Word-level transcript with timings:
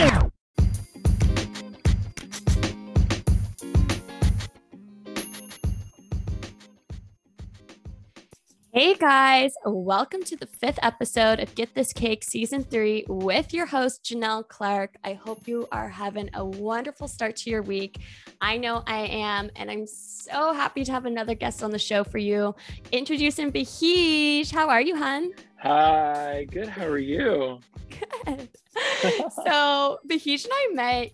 Yeah. 0.00 0.29
Hey 8.72 8.94
guys, 8.94 9.52
welcome 9.64 10.22
to 10.22 10.36
the 10.36 10.46
fifth 10.46 10.78
episode 10.80 11.40
of 11.40 11.52
Get 11.56 11.74
This 11.74 11.92
Cake 11.92 12.22
Season 12.22 12.62
3 12.62 13.06
with 13.08 13.52
your 13.52 13.66
host, 13.66 14.04
Janelle 14.04 14.46
Clark. 14.46 14.94
I 15.02 15.14
hope 15.14 15.48
you 15.48 15.66
are 15.72 15.88
having 15.88 16.30
a 16.34 16.44
wonderful 16.44 17.08
start 17.08 17.34
to 17.38 17.50
your 17.50 17.62
week. 17.62 17.98
I 18.40 18.58
know 18.58 18.84
I 18.86 19.06
am, 19.08 19.50
and 19.56 19.72
I'm 19.72 19.88
so 19.88 20.52
happy 20.52 20.84
to 20.84 20.92
have 20.92 21.04
another 21.04 21.34
guest 21.34 21.64
on 21.64 21.72
the 21.72 21.80
show 21.80 22.04
for 22.04 22.18
you. 22.18 22.54
Introducing 22.92 23.50
Bahij. 23.50 24.52
How 24.52 24.68
are 24.68 24.80
you, 24.80 24.94
hun? 24.94 25.32
Hi, 25.56 26.46
good. 26.48 26.68
How 26.68 26.86
are 26.86 26.98
you? 26.98 27.58
Good. 28.24 28.50
so, 29.44 29.98
Bahij 30.08 30.44
and 30.44 30.52
I 30.52 30.68
met 30.74 31.12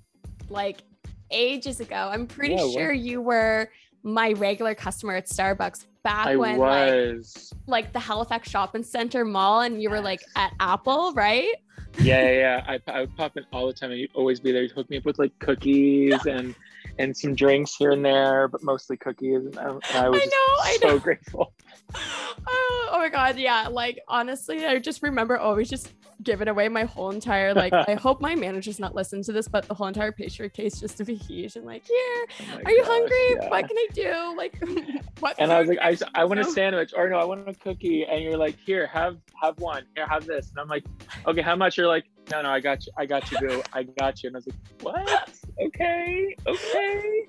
like 0.51 0.83
ages 1.30 1.80
ago. 1.80 2.11
I'm 2.12 2.27
pretty 2.27 2.55
Yeah, 2.55 2.69
sure 2.70 2.93
you 2.93 3.23
were 3.23 3.70
my 4.06 4.33
regular 4.34 4.74
customer 4.74 5.16
at 5.16 5.27
Starbucks 5.27 5.84
back 6.05 6.28
I 6.28 6.37
when 6.37 6.59
like 6.59 6.92
was. 6.92 7.52
like 7.66 7.92
the 7.92 7.98
Halifax 7.98 8.48
Shopping 8.48 8.84
Center 8.84 9.24
Mall, 9.24 9.62
and 9.62 9.83
you 9.83 9.91
were 9.91 10.01
like 10.01 10.20
at 10.37 10.52
Apple, 10.60 11.12
right? 11.14 11.52
yeah, 11.98 12.23
yeah, 12.23 12.30
yeah. 12.30 12.78
I, 12.87 12.92
I 12.92 13.00
would 13.00 13.16
pop 13.16 13.37
in 13.37 13.45
all 13.52 13.66
the 13.66 13.73
time, 13.73 13.91
and 13.91 14.00
you'd 14.00 14.14
always 14.14 14.38
be 14.38 14.52
there. 14.52 14.62
You'd 14.62 14.70
hook 14.70 14.88
me 14.88 14.98
up 14.98 15.05
with 15.05 15.19
like 15.19 15.37
cookies 15.41 16.24
and 16.27 16.55
and 16.98 17.16
some 17.16 17.34
drinks 17.34 17.74
here 17.74 17.91
and 17.91 18.05
there, 18.05 18.47
but 18.47 18.62
mostly 18.62 18.97
cookies. 18.97 19.45
And 19.45 19.59
I, 19.59 19.69
and 19.70 19.83
I 19.97 20.09
was 20.09 20.20
I 20.20 20.25
just 20.25 20.36
know, 20.36 20.62
I 20.62 20.78
so 20.80 20.88
know. 20.88 20.98
grateful. 21.00 21.52
Oh, 21.95 22.89
oh 22.93 22.99
my 22.99 23.09
god, 23.09 23.39
yeah. 23.39 23.69
Like 23.69 24.01
honestly, 24.09 24.67
I 24.67 24.79
just 24.79 25.03
remember 25.03 25.37
always 25.37 25.69
just 25.69 25.93
giving 26.23 26.49
away 26.49 26.69
my 26.69 26.85
whole 26.85 27.11
entire 27.11 27.55
like. 27.55 27.73
I 27.73 27.95
hope 28.01 28.21
my 28.21 28.35
manager's 28.35 28.79
not 28.79 28.95
listening 28.95 29.23
to 29.25 29.33
this, 29.33 29.49
but 29.49 29.67
the 29.67 29.75
whole 29.75 29.87
entire 29.87 30.12
pastry 30.12 30.49
case 30.51 30.81
just 30.81 30.97
to 30.99 31.05
be 31.05 31.15
huge. 31.15 31.57
And 31.57 31.65
like, 31.67 31.87
here, 31.87 32.27
Oh 32.41 32.61
are 32.65 32.70
you 32.73 32.83
gosh, 32.83 32.89
hungry? 32.91 33.37
yeah. 33.41 33.48
What 33.51 33.69
can 33.69 33.77
I 33.77 33.87
do? 33.93 34.37
Like, 34.37 35.03
what? 35.20 35.37
And 35.39 35.53
I 35.53 35.61
was 35.61 35.69
like, 35.69 35.78
I, 35.78 35.95
can 35.95 36.09
I 36.15 36.25
want 36.25 36.41
a 36.41 36.45
sandwich, 36.45 36.93
or 36.97 37.09
no, 37.09 37.19
I 37.19 37.25
want 37.25 37.48
a 37.48 37.55
cookie. 37.55 38.05
And 38.05 38.23
you're 38.23 38.37
like, 38.37 38.56
here, 38.65 38.87
have 38.87 39.19
have 39.43 39.59
one. 39.59 39.84
Here, 39.95 40.06
have 40.06 40.27
this. 40.27 40.50
And 40.50 40.59
I'm 40.59 40.69
like, 40.69 40.84
okay, 41.27 41.43
how 41.43 41.56
much? 41.56 41.77
You're 41.77 41.89
like, 41.89 42.05
no, 42.31 42.43
no, 42.43 42.50
I 42.50 42.61
got 42.61 42.84
you. 42.87 42.93
I 42.98 43.06
got 43.06 43.31
you, 43.31 43.39
boo. 43.39 43.62
I 43.73 43.84
got 43.84 44.23
you. 44.23 44.28
And 44.28 44.37
I 44.37 44.39
was 44.39 44.47
like, 44.47 44.56
what? 44.83 45.33
Okay, 45.59 46.37
okay. 46.47 47.23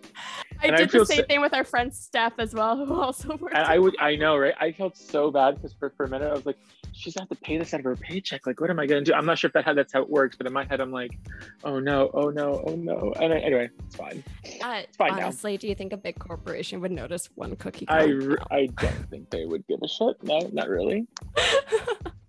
I 0.63 0.67
and 0.67 0.77
did 0.77 0.91
feel 0.91 1.01
the 1.01 1.05
same 1.05 1.17
so- 1.19 1.25
thing 1.25 1.41
with 1.41 1.53
our 1.53 1.63
friend 1.63 1.93
Steph 1.93 2.33
as 2.39 2.53
well, 2.53 2.77
who 2.85 2.93
also 3.01 3.35
works. 3.37 3.53
And 3.55 3.65
I 3.65 3.77
would, 3.79 3.95
I 3.99 4.15
know, 4.15 4.37
right? 4.37 4.53
I 4.59 4.71
felt 4.71 4.97
so 4.97 5.31
bad 5.31 5.55
because 5.55 5.73
for, 5.73 5.89
for 5.91 6.05
a 6.05 6.09
minute 6.09 6.29
I 6.29 6.33
was 6.33 6.45
like, 6.45 6.57
she's 6.93 7.13
gonna 7.13 7.27
have 7.29 7.37
to 7.37 7.43
pay 7.43 7.57
this 7.57 7.73
out 7.73 7.79
of 7.81 7.83
her 7.85 7.95
paycheck. 7.95 8.47
Like, 8.47 8.59
what 8.59 8.69
am 8.69 8.79
I 8.79 8.87
gonna 8.87 9.01
do? 9.01 9.13
I'm 9.13 9.25
not 9.25 9.37
sure 9.37 9.47
if 9.49 9.53
that 9.53 9.65
how 9.65 9.73
that's 9.73 9.93
how 9.93 10.01
it 10.01 10.09
works, 10.09 10.35
but 10.35 10.47
in 10.47 10.53
my 10.53 10.65
head 10.65 10.81
I'm 10.81 10.91
like, 10.91 11.17
oh 11.63 11.79
no, 11.79 12.09
oh 12.13 12.29
no, 12.29 12.63
oh 12.65 12.75
no. 12.75 13.13
And 13.19 13.33
I- 13.33 13.39
anyway, 13.39 13.69
it's 13.85 13.95
fine. 13.95 14.23
Uh, 14.63 14.81
fine 14.97 15.15
now. 15.15 15.23
honestly, 15.25 15.57
do 15.57 15.67
you 15.67 15.75
think 15.75 15.93
a 15.93 15.97
big 15.97 16.17
corporation 16.19 16.81
would 16.81 16.91
notice 16.91 17.29
one 17.35 17.55
cookie? 17.57 17.85
I, 17.89 18.07
count? 18.07 18.39
I 18.51 18.65
don't 18.77 19.09
think 19.09 19.29
they 19.29 19.45
would 19.45 19.65
give 19.67 19.79
a 19.83 19.87
shit. 19.87 20.21
No, 20.23 20.39
not 20.53 20.69
really. 20.69 21.07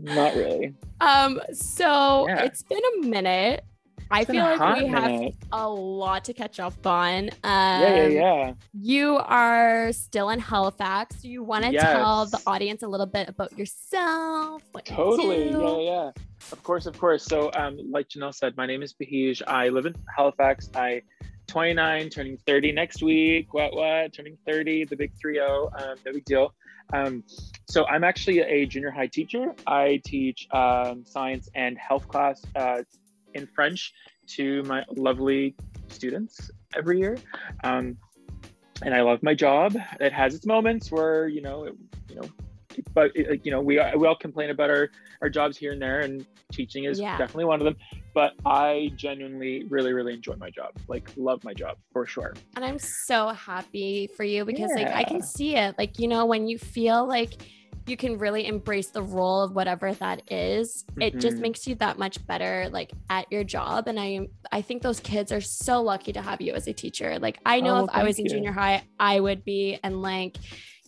Not 0.00 0.34
really. 0.36 0.74
um. 1.00 1.40
So 1.52 2.26
Yeah. 2.28 2.44
it's 2.44 2.62
been 2.62 2.80
a 3.02 3.06
minute. 3.06 3.64
I 4.10 4.24
feel 4.24 4.42
like 4.42 4.80
we 4.80 4.86
have 4.88 5.32
a 5.52 5.68
lot 5.68 6.24
to 6.24 6.32
catch 6.32 6.60
up 6.60 6.86
on. 6.86 7.28
Um, 7.28 7.82
Yeah, 7.82 7.96
yeah, 7.96 8.08
yeah. 8.08 8.52
You 8.72 9.16
are 9.16 9.92
still 9.92 10.30
in 10.30 10.38
Halifax. 10.38 11.16
Do 11.16 11.28
you 11.28 11.42
want 11.42 11.64
to 11.64 11.72
tell 11.72 12.26
the 12.26 12.40
audience 12.46 12.82
a 12.82 12.88
little 12.88 13.06
bit 13.06 13.28
about 13.28 13.56
yourself? 13.58 14.62
What 14.72 14.88
you 14.88 14.96
Totally. 14.96 15.50
Yeah, 15.50 15.78
yeah. 15.78 16.10
Of 16.52 16.62
course, 16.62 16.86
of 16.86 16.98
course. 16.98 17.24
So, 17.24 17.50
um, 17.54 17.78
like 17.90 18.08
Janelle 18.08 18.34
said, 18.34 18.56
my 18.56 18.66
name 18.66 18.82
is 18.82 18.94
Bahij. 18.94 19.42
I 19.46 19.68
live 19.68 19.86
in 19.86 19.94
Halifax. 20.16 20.70
I 20.74 21.02
29, 21.46 22.10
turning 22.10 22.38
30 22.46 22.72
next 22.72 23.02
week. 23.02 23.52
What, 23.52 23.74
what? 23.74 24.12
Turning 24.12 24.36
30, 24.46 24.84
the 24.84 24.96
big 24.96 25.12
3 25.20 25.34
0. 25.34 25.70
Um, 25.78 25.96
no 26.04 26.12
big 26.12 26.24
deal. 26.24 26.54
Um, 26.92 27.22
so, 27.68 27.86
I'm 27.86 28.04
actually 28.04 28.40
a 28.40 28.64
junior 28.64 28.90
high 28.90 29.08
teacher. 29.08 29.54
I 29.66 30.00
teach 30.04 30.46
um, 30.52 31.04
science 31.04 31.48
and 31.54 31.76
health 31.76 32.08
class 32.08 32.42
uh, 32.56 32.82
in 33.38 33.46
French 33.46 33.94
to 34.36 34.62
my 34.64 34.84
lovely 34.96 35.54
students 35.88 36.50
every 36.76 36.98
year. 36.98 37.16
Um, 37.64 37.96
and 38.82 38.94
I 38.94 39.00
love 39.00 39.22
my 39.22 39.34
job. 39.34 39.76
It 39.98 40.12
has 40.12 40.34
its 40.34 40.46
moments 40.46 40.92
where, 40.92 41.26
you 41.28 41.40
know, 41.40 41.64
it, 41.64 41.74
you 42.10 42.16
know, 42.16 42.28
but 42.94 43.10
it, 43.14 43.40
you 43.44 43.50
know, 43.50 43.60
we 43.60 43.80
we 43.96 44.06
all 44.06 44.16
complain 44.16 44.50
about 44.50 44.70
our 44.70 44.90
our 45.20 45.28
jobs 45.28 45.56
here 45.56 45.72
and 45.72 45.82
there, 45.82 46.00
and 46.00 46.24
teaching 46.52 46.84
is 46.84 47.00
Yeah. 47.00 47.18
definitely 47.18 47.46
one 47.46 47.60
of 47.60 47.64
them. 47.64 47.76
But 48.14 48.34
I 48.46 48.92
genuinely, 48.94 49.64
really, 49.68 49.92
really 49.92 50.14
enjoy 50.14 50.34
my 50.36 50.50
job. 50.50 50.76
Like, 50.86 51.10
love 51.16 51.42
my 51.42 51.54
job 51.54 51.76
for 51.92 52.06
sure. 52.06 52.34
And 52.54 52.64
I'm 52.64 52.78
so 52.78 53.30
happy 53.30 54.08
for 54.16 54.22
you 54.22 54.44
because 54.44 54.70
like 54.76 54.88
I 54.88 55.02
can 55.02 55.22
see 55.22 55.56
it. 55.56 55.76
Like, 55.76 55.98
you 55.98 56.06
know, 56.06 56.24
when 56.26 56.46
you 56.46 56.56
feel 56.58 57.06
like 57.06 57.42
you 57.88 57.96
can 57.96 58.18
really 58.18 58.46
embrace 58.46 58.88
the 58.88 59.02
role 59.02 59.42
of 59.42 59.54
whatever 59.54 59.92
that 59.94 60.30
is, 60.30 60.84
it 61.00 61.18
just 61.18 61.38
Mhm. 61.38 61.40
makes 61.40 61.66
you 61.66 61.74
that 61.76 61.98
much 61.98 62.24
better 62.26 62.68
like 62.70 62.92
at 63.10 63.30
your 63.32 63.44
job. 63.44 63.88
And 63.88 63.98
I 63.98 64.28
I 64.52 64.62
think 64.62 64.82
those 64.82 65.00
kids 65.00 65.32
are 65.32 65.40
so 65.40 65.82
lucky 65.82 66.12
to 66.12 66.22
have 66.22 66.40
you 66.40 66.54
as 66.54 66.66
a 66.66 66.72
teacher. 66.72 67.18
Like 67.18 67.38
I 67.46 67.60
know 67.60 67.76
Oh, 67.78 67.84
if 67.84 67.90
I 67.92 68.02
was 68.04 68.18
in 68.18 68.28
junior 68.28 68.52
high, 68.52 68.82
I 68.98 69.20
would 69.20 69.44
be 69.44 69.78
and 69.82 70.02
like 70.02 70.36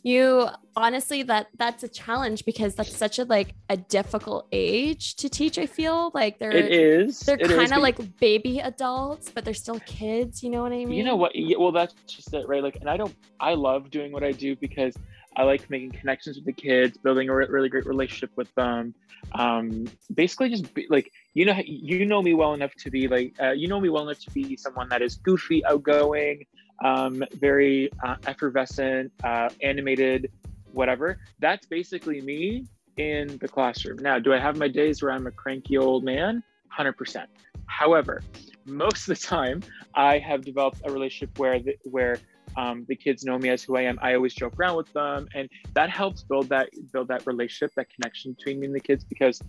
you 0.03 0.49
honestly 0.77 1.23
that 1.25 1.49
that's 1.59 1.83
a 1.83 1.89
challenge 1.89 2.45
because 2.47 2.75
that's 2.75 2.97
such 2.97 3.19
a 3.19 3.25
like 3.25 3.55
a 3.69 3.77
difficult 3.77 4.47
age 4.51 5.15
to 5.17 5.29
teach 5.29 5.59
i 5.59 5.67
feel 5.67 6.11
like 6.15 6.39
they're 6.39 6.53
It 6.53 6.73
is. 6.73 7.21
they're 7.21 7.37
kind 7.37 7.73
of 7.75 7.83
like 7.83 7.99
baby 8.19 8.61
adults 8.61 9.31
but 9.31 9.45
they're 9.45 9.53
still 9.53 9.81
kids 9.81 10.43
you 10.43 10.49
know 10.49 10.63
what 10.63 10.73
i 10.73 10.77
mean 10.87 10.93
you 10.93 11.05
know 11.05 11.17
what 11.17 11.35
yeah, 11.37 11.57
well 11.59 11.71
that's 11.73 11.93
just 12.07 12.33
it 12.33 12.49
right 12.49 12.63
like 12.63 12.77
and 12.81 12.89
i 12.89 12.97
don't 12.97 13.15
i 13.41 13.53
love 13.53 13.91
doing 13.91 14.11
what 14.11 14.25
i 14.25 14.33
do 14.33 14.57
because 14.57 14.95
i 15.41 15.43
like 15.43 15.69
making 15.71 15.91
connections 15.91 16.37
with 16.37 16.45
the 16.45 16.53
kids 16.53 16.99
building 16.99 17.29
a 17.29 17.35
re- 17.35 17.47
really 17.49 17.69
great 17.69 17.87
relationship 17.87 18.31
with 18.37 18.53
them. 18.55 18.95
Um 19.33 19.87
basically 20.15 20.49
just 20.51 20.73
be, 20.75 20.87
like 20.91 21.11
you 21.35 21.45
know 21.47 21.57
you 21.65 22.05
know 22.07 22.21
me 22.23 22.35
well 22.35 22.53
enough 22.55 22.75
to 22.85 22.91
be 22.91 23.09
like 23.09 23.35
uh, 23.41 23.53
you 23.53 23.69
know 23.69 23.81
me 23.81 23.89
well 23.89 24.05
enough 24.07 24.21
to 24.27 24.31
be 24.31 24.57
someone 24.57 24.89
that 24.91 25.03
is 25.03 25.17
goofy 25.17 25.65
outgoing 25.65 26.45
um 26.85 27.25
very 27.47 27.91
uh, 28.05 28.17
effervescent 28.27 29.13
uh 29.25 29.49
animated 29.63 30.31
whatever. 30.73 31.19
That's 31.41 31.67
basically 31.67 32.21
me 32.21 32.67
in 32.97 33.39
the 33.39 33.49
classroom. 33.49 33.99
Now 33.99 34.19
do 34.19 34.33
i 34.33 34.39
have 34.39 34.57
my 34.57 34.69
days 34.69 35.03
where 35.03 35.13
i'm 35.13 35.27
a 35.27 35.33
cranky 35.43 35.79
old 35.79 36.05
man? 36.05 36.43
100% 36.79 37.27
however 37.67 38.23
most 38.67 39.09
of 39.09 39.19
the 39.19 39.27
time 39.27 39.63
I 39.95 40.19
have 40.19 40.45
developed 40.45 40.81
a 40.85 40.93
relationship 40.93 41.39
where 41.39 41.59
the, 41.59 41.77
where 41.85 42.19
um, 42.57 42.85
the 42.89 42.97
kids 42.97 43.25
know 43.25 43.39
me 43.39 43.49
as 43.49 43.63
who 43.63 43.77
I 43.77 43.83
am. 43.83 43.99
I 44.03 44.15
always 44.15 44.35
joke 44.35 44.59
around 44.59 44.77
with 44.77 44.93
them, 44.93 45.29
and 45.35 45.49
that 45.75 45.91
helps 45.91 46.23
build 46.23 46.49
that 46.49 46.71
build 46.93 47.09
that 47.09 47.27
relationship, 47.27 47.73
that 47.77 47.89
connection 47.95 48.33
between 48.33 48.61
me 48.61 48.67
and 48.67 48.75
the 48.75 48.81
kids. 48.81 49.05
Because, 49.05 49.41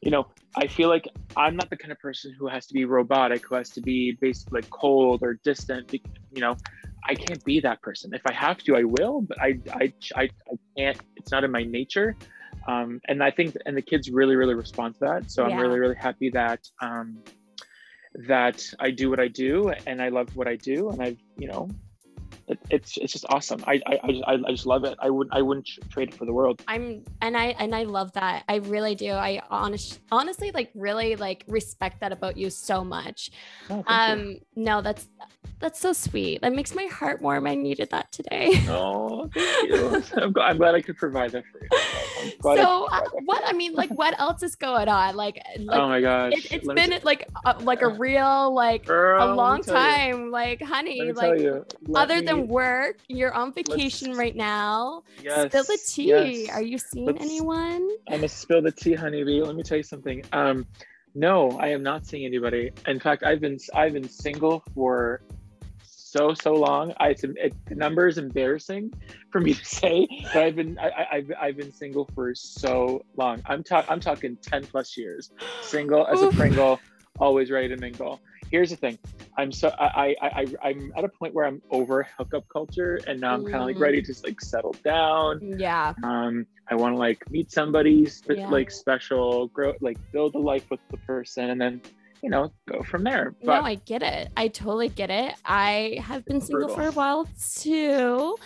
you 0.00 0.10
know, 0.10 0.26
I 0.56 0.66
feel 0.66 0.88
like 0.88 1.08
I'm 1.36 1.56
not 1.56 1.70
the 1.70 1.76
kind 1.76 1.92
of 1.92 1.98
person 1.98 2.34
who 2.38 2.48
has 2.48 2.66
to 2.66 2.74
be 2.74 2.84
robotic, 2.84 3.46
who 3.46 3.54
has 3.54 3.70
to 3.70 3.80
be 3.80 4.16
basically 4.20 4.62
cold 4.70 5.22
or 5.22 5.34
distant. 5.44 5.92
You 5.92 6.00
know, 6.40 6.56
I 7.04 7.14
can't 7.14 7.44
be 7.44 7.60
that 7.60 7.80
person. 7.82 8.12
If 8.14 8.22
I 8.26 8.32
have 8.32 8.58
to, 8.64 8.76
I 8.76 8.84
will, 8.84 9.20
but 9.22 9.40
I 9.40 9.58
I 9.72 9.92
I, 10.16 10.22
I 10.22 10.56
can't. 10.76 10.98
It's 11.16 11.30
not 11.30 11.44
in 11.44 11.50
my 11.50 11.62
nature. 11.62 12.16
Um, 12.66 13.00
and 13.08 13.22
I 13.22 13.30
think, 13.30 13.56
and 13.66 13.76
the 13.76 13.82
kids 13.82 14.08
really, 14.10 14.36
really 14.36 14.54
respond 14.54 14.94
to 14.94 15.00
that. 15.00 15.30
So 15.30 15.46
Yeah. 15.46 15.54
I'm 15.54 15.60
really, 15.60 15.78
really 15.78 15.96
happy 15.96 16.30
that 16.30 16.60
um, 16.80 17.18
that 18.26 18.64
I 18.80 18.90
do 18.90 19.10
what 19.10 19.20
I 19.20 19.28
do 19.28 19.72
and 19.86 20.00
I 20.00 20.08
love 20.08 20.34
what 20.36 20.46
I 20.46 20.56
do 20.56 20.90
and 20.90 21.02
I've, 21.02 21.18
you 21.36 21.48
know 21.48 21.68
it's 22.70 22.96
it's 22.98 23.12
just 23.12 23.24
awesome 23.28 23.62
I 23.66 23.80
I, 23.86 23.98
I, 24.02 24.12
just, 24.12 24.24
I, 24.26 24.32
I 24.34 24.50
just 24.50 24.66
love 24.66 24.84
it 24.84 24.96
I 25.00 25.10
wouldn't 25.10 25.34
I 25.34 25.42
wouldn't 25.42 25.68
trade 25.90 26.08
it 26.08 26.14
for 26.14 26.24
the 26.24 26.32
world 26.32 26.62
I'm 26.68 27.04
and 27.20 27.36
I 27.36 27.46
and 27.58 27.74
I 27.74 27.84
love 27.84 28.12
that. 28.12 28.44
I 28.48 28.56
really 28.56 28.94
do. 28.94 29.12
I 29.12 29.42
honest 29.50 30.00
honestly 30.10 30.50
like 30.52 30.70
really 30.74 31.16
like 31.16 31.44
respect 31.46 32.00
that 32.00 32.12
about 32.12 32.36
you 32.36 32.50
so 32.50 32.84
much. 32.84 33.30
Oh, 33.70 33.84
thank 33.86 33.88
you. 33.88 33.94
Um 33.94 34.38
no, 34.56 34.82
that's 34.82 35.08
that's 35.60 35.80
so 35.80 35.92
sweet. 35.92 36.42
That 36.42 36.52
makes 36.52 36.74
my 36.74 36.84
heart 36.86 37.22
warm. 37.22 37.46
I 37.46 37.54
needed 37.54 37.90
that 37.90 38.12
today. 38.12 38.52
oh 38.68 39.28
thank 39.34 39.68
you 39.68 40.02
I'm, 40.16 40.32
glad, 40.32 40.50
I'm 40.50 40.56
glad 40.56 40.74
I 40.74 40.80
could 40.80 40.96
provide 40.96 41.32
that 41.32 41.44
for 41.52 41.60
you 41.62 41.68
glad 42.40 42.58
so 42.58 42.86
could 42.88 42.92
uh, 42.92 43.20
what 43.24 43.42
I 43.46 43.52
mean 43.52 43.74
like 43.74 43.90
what 43.90 44.18
else 44.18 44.42
is 44.42 44.54
going 44.56 44.88
on? 44.88 45.16
Like 45.16 45.40
like 45.58 45.78
oh 45.78 45.88
my 45.88 46.00
gosh 46.00 46.32
it, 46.32 46.52
it's 46.52 46.66
Let 46.66 46.76
been 46.76 46.90
t- 46.90 46.98
like 47.02 47.28
a, 47.44 47.58
like 47.60 47.82
a 47.82 47.88
real 47.88 48.54
like 48.54 48.86
Girl, 48.86 49.22
a 49.22 49.34
long 49.34 49.62
tell 49.62 49.74
you. 49.74 50.12
time 50.12 50.30
like 50.30 50.62
honey 50.62 51.12
like 51.12 51.36
tell 51.36 51.40
you. 51.40 51.66
Let 51.86 52.02
other 52.04 52.20
me- 52.20 52.26
than 52.26 52.48
work 52.48 52.98
you're 53.08 53.32
on 53.34 53.52
vacation 53.52 54.12
right 54.14 54.34
now 54.36 55.02
yes, 55.22 55.48
spill 55.50 55.64
the 55.64 55.78
tea 55.86 56.42
yes. 56.44 56.50
are 56.50 56.62
you 56.62 56.78
seeing 56.78 57.06
Let's- 57.06 57.20
anyone 57.22 57.88
I'm 58.08 58.16
gonna 58.16 58.28
spill 58.28 58.62
the 58.62 58.70
tea, 58.72 58.94
honeybee. 58.94 59.40
Let 59.42 59.56
me 59.56 59.62
tell 59.62 59.76
you 59.76 59.82
something. 59.82 60.22
Um, 60.32 60.66
no, 61.14 61.50
I 61.58 61.68
am 61.68 61.82
not 61.82 62.06
seeing 62.06 62.24
anybody. 62.26 62.70
In 62.86 62.98
fact, 63.00 63.22
I've 63.22 63.40
been 63.40 63.58
I've 63.74 63.92
been 63.92 64.08
single 64.08 64.62
for 64.74 65.22
so 66.14 66.34
so 66.34 66.52
long. 66.54 66.92
I 67.00 67.08
it's, 67.10 67.24
it, 67.24 67.54
the 67.66 67.74
number 67.74 68.06
is 68.06 68.18
embarrassing 68.18 68.92
for 69.30 69.40
me 69.40 69.54
to 69.54 69.64
say, 69.80 70.06
but 70.32 70.42
I've 70.42 70.56
been 70.56 70.78
I, 70.78 70.88
I, 70.88 71.06
I've 71.16 71.32
I've 71.40 71.56
been 71.56 71.72
single 71.72 72.08
for 72.14 72.34
so 72.34 73.04
long. 73.16 73.42
I'm 73.46 73.62
talking 73.64 73.90
I'm 73.90 74.00
talking 74.00 74.36
ten 74.42 74.64
plus 74.64 74.96
years, 74.96 75.30
single 75.62 76.06
as 76.06 76.22
a 76.22 76.30
Pringle, 76.30 76.80
always 77.18 77.50
ready 77.50 77.68
to 77.68 77.76
mingle. 77.76 78.20
Here's 78.50 78.70
the 78.70 78.76
thing. 78.76 78.98
I'm 79.36 79.50
so 79.50 79.74
I 79.78 80.14
I, 80.22 80.28
I 80.40 80.46
I'm 80.68 80.92
at 80.96 81.04
a 81.04 81.08
point 81.08 81.34
where 81.34 81.46
I'm 81.46 81.60
over 81.70 82.06
hookup 82.16 82.44
culture 82.48 83.00
and 83.08 83.20
now 83.20 83.34
I'm 83.34 83.42
kind 83.44 83.56
of 83.56 83.62
like 83.66 83.76
Mm. 83.76 83.80
ready 83.80 84.00
to 84.00 84.06
just 84.06 84.22
like 84.24 84.40
settle 84.40 84.76
down. 84.84 85.40
Yeah. 85.58 85.94
Um, 86.04 86.46
I 86.70 86.76
want 86.76 86.94
to 86.94 86.98
like 86.98 87.28
meet 87.30 87.50
somebody 87.50 88.06
sp- 88.06 88.38
Yeah. 88.38 88.48
like 88.50 88.70
special, 88.70 89.48
grow 89.48 89.74
like 89.80 89.98
build 90.12 90.36
a 90.36 90.38
life 90.38 90.66
with 90.70 90.80
the 90.90 90.98
person, 90.98 91.50
and 91.50 91.60
then 91.60 91.80
you 92.24 92.30
know 92.30 92.50
go 92.66 92.82
from 92.82 93.04
there. 93.04 93.34
no, 93.42 93.52
I 93.52 93.74
get 93.74 94.02
it. 94.02 94.30
I 94.36 94.48
totally 94.48 94.88
get 94.88 95.10
it. 95.10 95.34
I 95.44 95.98
have 96.02 96.24
been 96.24 96.40
single 96.40 96.68
Brutal. 96.68 96.76
for 96.84 96.88
a 96.88 96.92
while 96.92 97.28
too. 97.60 98.36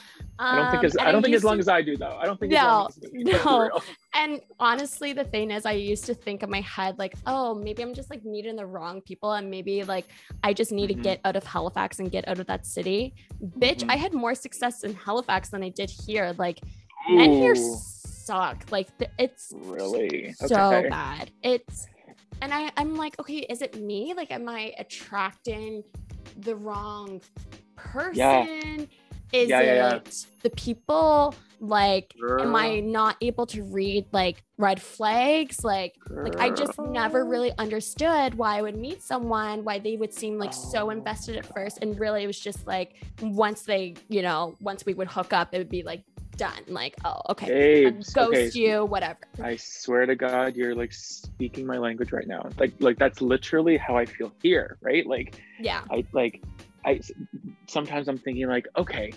I 0.40 0.56
don't 0.56 0.70
think 0.72 0.80
Um, 0.80 0.86
as 0.86 0.96
I 0.98 1.12
don't 1.12 1.22
think 1.22 1.36
as 1.36 1.44
long 1.44 1.56
to- 1.56 1.60
as 1.60 1.68
I 1.68 1.80
do 1.82 1.96
though. 1.96 2.16
I 2.20 2.24
don't 2.26 2.38
think 2.40 2.52
as 2.52 2.62
long 2.62 2.88
as 2.88 2.98
No, 3.12 3.32
that's 3.32 3.44
no. 3.44 3.80
And 4.14 4.40
honestly, 4.58 5.12
the 5.12 5.24
thing 5.24 5.50
is, 5.52 5.64
I 5.64 5.72
used 5.72 6.06
to 6.06 6.14
think 6.14 6.42
in 6.42 6.50
my 6.50 6.60
head, 6.62 6.98
like, 6.98 7.14
oh, 7.26 7.54
maybe 7.54 7.82
I'm 7.84 7.94
just 7.94 8.10
like 8.10 8.24
meeting 8.24 8.56
the 8.56 8.66
wrong 8.66 9.00
people, 9.00 9.32
and 9.32 9.48
maybe 9.50 9.84
like 9.84 10.06
I 10.42 10.52
just 10.54 10.72
need 10.72 10.90
Mhm. 10.90 10.96
to 10.96 11.02
get 11.08 11.20
out 11.24 11.36
of 11.36 11.44
Halifax 11.44 12.00
and 12.00 12.10
get 12.10 12.26
out 12.26 12.38
of 12.40 12.46
that 12.46 12.66
city. 12.66 13.14
Bitch, 13.64 13.82
Mhm. 13.84 13.92
I 13.92 13.96
had 13.96 14.12
more 14.12 14.34
success 14.34 14.82
in 14.82 14.94
Halifax 14.94 15.50
than 15.50 15.62
I 15.62 15.68
did 15.68 15.90
here. 16.06 16.34
Like, 16.38 16.58
men 17.08 17.32
here 17.32 17.52
Ooh, 17.56 17.76
suck. 18.26 18.64
Like, 18.72 18.88
th- 18.98 19.10
it's 19.18 19.52
really 19.56 20.32
so 20.34 20.46
Okay. 20.72 20.88
bad. 20.88 21.30
It's, 21.42 21.86
and 22.42 22.52
I, 22.52 22.70
I'm 22.76 22.94
like, 22.96 23.18
okay, 23.18 23.38
is 23.38 23.62
it 23.62 23.76
me? 23.76 24.14
Like, 24.16 24.30
am 24.30 24.48
I 24.48 24.74
attracting 24.78 25.82
the 26.38 26.56
wrong 26.56 27.20
person? 27.76 28.16
Yeah. 28.16 28.84
Is 29.32 29.50
Yeah, 29.50 29.60
it 29.60 29.66
yeah, 29.66 29.92
yeah. 29.94 30.00
the 30.42 30.50
people? 30.50 31.34
Like, 31.60 32.14
am 32.40 32.54
I 32.56 32.80
not 32.80 33.16
able 33.20 33.44
to 33.46 33.62
read 33.64 34.06
like 34.12 34.42
red 34.56 34.80
flags? 34.80 35.64
Like, 35.64 35.96
like 36.08 36.38
I 36.38 36.50
just 36.50 36.78
never 36.78 37.24
really 37.24 37.52
understood 37.58 38.34
why 38.34 38.58
I 38.58 38.62
would 38.62 38.76
meet 38.76 39.02
someone, 39.02 39.64
why 39.64 39.80
they 39.80 39.96
would 39.96 40.14
seem 40.14 40.38
like 40.38 40.54
so 40.54 40.86
oh. 40.86 40.90
invested 40.90 41.36
at 41.36 41.44
first, 41.44 41.78
and 41.82 41.98
really 41.98 42.24
it 42.24 42.26
was 42.26 42.40
just 42.40 42.66
like 42.66 43.02
once 43.20 43.62
they, 43.62 43.96
you 44.08 44.22
know, 44.22 44.56
once 44.60 44.86
we 44.86 44.94
would 44.94 45.08
hook 45.08 45.32
up, 45.32 45.52
it 45.52 45.58
would 45.58 45.68
be 45.68 45.82
like 45.82 46.04
done. 46.38 46.62
Like, 46.68 46.96
oh, 47.04 47.20
okay, 47.30 47.84
Babes, 47.84 48.14
ghost 48.14 48.32
okay. 48.32 48.50
you, 48.58 48.84
whatever. 48.86 49.18
I 49.42 49.56
swear 49.56 50.06
to 50.06 50.16
God, 50.16 50.56
you're 50.56 50.74
like 50.74 50.92
speaking 50.92 51.66
my 51.66 51.76
language 51.76 52.12
right 52.12 52.26
now. 52.26 52.48
Like, 52.58 52.72
like 52.78 52.98
that's 52.98 53.20
literally 53.20 53.76
how 53.76 53.96
I 53.96 54.06
feel 54.06 54.32
here, 54.42 54.78
right? 54.80 55.06
Like, 55.06 55.40
Yeah, 55.60 55.82
I 55.90 56.04
like, 56.12 56.42
I 56.84 57.00
sometimes 57.66 58.08
I'm 58.08 58.18
thinking 58.18 58.48
like, 58.48 58.66
okay, 58.76 59.12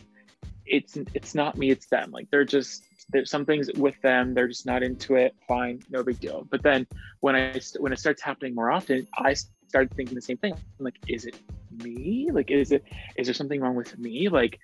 it's 0.66 0.98
it's 1.14 1.34
not 1.36 1.58
me, 1.58 1.70
it's 1.70 1.86
them. 1.88 2.12
Like 2.12 2.30
they're 2.32 2.46
just 2.46 2.84
there's 3.10 3.30
some 3.30 3.46
things 3.46 3.70
with 3.76 4.00
them, 4.02 4.34
they're 4.34 4.48
just 4.48 4.66
not 4.66 4.84
into 4.84 5.16
it. 5.16 5.36
Fine, 5.48 5.84
no 5.90 6.04
big 6.04 6.20
deal. 6.20 6.48
But 6.50 6.64
then 6.64 6.88
when 7.20 7.36
I 7.36 7.60
when 7.80 7.94
it 7.94 8.00
starts 8.00 8.22
happening 8.22 8.56
more 8.56 8.72
often, 8.72 9.08
I 9.18 9.36
started 9.68 9.94
thinking 9.96 10.16
the 10.16 10.22
same 10.22 10.38
thing. 10.38 10.54
I'm 10.54 10.86
like, 10.86 10.98
is 11.08 11.26
it 11.26 11.36
me? 11.84 12.30
Like, 12.32 12.52
is 12.52 12.72
it 12.72 12.84
is 13.16 13.28
there 13.28 13.34
something 13.34 13.62
wrong 13.62 13.76
with 13.76 13.98
me? 13.98 14.30
Like, 14.30 14.60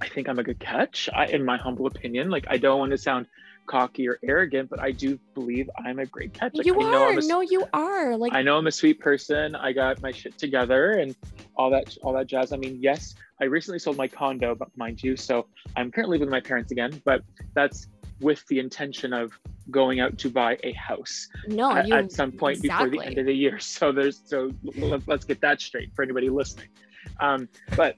I 0.00 0.08
think 0.08 0.28
I'm 0.28 0.38
a 0.38 0.42
good 0.42 0.58
catch. 0.58 1.08
I, 1.14 1.26
in 1.26 1.44
my 1.44 1.56
humble 1.56 1.86
opinion, 1.86 2.30
like 2.30 2.46
I 2.48 2.56
don't 2.56 2.78
want 2.78 2.92
to 2.92 2.98
sound 2.98 3.26
cocky 3.66 4.08
or 4.08 4.18
arrogant, 4.22 4.68
but 4.68 4.80
I 4.80 4.90
do 4.90 5.18
believe 5.34 5.70
I'm 5.84 5.98
a 5.98 6.06
great 6.06 6.34
catch. 6.34 6.54
Like, 6.54 6.66
you 6.66 6.74
I 6.74 6.90
know 6.90 7.02
are. 7.04 7.18
A, 7.18 7.22
no, 7.22 7.40
you 7.40 7.66
are. 7.72 8.16
Like, 8.16 8.32
I 8.32 8.42
know 8.42 8.58
I'm 8.58 8.66
a 8.66 8.72
sweet 8.72 9.00
person. 9.00 9.54
I 9.54 9.72
got 9.72 10.02
my 10.02 10.10
shit 10.10 10.36
together 10.38 10.92
and 10.92 11.14
all 11.56 11.70
that 11.70 11.96
all 12.02 12.12
that 12.14 12.26
jazz. 12.26 12.52
I 12.52 12.56
mean, 12.56 12.78
yes, 12.80 13.14
I 13.40 13.44
recently 13.44 13.78
sold 13.78 13.96
my 13.96 14.08
condo, 14.08 14.54
but 14.54 14.68
mind 14.76 15.02
you, 15.02 15.16
so 15.16 15.46
I'm 15.76 15.90
currently 15.90 16.18
with 16.18 16.28
my 16.28 16.40
parents 16.40 16.72
again, 16.72 17.00
but 17.04 17.22
that's 17.54 17.88
with 18.20 18.44
the 18.48 18.58
intention 18.58 19.12
of 19.12 19.32
going 19.70 20.00
out 20.00 20.18
to 20.18 20.28
buy 20.28 20.58
a 20.64 20.72
house 20.72 21.28
no, 21.46 21.72
at, 21.72 21.86
you 21.86 21.94
at 21.94 22.12
some 22.12 22.32
point 22.32 22.60
before 22.60 22.90
the 22.90 23.00
end 23.00 23.18
of 23.18 23.26
the 23.26 23.34
year. 23.34 23.58
So 23.60 23.92
there's 23.92 24.20
so 24.24 24.50
let- 24.76 25.06
let's 25.06 25.24
get 25.24 25.40
that 25.42 25.60
straight 25.60 25.94
for 25.94 26.02
anybody 26.02 26.28
listening. 26.28 26.68
Um, 27.20 27.48
but 27.76 27.96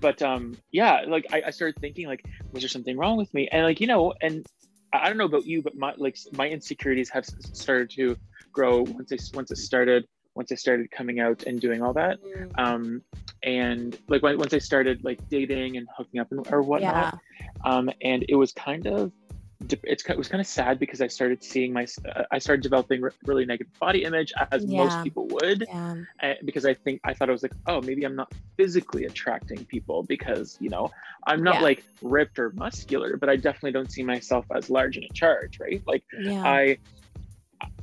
but 0.00 0.22
um 0.22 0.56
yeah, 0.70 1.02
like 1.06 1.26
I, 1.32 1.42
I 1.46 1.50
started 1.50 1.80
thinking 1.80 2.06
like, 2.06 2.24
was 2.52 2.62
there 2.62 2.68
something 2.68 2.96
wrong 2.96 3.16
with 3.16 3.32
me? 3.34 3.48
And 3.50 3.64
like 3.64 3.80
you 3.80 3.86
know, 3.86 4.14
and 4.20 4.46
I 4.92 5.08
don't 5.08 5.16
know 5.16 5.24
about 5.24 5.46
you, 5.46 5.62
but 5.62 5.76
my 5.76 5.94
like 5.96 6.18
my 6.32 6.48
insecurities 6.48 7.10
have 7.10 7.24
started 7.24 7.90
to 7.90 8.16
grow 8.52 8.82
once 8.82 9.12
I 9.12 9.16
once 9.34 9.50
it 9.50 9.58
started 9.58 10.06
once 10.34 10.50
I 10.50 10.54
started 10.54 10.90
coming 10.90 11.20
out 11.20 11.44
and 11.44 11.60
doing 11.60 11.82
all 11.82 11.92
that. 11.94 12.18
Mm, 12.22 12.58
Um, 12.58 13.02
and 13.42 13.98
like 14.08 14.22
once 14.22 14.54
I 14.54 14.58
started 14.58 15.04
like 15.04 15.20
dating 15.28 15.76
and 15.76 15.86
hooking 15.96 16.20
up 16.20 16.30
and 16.30 16.46
or 16.50 16.62
whatnot, 16.62 17.18
yeah, 17.40 17.46
um, 17.64 17.90
and 18.02 18.24
it 18.28 18.36
was 18.36 18.52
kind 18.52 18.86
of 18.86 19.12
it's 19.84 20.04
it 20.08 20.16
was 20.18 20.28
kind 20.28 20.40
of 20.40 20.46
sad 20.46 20.78
because 20.78 21.00
I 21.00 21.06
started 21.06 21.42
seeing 21.42 21.72
my 21.72 21.86
uh, 22.14 22.24
I 22.30 22.38
started 22.38 22.62
developing 22.62 23.00
re- 23.00 23.10
really 23.24 23.44
negative 23.44 23.72
body 23.78 24.04
image 24.04 24.32
as 24.50 24.66
Yeah. 24.66 24.84
most 24.84 25.02
people 25.02 25.26
would 25.28 25.66
yeah, 25.68 25.94
uh, 26.22 26.34
because 26.44 26.64
I 26.66 26.74
think 26.74 27.00
I 27.04 27.14
thought 27.14 27.28
I 27.28 27.32
was 27.32 27.42
like 27.42 27.54
oh 27.66 27.80
maybe 27.80 28.04
I'm 28.04 28.16
not 28.16 28.32
physically 28.56 29.04
attracting 29.04 29.64
people 29.66 30.02
because 30.02 30.56
you 30.60 30.68
know 30.68 30.90
I'm 31.26 31.42
not 31.42 31.56
Yeah. 31.56 31.62
like 31.62 31.84
ripped 32.02 32.38
or 32.38 32.50
muscular 32.50 33.16
but 33.16 33.28
I 33.28 33.36
definitely 33.36 33.72
don't 33.72 33.90
see 33.90 34.02
myself 34.02 34.46
as 34.54 34.70
large 34.70 34.96
and 34.96 35.04
in 35.04 35.12
charge 35.12 35.60
right 35.60 35.82
like. 35.86 36.04
I, 36.44 36.78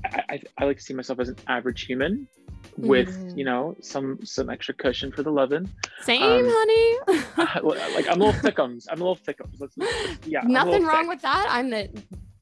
I 0.06 0.24
I 0.30 0.42
I 0.60 0.66
like 0.66 0.78
to 0.78 0.84
see 0.84 0.94
myself 0.94 1.19
as 1.19 1.30
an 1.30 1.36
average 1.48 1.84
human 1.86 2.28
with 2.78 3.10
Mhm. 3.10 3.38
you 3.38 3.46
know 3.46 3.75
some 3.81 4.19
some 4.25 4.50
extra 4.50 4.74
cushion 4.74 5.12
for 5.12 5.24
the 5.24 5.31
loving. 5.31 5.69
Same, 6.01 6.22
um, 6.24 6.46
honey. 6.48 7.22
like 7.96 8.07
I'm 8.10 8.22
a 8.22 8.25
little 8.25 8.42
thickums 8.42 8.86
I'm 8.90 9.01
a 9.01 9.04
little 9.04 9.16
thickums 9.18 9.56
Let's, 9.60 9.78
let's- 9.78 10.28
yeah 10.28 10.42
Nothing 10.44 10.84
wrong 10.86 11.01
thick. 11.04 11.10
with 11.10 11.22
that. 11.22 11.48
I'm 11.50 11.69
the 11.69 11.90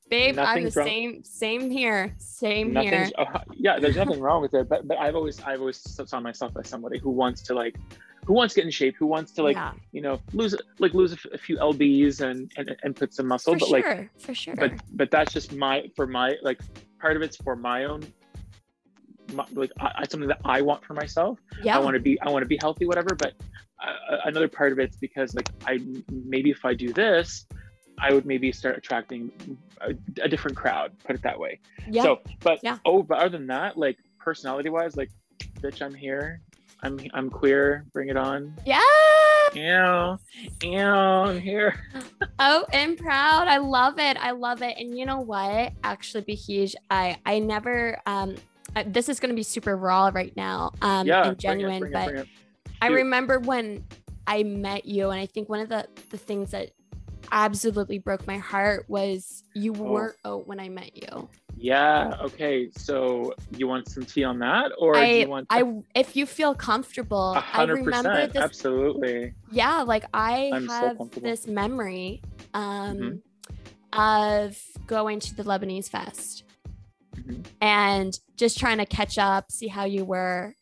babe. 0.10 0.38
I'm 0.40 0.64
the 0.64 0.72
wrong. 0.76 0.88
same. 0.88 1.24
Same 1.24 1.70
here. 1.70 2.16
Same 2.18 2.76
here. 2.76 2.92
nothing's 2.92 3.14
uh, 3.18 3.40
yeah 3.54 3.80
there's 3.80 3.96
nothing 3.98 4.20
wrong 4.20 4.42
with 4.42 4.54
it 4.54 4.68
but 4.70 4.88
but 4.88 4.98
i've 4.98 5.16
always 5.16 5.42
i've 5.44 5.60
always 5.60 5.78
saw 5.78 6.20
myself 6.20 6.54
as 6.60 6.68
somebody 6.70 6.98
who 7.00 7.10
wants 7.12 7.42
to 7.44 7.54
like 7.54 7.76
who 8.28 8.34
wants 8.34 8.54
to 8.54 8.60
get 8.60 8.66
in 8.66 8.72
shape 8.72 8.96
who 9.00 9.06
wants 9.08 9.32
to 9.32 9.42
like 9.42 9.56
yeah, 9.56 9.72
you 9.94 10.02
know 10.02 10.20
lose 10.34 10.54
like 10.80 10.94
lose 10.94 11.14
a, 11.14 11.16
f- 11.16 11.34
a 11.34 11.38
few 11.38 11.56
lbs 11.58 12.20
and, 12.22 12.52
and 12.58 12.76
and 12.84 12.96
put 12.96 13.14
some 13.14 13.26
muscle 13.28 13.54
for 13.54 13.60
but 13.60 13.68
sure. 13.70 13.96
like 13.96 14.20
for 14.20 14.36
sure. 14.36 14.56
but 14.56 14.72
but 14.94 15.10
that's 15.10 15.32
just 15.34 15.54
my 15.56 15.90
for 15.96 16.06
my 16.06 16.36
like 16.44 16.60
part 17.00 17.16
of 17.16 17.22
it's 17.22 17.38
for 17.38 17.56
my 17.56 17.86
own 17.86 18.06
my, 19.34 19.46
like 19.54 19.72
I, 19.80 19.92
I- 20.00 20.08
something 20.08 20.28
that 20.28 20.42
i 20.46 20.62
want 20.62 20.84
for 20.84 20.94
myself 20.94 21.40
yeah. 21.64 21.76
i 21.78 21.80
want 21.80 21.94
to 21.96 22.00
be 22.02 22.20
i 22.22 22.30
want 22.30 22.44
to 22.44 22.48
be 22.48 22.58
healthy 22.62 22.86
whatever 22.86 23.16
but 23.16 23.34
uh, 23.84 24.18
another 24.26 24.48
part 24.50 24.72
of 24.74 24.80
it's 24.80 24.98
because 24.98 25.34
like 25.34 25.50
i 25.66 25.80
maybe 26.12 26.50
if 26.52 26.66
i 26.66 26.74
do 26.74 26.92
this 26.92 27.46
i 28.00 28.14
would 28.14 28.26
maybe 28.26 28.52
start 28.52 28.78
attracting 28.78 29.32
a, 29.82 29.94
a 30.22 30.28
different 30.28 30.56
crowd 30.58 30.92
put 31.06 31.16
it 31.16 31.22
that 31.24 31.40
way 31.40 31.60
yeah. 31.90 32.04
so, 32.04 32.20
but 32.42 32.60
Yeah. 32.64 32.78
oh, 32.86 33.02
but 33.02 33.20
other 33.20 33.38
than 33.38 33.48
that, 33.48 33.78
like 33.78 33.98
personality 34.20 34.70
wise, 34.70 34.98
like, 34.98 35.10
bitch, 35.62 35.82
I'm 35.82 35.94
here. 35.94 36.42
I'm 36.84 37.00
I'm 37.14 37.30
queer. 37.30 37.86
Bring 37.94 38.10
it 38.10 38.18
on. 38.18 38.56
yeah. 38.66 38.82
Ew, 39.54 40.18
ew, 40.64 40.80
I'm 40.80 41.40
here. 41.40 41.80
Oh, 42.40 42.66
and 42.72 42.98
proud. 42.98 43.48
I 43.48 43.58
love 43.58 43.98
it. 43.98 44.16
I 44.18 44.32
love 44.32 44.62
it. 44.62 44.78
And 44.78 44.96
you 44.98 45.06
know 45.08 45.20
what? 45.20 45.74
Actually, 45.84 46.24
Bahij, 46.24 46.76
I 46.92 47.18
I 47.26 47.40
never 47.40 48.00
um 48.06 48.36
uh, 48.76 48.84
this 48.86 49.10
is 49.10 49.20
going 49.20 49.30
to 49.30 49.36
be 49.36 49.42
super 49.44 49.76
raw 49.76 50.12
right 50.14 50.36
now 50.36 50.72
um 50.82 51.08
yeah, 51.08 51.30
and 51.30 51.40
genuine 51.40 51.86
it, 51.86 51.94
but 51.94 52.10
it, 52.10 52.28
I 52.82 52.88
remember 52.88 53.40
when 53.40 53.86
I 54.28 54.44
met 54.44 54.86
you, 54.86 55.10
and 55.10 55.20
I 55.20 55.26
think 55.26 55.50
one 55.50 55.62
of 55.62 55.70
the 55.70 55.88
the 56.12 56.18
things 56.18 56.52
that 56.52 56.72
absolutely 57.32 57.98
broke 58.00 58.28
my 58.28 58.38
heart 58.38 58.86
was 58.88 59.44
you 59.56 59.74
Oh. 59.74 59.84
weren't 59.84 60.16
out 60.26 60.48
when 60.48 60.60
I 60.60 60.70
met 60.70 60.96
you. 60.96 61.28
Yeah. 61.60 62.14
Okay. 62.22 62.70
So 62.78 63.34
you 63.58 63.68
want 63.68 63.90
some 63.90 64.06
tea 64.06 64.24
on 64.24 64.40
that, 64.40 64.72
or 64.78 64.94
do 64.94 65.02
you 65.06 65.28
want 65.28 65.48
I 65.50 65.64
if 65.96 66.16
you 66.16 66.26
feel 66.26 66.54
comfortable, 66.54 67.34
I 67.36 67.40
hundred 67.40 67.86
remember 67.86 68.10
percent? 68.12 68.36
Absolutely. 68.36 69.34
Yeah, 69.52 69.82
like 69.82 70.06
I 70.14 70.52
I'm 70.54 70.68
have 70.68 70.98
comfortable. 70.98 71.28
this 71.28 71.48
memory 71.48 72.22
um 72.54 72.98
Mhm. 72.98 73.22
of 73.94 74.62
going 74.86 75.20
to 75.22 75.36
the 75.36 75.44
Lebanese 75.44 75.90
Fest 75.90 76.44
Mhm. 77.16 77.44
and 77.60 78.20
just 78.36 78.60
trying 78.60 78.78
to 78.78 78.86
catch 78.86 79.18
up, 79.18 79.52
see 79.52 79.68
how 79.68 79.86
you 79.86 80.06
were. 80.06 80.54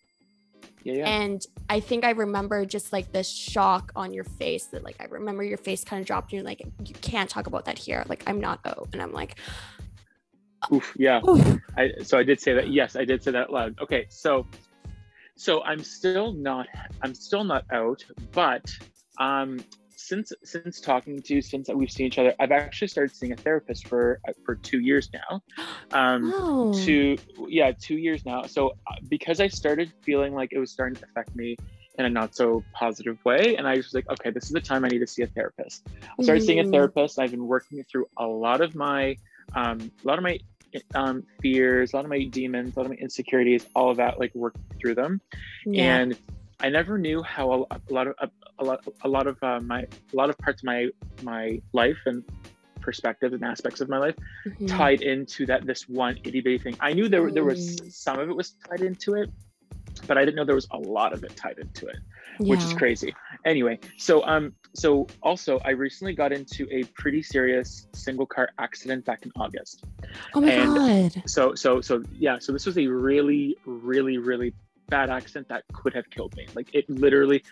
Yeah. 0.84 0.94
Yeah. 0.94 1.10
And 1.10 1.42
I 1.70 1.80
think 1.80 2.06
I 2.06 2.12
remember 2.12 2.64
just 2.64 2.94
like 2.94 3.12
this 3.12 3.28
shock 3.30 3.92
on 3.96 4.14
your 4.14 4.24
face 4.24 4.68
that 4.68 4.84
like 4.84 4.96
I 5.00 5.06
remember 5.06 5.44
your 5.44 5.58
face 5.58 5.84
kind 5.84 6.00
of 6.00 6.06
dropped 6.06 6.32
and 6.32 6.38
you're 6.38 6.46
like, 6.46 6.62
you 6.86 6.94
can't 7.02 7.30
talk 7.30 7.48
about 7.48 7.66
that 7.66 7.78
here. 7.80 8.04
Like 8.08 8.24
I'm 8.28 8.40
not 8.40 8.60
oh 8.66 8.88
And 8.94 9.02
I'm 9.02 9.12
like, 9.12 9.36
Oof. 10.74 10.93
Yeah. 10.98 11.22
Oof. 11.27 11.60
I 11.77 11.91
so 12.03 12.17
I 12.17 12.24
did 12.24 12.39
say 12.39 12.53
that. 12.53 12.69
Yes, 12.69 12.95
I 12.95 13.05
did 13.05 13.24
say 13.24 13.31
that 13.31 13.51
loud. 13.51 13.75
Okay, 13.81 14.05
so 14.10 14.48
so 15.36 15.63
I'm 15.63 15.84
still 15.84 16.34
not 16.34 16.67
I'm 17.01 17.13
still 17.13 17.43
not 17.43 17.65
out, 17.72 18.03
but 18.31 18.72
um 19.17 19.60
since 19.98 20.31
since 20.43 20.81
talking 20.81 21.22
to 21.22 21.36
you 21.36 21.41
since 21.41 21.69
we've 21.69 21.89
seen 21.89 22.07
each 22.07 22.19
other, 22.19 22.34
I've 22.39 22.51
actually 22.51 22.89
started 22.89 23.15
seeing 23.15 23.31
a 23.31 23.36
therapist 23.36 23.88
for 23.88 24.19
uh, 24.27 24.34
for 24.45 24.55
two 24.55 24.79
years 24.79 25.10
now. 25.13 25.41
Um, 25.91 26.31
oh, 26.36 26.72
two 26.74 27.17
yeah 27.48 27.72
two 27.79 27.98
years 27.98 28.25
now. 28.25 28.43
So 28.43 28.69
uh, 28.88 28.95
because 29.10 29.39
I 29.39 29.48
started 29.48 29.91
feeling 30.03 30.34
like 30.34 30.50
it 30.51 30.60
was 30.60 30.72
starting 30.72 30.95
to 30.95 31.05
affect 31.05 31.36
me 31.36 31.55
in 31.98 32.05
a 32.05 32.10
not 32.10 32.36
so 32.36 32.63
positive 32.74 33.17
way, 33.24 33.55
and 33.55 33.65
I 33.65 33.75
was 33.77 33.93
like, 33.93 34.10
okay, 34.12 34.29
this 34.29 34.43
is 34.45 34.50
the 34.51 34.60
time 34.60 34.84
I 34.84 34.89
need 34.89 35.00
to 35.00 35.07
see 35.07 35.22
a 35.24 35.27
therapist. 35.27 35.88
I 36.19 36.24
started 36.24 36.43
seeing 36.43 36.60
a 36.60 36.63
Mhm. 36.63 36.72
therapist. 36.72 37.17
I've 37.17 37.31
been 37.31 37.48
working 37.48 37.84
through 37.89 38.07
a 38.17 38.25
lot 38.27 38.60
of 38.62 38.75
my 38.75 39.15
um, 39.55 39.79
a 40.03 40.07
lot 40.07 40.17
of 40.17 40.24
my 40.24 40.38
um, 40.94 41.24
fears, 41.41 41.94
a 41.94 41.96
lot 41.96 42.05
of 42.05 42.10
my 42.10 42.24
demons, 42.25 42.75
a 42.75 42.79
lot 42.79 42.86
of 42.86 42.91
my 42.91 42.98
insecurities, 42.98 43.65
all 43.75 43.89
of 43.91 43.98
that, 43.98 44.20
like 44.20 44.34
work 44.36 44.55
through 44.79 44.96
them. 44.96 45.22
Yeah. 45.65 45.98
And 45.98 46.17
I 46.60 46.70
never 46.70 46.98
knew 46.98 47.22
how 47.24 47.51
a, 47.70 47.75
a 47.75 47.94
lot 47.94 48.08
of 48.08 48.15
a, 48.20 48.29
a 48.60 48.63
lot 48.63 48.86
a 49.01 49.08
lot 49.08 49.27
of 49.27 49.38
uh, 49.44 49.60
my 49.62 49.82
a 49.82 50.15
lot 50.15 50.29
of 50.29 50.38
parts 50.38 50.62
of 50.62 50.65
my 50.65 50.89
my 51.24 51.62
life 51.74 51.98
and 52.05 52.24
perspectives 52.82 53.34
and 53.34 53.44
aspects 53.44 53.82
of 53.82 53.89
my 53.89 53.98
life 53.98 54.15
Mhm. 54.46 54.67
tied 54.67 55.01
into 55.01 55.46
that 55.48 55.65
this 55.65 55.89
one 55.89 56.17
itty 56.24 56.39
bitty 56.41 56.60
thing. 56.60 56.77
I 56.79 56.94
knew 56.94 57.10
there 57.10 57.29
there 57.32 57.44
was 57.44 57.77
Mm. 57.82 57.91
some 57.91 58.20
of 58.20 58.29
it 58.29 58.36
was 58.36 58.51
tied 58.70 58.82
into 58.82 59.15
it, 59.15 59.29
but 60.08 60.17
I 60.17 60.22
didn't 60.24 60.36
know 60.36 60.46
there 60.46 60.55
was 60.55 60.67
a 60.72 60.77
lot 60.77 61.12
of 61.13 61.24
it 61.24 61.36
tied 61.36 61.58
into 61.60 61.88
it 61.88 61.98
which 62.39 62.62
is 62.65 62.74
crazy. 62.74 63.15
Anyway, 63.46 63.80
so 63.98 64.25
um, 64.25 64.54
so 64.74 65.08
also 65.22 65.60
I 65.64 65.70
recently 65.72 66.14
got 66.14 66.32
into 66.32 66.68
a 66.72 66.84
pretty 66.96 67.22
serious 67.22 67.88
single 67.94 68.25
car 68.25 68.50
accident 68.58 69.06
back 69.06 69.24
in 69.24 69.32
August. 69.36 69.84
Oh 70.34 70.42
my 70.42 70.52
and- 70.52 71.14
god. 71.14 71.24
So 71.28 71.54
so 71.56 71.80
so 71.82 72.04
yeah, 72.18 72.40
so 72.40 72.52
this 72.52 72.66
was 72.66 72.78
a 72.78 72.88
really 72.88 73.56
really 73.66 74.18
really 74.18 74.54
bad 74.90 75.10
accident 75.10 75.48
that 75.50 75.64
could 75.74 75.94
have 75.94 76.10
killed 76.10 76.36
me. 76.36 76.48
Like 76.56 76.70
it 76.74 76.90
literally, 76.90 77.44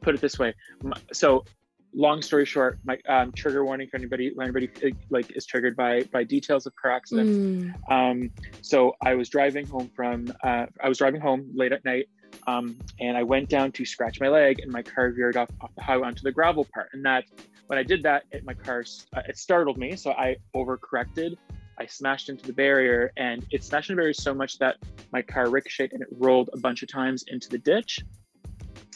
put 0.00 0.14
it 0.14 0.20
this 0.20 0.38
way. 0.38 0.54
My, 0.82 0.96
so 1.12 1.44
long 1.92 2.22
story 2.22 2.44
short, 2.44 2.78
my 2.84 2.98
um, 3.08 3.32
trigger 3.32 3.64
warning 3.64 3.88
for 3.88 3.96
anybody 3.96 4.30
when 4.34 4.46
anybody 4.46 4.70
like 5.10 5.36
is 5.36 5.46
triggered 5.46 5.76
by 5.76 6.02
by 6.12 6.24
details 6.24 6.66
of 6.66 6.74
car 6.76 6.92
accidents. 6.92 7.30
Mm. 7.30 7.90
Um, 7.90 8.30
so 8.62 8.94
I 9.04 9.14
was 9.14 9.28
driving 9.28 9.66
home 9.66 9.90
from, 9.94 10.32
uh, 10.44 10.66
I 10.82 10.88
was 10.88 10.98
driving 10.98 11.20
home 11.20 11.50
late 11.54 11.72
at 11.72 11.84
night, 11.84 12.08
um, 12.46 12.78
and 12.98 13.16
I 13.16 13.22
went 13.22 13.48
down 13.48 13.72
to 13.72 13.84
scratch 13.84 14.20
my 14.20 14.28
leg, 14.28 14.60
and 14.60 14.70
my 14.70 14.82
car 14.82 15.10
veered 15.10 15.36
off, 15.36 15.50
off 15.60 15.70
the 15.76 15.82
highway 15.82 16.06
onto 16.06 16.22
the 16.22 16.32
gravel 16.32 16.66
part. 16.72 16.88
And 16.92 17.04
that, 17.04 17.24
when 17.66 17.78
I 17.78 17.82
did 17.82 18.02
that, 18.02 18.24
it, 18.30 18.44
my 18.44 18.54
car, 18.54 18.84
uh, 19.16 19.22
it 19.28 19.38
startled 19.38 19.78
me, 19.78 19.96
so 19.96 20.12
I 20.12 20.36
overcorrected. 20.54 21.36
I 21.78 21.86
smashed 21.86 22.28
into 22.28 22.46
the 22.46 22.52
barrier, 22.52 23.12
and 23.16 23.46
it 23.50 23.64
smashed 23.64 23.90
into 23.90 23.96
the 23.96 24.02
barrier 24.02 24.12
so 24.14 24.34
much 24.34 24.58
that 24.58 24.76
my 25.12 25.22
car 25.22 25.48
ricocheted 25.48 25.92
and 25.92 26.02
it 26.02 26.08
rolled 26.12 26.50
a 26.52 26.58
bunch 26.58 26.82
of 26.82 26.88
times 26.88 27.24
into 27.28 27.48
the 27.48 27.58
ditch. 27.58 28.00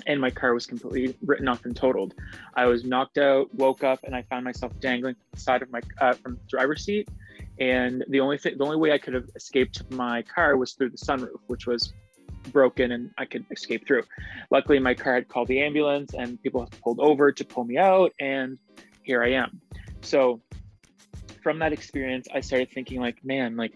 And 0.06 0.20
my 0.20 0.30
car 0.30 0.52
was 0.52 0.66
completely 0.66 1.16
written 1.24 1.48
off 1.48 1.64
and 1.64 1.74
totaled. 1.74 2.14
I 2.54 2.66
was 2.66 2.84
knocked 2.84 3.16
out, 3.16 3.54
woke 3.54 3.84
up, 3.84 4.00
and 4.02 4.14
I 4.14 4.22
found 4.22 4.44
myself 4.44 4.78
dangling 4.80 5.14
from 5.14 5.24
the 5.32 5.40
side 5.40 5.62
of 5.62 5.70
my 5.70 5.80
uh, 6.00 6.12
from 6.14 6.34
the 6.34 6.40
driver's 6.48 6.84
seat 6.84 7.08
and 7.60 8.04
the 8.08 8.20
only 8.20 8.36
thing 8.36 8.56
the 8.58 8.64
only 8.64 8.76
way 8.76 8.92
i 8.92 8.98
could 8.98 9.14
have 9.14 9.28
escaped 9.36 9.88
my 9.92 10.22
car 10.22 10.56
was 10.56 10.72
through 10.72 10.90
the 10.90 10.96
sunroof 10.96 11.38
which 11.46 11.66
was 11.66 11.92
broken 12.52 12.92
and 12.92 13.10
i 13.18 13.24
could 13.24 13.44
escape 13.50 13.86
through. 13.86 14.02
Luckily 14.50 14.78
my 14.78 14.94
car 14.94 15.14
had 15.14 15.28
called 15.28 15.48
the 15.48 15.60
ambulance 15.60 16.14
and 16.14 16.42
people 16.42 16.68
pulled 16.82 17.00
over 17.00 17.32
to 17.32 17.44
pull 17.44 17.64
me 17.64 17.78
out 17.78 18.12
and 18.20 18.58
here 19.02 19.22
i 19.22 19.32
am. 19.32 19.60
So 20.00 20.40
from 21.42 21.58
that 21.58 21.72
experience 21.72 22.26
i 22.34 22.40
started 22.40 22.70
thinking 22.70 23.00
like 23.00 23.24
man 23.24 23.56
like 23.56 23.72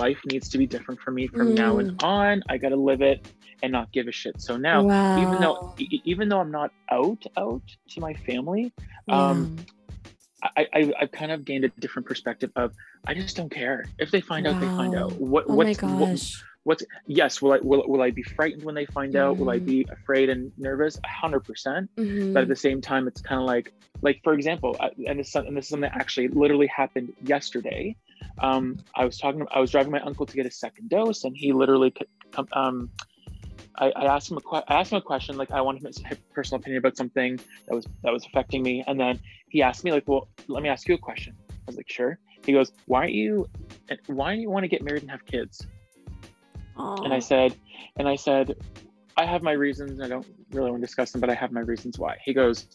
life 0.00 0.18
needs 0.26 0.48
to 0.50 0.58
be 0.58 0.66
different 0.66 1.00
for 1.00 1.10
me 1.10 1.28
from 1.28 1.54
now 1.54 1.78
and 1.78 2.02
on. 2.02 2.42
I 2.48 2.58
gotta 2.58 2.76
live 2.76 3.00
it 3.00 3.26
and 3.62 3.72
not 3.72 3.92
give 3.92 4.08
a 4.08 4.12
shit. 4.12 4.40
So 4.40 4.56
now 4.56 4.82
wow. 4.82 5.20
even 5.20 5.40
though 5.40 5.74
even 5.78 6.28
though 6.28 6.40
i'm 6.40 6.50
not 6.50 6.72
out 6.90 7.24
out 7.36 7.62
to 7.90 8.00
my 8.00 8.14
family 8.14 8.72
um, 9.08 9.56
I, 10.42 10.66
I 10.72 10.92
I've 11.00 11.12
kind 11.12 11.32
of 11.32 11.44
gained 11.44 11.64
a 11.64 11.68
different 11.80 12.06
perspective 12.06 12.50
of 12.56 12.72
I 13.06 13.14
just 13.14 13.36
don't 13.36 13.50
care. 13.50 13.86
If 13.98 14.10
they 14.10 14.20
find 14.20 14.46
out 14.46 14.60
they 14.60 14.66
find 14.66 14.94
out. 14.94 15.12
What 15.12 15.44
oh 15.48 15.56
my 15.56 15.56
what's 15.56 15.82
what-. 15.82 16.44
What's 16.68 16.84
yes 17.06 17.40
will 17.40 17.52
I 17.56 17.58
will, 17.68 17.82
will 17.90 18.02
I 18.02 18.10
be 18.10 18.22
frightened 18.36 18.62
when 18.62 18.74
they 18.74 18.84
find 18.98 19.16
out? 19.16 19.38
Will 19.38 19.48
I 19.56 19.58
Mhm. 19.58 19.64
be 19.74 19.78
afraid 19.98 20.26
and 20.28 20.52
nervous? 20.58 20.94
A 21.10 21.12
hundred 21.22 21.40
percent. 21.48 21.84
Mhm. 21.96 22.34
but 22.34 22.40
at 22.42 22.48
the 22.54 22.62
same 22.68 22.80
time 22.90 23.02
it's 23.10 23.22
kind 23.28 23.40
of 23.42 23.46
like 23.54 23.66
like 24.06 24.18
for 24.22 24.32
example 24.38 24.70
I- 24.78 24.90
and 25.08 25.18
this 25.20 25.34
and 25.34 25.56
this 25.56 25.64
is 25.64 25.70
something 25.70 25.88
that 25.88 25.96
actually 26.02 26.28
literally 26.42 26.70
happened 26.82 27.08
yesterday. 27.34 27.82
Um 28.46 28.64
I 29.00 29.02
was 29.08 29.16
talking 29.22 29.40
I 29.56 29.60
was 29.64 29.70
driving 29.74 29.92
my 29.98 30.02
uncle 30.08 30.26
to 30.30 30.34
get 30.40 30.44
a 30.52 30.54
second 30.64 30.84
dose 30.96 31.20
and 31.26 31.34
he 31.42 31.48
literally 31.62 31.90
um 32.60 32.76
I, 33.84 33.86
I 34.02 34.04
asked 34.14 34.30
him 34.30 34.36
a 34.36 34.44
que- 34.50 34.66
I 34.70 34.74
asked 34.80 34.92
him 34.92 34.98
a 35.04 35.06
question 35.12 35.32
like 35.42 35.50
I 35.58 35.62
wanted 35.66 35.82
his 35.90 35.98
personal 36.36 36.58
opinion 36.60 36.80
about 36.84 36.96
something 37.02 37.32
that 37.66 37.74
was 37.78 37.84
that 38.02 38.12
was 38.16 38.22
affecting 38.28 38.62
me. 38.68 38.74
And 38.88 38.96
then 39.04 39.14
he 39.54 39.58
asked 39.68 39.82
me 39.86 39.90
like 39.96 40.06
well 40.10 40.22
let 40.54 40.62
me 40.64 40.68
ask 40.68 40.82
you 40.88 40.94
a 41.00 41.02
question. 41.10 41.32
I 41.50 41.66
was 41.70 41.76
like 41.80 41.90
sure. 41.98 42.12
He 42.46 42.52
goes 42.58 42.68
why 42.90 42.98
aren't 43.02 43.14
you 43.22 43.32
why 44.18 44.28
do 44.34 44.40
you 44.44 44.50
want 44.54 44.64
to 44.64 44.72
get 44.74 44.82
married 44.88 45.02
and 45.06 45.10
have 45.16 45.24
kids 45.36 45.66
and 47.04 47.12
I 47.12 47.18
said, 47.18 47.54
and 47.96 48.08
I 48.08 48.16
said, 48.16 48.54
I 49.16 49.26
have 49.26 49.42
my 49.42 49.52
reasons. 49.52 50.00
I 50.00 50.08
don't 50.08 50.26
really 50.52 50.70
want 50.70 50.80
to 50.82 50.86
discuss 50.86 51.10
them, 51.12 51.20
but 51.20 51.30
I 51.30 51.34
have 51.34 51.52
my 51.52 51.60
reasons 51.60 51.98
why. 51.98 52.16
He 52.24 52.32
goes, 52.32 52.66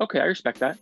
okay, 0.00 0.20
I 0.20 0.24
respect 0.24 0.60
that. 0.60 0.78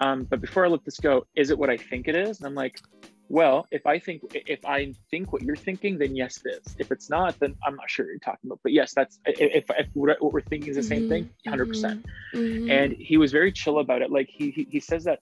Um, 0.00 0.24
but 0.24 0.40
before 0.40 0.64
I 0.64 0.68
let 0.68 0.84
this 0.84 0.98
go, 0.98 1.26
is 1.34 1.50
it 1.50 1.58
what 1.58 1.70
I 1.70 1.76
think 1.76 2.08
it 2.08 2.14
is? 2.14 2.38
And 2.38 2.46
I'm 2.46 2.54
like, 2.54 2.80
well, 3.28 3.66
if 3.70 3.86
I 3.86 3.98
think 3.98 4.22
if 4.34 4.64
I 4.64 4.92
think 5.10 5.32
what 5.32 5.42
you're 5.42 5.54
thinking, 5.54 5.98
then 5.98 6.16
yes, 6.16 6.40
it 6.44 6.60
is. 6.66 6.76
If 6.78 6.90
it's 6.90 7.08
not, 7.08 7.38
then 7.38 7.54
I'm 7.64 7.76
not 7.76 7.88
sure 7.88 8.04
what 8.06 8.10
you're 8.10 8.18
talking 8.18 8.48
about. 8.48 8.58
But 8.62 8.72
yes, 8.72 8.92
that's 8.92 9.20
if, 9.24 9.64
if 9.70 9.88
what 9.94 10.32
we're 10.32 10.40
thinking 10.40 10.70
is 10.70 10.76
the 10.76 10.82
same 10.82 11.08
thing, 11.08 11.24
Mhm, 11.24 11.44
100. 11.44 11.66
percent 11.66 12.06
Mhm. 12.34 12.70
And 12.70 12.92
he 12.98 13.16
was 13.18 13.30
very 13.30 13.52
chill 13.52 13.78
about 13.78 14.02
it. 14.02 14.10
Like 14.10 14.28
he 14.28 14.50
he, 14.50 14.66
he 14.70 14.80
says 14.80 15.04
that. 15.04 15.20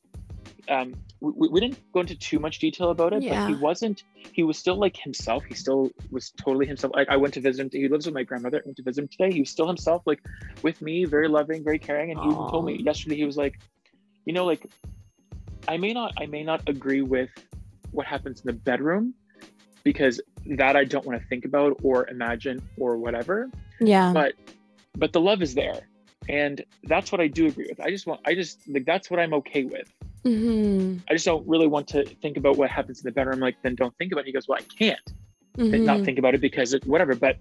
Um, 0.68 0.94
we, 1.20 1.48
we 1.48 1.60
didn't 1.60 1.78
go 1.92 2.00
into 2.00 2.14
too 2.14 2.38
much 2.38 2.58
detail 2.58 2.90
about 2.90 3.12
it, 3.12 3.22
Yeah. 3.22 3.46
but 3.46 3.48
he 3.56 3.60
wasn't. 3.62 4.02
He 4.14 4.42
was 4.42 4.58
still 4.58 4.76
like 4.76 4.96
himself. 4.96 5.44
He 5.44 5.54
still 5.54 5.90
was 6.10 6.30
totally 6.30 6.66
himself. 6.66 6.92
Like 6.94 7.08
I 7.08 7.16
went 7.16 7.34
to 7.34 7.40
visit 7.40 7.62
him. 7.62 7.70
He 7.72 7.88
lives 7.88 8.06
with 8.06 8.14
my 8.14 8.22
grandmother. 8.22 8.58
I 8.58 8.62
went 8.66 8.76
to 8.76 8.82
visit 8.82 9.02
him 9.02 9.08
today. 9.08 9.32
He 9.32 9.40
was 9.40 9.50
still 9.50 9.66
himself, 9.66 10.02
like 10.06 10.20
with 10.62 10.80
me, 10.82 11.04
very 11.06 11.28
loving, 11.28 11.64
very 11.64 11.78
caring. 11.78 12.10
And 12.10 12.20
he 12.20 12.26
even 12.26 12.36
told 12.50 12.66
me 12.66 12.74
yesterday. 12.82 13.16
He 13.16 13.24
was 13.24 13.36
like, 13.36 13.58
you 14.26 14.32
know, 14.32 14.44
like 14.44 14.66
I 15.66 15.76
may 15.78 15.92
not, 15.92 16.12
I 16.18 16.26
may 16.26 16.42
not 16.42 16.68
agree 16.68 17.02
with 17.02 17.30
what 17.90 18.06
happens 18.06 18.40
in 18.40 18.46
the 18.46 18.52
bedroom 18.52 19.14
because 19.84 20.20
that 20.58 20.76
I 20.76 20.84
don't 20.84 21.04
want 21.06 21.20
to 21.20 21.26
think 21.28 21.44
about 21.46 21.78
or 21.82 22.08
imagine 22.08 22.60
or 22.76 22.96
whatever. 22.98 23.50
yeah. 23.80 24.12
But 24.12 24.34
but 24.96 25.12
the 25.12 25.20
love 25.20 25.42
is 25.42 25.54
there, 25.54 25.86
and 26.28 26.64
that's 26.84 27.10
what 27.10 27.20
I 27.20 27.26
do 27.28 27.46
agree 27.46 27.66
with. 27.68 27.80
I 27.80 27.90
just 27.90 28.06
want, 28.06 28.20
I 28.26 28.34
just 28.34 28.68
like 28.68 28.84
that's 28.84 29.10
what 29.10 29.18
I'm 29.20 29.32
okay 29.34 29.64
with. 29.64 29.92
Mhm. 30.24 31.00
I 31.08 31.12
just 31.14 31.24
don't 31.24 31.46
really 31.48 31.66
want 31.66 31.88
to 31.88 32.04
think 32.04 32.36
about 32.36 32.56
what 32.56 32.70
happens 32.70 32.98
in 33.00 33.04
the 33.04 33.12
bedroom. 33.12 33.40
Like, 33.40 33.56
then 33.62 33.74
don't 33.74 33.96
think 33.98 34.12
about 34.12 34.22
it. 34.22 34.26
He 34.26 34.32
goes, 34.32 34.48
well, 34.48 34.58
I 34.58 34.62
can't 34.78 35.12
Mhm. 35.56 35.84
not 35.84 36.04
think 36.04 36.18
about 36.18 36.34
it 36.34 36.40
because 36.40 36.74
it, 36.74 36.84
whatever. 36.86 37.14
But 37.14 37.38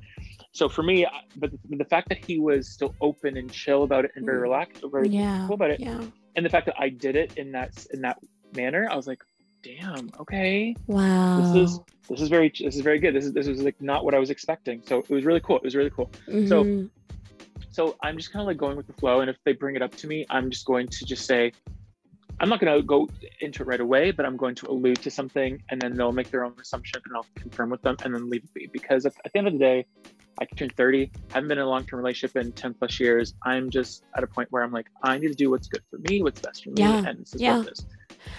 so 0.53 0.69
for 0.69 0.83
me, 0.83 1.05
but 1.35 1.51
the 1.69 1.85
fact 1.85 2.09
that 2.09 2.23
he 2.23 2.39
was 2.39 2.67
still 2.69 2.95
open 3.01 3.35
and 3.37 3.51
chill 3.51 3.83
about 3.83 4.05
it 4.05 4.11
and 4.15 4.25
very 4.25 4.39
Mm. 4.39 4.43
relaxed, 4.43 4.83
very 4.91 5.09
yeah. 5.09 5.45
cool 5.47 5.55
about 5.55 5.71
it, 5.71 5.79
Yeah. 5.79 6.03
and 6.35 6.45
the 6.45 6.49
fact 6.49 6.65
that 6.67 6.75
I 6.79 6.89
did 6.89 7.15
it 7.15 7.37
in 7.37 7.51
that 7.51 7.85
in 7.91 8.01
that 8.01 8.17
manner, 8.55 8.87
I 8.89 8.95
was 8.95 9.07
like, 9.07 9.21
damn, 9.63 10.09
okay, 10.19 10.75
Wow. 10.87 11.41
this 11.41 11.69
is 11.71 11.79
this 12.09 12.21
is 12.21 12.29
very 12.29 12.49
this 12.49 12.75
is 12.75 12.81
very 12.81 12.99
good. 12.99 13.13
This 13.13 13.25
is 13.25 13.33
this 13.33 13.47
was 13.47 13.61
like 13.61 13.79
not 13.81 14.05
what 14.05 14.13
I 14.15 14.19
was 14.19 14.29
expecting. 14.29 14.81
So 14.85 14.99
it 14.99 15.09
was 15.09 15.25
really 15.25 15.41
cool. 15.41 15.57
It 15.57 15.63
was 15.63 15.75
really 15.75 15.89
cool. 15.89 16.09
so- 16.47 16.63
Mhm. 16.63 16.89
So 17.77 17.95
I'm 18.01 18.17
just 18.17 18.33
kind 18.33 18.41
of 18.41 18.47
like 18.47 18.57
going 18.57 18.75
with 18.75 18.87
the 18.87 18.93
flow, 18.93 19.21
and 19.21 19.29
if 19.29 19.37
they 19.45 19.53
bring 19.53 19.75
it 19.75 19.83
up 19.83 19.95
to 19.97 20.07
me, 20.07 20.25
I'm 20.31 20.49
just 20.49 20.65
going 20.65 20.87
to 20.87 21.05
just 21.05 21.27
say. 21.27 21.51
I'm 22.39 22.49
not 22.49 22.59
going 22.59 22.75
to 22.75 22.83
go 22.83 23.09
into 23.41 23.63
it 23.63 23.65
right 23.67 23.79
away, 23.79 24.11
but 24.11 24.23
I'm 24.23 24.37
going 24.37 24.53
to 24.55 24.69
allude 24.69 25.01
to 25.01 25.09
something 25.09 25.59
and 25.71 25.81
then 25.81 25.95
they'll 25.95 26.11
make 26.11 26.29
their 26.29 26.45
own 26.45 26.53
assumption 26.61 27.01
and 27.03 27.15
I'll 27.15 27.25
confirm 27.33 27.71
with 27.71 27.81
them 27.81 27.95
and 28.03 28.13
then 28.13 28.29
leave 28.29 28.43
it 28.43 28.53
be. 28.53 28.69
Because 28.71 29.07
at, 29.07 29.15
the 29.23 29.35
end 29.39 29.47
of 29.47 29.53
the 29.53 29.59
day, 29.59 29.87
I 30.39 30.45
turned 30.45 30.75
30, 30.75 31.09
haven't 31.31 31.49
been 31.49 31.57
in 31.57 31.63
a 31.63 31.67
long 31.67 31.83
term 31.83 31.97
relationship 31.97 32.35
in 32.35 32.51
10 32.51 32.75
plus 32.75 32.99
years. 32.99 33.33
I'm 33.43 33.71
just 33.71 34.03
at 34.15 34.23
a 34.23 34.27
point 34.27 34.51
where 34.51 34.61
I'm 34.61 34.71
like, 34.71 34.85
I 35.01 35.17
need 35.17 35.29
to 35.29 35.33
do 35.33 35.49
what's 35.49 35.67
good 35.67 35.81
for 35.89 35.97
me, 35.97 36.21
what's 36.21 36.39
best 36.39 36.63
for 36.63 36.69
me, 36.69 36.83
Yeah, 36.83 37.07
and 37.07 37.21
this 37.21 37.33
is 37.33 37.41
yeah. 37.41 37.57
what 37.57 37.69
it 37.69 37.71
is. 37.71 37.85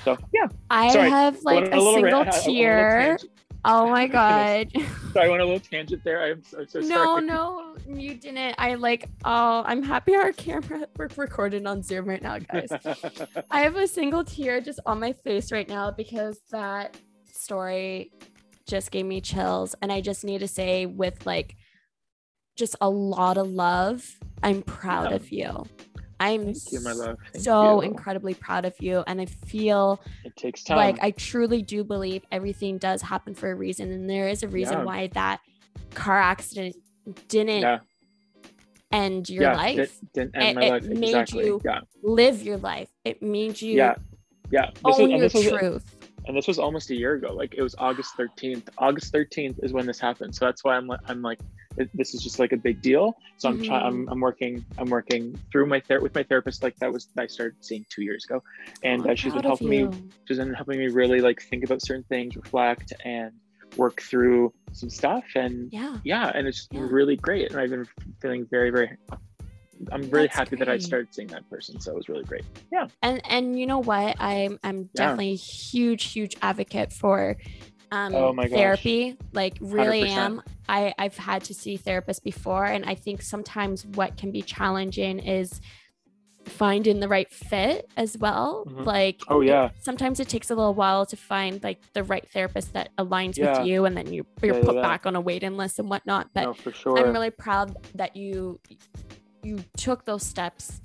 So, 0.05 0.17
yeah. 0.33 0.47
I 0.71 0.93
Sorry, 0.93 1.11
have 1.11 1.43
like 1.43 1.63
went 1.63 1.75
a, 1.75 1.81
single 1.81 2.03
rant- 2.03 2.15
I- 2.15 2.19
I 2.19 2.23
went 2.23 2.29
on 2.29 2.29
a 2.29 2.37
little 2.37 2.55
tear. 2.55 3.19
Oh 3.65 3.89
my 3.91 4.07
god. 4.07 4.69
Sorry, 5.13 5.27
I 5.27 5.29
went 5.29 5.43
a 5.43 5.45
little 5.45 5.61
tangent 5.61 6.05
there. 6.05 6.23
I'm 6.23 6.43
so, 6.45 6.65
so 6.65 6.81
no, 6.81 7.19
no, 7.19 7.75
you 7.89 8.15
didn't. 8.15 8.55
I 8.59 8.75
like. 8.75 9.09
Oh, 9.25 9.63
I'm 9.67 9.83
happy 9.83 10.15
our 10.15 10.33
camera 10.33 10.87
we're 10.97 11.09
recorded 11.17 11.67
on 11.67 11.83
Zoom 11.83 12.07
right 12.09 12.23
now, 12.23 12.39
guys. 12.39 12.69
I 13.51 13.61
have 13.63 13.77
a 13.77 13.87
single 13.89 14.25
tear 14.25 14.61
just 14.61 14.81
on 14.87 15.01
my 15.01 15.13
face 15.13 15.51
right 15.51 15.69
now 15.69 15.91
because 15.91 16.39
that 16.51 16.97
story 17.33 18.13
just 18.67 18.91
gave 18.91 19.07
me 19.07 19.21
chills. 19.21 19.75
And 19.83 19.91
I 19.91 20.01
just 20.03 20.25
need 20.25 20.41
to 20.41 20.49
say, 20.49 20.87
with 20.87 21.25
like 21.27 21.57
just 22.57 22.77
a 22.81 22.89
lot 22.91 23.39
of 23.39 23.49
love, 23.49 24.05
I'm 24.43 24.63
proud 24.63 25.11
Yeah. 25.11 25.17
of 25.17 25.33
you. 25.33 25.65
I'm 26.21 26.53
you, 26.71 26.81
my 26.81 26.93
love. 26.93 27.17
Thank 27.33 27.45
so 27.45 27.83
you. 27.83 27.89
incredibly 27.89 28.35
proud 28.35 28.65
of 28.65 28.75
you. 28.81 29.05
And 29.07 29.21
I 29.21 29.27
feel 29.27 30.01
It 30.25 30.35
takes 30.37 30.65
time. 30.65 30.77
like 30.77 30.99
I 31.01 31.13
truly 31.13 31.63
do 31.63 31.85
believe 31.85 32.23
everything 32.33 32.79
does 32.79 33.03
happen 33.03 33.35
for 33.35 33.51
a 33.51 33.55
reason. 33.55 33.93
And 33.93 34.09
there 34.11 34.29
is 34.29 34.43
a 34.43 34.49
reason 34.49 34.79
Yeah. 34.79 34.85
why 34.85 35.07
that 35.15 35.41
car 35.95 36.19
accident 36.19 36.77
didn't 37.29 37.61
yeah, 37.63 37.79
end 38.91 39.29
your 39.31 39.45
yeah, 39.45 39.57
life, 39.57 39.77
Didn't, 39.77 40.13
didn't 40.13 40.37
end 40.37 40.45
It- 40.49 40.55
my 40.57 40.67
it 40.67 40.71
life. 40.71 40.83
made 40.85 41.05
Exactly. 41.09 41.47
you 41.47 41.61
yeah, 41.65 41.81
live 42.03 42.43
your 42.43 42.57
life. 42.59 42.89
It 43.05 43.23
made 43.23 43.61
you 43.61 43.77
yeah, 43.77 43.95
yeah. 44.51 44.71
This 44.85 44.99
own 44.99 45.13
and 45.13 45.33
your 45.33 45.59
truth. 45.59 45.95
And 46.29 46.37
this 46.37 46.47
was 46.47 46.59
almost 46.59 46.91
a 46.91 46.95
year 46.95 47.15
ago. 47.15 47.33
Like 47.33 47.55
it 47.57 47.63
was 47.63 47.75
August 47.79 48.17
13th. 48.19 48.69
August 48.77 49.13
13th 49.13 49.65
is 49.65 49.73
when 49.73 49.87
this 49.87 49.99
happened. 49.99 50.35
So 50.35 50.45
that's 50.45 50.63
why 50.63 50.77
I'm 50.77 50.87
like, 50.87 51.01
I'm 51.09 51.23
like, 51.23 51.41
this 51.95 52.15
is 52.15 52.23
just 52.23 52.39
like 52.39 52.53
a 52.53 52.57
big 52.57 52.83
deal. 52.83 53.17
So 53.39 53.49
I'm 53.49 53.63
trying. 53.63 53.85
I'm, 53.87 54.09
I'm 54.09 54.21
working. 54.21 54.65
I'm 54.77 54.91
working 54.91 55.39
through 55.51 55.67
my 55.67 55.81
ther- 55.81 56.01
with 56.01 56.15
my 56.15 56.23
therapist. 56.23 56.63
Like 56.63 56.77
that 56.77 56.93
was 56.93 57.09
I 57.17 57.27
started 57.27 57.57
seeing 57.65 57.87
two 57.89 58.03
years 58.03 58.25
ago, 58.29 58.43
and 58.85 59.07
Oh, 59.07 59.13
uh, 59.13 59.15
she's 59.15 59.33
been 59.33 59.43
helping 59.45 59.69
me. 59.69 59.89
She's 60.27 60.39
been 60.39 60.53
helping 60.55 60.79
me 60.79 60.89
really 60.89 61.21
like 61.21 61.41
think 61.41 61.65
about 61.65 61.81
certain 61.83 62.05
things, 62.05 62.37
reflect, 62.37 62.93
and 63.05 63.33
work 63.77 64.01
through 64.03 64.53
some 64.73 64.89
stuff 64.89 65.25
and 65.35 65.71
Yeah. 65.71 65.99
yeah 66.03 66.33
and 66.35 66.49
it's 66.49 66.67
Yeah. 66.73 66.87
really 66.91 67.17
great 67.17 67.51
and 67.51 67.61
i've 67.61 67.69
been 67.69 67.87
feeling 68.21 68.47
very 68.51 68.71
very 68.71 68.97
i'm 69.93 70.03
really 70.11 70.27
That's 70.27 70.37
happy 70.37 70.57
that 70.57 70.69
i 70.69 70.79
started 70.79 71.15
seeing 71.15 71.29
that 71.29 71.49
person 71.51 71.81
so 71.81 71.93
it 71.93 71.97
was 71.97 72.09
really 72.09 72.25
great 72.25 72.45
yeah 72.73 72.87
and 73.03 73.21
and 73.29 73.59
you 73.59 73.67
know 73.67 73.79
what 73.79 74.17
i'm 74.19 74.59
i'm 74.65 74.79
Yeah. 74.95 75.03
definitely 75.07 75.33
a 75.33 75.37
huge 75.37 76.13
huge 76.13 76.37
advocate 76.43 76.93
for 76.93 77.37
um 77.91 78.15
Oh 78.15 78.33
my 78.33 78.49
therapy 78.49 79.17
like 79.33 79.57
really 79.61 80.03
100%. 80.03 80.17
am 80.17 80.43
i 80.69 80.93
i've 80.99 81.17
had 81.17 81.45
to 81.45 81.55
see 81.55 81.79
therapists 81.79 82.23
before 82.23 82.65
and 82.67 82.85
i 82.85 82.95
think 82.95 83.23
sometimes 83.23 83.87
what 83.87 84.17
can 84.17 84.31
be 84.31 84.43
challenging 84.43 85.19
is 85.21 85.61
finding 86.47 86.99
the 87.01 87.09
right 87.09 87.31
fit 87.31 87.91
as 87.97 88.17
well 88.17 88.65
Mhm. 88.67 88.87
like 88.87 89.21
oh 89.29 89.43
yeah 89.43 89.69
sometimes 89.81 90.19
it 90.19 90.29
takes 90.29 90.51
a 90.51 90.55
little 90.55 90.73
while 90.73 91.05
to 91.05 91.15
find 91.17 91.63
like 91.63 91.79
the 91.93 92.03
right 92.03 92.27
therapist 92.31 92.73
that 92.73 92.89
aligns 92.97 93.37
Yeah. 93.37 93.59
with 93.59 93.67
you 93.69 93.85
and 93.85 93.95
then 93.97 94.11
you 94.13 94.27
you're 94.43 94.55
Yeah, 94.55 94.61
yeah, 94.61 94.65
put 94.67 94.75
yeah. 94.77 94.83
back 94.83 95.05
on 95.05 95.15
a 95.15 95.21
waiting 95.21 95.57
list 95.59 95.79
and 95.79 95.91
whatnot 95.91 96.29
but 96.35 96.45
no 96.45 96.55
for 96.55 96.73
sure 96.73 96.99
I'm 96.99 97.13
really 97.13 97.31
proud 97.31 97.77
that 97.97 98.17
you 98.17 98.61
you 99.49 99.65
took 99.77 100.05
those 100.05 100.25
steps 100.25 100.81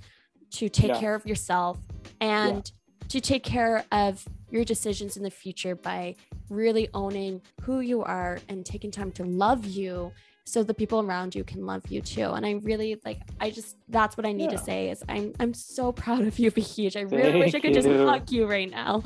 to 0.52 0.70
take 0.70 0.90
Yeah. 0.90 1.00
care 1.00 1.16
of 1.16 1.26
yourself 1.26 1.78
and 2.22 2.72
to 3.10 3.20
take 3.20 3.44
care 3.44 3.84
of 3.92 4.26
your 4.50 4.64
decisions 4.64 5.18
in 5.18 5.24
the 5.24 5.30
future 5.30 5.76
by 5.76 6.16
really 6.50 6.88
owning 6.94 7.42
who 7.62 7.82
you 7.82 8.02
are 8.04 8.40
and 8.50 8.66
taking 8.66 8.92
time 8.92 9.12
to 9.12 9.24
love 9.24 9.66
you 9.66 10.12
so 10.46 10.62
the 10.62 10.74
people 10.74 11.00
around 11.00 11.34
you 11.34 11.44
can 11.44 11.66
love 11.66 11.84
you 11.88 12.02
too 12.02 12.30
and 12.32 12.46
i 12.46 12.52
really 12.64 13.00
like 13.06 13.20
i 13.40 13.50
just 13.50 13.78
that's 13.90 14.18
what 14.18 14.26
i 14.26 14.32
need 14.34 14.52
Yeah. 14.52 14.58
to 14.58 14.64
say 14.64 14.90
is 14.90 15.02
i'm 15.08 15.34
i'm 15.40 15.54
so 15.54 15.92
proud 15.92 16.22
of 16.28 16.38
you 16.38 16.52
Bahij. 16.52 16.96
i 16.98 17.02
really 17.02 17.40
wish 17.40 17.50
i 17.50 17.52
Thank 17.52 17.64
could 17.64 17.74
just 17.74 17.88
hug 17.88 18.30
you 18.30 18.46
right 18.46 18.70
now 18.70 19.02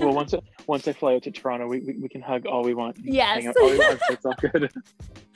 well 0.00 0.12
once 0.20 0.34
I, 0.34 0.38
once 0.66 0.86
i 0.86 0.92
fly 0.92 1.14
out 1.16 1.24
to 1.24 1.30
toronto 1.32 1.66
we, 1.66 1.80
we, 1.80 1.94
we 2.02 2.08
can 2.08 2.22
hug 2.22 2.46
all 2.46 2.62
we 2.62 2.74
want 2.74 2.96
Yes. 3.02 3.34
hang 3.38 3.48
out 3.48 3.56
all 3.60 3.70
we 3.70 3.78
want 3.78 4.00
so 4.06 4.12
it's 4.14 4.24
all 4.26 4.34
good 4.40 4.70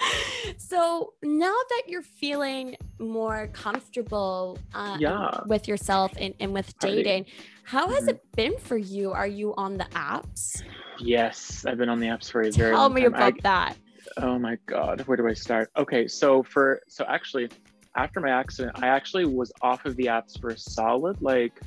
so 0.58 1.12
now 1.22 1.54
that 1.70 1.82
you're 1.86 2.02
feeling 2.02 2.76
more 2.98 3.48
comfortable 3.52 4.58
uh, 4.74 4.96
Yeah. 4.98 5.40
with 5.46 5.68
yourself 5.68 6.12
and, 6.18 6.34
and 6.40 6.52
with 6.52 6.76
dating 6.78 7.26
how 7.64 7.88
has 7.88 8.04
Mhm. 8.04 8.08
it 8.10 8.20
been 8.36 8.58
for 8.58 8.76
you 8.76 9.12
are 9.12 9.26
you 9.26 9.54
on 9.56 9.76
the 9.76 9.84
apps 9.94 10.62
yes 11.00 11.64
i've 11.66 11.78
been 11.78 11.88
on 11.88 12.00
the 12.00 12.06
apps 12.06 12.30
for 12.30 12.42
a 12.42 12.50
very 12.50 12.70
tell 12.72 12.82
long 12.82 12.94
me 12.94 13.02
time. 13.02 13.14
I- 13.14 13.18
about 13.28 13.42
that 13.42 13.76
Oh 14.18 14.38
my 14.38 14.58
god, 14.66 15.02
where 15.06 15.16
do 15.16 15.26
I 15.28 15.32
start? 15.32 15.70
Okay, 15.76 16.06
so 16.08 16.42
for 16.42 16.80
so 16.88 17.04
actually 17.08 17.48
after 17.96 18.20
my 18.20 18.30
accident, 18.30 18.78
I 18.82 18.88
actually 18.88 19.26
was 19.26 19.52
off 19.60 19.84
of 19.84 19.96
the 19.96 20.06
apps 20.06 20.40
for 20.40 20.50
a 20.50 20.58
solid 20.58 21.20
like 21.20 21.60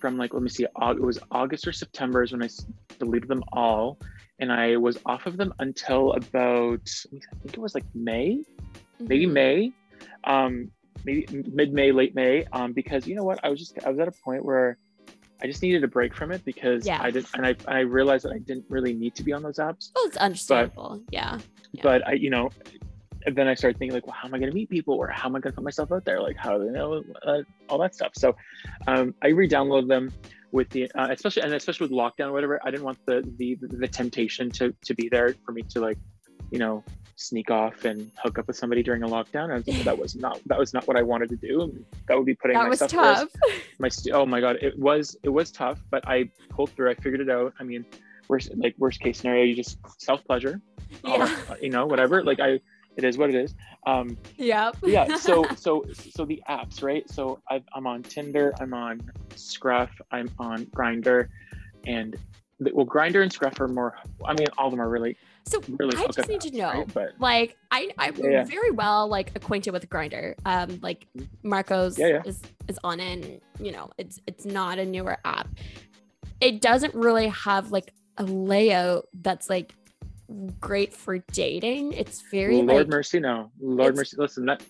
from 0.00 0.16
like 0.16 0.34
let 0.34 0.42
me 0.42 0.48
see, 0.48 0.64
it 0.64 1.00
was 1.00 1.18
August 1.30 1.66
or 1.66 1.72
September 1.72 2.22
is 2.22 2.32
when 2.32 2.42
I 2.42 2.48
deleted 2.98 3.28
them 3.28 3.42
all, 3.52 3.98
and 4.38 4.52
I 4.52 4.76
was 4.76 4.98
off 5.06 5.26
of 5.26 5.36
them 5.36 5.52
until 5.58 6.12
about 6.12 6.88
I 7.06 7.18
think 7.42 7.54
it 7.54 7.58
was 7.58 7.74
like 7.74 7.84
May, 7.94 8.42
maybe 9.00 9.26
Mhm. 9.26 9.32
May, 9.32 9.72
um, 10.24 10.70
maybe 11.04 11.26
mid 11.52 11.72
May, 11.72 11.92
late 11.92 12.14
May, 12.14 12.44
um, 12.52 12.72
because 12.72 13.06
you 13.06 13.14
know 13.14 13.24
what, 13.24 13.40
I 13.44 13.48
was 13.48 13.58
just 13.58 13.78
I 13.84 13.90
was 13.90 13.98
at 13.98 14.08
a 14.08 14.12
point 14.24 14.44
where 14.44 14.78
I 15.42 15.46
just 15.46 15.62
needed 15.62 15.84
a 15.84 15.88
break 15.88 16.14
from 16.14 16.32
it 16.32 16.44
because 16.44 16.86
Yeah. 16.86 17.00
I 17.02 17.10
did, 17.10 17.26
and 17.34 17.46
I 17.46 17.54
I 17.68 17.80
realized 17.80 18.24
that 18.24 18.32
I 18.32 18.38
didn't 18.38 18.64
really 18.68 18.94
need 18.94 19.14
to 19.16 19.22
be 19.22 19.32
on 19.32 19.42
those 19.42 19.58
apps 19.58 19.90
well 19.94 20.06
it's 20.06 20.16
understandable 20.16 21.02
yeah 21.10 21.38
Yeah. 21.72 21.82
but 21.82 22.06
I, 22.08 22.12
you 22.12 22.30
know, 22.30 22.50
then 23.26 23.48
I 23.48 23.54
started 23.54 23.76
thinking 23.78 23.92
like, 23.94 24.06
well, 24.06 24.14
how 24.18 24.28
am 24.28 24.34
I 24.34 24.38
going 24.38 24.50
to 24.50 24.54
meet 24.54 24.70
people, 24.70 24.94
or 24.94 25.08
how 25.08 25.28
am 25.28 25.34
I 25.36 25.40
going 25.40 25.52
to 25.52 25.56
put 25.56 25.64
myself 25.64 25.90
out 25.90 26.04
there? 26.04 26.20
Like, 26.22 26.36
how 26.36 26.56
do 26.56 26.64
they 26.64 26.70
know 26.70 27.02
uh, 27.26 27.42
all 27.68 27.78
that 27.78 27.92
stuff? 27.92 28.12
So, 28.14 28.36
um, 28.86 29.14
I 29.20 29.28
re-downloaded 29.28 29.88
them 29.88 30.12
with 30.52 30.68
the, 30.70 30.88
uh, 30.92 31.08
especially 31.10 31.42
and 31.42 31.52
especially 31.52 31.88
with 31.88 31.90
lockdown, 31.92 32.28
or 32.28 32.32
whatever. 32.32 32.60
I 32.64 32.70
didn't 32.70 32.84
want 32.84 32.98
the 33.04 33.16
the 33.38 33.58
the 33.60 33.88
temptation 33.88 34.48
to 34.52 34.72
to 34.84 34.94
be 34.94 35.08
there 35.08 35.34
for 35.44 35.50
me 35.50 35.62
to 35.70 35.80
like, 35.80 35.98
you 36.52 36.60
know, 36.60 36.84
sneak 37.16 37.50
off 37.50 37.84
and 37.84 38.10
hook 38.22 38.38
up 38.38 38.46
with 38.46 38.56
somebody 38.56 38.82
during 38.82 39.02
a 39.02 39.08
lockdown. 39.08 39.50
I 39.50 39.56
was 39.56 39.66
like, 39.66 39.84
that 39.84 39.98
was 39.98 40.14
not 40.14 40.40
that 40.46 40.58
was 40.58 40.72
not 40.72 40.86
what 40.86 40.96
I 40.96 41.02
wanted 41.02 41.30
to 41.30 41.36
do. 41.36 41.62
And 41.62 41.84
that 42.06 42.16
would 42.16 42.26
be 42.26 42.34
putting 42.34 42.56
that 42.56 42.68
was 42.68 42.80
myself 42.80 43.20
risk 43.20 43.32
tough. 43.32 43.60
My 43.78 43.88
st- 43.88 44.14
oh 44.14 44.26
my 44.26 44.40
god 44.40 44.56
it 44.62 44.78
was 44.78 45.16
it 45.22 45.30
was 45.30 45.50
tough 45.50 45.80
but 45.90 46.06
i 46.06 46.30
pulled 46.50 46.70
through 46.70 46.90
i 46.90 46.94
figured 46.94 47.20
it 47.20 47.30
out. 47.30 47.54
I 47.58 47.64
mean 47.64 47.84
worst 48.28 48.50
like 48.56 48.74
worst 48.78 49.00
case 49.00 49.18
scenario 49.18 49.44
you 49.44 49.56
just 49.56 49.78
self 49.98 50.24
pleasure 50.24 50.60
yeah 51.04 51.36
you 51.60 51.70
know 51.70 51.86
whatever 51.86 52.22
like 52.22 52.38
i 52.40 52.60
it 52.96 53.04
is 53.04 53.18
what 53.18 53.28
it 53.28 53.34
is. 53.34 53.54
Um 53.86 54.16
yep. 54.36 54.76
yeah 54.82 55.16
so 55.16 55.44
so 55.56 55.84
so 55.92 56.24
the 56.24 56.42
apps 56.48 56.82
right? 56.82 57.08
So 57.10 57.40
i 57.50 57.62
i'm 57.74 57.86
on 57.86 58.02
tinder 58.02 58.52
i'm 58.60 58.74
on 58.74 59.00
scruff 59.34 59.90
i'm 60.10 60.30
on 60.38 60.66
Grindr 60.66 61.28
and 61.86 62.16
the, 62.58 62.72
well 62.74 62.86
Grindr 62.86 63.22
and 63.22 63.32
scruff 63.32 63.58
are 63.60 63.68
more 63.68 63.96
i 64.24 64.34
mean 64.34 64.46
all 64.58 64.66
of 64.66 64.70
them 64.72 64.80
are 64.80 64.88
really 64.88 65.16
so 65.46 65.62
really 65.78 65.96
i 65.96 66.06
just 66.08 66.28
need 66.28 66.40
to 66.40 66.50
know 66.56 66.70
right? 66.70 66.94
but 66.94 67.12
like 67.18 67.56
I 67.70 67.90
I'm 67.98 68.16
Yeah, 68.16 68.30
yeah. 68.30 68.44
very 68.44 68.70
well 68.70 69.08
like 69.08 69.30
acquainted 69.36 69.72
with 69.72 69.88
Grindr. 69.88 70.34
Um, 70.44 70.78
like 70.82 71.06
Marcos 71.42 71.98
Yeah, 71.98 72.06
yeah. 72.08 72.22
is 72.24 72.40
is 72.68 72.78
on 72.84 73.00
it. 73.00 73.12
And, 73.12 73.40
you 73.60 73.72
know, 73.72 73.90
it's 73.98 74.20
it's 74.26 74.44
not 74.44 74.78
a 74.78 74.84
newer 74.84 75.18
app. 75.24 75.48
It 76.40 76.60
doesn't 76.60 76.94
really 76.94 77.28
have 77.28 77.70
like 77.72 77.92
a 78.18 78.24
layout 78.24 79.08
that's 79.20 79.48
like 79.50 79.74
great 80.60 80.92
for 80.94 81.18
dating. 81.32 81.92
It's 81.92 82.22
very 82.30 82.56
lord 82.56 82.68
like 82.68 82.88
mercy 82.88 83.20
no 83.20 83.50
lord 83.60 83.94
mercy 83.96 84.16
listen 84.18 84.46
that 84.46 84.62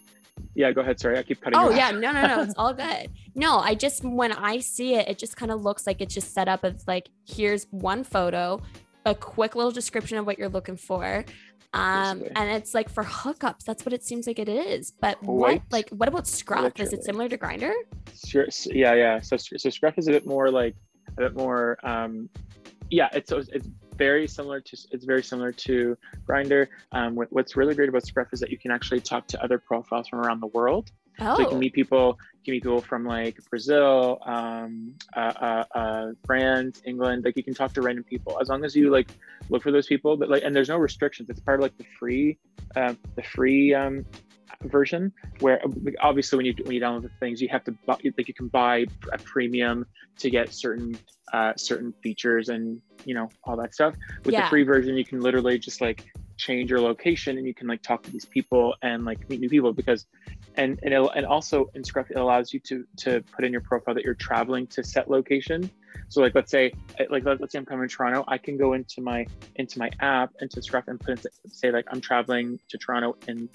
yeah 0.54 0.70
go 0.70 0.82
ahead 0.82 1.00
sorry 1.00 1.16
i 1.18 1.22
keep 1.22 1.40
cutting 1.40 1.58
Oh 1.58 1.70
yeah, 1.70 1.90
no, 1.90 2.12
no, 2.12 2.22
no, 2.26 2.42
it's 2.42 2.54
all 2.58 2.74
good. 2.74 3.10
No, 3.34 3.58
I 3.58 3.74
just 3.74 4.04
when 4.04 4.32
I 4.32 4.58
see 4.58 4.94
it, 4.94 5.08
it 5.08 5.18
just 5.18 5.36
kind 5.36 5.50
of 5.50 5.62
looks 5.62 5.86
like 5.86 6.00
it's 6.00 6.12
just 6.14 6.34
set 6.34 6.48
up 6.48 6.64
as 6.64 6.86
like 6.86 7.08
here's 7.26 7.66
one 7.70 8.04
photo, 8.04 8.60
a 9.06 9.14
quick 9.14 9.56
little 9.56 9.70
description 9.70 10.18
of 10.18 10.26
what 10.26 10.38
you're 10.38 10.50
looking 10.50 10.76
for. 10.76 11.24
Um, 11.72 12.22
and 12.34 12.50
it's 12.50 12.74
like 12.74 12.88
for 12.88 13.04
hookups, 13.04 13.64
that's 13.64 13.84
what 13.84 13.92
it 13.92 14.02
seems 14.02 14.26
like 14.26 14.38
it 14.38 14.48
is. 14.48 14.92
But 15.00 15.22
what 15.22 15.62
like 15.70 15.88
what 15.90 16.08
about 16.08 16.26
Scruff? 16.26 16.78
Is 16.80 16.92
it 16.92 17.04
similar 17.04 17.28
to 17.28 17.38
Grindr? 17.38 17.72
Sure. 18.26 18.46
Yeah, 18.66 18.94
yeah. 18.94 19.20
So, 19.20 19.36
so 19.36 19.70
Scruff 19.70 19.98
is 19.98 20.08
a 20.08 20.10
bit 20.10 20.26
more 20.26 20.50
like 20.50 20.74
a 21.16 21.22
bit 21.22 21.36
more. 21.36 21.78
Um, 21.82 22.28
yeah, 22.90 23.08
it's 23.12 23.30
it's 23.30 23.68
very 23.96 24.26
similar 24.26 24.60
to 24.60 24.76
it's 24.90 25.04
very 25.04 25.22
similar 25.22 25.52
to 25.52 25.96
Grindr. 26.26 26.66
Um, 26.92 27.14
what, 27.14 27.28
what's 27.30 27.56
really 27.56 27.74
great 27.74 27.88
about 27.88 28.06
Scruff 28.06 28.28
is 28.32 28.40
that 28.40 28.50
you 28.50 28.58
can 28.58 28.70
actually 28.70 29.00
talk 29.00 29.26
to 29.28 29.42
other 29.42 29.58
profiles 29.58 30.08
from 30.08 30.20
around 30.20 30.40
the 30.40 30.48
world. 30.48 30.90
Oh, 31.20 31.36
So 31.36 31.42
you 31.42 31.48
can 31.48 31.58
meet 31.58 31.72
people. 31.72 32.18
You 32.32 32.44
can 32.44 32.52
meet 32.52 32.62
people 32.62 32.80
from 32.80 33.04
like 33.04 33.38
Brazil, 33.50 34.18
um, 34.24 34.94
uh, 35.14 35.20
uh, 35.20 35.64
uh, 35.74 36.06
France, 36.26 36.82
England. 36.84 37.24
Like 37.24 37.36
you 37.36 37.42
can 37.42 37.54
talk 37.54 37.72
to 37.74 37.82
random 37.82 38.04
people 38.04 38.38
as 38.40 38.48
long 38.48 38.64
as 38.64 38.74
you 38.76 38.90
like 38.90 39.08
look 39.48 39.62
for 39.62 39.72
those 39.72 39.86
people. 39.86 40.16
But 40.16 40.28
like, 40.28 40.42
and 40.44 40.54
there's 40.54 40.68
no 40.68 40.76
restrictions. 40.76 41.30
It's 41.30 41.40
part 41.40 41.60
of 41.60 41.62
like 41.62 41.76
the 41.78 41.86
free, 41.98 42.38
um, 42.76 42.98
the 43.14 43.22
free 43.22 43.74
um, 43.74 44.04
version 44.64 45.12
where 45.40 45.60
like, 45.82 45.94
obviously 46.00 46.36
when 46.36 46.46
you 46.46 46.54
when 46.64 46.74
you 46.74 46.80
download 46.80 47.02
the 47.02 47.10
things, 47.20 47.40
you 47.40 47.48
have 47.48 47.64
to 47.64 47.72
buy, 47.86 47.96
like 48.16 48.28
you 48.28 48.34
can 48.34 48.48
buy 48.48 48.86
a 49.12 49.18
premium 49.18 49.86
to 50.18 50.30
get 50.30 50.52
certain 50.52 50.96
uh, 51.32 51.52
certain 51.56 51.92
features 52.02 52.48
and 52.48 52.80
you 53.04 53.14
know 53.14 53.28
all 53.44 53.56
that 53.56 53.74
stuff. 53.74 53.94
With 54.24 54.32
Yeah. 54.34 54.42
the 54.44 54.48
free 54.48 54.62
version, 54.62 54.96
you 54.96 55.04
can 55.04 55.20
literally 55.20 55.58
just 55.58 55.80
like 55.80 56.04
change 56.36 56.70
your 56.70 56.80
location 56.80 57.38
and 57.38 57.46
you 57.46 57.54
can 57.54 57.66
like 57.66 57.82
talk 57.82 58.02
to 58.02 58.10
these 58.10 58.24
people 58.26 58.74
and 58.82 59.04
like 59.04 59.28
meet 59.30 59.40
new 59.40 59.48
people 59.48 59.72
because 59.72 60.06
and 60.56 60.78
and, 60.82 60.92
it'll, 60.92 61.10
and 61.10 61.26
also 61.26 61.70
in 61.74 61.84
Scruff 61.84 62.10
it 62.10 62.16
allows 62.16 62.52
you 62.52 62.60
to 62.60 62.84
to 62.98 63.22
put 63.34 63.44
in 63.44 63.52
your 63.52 63.60
profile 63.60 63.94
that 63.94 64.04
you're 64.04 64.14
traveling 64.14 64.66
to 64.68 64.82
set 64.82 65.10
location. 65.10 65.70
So 66.08 66.20
like 66.20 66.34
let's 66.34 66.50
say 66.50 66.72
like 67.10 67.24
let- 67.24 67.40
let's 67.40 67.52
say 67.52 67.58
I'm 67.58 67.66
coming 67.66 67.88
to 67.88 67.94
Toronto, 67.94 68.24
I 68.28 68.38
can 68.38 68.56
go 68.56 68.72
into 68.74 69.00
my 69.00 69.26
into 69.56 69.78
my 69.78 69.90
app 70.00 70.32
into 70.40 70.62
Scruff 70.62 70.88
and 70.88 71.00
put 71.00 71.18
in, 71.24 71.30
say 71.50 71.70
like 71.70 71.86
I'm 71.90 72.00
traveling 72.00 72.58
to 72.68 72.78
Toronto 72.78 73.16
in 73.28 73.48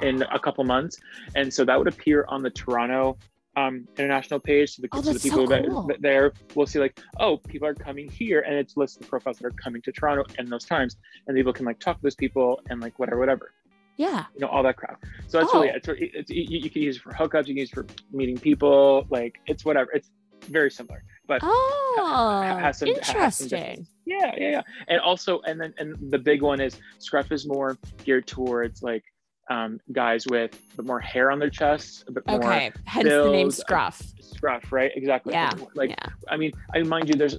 in 0.00 0.22
a 0.22 0.38
couple 0.38 0.64
months, 0.64 0.98
and 1.34 1.52
so 1.52 1.64
that 1.64 1.78
would 1.78 1.88
appear 1.88 2.24
on 2.28 2.42
the 2.42 2.50
Toronto 2.50 3.16
um, 3.56 3.86
international 3.96 4.40
page. 4.40 4.74
So 4.76 4.82
the, 4.82 4.88
Oh, 4.92 5.00
so 5.00 5.12
the 5.12 5.18
so 5.18 5.28
people 5.30 5.46
that, 5.46 5.64
cool. 5.66 5.86
that 5.86 6.02
there 6.02 6.32
will 6.54 6.66
see 6.66 6.78
like, 6.78 7.00
oh, 7.20 7.38
people 7.38 7.66
are 7.68 7.74
coming 7.74 8.10
here, 8.10 8.40
and 8.40 8.54
it's 8.54 8.76
lists 8.76 8.96
the 8.98 9.06
profiles 9.06 9.38
that 9.38 9.46
are 9.46 9.50
coming 9.52 9.80
to 9.82 9.92
Toronto 9.92 10.24
in 10.38 10.50
those 10.50 10.64
times, 10.64 10.96
and 11.26 11.36
people 11.36 11.52
can 11.52 11.64
like 11.64 11.78
talk 11.78 11.96
to 11.96 12.02
those 12.02 12.14
people 12.14 12.60
and 12.68 12.80
like 12.80 12.98
whatever, 12.98 13.18
whatever 13.18 13.52
yeah. 13.96 14.24
you 14.34 14.40
know 14.40 14.48
all 14.48 14.62
that 14.62 14.76
crap 14.76 15.02
so 15.26 15.38
that's 15.38 15.50
Oh. 15.52 15.60
really 15.62 15.74
it's, 15.74 15.88
it's 15.88 16.30
you, 16.30 16.58
you 16.60 16.70
can 16.70 16.82
use 16.82 16.96
it 16.96 17.02
for 17.02 17.12
hookups 17.12 17.46
you 17.46 17.54
can 17.54 17.58
use 17.58 17.70
it 17.70 17.74
for 17.74 17.86
meeting 18.12 18.36
people 18.38 19.06
like 19.10 19.38
it's 19.46 19.64
whatever 19.64 19.90
it's 19.92 20.10
very 20.48 20.70
similar 20.70 21.02
but 21.26 21.40
Oh, 21.42 22.56
has 22.60 22.78
some- 22.78 22.88
interesting. 22.88 23.86
yeah 24.04 24.32
yeah 24.36 24.50
yeah 24.50 24.62
and 24.88 25.00
also 25.00 25.40
and 25.42 25.60
then 25.60 25.74
and 25.78 25.96
the 26.10 26.18
big 26.18 26.42
one 26.42 26.60
is 26.60 26.78
scruff 26.98 27.32
is 27.32 27.46
more 27.46 27.76
geared 28.04 28.26
towards 28.26 28.82
like 28.82 29.04
um, 29.48 29.78
guys 29.92 30.26
with 30.26 30.58
a 30.72 30.76
bit 30.78 30.86
more 30.86 30.98
hair 30.98 31.30
on 31.30 31.38
their 31.38 31.50
chests 31.50 32.04
a 32.08 32.12
bit 32.12 32.26
more 32.26 32.42
Okay, 32.44 32.72
hence 32.84 33.08
the 33.08 33.30
name 33.30 33.48
build, 33.48 33.52
uh, 33.52 33.56
Scruff. 33.56 34.02
scruff 34.20 34.72
right 34.72 34.90
exactly 34.96 35.32
Yeah, 35.34 35.52
like 35.74 35.90
yeah. 35.90 36.06
i 36.28 36.36
mean 36.36 36.52
i 36.74 36.82
mind 36.82 37.08
you 37.08 37.14
there's 37.14 37.36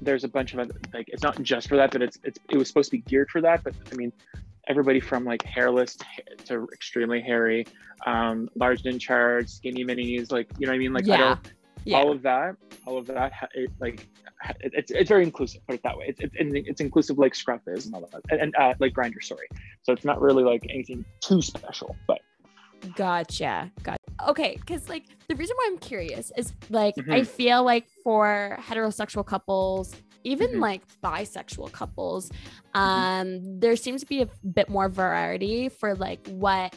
there's 0.00 0.22
a 0.24 0.28
bunch 0.28 0.52
of 0.54 0.60
other, 0.60 0.74
like 0.94 1.06
it's 1.08 1.22
not 1.22 1.40
just 1.42 1.68
for 1.68 1.76
that 1.76 1.90
but 1.90 2.00
it's 2.00 2.18
it's 2.22 2.38
it 2.48 2.56
was 2.56 2.68
supposed 2.68 2.90
to 2.92 2.96
be 2.96 3.02
geared 3.02 3.28
for 3.30 3.40
that 3.40 3.62
but 3.64 3.74
i 3.90 3.94
mean 3.96 4.12
everybody 4.68 5.00
from 5.00 5.24
like 5.24 5.42
hairless 5.42 5.96
to, 6.44 6.68
extremely 6.72 7.20
hairy 7.20 7.66
um 8.06 8.48
large 8.54 8.84
in 8.86 8.98
charge 8.98 9.48
skinny 9.48 9.84
minis 9.84 10.30
like 10.30 10.48
you 10.58 10.66
know 10.66 10.72
what 10.72 10.76
i 10.76 10.78
mean 10.78 10.92
like 10.92 11.06
Yeah, 11.06 11.36
Yeah. 11.84 11.98
all 11.98 12.12
of 12.12 12.22
that 12.22 12.56
all 12.86 12.98
of 12.98 13.06
that 13.06 13.32
it, 13.54 13.70
like 13.80 14.08
it's 14.60 14.90
it's 14.90 15.08
very 15.08 15.22
inclusive. 15.22 15.64
Put 15.66 15.76
it 15.76 15.82
that 15.84 15.96
way. 15.96 16.06
It's 16.08 16.20
it's, 16.20 16.34
it's 16.38 16.80
inclusive 16.80 17.18
like 17.18 17.34
Scruff 17.34 17.60
is 17.66 17.86
and 17.86 17.94
all 17.94 18.08
that, 18.12 18.20
and, 18.30 18.40
and 18.40 18.56
uh, 18.56 18.74
like 18.78 18.92
grinder, 18.92 19.20
Sorry. 19.20 19.46
So 19.82 19.92
it's 19.92 20.04
not 20.04 20.20
really 20.20 20.44
like 20.44 20.64
anything 20.68 21.04
too 21.20 21.42
special, 21.42 21.96
but. 22.06 22.20
Gotcha. 22.96 23.70
Gotcha. 23.84 23.98
Okay, 24.26 24.56
because 24.58 24.88
like 24.88 25.04
the 25.28 25.36
reason 25.36 25.54
why 25.56 25.68
I'm 25.70 25.78
curious 25.78 26.32
is 26.36 26.52
like 26.68 26.96
mm-hmm. 26.96 27.12
I 27.12 27.22
feel 27.22 27.62
like 27.62 27.86
for 28.02 28.58
heterosexual 28.60 29.24
couples, 29.24 29.94
even 30.24 30.50
mm-hmm. 30.50 30.60
like 30.60 30.82
bisexual 31.02 31.72
couples, 31.72 32.30
mm-hmm. 32.30 32.78
um, 32.78 33.60
there 33.60 33.76
seems 33.76 34.02
to 34.02 34.06
be 34.06 34.22
a 34.22 34.28
bit 34.46 34.68
more 34.68 34.88
variety 34.88 35.68
for 35.68 35.94
like 35.94 36.26
what 36.28 36.74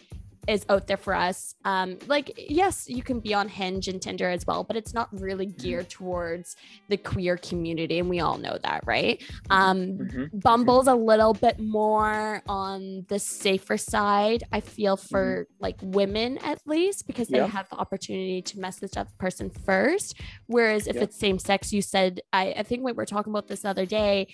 is 0.48 0.66
out 0.70 0.88
there 0.88 0.98
for 0.98 1.16
us. 1.16 1.56
Um, 1.66 1.98
like, 2.08 2.34
yes, 2.50 2.90
you 2.90 3.04
can 3.04 3.20
be 3.20 3.34
on 3.34 3.50
Hinge 3.50 3.88
and 3.88 4.02
Tinder 4.02 4.30
as 4.30 4.46
well, 4.46 4.64
but 4.64 4.76
it's 4.76 4.94
not 4.94 5.10
really 5.12 5.48
mm-hmm. 5.48 5.62
geared 5.62 5.90
towards 5.90 6.56
the 6.90 6.98
queer 6.98 7.38
community, 7.38 8.00
and 8.00 8.10
we 8.10 8.20
all 8.20 8.38
know 8.38 8.58
that, 8.64 8.84
right? 8.86 9.24
Um, 9.50 9.98
mm-hmm. 9.98 10.40
Bumble's 10.40 10.88
a 10.88 10.96
little 10.96 11.34
bit 11.34 11.60
more 11.60 12.42
on 12.48 13.06
the 13.08 13.20
safer 13.20 13.78
side. 13.78 14.44
I 14.52 14.60
feel 14.60 14.98
for 14.98 15.44
mm-hmm. 15.44 15.64
like 15.64 15.78
women 15.82 16.38
at 16.40 16.60
least 16.66 17.08
because 17.08 17.28
they 17.28 17.46
have 17.46 17.70
the 17.70 17.76
opportunity 17.76 18.42
to 18.42 18.60
message 18.60 18.92
that 18.92 19.16
person 19.18 19.50
first. 19.50 20.20
Whereas 20.48 20.88
if 20.88 20.96
yeah. 20.96 21.04
it's 21.04 21.20
same 21.20 21.40
sex, 21.40 21.74
you 21.74 21.82
said 21.82 22.22
I, 22.34 22.54
I 22.58 22.64
think 22.64 22.84
we 22.84 22.92
were 22.92 23.06
talking 23.06 23.32
about 23.32 23.48
this 23.48 23.62
the 23.62 23.70
other 23.70 23.86
day. 23.86 24.28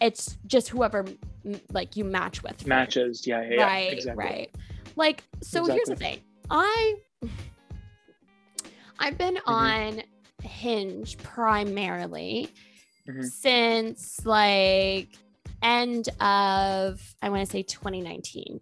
It's 0.00 0.38
just 0.46 0.68
whoever 0.68 1.04
like 1.70 1.96
you 1.96 2.04
match 2.04 2.42
with. 2.42 2.66
Matches, 2.66 3.26
yeah, 3.26 3.42
yeah, 3.48 3.62
right, 3.62 3.92
exactly. 3.92 4.24
right. 4.24 4.54
Like, 4.98 5.22
so 5.40 5.60
exactly. 5.60 5.74
here's 5.74 5.88
the 5.88 5.96
thing. 5.96 6.18
I 6.50 6.96
I've 8.98 9.16
been 9.16 9.36
mm-hmm. 9.36 9.50
on 9.50 10.02
Hinge 10.42 11.16
primarily 11.18 12.48
mm-hmm. 13.08 13.22
since 13.22 14.26
like 14.26 15.10
end 15.62 16.08
of 16.20 17.00
I 17.22 17.30
want 17.30 17.46
to 17.46 17.50
say 17.50 17.62
2019. 17.62 18.60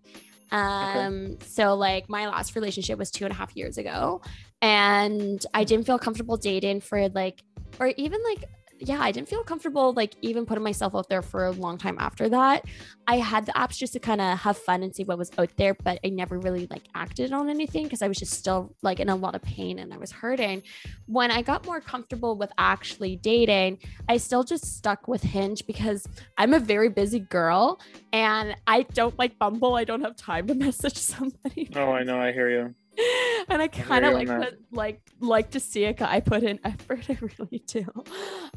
Um, 0.52 0.62
okay. 0.62 1.36
so 1.46 1.74
like 1.74 2.08
my 2.08 2.28
last 2.28 2.54
relationship 2.54 2.98
was 2.98 3.10
two 3.10 3.24
and 3.24 3.32
a 3.32 3.36
half 3.36 3.56
years 3.56 3.78
ago, 3.78 4.20
and 4.60 5.44
I 5.54 5.64
didn't 5.64 5.86
feel 5.86 5.98
comfortable 5.98 6.36
dating 6.36 6.82
for 6.82 7.08
like, 7.08 7.42
or 7.80 7.88
even 7.96 8.20
like 8.22 8.44
yeah, 8.78 9.00
I 9.00 9.10
didn't 9.10 9.28
feel 9.28 9.42
comfortable 9.42 9.92
like 9.92 10.14
even 10.22 10.44
putting 10.44 10.64
myself 10.64 10.94
out 10.94 11.08
there 11.08 11.22
for 11.22 11.46
a 11.46 11.50
long 11.52 11.78
time 11.78 11.96
after 11.98 12.28
that. 12.28 12.64
I 13.06 13.16
had 13.18 13.46
the 13.46 13.52
apps 13.52 13.76
just 13.76 13.92
to 13.94 14.00
kind 14.00 14.20
of 14.20 14.38
have 14.38 14.58
fun 14.58 14.82
and 14.82 14.94
see 14.94 15.04
what 15.04 15.18
was 15.18 15.30
out 15.38 15.50
there, 15.56 15.74
but 15.74 15.98
I 16.04 16.08
never 16.08 16.38
really 16.38 16.66
like 16.70 16.82
acted 16.94 17.32
on 17.32 17.48
anything 17.48 17.84
because 17.84 18.02
I 18.02 18.08
was 18.08 18.18
just 18.18 18.32
still 18.32 18.74
like 18.82 19.00
in 19.00 19.08
a 19.08 19.16
lot 19.16 19.34
of 19.34 19.42
pain 19.42 19.78
and 19.78 19.94
I 19.94 19.96
was 19.96 20.12
hurting. 20.12 20.62
When 21.06 21.30
I 21.30 21.42
got 21.42 21.64
more 21.64 21.80
comfortable 21.80 22.36
with 22.36 22.52
actually 22.58 23.16
dating, 23.16 23.78
I 24.08 24.16
still 24.18 24.44
just 24.44 24.76
stuck 24.76 25.08
with 25.08 25.22
Hinge 25.22 25.66
because 25.66 26.06
I'm 26.36 26.52
a 26.52 26.60
very 26.60 26.88
busy 26.88 27.20
girl 27.20 27.80
and 28.12 28.56
I 28.66 28.82
don't 28.82 29.18
like 29.18 29.38
Bumble. 29.38 29.74
I 29.74 29.84
don't 29.84 30.02
have 30.02 30.16
time 30.16 30.46
to 30.48 30.54
message 30.66 30.96
somebody. 30.96 31.70
Oh, 31.74 31.92
I 31.92 32.02
know. 32.02 32.20
I 32.20 32.32
hear 32.32 32.50
you. 32.50 32.74
and 33.48 33.62
I 33.62 33.68
kind 33.68 34.04
of 34.04 34.14
like 34.14 34.28
put, 34.28 34.58
like 34.72 35.00
like 35.20 35.50
to 35.50 35.60
see 35.60 35.84
a 35.84 35.92
guy 35.92 36.20
put 36.20 36.42
in 36.42 36.58
effort. 36.64 37.06
I 37.08 37.18
really 37.20 37.62
do. 37.66 37.86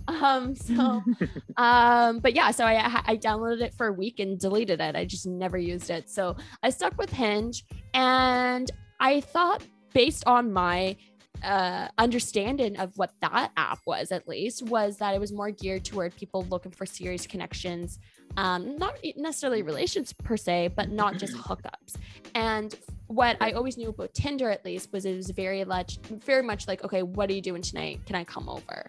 Um. 0.07 0.55
So, 0.55 1.03
um. 1.57 2.19
But 2.19 2.35
yeah. 2.35 2.51
So 2.51 2.65
I 2.65 3.01
I 3.05 3.17
downloaded 3.17 3.61
it 3.61 3.73
for 3.73 3.87
a 3.87 3.93
week 3.93 4.19
and 4.19 4.39
deleted 4.39 4.79
it. 4.79 4.95
I 4.95 5.05
just 5.05 5.27
never 5.27 5.57
used 5.57 5.89
it. 5.89 6.09
So 6.09 6.35
I 6.63 6.69
stuck 6.69 6.97
with 6.97 7.11
Hinge, 7.11 7.65
and 7.93 8.69
I 8.99 9.21
thought 9.21 9.63
based 9.93 10.25
on 10.27 10.51
my 10.51 10.95
uh, 11.43 11.87
understanding 11.97 12.77
of 12.77 12.97
what 12.97 13.11
that 13.21 13.51
app 13.55 13.79
was 13.85 14.11
at 14.11 14.27
least 14.27 14.63
was 14.63 14.97
that 14.97 15.15
it 15.15 15.19
was 15.19 15.31
more 15.31 15.51
geared 15.51 15.85
toward 15.85 16.15
people 16.15 16.45
looking 16.49 16.71
for 16.71 16.85
serious 16.85 17.25
connections 17.25 17.99
um, 18.37 18.77
not 18.77 18.95
necessarily 19.15 19.61
relations 19.61 20.11
per 20.11 20.35
se 20.35 20.69
but 20.75 20.89
not 20.89 21.17
just 21.17 21.33
hookups 21.37 21.95
and 22.35 22.75
what 23.09 23.37
I 23.41 23.53
always 23.53 23.75
knew 23.75 23.89
about 23.89 24.13
Tinder 24.13 24.51
at 24.51 24.63
least 24.63 24.93
was 24.93 25.05
it 25.05 25.15
was 25.15 25.31
very 25.31 25.65
much 25.65 25.97
very 25.97 26.43
much 26.43 26.67
like, 26.67 26.83
okay, 26.83 27.01
what 27.01 27.29
are 27.29 27.33
you 27.33 27.41
doing 27.41 27.61
tonight? 27.61 28.05
Can 28.05 28.15
I 28.15 28.23
come 28.23 28.47
over? 28.47 28.85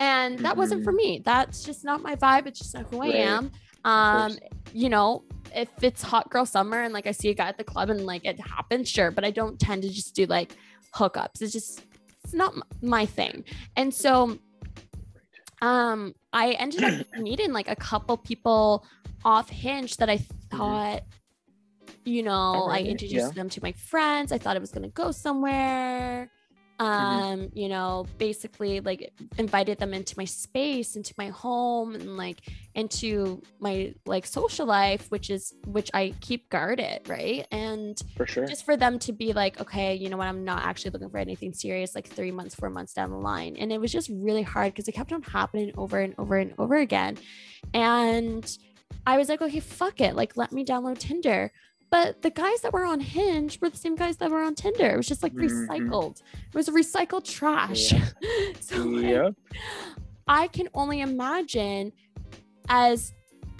And 0.00 0.38
that 0.40 0.50
mm-hmm. 0.50 0.58
wasn't 0.58 0.84
for 0.84 0.92
mm-hmm. 0.92 0.96
me. 0.96 1.22
That's 1.24 1.64
just 1.64 1.82
not 1.82 2.02
my 2.02 2.14
vibe. 2.14 2.46
It's 2.46 2.58
just 2.58 2.74
not 2.74 2.86
who 2.90 3.00
right. 3.00 3.14
I 3.14 3.18
am. 3.18 3.50
Um, 3.84 4.36
you 4.74 4.90
know, 4.90 5.24
if 5.54 5.68
it's 5.80 6.02
hot 6.02 6.28
girl 6.30 6.44
summer 6.44 6.82
and 6.82 6.92
like 6.92 7.06
I 7.06 7.12
see 7.12 7.30
a 7.30 7.34
guy 7.34 7.48
at 7.48 7.56
the 7.56 7.64
club 7.64 7.88
and 7.88 8.04
like 8.04 8.26
it 8.26 8.38
happens, 8.38 8.88
sure, 8.88 9.10
but 9.10 9.24
I 9.24 9.30
don't 9.30 9.58
tend 9.58 9.82
to 9.82 9.88
just 9.88 10.14
do 10.14 10.26
like 10.26 10.52
hookups. 10.94 11.42
It's 11.42 11.52
just 11.52 11.82
it's 12.22 12.34
not 12.34 12.54
my 12.82 13.06
thing. 13.06 13.44
And 13.76 13.92
so 13.92 14.38
um 15.62 16.14
I 16.32 16.52
ended 16.52 16.84
up 16.84 17.06
meeting 17.18 17.52
like 17.52 17.68
a 17.68 17.76
couple 17.76 18.16
people 18.16 18.84
off 19.24 19.48
hinge 19.48 19.96
that 19.98 20.10
I 20.10 20.18
mm-hmm. 20.18 20.56
thought 20.56 21.02
you 22.06 22.22
know, 22.22 22.66
right. 22.68 22.84
I 22.84 22.88
introduced 22.88 23.28
yeah. 23.28 23.32
them 23.32 23.48
to 23.50 23.62
my 23.62 23.72
friends. 23.72 24.30
I 24.30 24.38
thought 24.38 24.56
it 24.56 24.60
was 24.60 24.70
going 24.70 24.82
to 24.82 24.90
go 24.90 25.10
somewhere. 25.10 26.30
Mm-hmm. 26.80 26.92
Um, 26.92 27.40
mm-hmm. 27.40 27.58
you 27.58 27.68
know, 27.68 28.06
basically 28.18 28.80
like 28.80 29.12
invited 29.38 29.78
them 29.78 29.94
into 29.94 30.14
my 30.18 30.24
space, 30.24 30.96
into 30.96 31.14
my 31.16 31.28
home 31.28 31.94
and 31.94 32.16
like 32.16 32.40
into 32.74 33.42
my 33.60 33.94
like 34.06 34.26
social 34.26 34.66
life, 34.66 35.10
which 35.10 35.30
is 35.30 35.54
which 35.66 35.90
I 35.94 36.14
keep 36.20 36.48
guarded, 36.50 37.08
right? 37.08 37.46
And 37.52 38.00
for 38.16 38.26
sure. 38.26 38.46
Just 38.46 38.64
for 38.64 38.76
them 38.76 38.98
to 39.00 39.12
be 39.12 39.32
like, 39.32 39.60
okay, 39.60 39.94
you 39.94 40.08
know 40.08 40.16
what, 40.16 40.26
I'm 40.26 40.44
not 40.44 40.64
actually 40.64 40.90
looking 40.90 41.10
for 41.10 41.18
anything 41.18 41.52
serious 41.52 41.94
like 41.94 42.08
3 42.08 42.32
months, 42.32 42.54
4 42.56 42.70
months 42.70 42.92
down 42.92 43.10
the 43.10 43.18
line. 43.18 43.56
And 43.56 43.72
it 43.72 43.80
was 43.80 43.92
just 43.92 44.08
really 44.12 44.42
hard 44.42 44.72
because 44.72 44.88
it 44.88 44.92
kept 44.92 45.12
on 45.12 45.22
happening 45.22 45.72
over 45.76 46.00
and 46.00 46.14
over 46.18 46.36
and 46.36 46.54
over 46.58 46.76
again. 46.76 47.18
And 47.72 48.44
I 49.06 49.16
was 49.16 49.28
like, 49.28 49.42
okay, 49.42 49.60
fuck 49.60 50.00
it. 50.00 50.16
Like, 50.16 50.36
let 50.36 50.52
me 50.52 50.64
download 50.64 50.98
Tinder. 50.98 51.52
But 51.94 52.22
the 52.22 52.30
guys 52.30 52.60
that 52.62 52.72
were 52.72 52.84
on 52.84 52.98
Hinge 52.98 53.60
were 53.60 53.70
the 53.70 53.76
same 53.76 53.94
guys 53.94 54.16
that 54.16 54.28
were 54.28 54.42
on 54.42 54.56
Tinder. 54.56 54.90
It 54.90 54.96
was 54.96 55.06
just 55.06 55.22
like 55.22 55.32
mm-hmm. 55.32 55.70
recycled. 55.70 56.22
It 56.48 56.52
was 56.52 56.68
recycled 56.68 57.22
trash. 57.22 57.92
Yeah. 57.92 58.08
so 58.60 58.78
like, 58.78 59.32
I 60.26 60.48
can 60.48 60.68
only 60.74 61.02
imagine 61.02 61.92
as 62.68 63.14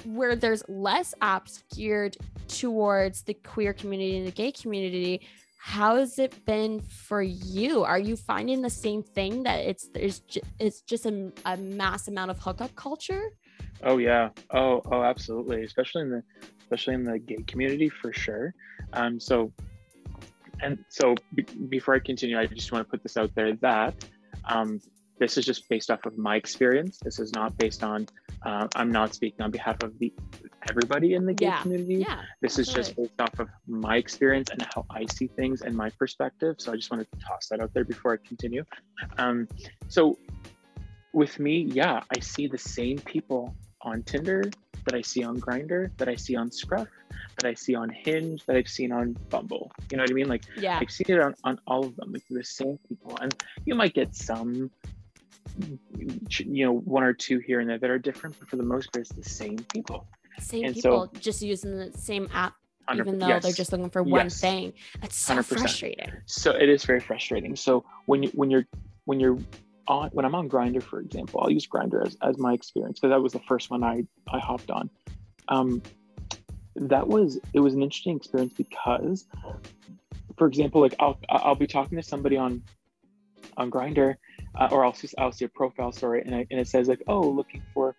where 0.04 0.34
there's 0.34 0.64
less 0.68 1.14
apps 1.22 1.62
geared 1.72 2.16
towards 2.48 3.22
the 3.22 3.34
queer 3.34 3.72
community 3.72 4.16
and 4.16 4.26
the 4.26 4.32
gay 4.32 4.50
community 4.50 5.20
how 5.56 5.96
has 5.96 6.18
it 6.18 6.44
been 6.44 6.78
for 6.80 7.22
you 7.22 7.84
are 7.84 7.98
you 7.98 8.16
finding 8.16 8.60
the 8.60 8.68
same 8.68 9.02
thing 9.02 9.42
that 9.44 9.60
it's 9.60 9.88
there's 9.94 10.18
just, 10.20 10.44
it's 10.58 10.82
just 10.82 11.06
a, 11.06 11.32
a 11.46 11.56
mass 11.56 12.06
amount 12.06 12.30
of 12.30 12.38
hookup 12.38 12.74
culture 12.76 13.30
oh 13.82 13.96
yeah 13.96 14.28
oh 14.50 14.82
oh 14.92 15.02
absolutely 15.02 15.64
especially 15.64 16.02
in 16.02 16.10
the 16.10 16.22
especially 16.64 16.94
in 16.94 17.04
the 17.04 17.18
gay 17.18 17.42
community 17.46 17.88
for 17.88 18.12
sure. 18.12 18.54
Um, 18.92 19.20
so, 19.20 19.52
and 20.60 20.84
so 20.88 21.14
b- 21.34 21.44
before 21.68 21.94
I 21.94 21.98
continue, 21.98 22.38
I 22.38 22.46
just 22.46 22.72
want 22.72 22.86
to 22.86 22.90
put 22.90 23.02
this 23.02 23.16
out 23.16 23.34
there 23.34 23.54
that 23.56 23.94
um, 24.46 24.80
this 25.18 25.36
is 25.36 25.44
just 25.44 25.68
based 25.68 25.90
off 25.90 26.04
of 26.06 26.16
my 26.18 26.36
experience. 26.36 26.98
This 26.98 27.18
is 27.18 27.32
not 27.32 27.56
based 27.58 27.82
on. 27.82 28.08
Uh, 28.42 28.68
I'm 28.74 28.90
not 28.90 29.14
speaking 29.14 29.42
on 29.42 29.50
behalf 29.50 29.82
of 29.82 29.98
the 29.98 30.12
everybody 30.68 31.14
in 31.14 31.24
the 31.26 31.34
gay 31.34 31.46
yeah. 31.46 31.62
community. 31.62 31.96
Yeah, 31.96 32.22
this 32.40 32.58
absolutely. 32.58 32.80
is 32.80 32.86
just 32.86 32.96
based 32.96 33.20
off 33.20 33.38
of 33.38 33.48
my 33.66 33.96
experience 33.96 34.50
and 34.50 34.62
how 34.74 34.86
I 34.90 35.06
see 35.06 35.28
things 35.28 35.62
and 35.62 35.76
my 35.76 35.90
perspective. 35.90 36.56
So 36.58 36.72
I 36.72 36.76
just 36.76 36.90
wanted 36.90 37.08
to 37.12 37.18
toss 37.18 37.48
that 37.48 37.60
out 37.60 37.72
there 37.74 37.84
before 37.84 38.14
I 38.14 38.26
continue. 38.26 38.64
Um, 39.18 39.48
so 39.88 40.18
with 41.12 41.38
me, 41.38 41.58
yeah, 41.60 42.00
I 42.14 42.20
see 42.20 42.48
the 42.48 42.58
same 42.58 42.98
people 42.98 43.54
on 43.84 44.02
Tinder 44.02 44.50
that 44.84 44.94
I 44.94 45.02
see 45.02 45.22
on 45.22 45.40
Grindr, 45.40 45.90
that 45.96 46.08
I 46.08 46.14
see 46.16 46.36
on 46.36 46.50
Scruff, 46.50 46.88
that 47.36 47.48
I 47.48 47.54
see 47.54 47.74
on 47.74 47.88
Hinge, 47.88 48.44
that 48.46 48.56
I've 48.56 48.68
seen 48.68 48.92
on 48.92 49.16
Bumble. 49.30 49.72
You 49.90 49.96
know 49.96 50.02
what 50.02 50.10
I 50.10 50.14
mean? 50.14 50.28
Like 50.28 50.44
yeah. 50.56 50.78
I've 50.80 50.90
seen 50.90 51.06
it 51.08 51.20
on, 51.20 51.34
on 51.44 51.58
all 51.66 51.84
of 51.84 51.96
them. 51.96 52.12
Like 52.12 52.22
the 52.28 52.44
same 52.44 52.78
people. 52.88 53.16
And 53.20 53.34
you 53.64 53.74
might 53.74 53.94
get 53.94 54.14
some 54.14 54.70
you 56.38 56.64
know, 56.66 56.72
one 56.72 57.04
or 57.04 57.12
two 57.12 57.38
here 57.38 57.60
and 57.60 57.70
there 57.70 57.78
that 57.78 57.90
are 57.90 57.98
different, 57.98 58.38
but 58.38 58.48
for 58.48 58.56
the 58.56 58.62
most 58.62 58.92
part 58.92 59.06
it's 59.06 59.14
the 59.14 59.28
same 59.28 59.58
people. 59.72 60.06
Same 60.38 60.64
and 60.64 60.74
people 60.74 61.10
so, 61.14 61.20
just 61.20 61.42
using 61.42 61.76
the 61.76 61.92
same 61.96 62.28
app 62.32 62.54
even 62.92 63.18
though 63.18 63.28
yes. 63.28 63.42
they're 63.42 63.52
just 63.52 63.72
looking 63.72 63.88
for 63.90 64.02
one 64.02 64.26
yes. 64.26 64.40
thing. 64.40 64.72
That's 65.00 65.16
so 65.16 65.36
100%. 65.36 65.44
frustrating. 65.44 66.12
So 66.26 66.50
it 66.50 66.68
is 66.68 66.84
very 66.84 67.00
frustrating. 67.00 67.56
So 67.56 67.84
when 68.06 68.22
you 68.22 68.30
when 68.34 68.50
you're 68.50 68.66
when 69.04 69.20
you're 69.20 69.38
on 69.88 70.10
when 70.12 70.24
I'm 70.24 70.34
on 70.34 70.48
Grindr, 70.48 70.82
for 70.82 71.00
example, 71.00 71.40
I'll 71.42 71.50
use 71.50 71.66
Grindr 71.66 72.06
as, 72.06 72.16
as 72.22 72.38
my 72.38 72.52
experience 72.52 73.00
because 73.00 73.14
that 73.14 73.22
was 73.22 73.32
the 73.32 73.40
first 73.40 73.70
one 73.70 73.82
I 73.82 74.04
I 74.28 74.38
hopped 74.38 74.70
on. 74.70 74.90
Um, 75.48 75.82
that 76.76 77.06
was 77.06 77.38
it 77.52 77.60
was 77.60 77.74
an 77.74 77.82
interesting 77.82 78.16
experience 78.16 78.54
because, 78.56 79.26
for 80.36 80.46
example, 80.46 80.80
like 80.80 80.94
I'll 80.98 81.18
I'll 81.28 81.54
be 81.54 81.66
talking 81.66 81.96
to 81.96 82.02
somebody 82.02 82.36
on 82.36 82.62
on 83.56 83.70
Grindr, 83.70 84.16
uh, 84.58 84.68
or 84.70 84.84
I'll 84.84 84.94
see 84.94 85.08
I'll 85.18 85.32
see 85.32 85.44
a 85.44 85.48
profile 85.48 85.92
story 85.92 86.22
and, 86.24 86.34
I, 86.34 86.46
and 86.50 86.60
it 86.60 86.68
says 86.68 86.88
like 86.88 87.02
oh 87.06 87.20
looking 87.20 87.62
for 87.72 87.94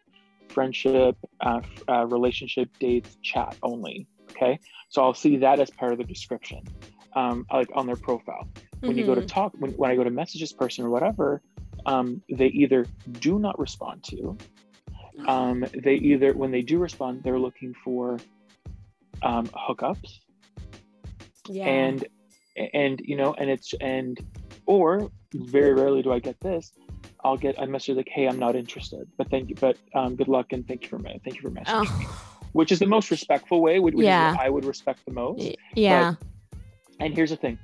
friendship, 0.50 1.18
uh, 1.42 1.62
uh, 1.90 2.06
relationship, 2.08 2.70
dates, 2.80 3.18
chat 3.22 3.56
only. 3.64 4.08
Okay, 4.32 4.60
so 4.90 5.04
I'll 5.04 5.14
see 5.14 5.38
that 5.38 5.60
as 5.60 5.70
part 5.70 5.94
of 5.94 5.98
the 5.98 6.04
description, 6.04 6.64
um, 7.16 7.46
like 7.52 7.70
on 7.74 7.86
their 7.86 7.96
profile. 7.96 8.48
When 8.80 8.92
mm-hmm. 8.92 9.00
you 9.00 9.06
go 9.06 9.16
to 9.16 9.22
mm-hmm. 9.22 9.28
talk, 9.28 9.54
when, 9.58 9.72
when 9.72 9.92
I 9.92 9.96
go 9.96 10.04
to 10.04 10.10
message 10.10 10.42
this 10.42 10.52
person 10.52 10.84
or 10.84 10.90
whatever, 10.90 11.42
um, 11.86 12.22
they 12.30 12.48
either 12.48 12.86
do 13.20 13.40
not 13.40 13.58
respond 13.60 14.04
to. 14.06 14.38
Um, 15.28 15.66
they 15.74 15.96
either 15.96 16.34
when 16.34 16.52
they 16.52 16.62
do 16.62 16.78
respond, 16.78 17.24
they're 17.24 17.40
looking 17.40 17.74
for 17.84 18.20
um, 19.22 19.48
hookups, 19.48 20.20
yeah. 21.48 21.66
and 21.68 22.06
and 22.74 23.02
you 23.04 23.16
know, 23.16 23.34
and 23.34 23.50
it's 23.50 23.74
and 23.80 24.20
or 24.66 25.10
very 25.34 25.74
rarely 25.74 26.02
do 26.02 26.12
I 26.12 26.20
get 26.20 26.40
this. 26.42 26.74
I'll 27.24 27.38
get 27.38 27.58
a 27.58 27.66
message 27.66 27.96
like, 27.96 28.10
"Hey, 28.10 28.28
I'm 28.28 28.38
not 28.38 28.56
interested," 28.56 29.08
but 29.18 29.30
thank 29.30 29.50
you, 29.50 29.56
but 29.56 29.78
um, 29.94 30.16
good 30.16 30.28
luck 30.28 30.48
and 30.52 30.68
thank 30.68 30.84
you 30.84 30.90
for 30.90 31.00
me, 31.00 31.20
thank 31.24 31.38
you 31.38 31.42
for 31.42 31.50
messaging 31.50 32.00
me, 32.00 32.06
oh, 32.10 32.20
which 32.52 32.72
is 32.72 32.80
the 32.80 32.86
most 32.86 33.10
respectful 33.10 33.62
way, 33.62 33.80
which, 33.80 33.96
Yeah. 33.98 34.36
I 34.40 34.50
would 34.50 34.66
respect 34.66 35.00
the 35.06 35.14
most. 35.14 35.56
yeah. 35.76 36.16
And 37.00 37.14
here's 37.16 37.30
the 37.32 37.36
thing, 37.36 37.58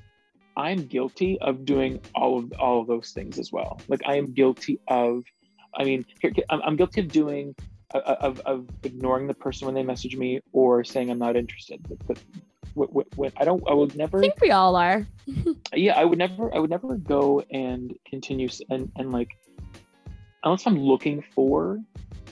I'm 0.58 0.86
guilty 0.86 1.40
of 1.40 1.66
doing 1.66 2.00
all 2.14 2.38
of 2.40 2.54
all 2.60 2.82
of 2.82 2.88
those 2.88 3.12
things 3.12 3.40
as 3.40 3.52
well. 3.52 3.80
Like 3.88 4.02
I 4.06 4.16
am 4.16 4.34
guilty 4.34 4.80
of, 4.88 5.24
I 5.76 5.84
mean, 5.84 6.06
here, 6.20 6.34
I'm, 6.50 6.62
I'm 6.62 6.76
guilty 6.76 7.02
of 7.02 7.08
doing 7.08 7.56
uh, 7.94 8.00
of, 8.00 8.40
of 8.42 8.68
ignoring 8.84 9.28
the 9.28 9.34
person 9.34 9.66
when 9.66 9.76
they 9.76 9.84
message 9.84 10.16
me 10.16 10.42
or 10.52 10.84
saying 10.84 11.10
I'm 11.10 11.20
not 11.20 11.36
interested. 11.36 11.82
But, 11.88 12.08
but 12.08 12.18
wh- 12.78 12.92
wh- 12.92 13.18
when 13.18 13.32
I 13.38 13.46
don't, 13.46 13.64
I 13.70 13.74
would 13.74 13.96
never. 13.96 14.20
I 14.20 14.22
think 14.22 14.42
we 14.42 14.52
all 14.52 14.76
are. 14.76 15.08
yeah, 15.74 15.98
I 16.00 16.06
would 16.06 16.18
never. 16.18 16.54
I 16.54 16.60
would 16.60 16.70
never 16.70 16.96
go 16.98 17.44
and 17.52 17.94
continue 18.10 18.50
and 18.70 18.92
and 18.96 19.12
like, 19.12 19.30
unless 20.44 20.66
I'm 20.66 20.80
looking 20.80 21.24
for 21.34 21.80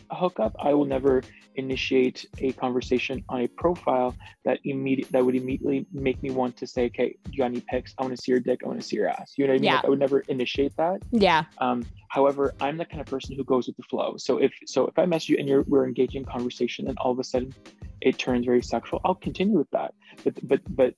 a 0.09 0.15
hookup, 0.15 0.55
I 0.59 0.73
will 0.73 0.85
never 0.85 1.21
initiate 1.55 2.25
a 2.39 2.51
conversation 2.53 3.23
on 3.27 3.41
a 3.41 3.47
profile 3.47 4.15
that 4.45 4.59
immediate 4.63 5.11
that 5.11 5.23
would 5.25 5.35
immediately 5.35 5.85
make 5.91 6.21
me 6.23 6.31
want 6.31 6.55
to 6.57 6.65
say, 6.65 6.85
okay, 6.85 7.15
you 7.31 7.39
got 7.39 7.45
any 7.45 7.61
pics? 7.61 7.93
I 7.97 8.03
want 8.03 8.15
to 8.15 8.21
see 8.21 8.31
your 8.31 8.39
dick. 8.39 8.61
I 8.63 8.67
want 8.67 8.81
to 8.81 8.87
see 8.87 8.95
your 8.95 9.09
ass. 9.09 9.33
You 9.35 9.45
know 9.45 9.53
what 9.53 9.57
I 9.57 9.59
mean? 9.59 9.63
Yeah. 9.65 9.75
Like, 9.75 9.85
I 9.85 9.89
would 9.89 9.99
never 9.99 10.19
initiate 10.21 10.75
that. 10.77 11.01
Yeah. 11.11 11.43
Um, 11.59 11.85
however, 12.07 12.53
I'm 12.61 12.77
the 12.77 12.85
kind 12.85 13.01
of 13.01 13.07
person 13.07 13.35
who 13.35 13.43
goes 13.43 13.67
with 13.67 13.77
the 13.77 13.83
flow. 13.83 14.15
So 14.17 14.37
if 14.37 14.53
so, 14.65 14.87
if 14.87 14.97
I 14.97 15.05
mess 15.05 15.29
you 15.29 15.37
and 15.37 15.47
you're 15.47 15.63
we're 15.63 15.85
engaging 15.85 16.21
in 16.21 16.25
conversation, 16.25 16.87
and 16.87 16.97
all 16.99 17.11
of 17.11 17.19
a 17.19 17.23
sudden 17.23 17.53
it 18.01 18.17
turns 18.17 18.45
very 18.45 18.63
sexual, 18.63 19.01
I'll 19.03 19.15
continue 19.15 19.57
with 19.57 19.69
that. 19.71 19.93
But 20.23 20.35
but 20.47 20.61
but 20.75 20.95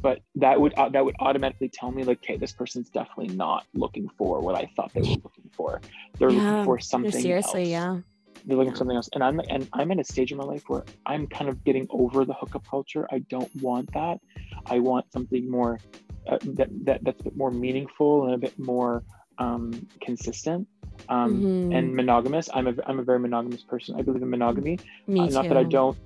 but 0.00 0.20
that 0.34 0.60
would 0.60 0.74
uh, 0.78 0.88
that 0.90 1.04
would 1.04 1.16
automatically 1.20 1.68
tell 1.68 1.90
me 1.90 2.04
like, 2.04 2.18
okay, 2.18 2.36
this 2.36 2.52
person's 2.52 2.90
definitely 2.90 3.34
not 3.34 3.64
looking 3.74 4.08
for 4.18 4.40
what 4.40 4.54
I 4.54 4.70
thought 4.76 4.92
they 4.94 5.00
were 5.00 5.16
looking 5.24 5.50
for. 5.52 5.80
They're 6.18 6.30
Yeah. 6.30 6.40
looking 6.42 6.64
for 6.64 6.78
something. 6.78 7.10
seriously, 7.12 7.62
else 7.62 7.70
yeah. 7.70 8.00
they're 8.46 8.56
looking 8.56 8.68
Yeah. 8.68 8.72
for 8.72 8.76
something 8.78 8.96
else 8.96 9.08
and 9.14 9.24
i'm 9.24 9.40
and 9.48 9.66
i'm 9.72 9.90
in 9.90 10.00
a 10.00 10.04
stage 10.04 10.30
in 10.32 10.36
my 10.38 10.44
life 10.44 10.64
where 10.68 10.84
i'm 11.06 11.26
kind 11.26 11.48
of 11.48 11.64
getting 11.64 11.86
over 11.90 12.24
the 12.26 12.34
hookup 12.34 12.66
culture 12.68 13.06
i 13.10 13.20
don't 13.30 13.50
want 13.62 13.90
that 13.94 14.20
i 14.66 14.78
want 14.78 15.10
something 15.12 15.50
more 15.50 15.78
uh, 16.26 16.36
that, 16.42 16.68
that 16.84 17.02
that's 17.04 17.20
a 17.20 17.24
bit 17.24 17.36
more 17.36 17.50
meaningful 17.50 18.26
and 18.26 18.34
a 18.34 18.38
bit 18.38 18.58
more 18.58 19.02
um, 19.38 19.86
consistent 20.00 20.68
um, 21.08 21.42
Mhm. 21.42 21.74
and 21.76 21.94
monogamous 21.94 22.48
i'm 22.54 22.66
a 22.68 22.74
i'm 22.86 22.98
a 22.98 23.02
very 23.02 23.18
monogamous 23.18 23.62
person 23.62 23.94
i 23.98 24.02
believe 24.02 24.22
in 24.22 24.30
monogamy 24.30 24.78
Me 25.06 25.20
Uh, 25.20 25.26
too. 25.26 25.32
not 25.34 25.48
that 25.48 25.58
i 25.58 25.62
don't 25.64 25.96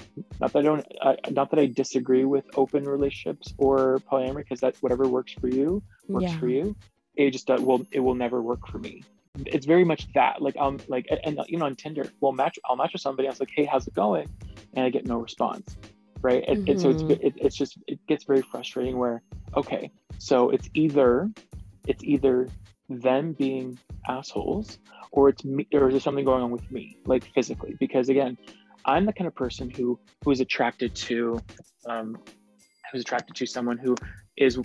not 0.40 0.53
that 0.53 0.59
i 0.61 0.62
don't 0.62 0.87
uh, 1.03 1.14
not 1.31 1.51
that 1.51 1.61
i 1.61 1.66
disagree 1.66 2.24
with 2.24 2.44
open 2.57 2.85
relationships 2.88 3.53
or 3.59 4.01
polyamory 4.11 4.38
because 4.44 4.61
that 4.61 4.74
whatever 4.81 5.07
works 5.07 5.33
for 5.40 5.48
you 5.48 5.83
works 6.09 6.33
Yeah. 6.33 6.38
for 6.40 6.48
you 6.48 6.77
it 7.16 7.31
just 7.33 7.51
uh, 7.51 7.57
will 7.61 7.87
it 7.92 8.01
will 8.01 8.14
never 8.14 8.40
work 8.42 8.66
for 8.66 8.79
me 8.79 9.05
it's 9.46 9.66
very 9.66 9.85
much 9.85 10.12
that 10.14 10.42
like 10.42 10.57
um 10.57 10.79
like 10.88 11.07
and, 11.11 11.20
and 11.24 11.40
you 11.48 11.59
know 11.59 11.66
on 11.66 11.77
tinder 11.77 12.05
we'll 12.20 12.33
match 12.33 12.59
i'll 12.64 12.77
match 12.77 12.92
with 12.92 13.03
somebody 13.03 13.29
i 13.29 13.31
was 13.31 13.40
like 13.40 13.51
hey 13.55 13.64
how's 13.64 13.87
it 13.87 13.94
going 13.94 14.29
and 14.74 14.85
i 14.87 14.90
get 14.90 15.07
no 15.07 15.18
response 15.18 15.77
right 16.22 16.44
and, 16.48 16.68
and 16.68 16.81
so 16.81 16.90
it's 16.90 17.03
Mhm. 17.03 17.20
it, 17.27 17.35
it's 17.37 17.57
just 17.57 17.79
it 17.87 17.98
gets 18.09 18.24
very 18.24 18.42
frustrating 18.42 18.96
where 18.98 19.22
okay 19.57 19.90
so 20.18 20.51
it's 20.51 20.68
either 20.74 21.31
it's 21.87 22.03
either 22.03 22.48
them 22.88 23.33
being 23.33 23.79
assholes 24.09 24.79
or 25.11 25.29
it's 25.29 25.44
me 25.44 25.66
or 25.72 25.88
is 25.88 25.94
there 25.94 26.01
something 26.01 26.24
going 26.24 26.42
on 26.42 26.51
with 26.51 26.70
me 26.70 26.96
like 27.07 27.24
physically? 27.35 27.77
Because 27.79 28.09
again 28.09 28.37
i'm 28.85 29.05
the 29.05 29.12
kind 29.12 29.27
of 29.27 29.35
person 29.35 29.70
who 29.70 29.98
who 30.24 30.31
is 30.31 30.40
attracted 30.40 30.94
to 30.94 31.38
um 31.87 32.16
who's 32.90 33.03
attracted 33.03 33.37
to 33.37 33.46
someone 33.46 33.79
who 33.79 33.94
is 34.37 34.59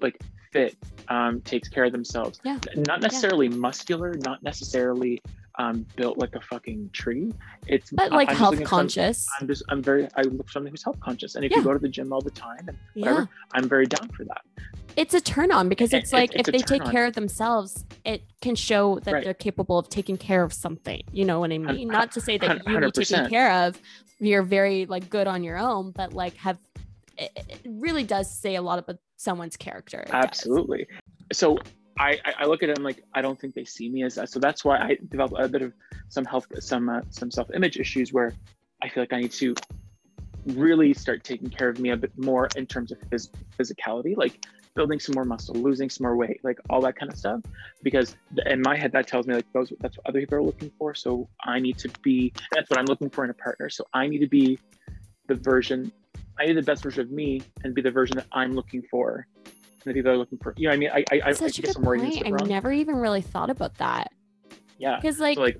like 0.00 0.20
fit 0.52 0.76
um 1.08 1.40
takes 1.42 1.68
care 1.68 1.84
of 1.84 1.92
themselves. 1.92 2.40
Yeah. 2.44 2.58
not 2.76 3.00
necessarily 3.00 3.48
muscular 3.48 4.14
not 4.24 4.42
necessarily 4.42 5.20
um 5.58 5.84
built 5.96 6.16
like 6.18 6.34
a 6.36 6.40
fucking 6.40 6.88
tree 6.92 7.32
it's 7.66 7.90
But 7.90 8.12
like 8.12 8.28
I'm 8.30 8.36
health 8.36 8.52
looking 8.52 8.66
for 8.66 8.70
some- 8.70 8.78
conscious. 8.80 9.26
i'm 9.40 9.46
just 9.48 9.62
i'm 9.68 9.82
very 9.82 10.08
i 10.16 10.22
look 10.22 10.46
for 10.46 10.52
somebody 10.52 10.70
who's 10.72 10.82
health 10.84 11.00
conscious 11.00 11.34
and 11.34 11.44
if 11.44 11.50
Yeah. 11.50 11.58
you 11.58 11.64
go 11.64 11.72
to 11.72 11.78
the 11.78 11.88
gym 11.88 12.12
all 12.12 12.20
the 12.20 12.30
time 12.30 12.64
and 12.68 12.76
Yeah. 12.94 13.10
whatever 13.10 13.28
i'm 13.54 13.68
very 13.68 13.86
down 13.86 14.08
for 14.10 14.24
that 14.24 14.42
It's 14.96 15.14
a 15.14 15.20
turn 15.20 15.50
on 15.52 15.68
because 15.68 15.92
It- 15.92 15.98
it's 15.98 16.12
it- 16.12 16.16
like 16.16 16.34
it's 16.34 16.48
if 16.48 16.52
they 16.52 16.58
take 16.58 16.80
turn-on. 16.82 16.90
care 16.92 17.06
of 17.06 17.14
themselves, 17.14 17.84
it 18.04 18.22
can 18.42 18.54
show 18.56 18.98
that 19.04 19.12
Right. 19.14 19.24
they're 19.24 19.34
capable 19.34 19.78
of 19.78 19.88
taking 19.88 20.16
care 20.16 20.42
of 20.42 20.52
something. 20.52 21.00
You 21.12 21.24
know 21.24 21.38
what 21.38 21.52
I 21.52 21.58
mean? 21.58 21.86
Not 21.88 22.10
to 22.12 22.20
say 22.20 22.38
that 22.38 22.66
you 22.66 22.80
need 22.80 22.92
taken 22.94 23.16
100%. 23.16 23.30
care 23.30 23.52
of, 23.66 23.80
you're 24.18 24.42
very 24.42 24.86
like 24.86 25.08
good 25.08 25.28
on 25.28 25.44
your 25.44 25.58
own, 25.58 25.92
but 25.92 26.12
like 26.12 26.34
have 26.38 26.58
it, 27.16 27.60
really 27.66 28.02
does 28.02 28.28
say 28.36 28.56
a 28.56 28.62
lot 28.62 28.78
about 28.80 28.96
someone's 29.16 29.56
character. 29.56 30.00
it 30.00 30.06
does. 30.06 30.24
absolutely 30.24 30.86
so 31.32 31.56
I, 32.00 32.18
I 32.38 32.46
look 32.46 32.62
at 32.62 32.70
it 32.70 32.78
I'm 32.78 32.84
like 32.84 33.04
I 33.14 33.20
don't 33.20 33.38
think 33.38 33.54
they 33.54 33.64
see 33.64 33.90
me 33.90 34.04
as 34.04 34.14
that. 34.14 34.30
So 34.30 34.40
that's 34.40 34.64
why 34.64 34.78
I 34.78 34.96
develop 35.10 35.34
a 35.36 35.48
bit 35.48 35.60
of 35.60 35.74
some 36.08 36.24
health 36.24 36.46
some 36.58 36.88
uh, 36.88 37.02
some 37.10 37.30
self 37.30 37.50
image 37.54 37.78
issues 37.78 38.10
where 38.10 38.32
I 38.82 38.88
feel 38.88 39.02
like 39.02 39.12
I 39.12 39.20
need 39.20 39.32
to 39.32 39.54
really 40.46 40.94
start 40.94 41.22
taking 41.22 41.50
care 41.50 41.68
of 41.68 41.78
me 41.78 41.90
a 41.90 41.96
bit 41.98 42.12
more 42.16 42.48
in 42.56 42.66
terms 42.66 42.90
of 42.90 42.98
phys- 43.10 43.28
physicality 43.58 44.16
like 44.16 44.46
building 44.74 44.98
some 44.98 45.14
more 45.14 45.26
muscle 45.26 45.54
losing 45.54 45.90
some 45.90 46.04
more 46.04 46.16
weight 46.16 46.40
like 46.42 46.58
all 46.70 46.80
that 46.80 46.96
kind 46.96 47.12
of 47.12 47.18
stuff. 47.18 47.40
Because 47.82 48.16
in 48.46 48.62
my 48.62 48.78
head 48.78 48.92
that 48.92 49.06
tells 49.06 49.26
me 49.26 49.34
like 49.34 49.52
those 49.52 49.70
that's 49.80 49.98
what 49.98 50.06
other 50.06 50.20
people 50.20 50.38
are 50.38 50.42
looking 50.42 50.72
for. 50.78 50.94
So 50.94 51.28
I 51.44 51.60
need 51.60 51.76
to 51.78 51.90
be 52.02 52.32
that's 52.50 52.70
what 52.70 52.78
I'm 52.78 52.86
looking 52.86 53.10
for 53.10 53.24
in 53.24 53.30
a 53.30 53.34
partner. 53.34 53.68
So 53.68 53.84
I 53.92 54.06
need 54.06 54.20
to 54.20 54.28
be 54.28 54.58
the 55.28 55.34
version 55.34 55.92
I 56.38 56.46
need 56.46 56.56
the 56.56 56.62
best 56.62 56.82
version 56.82 57.02
of 57.02 57.10
me 57.10 57.42
and 57.62 57.74
be 57.74 57.82
the 57.82 57.90
version 57.90 58.16
that 58.16 58.26
I'm 58.32 58.52
looking 58.52 58.82
for 58.90 59.26
and 59.84 59.90
the 59.90 59.98
people 59.98 60.10
are 60.10 60.16
looking 60.18 60.38
for 60.38 60.54
you 60.56 60.68
know 60.68 60.74
I 60.74 60.76
mean 60.76 60.90
I 60.92 61.04
I, 61.12 61.20
I, 61.24 61.28
I 61.28 61.32
Such 61.32 61.58
a 61.58 61.62
guess 61.62 61.74
good 61.74 61.80
I'm 61.80 61.86
wording 61.86 62.10
point. 62.12 62.40
a 62.40 62.44
I 62.44 62.46
never 62.46 62.72
even 62.72 62.96
really 62.96 63.22
thought 63.22 63.50
about 63.50 63.74
that. 63.76 64.12
yeah 64.78 64.96
Because 64.96 65.18
like, 65.18 65.36
so 65.36 65.42
like 65.42 65.58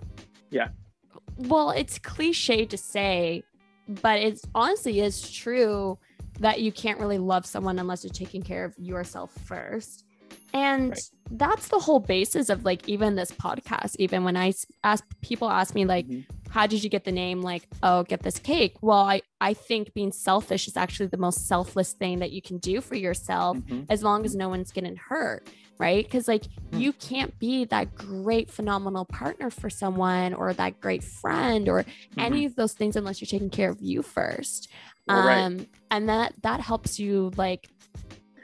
well, 1.37 1.71
it's 1.71 1.99
cliche 1.99 2.67
to 2.67 2.77
say, 2.77 3.43
but 3.89 4.19
it's 4.19 4.43
honestly 4.55 5.01
is 5.01 5.31
true 5.31 5.99
that 6.39 6.61
you 6.61 6.71
can't 6.71 6.99
really 7.01 7.19
love 7.19 7.47
someone 7.47 7.79
unless 7.79 8.05
you're 8.05 8.13
taking 8.13 8.43
care 8.43 8.65
of 8.65 8.79
yourself 8.79 9.33
first. 9.47 10.05
And 10.53 10.91
Right. 10.91 11.11
that's 11.31 11.69
the 11.69 11.79
whole 11.79 12.01
basis 12.01 12.49
of 12.49 12.65
like 12.65 12.89
even 12.89 13.15
this 13.15 13.31
podcast. 13.31 13.97
Even 13.99 14.25
when 14.25 14.37
I 14.37 14.53
ask 14.85 15.05
people 15.21 15.49
ask 15.49 15.75
me 15.75 15.85
like, 15.85 16.07
Mhm. 16.07 16.25
how 16.51 16.67
did 16.67 16.83
you 16.83 16.91
get 16.91 17.05
the 17.05 17.13
name? 17.13 17.41
Like, 17.43 17.69
oh, 17.83 18.03
get 18.03 18.23
this 18.23 18.39
cake. 18.39 18.75
Well, 18.83 18.99
I 19.05 19.23
I 19.41 19.55
think 19.55 19.95
being 19.95 20.13
selfish 20.13 20.67
is 20.69 20.77
actually 20.77 21.07
the 21.07 21.17
most 21.17 21.47
selfless 21.47 21.93
thing 21.93 22.19
that 22.19 22.31
you 22.33 22.43
can 22.43 22.59
do 22.59 22.81
for 22.81 22.95
yourself 22.95 23.57
mhm. 23.59 23.87
as 23.89 24.03
long 24.03 24.25
as 24.25 24.35
no 24.35 24.49
one's 24.49 24.71
getting 24.73 24.97
hurt 24.97 25.49
right 25.79 26.05
because 26.05 26.29
like 26.29 26.45
Hmm. 26.73 26.79
you 26.79 26.93
can't 26.93 27.39
be 27.39 27.65
that 27.65 27.95
great 27.95 28.51
phenomenal 28.51 29.07
partner 29.07 29.49
for 29.49 29.71
someone 29.71 30.35
or 30.35 30.53
that 30.53 30.79
great 30.79 31.03
friend 31.03 31.71
or 31.71 31.87
any 32.19 32.45
of 32.45 32.55
those 32.55 32.75
things 32.75 32.97
unless 32.97 33.19
you're 33.23 33.27
taking 33.27 33.49
care 33.49 33.71
of 33.71 33.81
you 33.81 34.03
first 34.03 34.69
Well, 35.09 35.25
right. 35.27 35.43
um 35.43 35.67
and 35.91 36.07
that 36.11 36.35
that 36.43 36.61
helps 36.61 36.99
you 36.99 37.31
like 37.39 37.71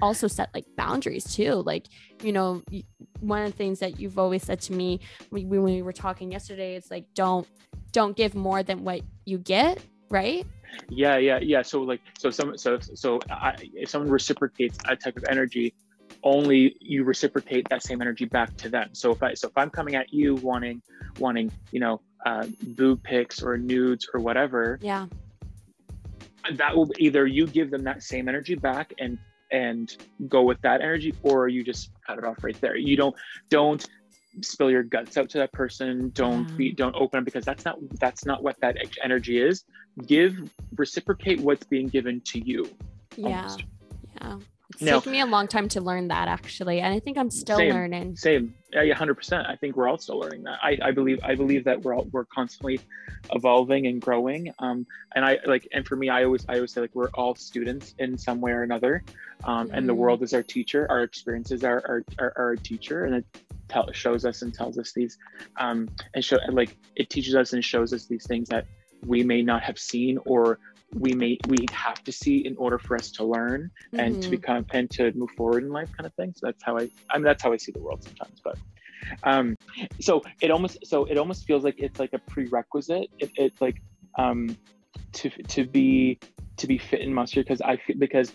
also 0.01 0.27
set 0.27 0.51
like 0.55 0.65
boundaries 0.77 1.25
too. 1.25 1.63
Like 1.65 1.87
you 2.23 2.33
know 2.33 2.63
one 3.21 3.43
of 3.43 3.51
the 3.51 3.57
things 3.57 3.79
that 3.81 3.99
you've 3.99 4.19
always 4.19 4.43
said 4.43 4.61
to 4.61 4.73
me 4.73 5.01
when 5.31 5.49
we, 5.49 5.83
were 5.83 5.93
talking 5.93 6.31
yesterday 6.31 6.75
it's 6.75 6.91
like 6.91 7.07
don't 7.15 7.47
don't 7.93 8.17
give 8.17 8.35
more 8.35 8.63
than 8.63 8.85
what 8.85 9.01
you 9.25 9.39
get 9.39 9.79
right? 10.11 10.47
Yeah 10.89 11.17
yeah 11.17 11.39
yeah. 11.41 11.63
So 11.63 11.83
like 11.83 12.01
so 12.19 12.31
some 12.31 12.57
so 12.57 12.79
so 12.81 13.21
I, 13.31 13.57
if 13.75 13.91
someone 13.91 14.11
reciprocates 14.11 14.79
that 14.87 15.01
type 15.01 15.17
of 15.17 15.25
energy 15.29 15.75
only 16.23 16.77
you 16.81 17.05
reciprocate 17.05 17.69
that 17.71 17.83
same 17.83 18.01
energy 18.01 18.25
back 18.25 18.57
to 18.57 18.69
them. 18.69 18.91
So 18.93 19.13
if 19.13 19.23
i 19.23 19.35
so 19.35 19.49
if 19.49 19.57
i'm 19.57 19.71
coming 19.71 19.95
at 19.95 20.13
you 20.13 20.35
wanting 20.37 20.83
wanting 21.19 21.51
you 21.73 21.81
know 21.81 22.01
uh 22.25 22.47
boob 22.69 23.03
pics 23.03 23.43
or 23.43 23.57
nudes 23.57 24.09
or 24.13 24.21
whatever 24.21 24.79
yeah. 24.83 25.07
that 26.53 26.77
will 26.77 26.91
either 26.99 27.27
you 27.27 27.47
give 27.47 27.71
them 27.71 27.83
that 27.85 28.03
same 28.03 28.29
energy 28.29 28.55
back 28.55 28.93
and 28.99 29.19
and 29.53 29.97
go 30.29 30.43
with 30.43 30.61
that 30.63 30.81
energy 30.81 31.15
or 31.23 31.49
you 31.49 31.63
just 31.63 31.91
cut 32.07 32.19
it 32.19 32.25
off 32.25 32.43
right 32.43 32.61
there. 32.61 32.77
You 32.77 32.97
don't 32.97 33.15
don't 33.51 33.87
spill 34.43 34.71
your 34.71 34.83
guts 34.83 35.17
out 35.17 35.31
to 35.31 35.39
that 35.39 35.53
person. 35.53 36.11
Don't 36.11 36.49
Yeah. 36.49 36.57
be 36.57 36.69
mm-hmm. 36.69 36.77
don't 36.77 36.95
open 36.97 37.19
up 37.19 37.25
because 37.25 37.45
that's 37.45 37.65
not 37.65 37.79
that's 37.99 38.25
not 38.25 38.43
what 38.43 38.61
that 38.61 38.77
energy 39.03 39.41
is. 39.41 39.65
Give 40.07 40.51
reciprocate 40.77 41.41
what's 41.41 41.65
being 41.65 41.89
given 41.89 42.21
to 42.23 42.41
you 42.41 42.69
yeah. 43.17 43.27
almost. 43.27 43.65
yeah 44.21 44.39
it's 44.71 44.83
Now- 44.83 44.97
taken 44.99 45.13
me 45.13 45.21
a 45.21 45.27
long 45.27 45.47
time 45.47 45.69
to 45.71 45.81
learn 45.81 46.09
that 46.09 46.29
actually 46.29 46.81
and 46.81 46.93
i 46.93 46.99
think 46.99 47.17
i'm 47.19 47.31
still 47.31 47.59
Same. 47.59 47.73
learning. 47.73 48.17
Same. 48.17 48.55
Yeah, 48.73 48.83
yeah 48.83 48.95
100% 48.95 49.49
i 49.49 49.57
think 49.57 49.77
we're 49.77 49.89
all 49.89 49.99
still 49.99 50.19
learning 50.19 50.43
that. 50.45 50.59
I, 50.63 50.77
I 50.83 50.91
believe 50.91 51.21
i 51.23 51.35
believe 51.35 51.65
that 51.65 51.83
we're 51.83 51.95
all, 51.95 52.07
we're 52.13 52.25
constantly 52.25 52.81
evolving 53.33 53.87
and 53.87 54.01
growing 54.01 54.53
um 54.59 54.87
and 55.15 55.25
i 55.25 55.39
like 55.47 55.67
and 55.73 55.87
for 55.87 55.97
me 55.97 56.09
i 56.09 56.25
always 56.25 56.45
i 56.49 56.55
always 56.57 56.73
say 56.73 56.81
like 56.81 56.95
we're 56.95 57.11
all 57.15 57.35
students 57.35 57.95
in 57.99 58.19
some 58.19 58.41
way 58.41 58.53
or 58.53 58.63
another 58.63 59.03
um 59.45 59.71
and 59.73 59.89
the 59.89 59.93
Mhm. 59.95 59.99
world 59.99 60.23
is 60.23 60.35
our 60.35 60.43
teacher 60.43 60.87
our 60.91 61.03
experiences 61.03 61.63
are 61.65 61.83
our, 61.89 62.05
are, 62.19 62.33
are 62.37 62.45
our 62.51 62.57
teacher 62.57 63.05
and 63.05 63.17
it, 63.17 63.25
tell 63.69 63.91
shows 63.93 64.25
us 64.25 64.43
and 64.43 64.53
tells 64.55 64.79
us 64.79 64.93
these 64.93 65.19
um 65.59 65.89
and 66.15 66.25
show 66.25 66.39
like 66.51 66.77
it 66.97 67.09
teaches 67.11 67.35
us 67.35 67.53
and 67.53 67.65
shows 67.65 67.93
us 67.93 68.07
these 68.07 68.27
things 68.27 68.49
that 68.49 68.67
we 69.05 69.23
may 69.23 69.43
not 69.43 69.63
have 69.63 69.79
seen 69.79 70.19
or 70.25 70.59
we 70.99 71.13
may 71.13 71.39
we 71.49 71.59
have 71.73 72.03
to 72.05 72.13
see 72.13 72.39
in 72.47 72.57
order 72.57 72.79
for 72.79 72.97
us 72.97 73.11
to 73.11 73.25
learn 73.25 73.71
mm-hmm. 73.93 74.01
and 74.01 74.15
to 74.15 74.21
mm-hmm. 74.21 74.31
become 74.31 74.67
and 74.73 74.91
to 74.91 75.13
move 75.13 75.31
forward 75.37 75.63
in 75.63 75.71
life 75.71 75.91
kind 75.97 76.07
of 76.07 76.15
thing 76.15 76.33
so 76.37 76.47
that's 76.47 76.63
how 76.63 76.77
i 76.79 76.89
i 77.11 77.17
mean 77.17 77.25
that's 77.25 77.43
how 77.43 77.53
i 77.53 77.57
see 77.57 77.73
the 77.73 77.79
world 77.79 78.03
sometimes 78.03 78.41
but 78.43 78.57
um 79.25 79.57
so 80.01 80.23
it 80.41 80.51
almost 80.51 80.79
so 80.85 81.05
it 81.05 81.19
almost 81.19 81.47
feels 81.47 81.65
like 81.65 81.77
it's 81.79 82.01
like 82.01 82.13
a 82.13 82.19
prerequisite 82.19 83.11
it, 83.19 83.31
it's 83.37 83.61
like 83.61 83.81
um 84.19 84.57
to 85.13 85.31
to 85.45 85.65
be 85.65 86.19
to 86.57 86.67
be 86.67 86.79
fit 86.79 87.03
and 87.03 87.15
muscular 87.15 87.45
because 87.45 87.61
i 87.63 87.77
feel 87.77 87.97
because 87.99 88.33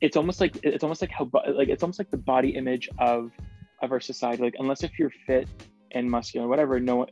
it's 0.00 0.16
almost 0.16 0.40
like 0.40 0.56
it's 0.62 0.84
almost 0.84 1.00
like 1.00 1.10
how 1.10 1.28
like 1.54 1.68
it's 1.68 1.82
almost 1.82 1.98
like 1.98 2.10
the 2.10 2.16
body 2.18 2.50
image 2.50 2.88
of 2.98 3.30
of 3.82 3.92
our 3.92 4.00
society 4.00 4.42
like 4.42 4.54
unless 4.58 4.82
if 4.82 4.98
you're 4.98 5.12
fit 5.26 5.48
and 5.96 6.10
muscular 6.10 6.46
whatever 6.46 6.78
no 6.78 7.06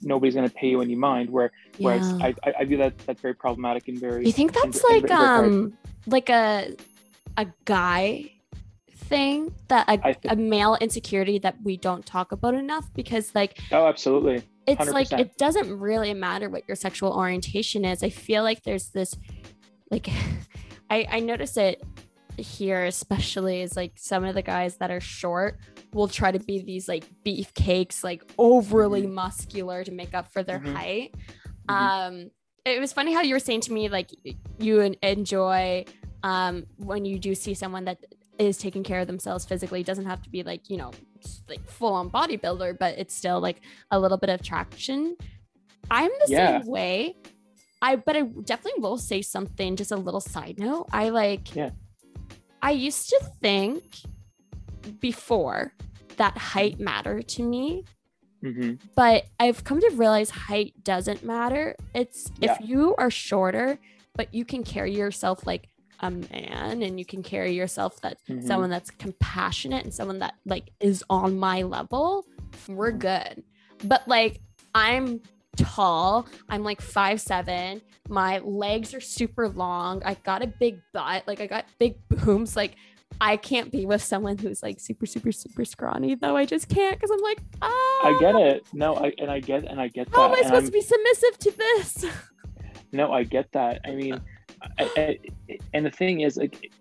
nobody's 0.00 0.34
going 0.34 0.48
to 0.48 0.54
pay 0.54 0.68
you 0.68 0.80
any 0.80 0.94
mind 0.94 1.28
where 1.28 1.50
yeah. 1.78 1.86
whereas 1.86 2.12
I, 2.20 2.34
I 2.58 2.64
view 2.64 2.76
that 2.78 2.96
that's 2.98 3.20
very 3.20 3.34
problematic 3.34 3.88
and 3.88 3.98
very 3.98 4.24
you 4.24 4.32
think 4.32 4.52
that's 4.52 4.82
and, 4.82 5.02
like 5.02 5.10
and 5.10 5.12
um 5.12 5.78
like 6.06 6.28
a 6.28 6.74
a 7.36 7.46
guy 7.64 8.32
thing 8.94 9.52
that 9.68 9.88
a, 9.88 10.16
a 10.28 10.36
male 10.36 10.76
insecurity 10.80 11.38
that 11.40 11.56
we 11.64 11.76
don't 11.76 12.06
talk 12.06 12.32
about 12.32 12.54
enough 12.54 12.92
because 12.94 13.34
like 13.34 13.58
oh 13.72 13.86
absolutely 13.86 14.38
100%. 14.38 14.42
it's 14.66 14.90
like 14.90 15.12
it 15.12 15.36
doesn't 15.36 15.78
really 15.78 16.14
matter 16.14 16.48
what 16.48 16.62
your 16.68 16.76
sexual 16.76 17.12
orientation 17.12 17.84
is 17.84 18.02
i 18.02 18.08
feel 18.08 18.42
like 18.42 18.62
there's 18.62 18.88
this 18.90 19.16
like 19.90 20.08
i 20.90 21.06
i 21.10 21.20
notice 21.20 21.56
it 21.56 21.82
here 22.36 22.84
especially 22.84 23.62
is 23.62 23.76
like 23.76 23.92
some 23.96 24.24
of 24.24 24.34
the 24.34 24.42
guys 24.42 24.76
that 24.76 24.90
are 24.90 25.00
short 25.00 25.58
will 25.92 26.08
try 26.08 26.30
to 26.30 26.38
be 26.38 26.62
these 26.62 26.88
like 26.88 27.04
beefcakes 27.24 28.02
like 28.04 28.22
overly 28.38 29.02
mm-hmm. 29.02 29.14
muscular 29.14 29.84
to 29.84 29.92
make 29.92 30.14
up 30.14 30.32
for 30.32 30.42
their 30.42 30.58
mm-hmm. 30.58 30.74
height 30.74 31.14
mm-hmm. 31.68 31.74
um 31.74 32.30
it 32.64 32.80
was 32.80 32.92
funny 32.92 33.12
how 33.12 33.22
you 33.22 33.34
were 33.34 33.40
saying 33.40 33.60
to 33.60 33.72
me 33.72 33.88
like 33.88 34.10
you 34.58 34.80
enjoy 35.02 35.84
um 36.22 36.66
when 36.76 37.04
you 37.04 37.18
do 37.18 37.34
see 37.34 37.54
someone 37.54 37.84
that 37.84 37.98
is 38.38 38.56
taking 38.56 38.82
care 38.82 39.00
of 39.00 39.06
themselves 39.06 39.44
physically 39.44 39.80
it 39.80 39.86
doesn't 39.86 40.06
have 40.06 40.22
to 40.22 40.30
be 40.30 40.42
like 40.42 40.70
you 40.70 40.76
know 40.76 40.90
like 41.48 41.64
full 41.66 41.92
on 41.92 42.08
bodybuilder 42.10 42.78
but 42.78 42.96
it's 42.98 43.14
still 43.14 43.40
like 43.40 43.60
a 43.90 43.98
little 44.00 44.16
bit 44.16 44.30
of 44.30 44.42
traction 44.42 45.16
i'm 45.90 46.10
the 46.26 46.32
yeah. 46.32 46.60
same 46.60 46.66
way 46.66 47.14
i 47.82 47.96
but 47.96 48.16
i 48.16 48.22
definitely 48.44 48.80
will 48.80 48.96
say 48.96 49.20
something 49.20 49.76
just 49.76 49.92
a 49.92 49.96
little 49.96 50.20
side 50.20 50.58
note 50.58 50.86
i 50.92 51.10
like 51.10 51.54
yeah 51.54 51.70
I 52.62 52.72
used 52.72 53.08
to 53.10 53.20
think 53.42 53.82
before 54.98 55.72
that 56.16 56.36
height 56.36 56.80
mattered 56.80 57.28
to 57.28 57.42
me. 57.42 57.84
Mm-hmm. 58.44 58.74
But 58.94 59.26
I've 59.38 59.64
come 59.64 59.80
to 59.80 59.90
realize 59.94 60.30
height 60.30 60.74
doesn't 60.82 61.24
matter. 61.24 61.76
It's 61.94 62.30
yeah. 62.38 62.52
if 62.52 62.68
you 62.68 62.94
are 62.96 63.10
shorter, 63.10 63.78
but 64.14 64.32
you 64.34 64.44
can 64.44 64.64
carry 64.64 64.94
yourself 64.94 65.46
like 65.46 65.68
a 66.00 66.10
man 66.10 66.82
and 66.82 66.98
you 66.98 67.04
can 67.04 67.22
carry 67.22 67.52
yourself 67.52 68.00
that 68.00 68.18
mm-hmm. 68.28 68.46
someone 68.46 68.70
that's 68.70 68.90
compassionate 68.90 69.84
and 69.84 69.92
someone 69.92 70.18
that 70.20 70.34
like 70.46 70.70
is 70.80 71.04
on 71.10 71.38
my 71.38 71.62
level, 71.62 72.24
we're 72.68 72.92
good. 72.92 73.42
But 73.84 74.08
like 74.08 74.40
I'm 74.74 75.20
tall. 75.56 76.26
I'm 76.48 76.62
like 76.62 76.80
five 76.80 77.20
seven. 77.20 77.82
My 78.08 78.38
legs 78.38 78.94
are 78.94 79.00
super 79.00 79.48
long. 79.48 80.02
I 80.04 80.14
got 80.14 80.42
a 80.42 80.46
big 80.46 80.80
butt. 80.92 81.26
Like 81.26 81.40
I 81.40 81.46
got 81.46 81.66
big 81.78 81.96
booms. 82.08 82.56
Like 82.56 82.76
I 83.20 83.36
can't 83.36 83.70
be 83.70 83.84
with 83.84 84.02
someone 84.02 84.38
who's 84.38 84.62
like 84.62 84.80
super, 84.80 85.06
super, 85.06 85.32
super 85.32 85.64
scrawny 85.64 86.14
though. 86.14 86.36
I 86.36 86.46
just 86.46 86.68
can't 86.68 86.98
because 86.98 87.10
I'm 87.10 87.20
like, 87.20 87.38
ah. 87.60 87.68
I 87.68 88.16
get 88.18 88.34
it. 88.34 88.66
No, 88.72 88.96
I 88.96 89.12
and 89.18 89.30
I 89.30 89.40
get 89.40 89.64
and 89.64 89.80
I 89.80 89.88
get 89.88 90.08
How 90.10 90.28
that. 90.28 90.38
am 90.38 90.44
I 90.44 90.46
supposed 90.46 90.66
to 90.66 90.72
be 90.72 90.80
submissive 90.80 91.38
to 91.38 91.50
this? 91.56 92.04
No, 92.92 93.12
I 93.12 93.22
get 93.22 93.52
that. 93.52 93.82
I 93.84 93.92
mean, 93.92 94.20
I, 94.78 94.90
I, 94.96 95.18
and 95.72 95.86
the 95.86 95.92
thing 95.92 96.22
is, 96.22 96.36
like, 96.36 96.72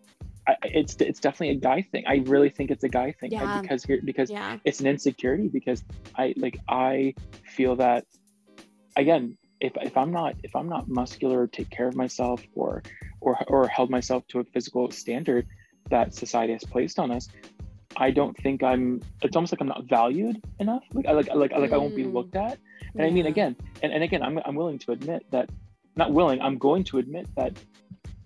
it's 0.63 0.95
it's 0.95 1.19
definitely 1.19 1.49
a 1.49 1.59
guy 1.59 1.83
thing. 1.83 2.03
I 2.07 2.23
really 2.25 2.49
think 2.49 2.71
it's 2.71 2.83
a 2.83 2.89
guy 2.89 3.11
thing 3.11 3.31
yeah. 3.31 3.61
because 3.61 3.83
here 3.83 3.99
because 4.03 4.31
yeah. 4.31 4.57
it's 4.65 4.79
an 4.79 4.87
insecurity 4.87 5.47
because 5.47 5.83
I 6.15 6.33
like 6.37 6.59
I 6.67 7.13
feel 7.43 7.75
that 7.75 8.05
again, 8.95 9.37
if, 9.61 9.73
if 9.81 9.95
I'm 9.97 10.11
not 10.11 10.35
if 10.43 10.55
I'm 10.55 10.67
not 10.67 10.87
muscular, 10.87 11.41
or 11.41 11.47
take 11.47 11.69
care 11.69 11.87
of 11.87 11.95
myself, 11.95 12.41
or 12.55 12.81
or 13.21 13.37
or 13.47 13.67
held 13.67 13.89
myself 13.89 14.27
to 14.29 14.39
a 14.39 14.43
physical 14.43 14.89
standard 14.89 15.45
that 15.89 16.13
society 16.13 16.53
has 16.53 16.63
placed 16.63 16.99
on 16.99 17.11
us, 17.11 17.27
I 17.97 18.11
don't 18.11 18.37
think 18.37 18.63
I'm. 18.63 19.01
It's 19.21 19.35
almost 19.35 19.51
like 19.51 19.61
I'm 19.61 19.67
not 19.67 19.85
valued 19.85 20.41
enough. 20.59 20.83
Like 20.93 21.07
I 21.07 21.11
like 21.11 21.33
like 21.33 21.51
like 21.51 21.73
I 21.73 21.77
won't 21.77 21.95
be 21.95 22.05
mm. 22.05 22.13
looked 22.13 22.35
at. 22.35 22.57
And 22.93 23.01
yeah. 23.01 23.05
I 23.05 23.09
mean 23.11 23.25
again, 23.25 23.55
and, 23.81 23.91
and 23.91 24.03
again, 24.03 24.23
I'm 24.23 24.39
I'm 24.45 24.55
willing 24.55 24.79
to 24.79 24.91
admit 24.91 25.25
that, 25.31 25.49
not 25.95 26.13
willing. 26.13 26.41
I'm 26.41 26.57
going 26.57 26.83
to 26.85 26.99
admit 26.99 27.27
that 27.35 27.57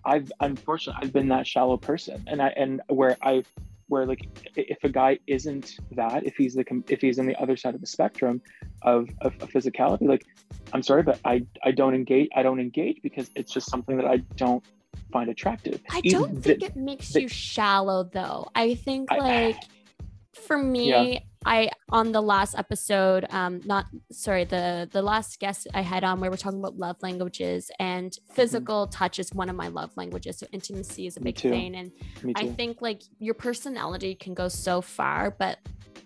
I've 0.06 0.32
unfortunately 0.39 1.02
I've 1.04 1.13
been 1.13 1.30
that 1.30 1.47
shallow 1.47 1.78
person, 1.78 2.23
and 2.28 2.41
I 2.41 2.49
and 2.49 2.82
where 2.88 3.17
I 3.21 3.43
where 3.88 4.06
like 4.06 4.28
if 4.56 4.84
a 4.84 4.89
guy 4.89 5.19
isn't 5.28 5.78
that 5.91 6.26
if 6.26 6.36
he's 6.36 6.56
the 6.56 6.65
if 6.89 7.02
he's 7.02 7.19
on 7.19 7.26
the 7.26 7.36
other 7.41 7.56
side 7.56 7.76
of 7.76 7.82
the 7.82 7.88
spectrum 7.88 8.41
of, 8.82 9.08
of, 9.21 9.34
of 9.41 9.49
physicality 9.49 10.08
like 10.08 10.26
i'm 10.73 10.82
sorry 10.82 11.04
but 11.04 11.19
i 11.26 11.45
i 11.63 11.71
don't 11.71 11.93
engage 11.93 12.30
i 12.36 12.41
don't 12.41 12.60
engage 12.60 13.02
because 13.04 13.30
it's 13.36 13.54
just 13.54 13.69
something 13.69 13.97
that 13.97 14.06
i 14.06 14.17
don't 14.36 14.63
find 15.12 15.30
attractive 15.30 15.82
i 15.92 16.02
don't 16.02 16.42
think 16.42 16.60
the, 16.60 16.66
it 16.66 16.76
makes 16.76 17.14
the, 17.14 17.22
you 17.22 17.28
shallow 17.28 18.04
though 18.04 18.50
i 18.56 18.76
think 18.76 19.10
like 19.12 19.56
I, 19.56 19.60
for 20.34 20.58
me 20.58 21.14
yeah. 21.14 21.20
I 21.46 21.70
on 21.90 22.12
the 22.12 22.22
last 22.22 22.58
episode, 22.58 23.26
um, 23.30 23.62
not 23.66 23.86
sorry, 24.12 24.46
the 24.46 24.88
the 24.92 25.02
last 25.02 25.40
guest 25.40 25.68
I 25.74 25.82
had 25.82 26.04
on 26.04 26.20
where 26.20 26.32
we're 26.32 26.38
talking 26.38 26.60
about 26.60 26.78
love 26.78 26.98
languages 27.02 27.70
and 27.80 28.12
mm-hmm. 28.12 28.34
physical 28.34 28.86
mm-hmm. 28.86 28.92
touch 28.92 29.20
is 29.20 29.34
one 29.34 29.50
of 29.50 29.56
my 29.56 29.68
love 29.68 29.92
languages. 29.96 30.38
So 30.38 30.48
intimacy 30.52 31.08
is 31.08 31.18
a 31.18 31.22
big 31.22 31.38
thing, 31.38 31.76
and 31.76 31.92
I 32.36 32.48
think 32.48 32.82
like 32.82 33.02
your 33.20 33.34
personality 33.34 34.16
can 34.16 34.34
go 34.34 34.48
so 34.48 34.82
far, 34.82 35.32
but 35.32 35.60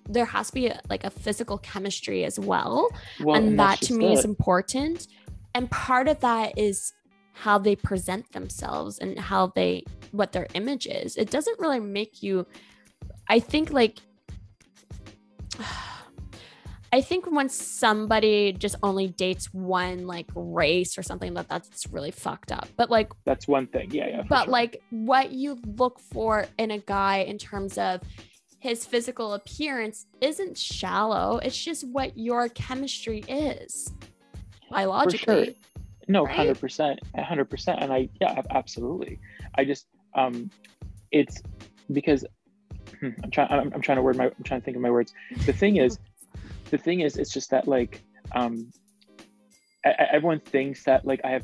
there 0.10 0.26
has 0.26 0.48
to 0.48 0.54
be 0.54 0.68
a, 0.68 0.80
like 0.90 1.04
a 1.04 1.10
physical 1.10 1.58
chemistry 1.58 2.24
as 2.24 2.40
well, 2.40 2.90
well 3.20 3.36
and, 3.36 3.50
and 3.50 3.60
that 3.60 3.82
to 3.82 3.94
me 3.94 4.08
it. 4.08 4.20
is 4.20 4.26
important. 4.26 5.08
And 5.54 5.70
part 5.72 6.08
of 6.08 6.20
that 6.20 6.58
is 6.58 6.94
how 7.42 7.58
they 7.58 7.76
present 7.76 8.32
themselves 8.32 8.98
and 9.00 9.18
how 9.20 9.48
they 9.56 9.84
what 10.12 10.32
their 10.32 10.48
image 10.54 10.88
is. 10.88 11.16
It 11.18 11.30
doesn't 11.30 11.60
really 11.60 11.80
make 11.80 12.24
you. 12.24 12.48
I 13.28 13.40
think 13.40 13.72
like 13.72 14.00
I 16.94 17.02
think 17.02 17.30
when 17.30 17.50
somebody 17.50 18.54
just 18.54 18.76
only 18.82 19.08
dates 19.10 19.54
one 19.54 20.08
like 20.08 20.26
race 20.34 20.98
or 20.98 21.04
something 21.04 21.34
that 21.36 21.50
that's 21.50 21.86
really 21.92 22.12
fucked 22.12 22.52
up. 22.52 22.68
But 22.76 22.90
like 22.90 23.12
that's 23.26 23.48
one 23.48 23.68
thing. 23.68 23.92
Yeah, 23.92 24.08
yeah. 24.08 24.24
But 24.28 24.46
sure. 24.46 24.52
like 24.52 24.82
what 24.90 25.32
you 25.32 25.60
look 25.78 26.00
for 26.00 26.46
in 26.58 26.72
a 26.72 26.80
guy 26.80 27.18
in 27.18 27.38
terms 27.38 27.78
of 27.78 28.02
his 28.60 28.86
physical 28.86 29.34
appearance 29.34 30.08
isn't 30.22 30.58
shallow. 30.58 31.38
It's 31.38 31.58
just 31.58 31.88
what 31.88 32.18
your 32.18 32.50
chemistry 32.50 33.20
is 33.28 33.92
biologically. 34.72 35.58
No, 36.08 36.26
hundred 36.26 36.60
percent, 36.60 37.00
hundred 37.18 37.46
percent. 37.46 37.80
And 37.82 37.92
I 37.92 38.10
yeah, 38.22 38.42
absolutely. 38.52 39.20
I 39.56 39.66
just 39.66 39.88
um 40.16 40.50
it's 41.12 41.42
because 41.92 42.26
hmm, 43.00 43.10
I'm 43.24 43.32
trying 43.32 43.52
I'm, 43.52 43.72
I'm, 43.74 43.82
trying 43.82 43.98
to 43.98 44.02
word 44.02 44.18
my 44.18 44.26
I'm 44.26 44.44
trying 44.44 44.62
to 44.62 44.66
think 44.66 44.78
of 44.78 44.84
my 44.84 44.92
words. 44.92 45.14
The 45.46 45.54
thing 45.54 45.78
is, 45.78 46.00
the 46.70 46.78
thing 46.78 47.02
is, 47.02 47.18
it's 47.18 47.32
just 47.32 47.50
that 47.52 47.68
like 47.68 48.02
um, 48.34 48.72
I, 49.86 50.08
everyone 50.12 50.40
thinks 50.40 50.84
that 50.86 51.06
like 51.06 51.22
I 51.24 51.32
have 51.32 51.44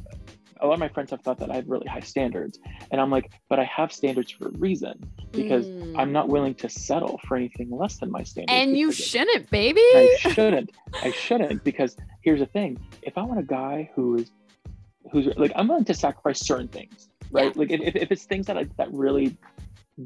a 0.59 0.67
lot 0.67 0.73
of 0.73 0.79
my 0.79 0.87
friends 0.87 1.11
have 1.11 1.21
thought 1.21 1.39
that 1.39 1.51
I 1.51 1.55
have 1.55 1.67
really 1.67 1.87
high 1.87 1.99
standards, 1.99 2.59
and 2.91 3.01
I'm 3.01 3.09
like, 3.09 3.31
but 3.49 3.59
I 3.59 3.65
have 3.65 3.91
standards 3.91 4.31
for 4.31 4.47
a 4.47 4.51
reason 4.51 5.11
because 5.31 5.67
mm. 5.67 5.95
I'm 5.97 6.13
not 6.13 6.29
willing 6.29 6.55
to 6.55 6.69
settle 6.69 7.19
for 7.27 7.35
anything 7.35 7.69
less 7.69 7.97
than 7.97 8.11
my 8.11 8.23
standards. 8.23 8.53
And 8.53 8.77
you 8.77 8.91
shouldn't, 8.91 9.49
baby. 9.49 9.81
I 9.81 10.15
shouldn't. 10.19 10.71
I 11.01 11.11
shouldn't 11.11 11.63
because 11.63 11.97
here's 12.21 12.39
the 12.39 12.45
thing: 12.45 12.79
if 13.01 13.17
I 13.17 13.23
want 13.23 13.39
a 13.39 13.43
guy 13.43 13.89
who 13.93 14.15
is 14.15 14.31
who's 15.13 15.27
like, 15.37 15.53
I'm 15.55 15.69
willing 15.69 15.85
to 15.85 15.93
sacrifice 15.93 16.41
certain 16.41 16.67
things, 16.67 17.07
right? 17.31 17.45
Yeah. 17.45 17.51
Like 17.55 17.71
if, 17.71 17.95
if 17.95 18.11
it's 18.11 18.25
things 18.25 18.47
that 18.47 18.57
I, 18.57 18.65
that 18.77 18.91
really 18.91 19.37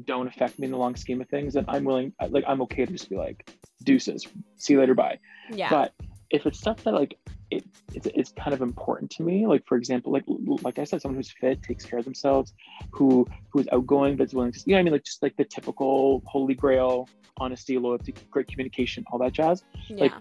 don't 0.04 0.28
affect 0.28 0.58
me 0.58 0.66
in 0.66 0.70
the 0.70 0.78
long 0.78 0.94
scheme 0.94 1.20
of 1.20 1.28
things, 1.28 1.54
then 1.54 1.64
I'm 1.66 1.82
willing, 1.82 2.12
like, 2.28 2.44
I'm 2.46 2.62
okay 2.62 2.84
to 2.84 2.92
just 2.92 3.10
be 3.10 3.16
like, 3.16 3.50
deuces, 3.82 4.28
see 4.58 4.74
you 4.74 4.80
later, 4.80 4.94
bye. 4.94 5.18
Yeah. 5.50 5.70
But 5.70 5.94
if 6.30 6.44
it's 6.44 6.58
stuff 6.58 6.84
that 6.84 6.92
like 6.92 7.16
it, 7.50 7.64
it's, 7.94 8.06
it's 8.14 8.32
kind 8.32 8.52
of 8.52 8.60
important 8.60 9.10
to 9.12 9.22
me, 9.22 9.46
like 9.46 9.66
for 9.66 9.78
example, 9.78 10.12
like 10.12 10.24
like 10.62 10.78
I 10.78 10.84
said, 10.84 11.00
someone 11.00 11.16
who's 11.16 11.30
fit, 11.30 11.62
takes 11.62 11.86
care 11.86 11.98
of 11.98 12.04
themselves, 12.04 12.52
who 12.90 13.26
who's 13.48 13.66
outgoing, 13.72 14.16
but 14.16 14.24
is 14.24 14.34
willing 14.34 14.52
to, 14.52 14.60
you 14.66 14.74
know, 14.74 14.80
I 14.80 14.82
mean, 14.82 14.92
like 14.92 15.04
just 15.04 15.22
like 15.22 15.36
the 15.36 15.44
typical 15.44 16.22
holy 16.26 16.54
grail, 16.54 17.08
honesty, 17.38 17.78
loyalty, 17.78 18.14
great 18.30 18.48
communication, 18.48 19.04
all 19.10 19.18
that 19.20 19.32
jazz. 19.32 19.64
Yeah. 19.88 20.02
Like 20.02 20.12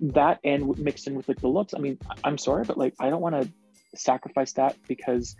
that 0.00 0.40
and 0.42 0.76
mixed 0.78 1.06
in 1.06 1.14
with 1.14 1.28
like 1.28 1.40
the 1.40 1.46
looks. 1.46 1.72
I 1.72 1.78
mean, 1.78 1.98
I'm 2.24 2.38
sorry, 2.38 2.64
but 2.64 2.76
like 2.76 2.94
I 2.98 3.08
don't 3.08 3.22
want 3.22 3.40
to 3.40 3.48
sacrifice 3.94 4.52
that 4.54 4.76
because 4.88 5.36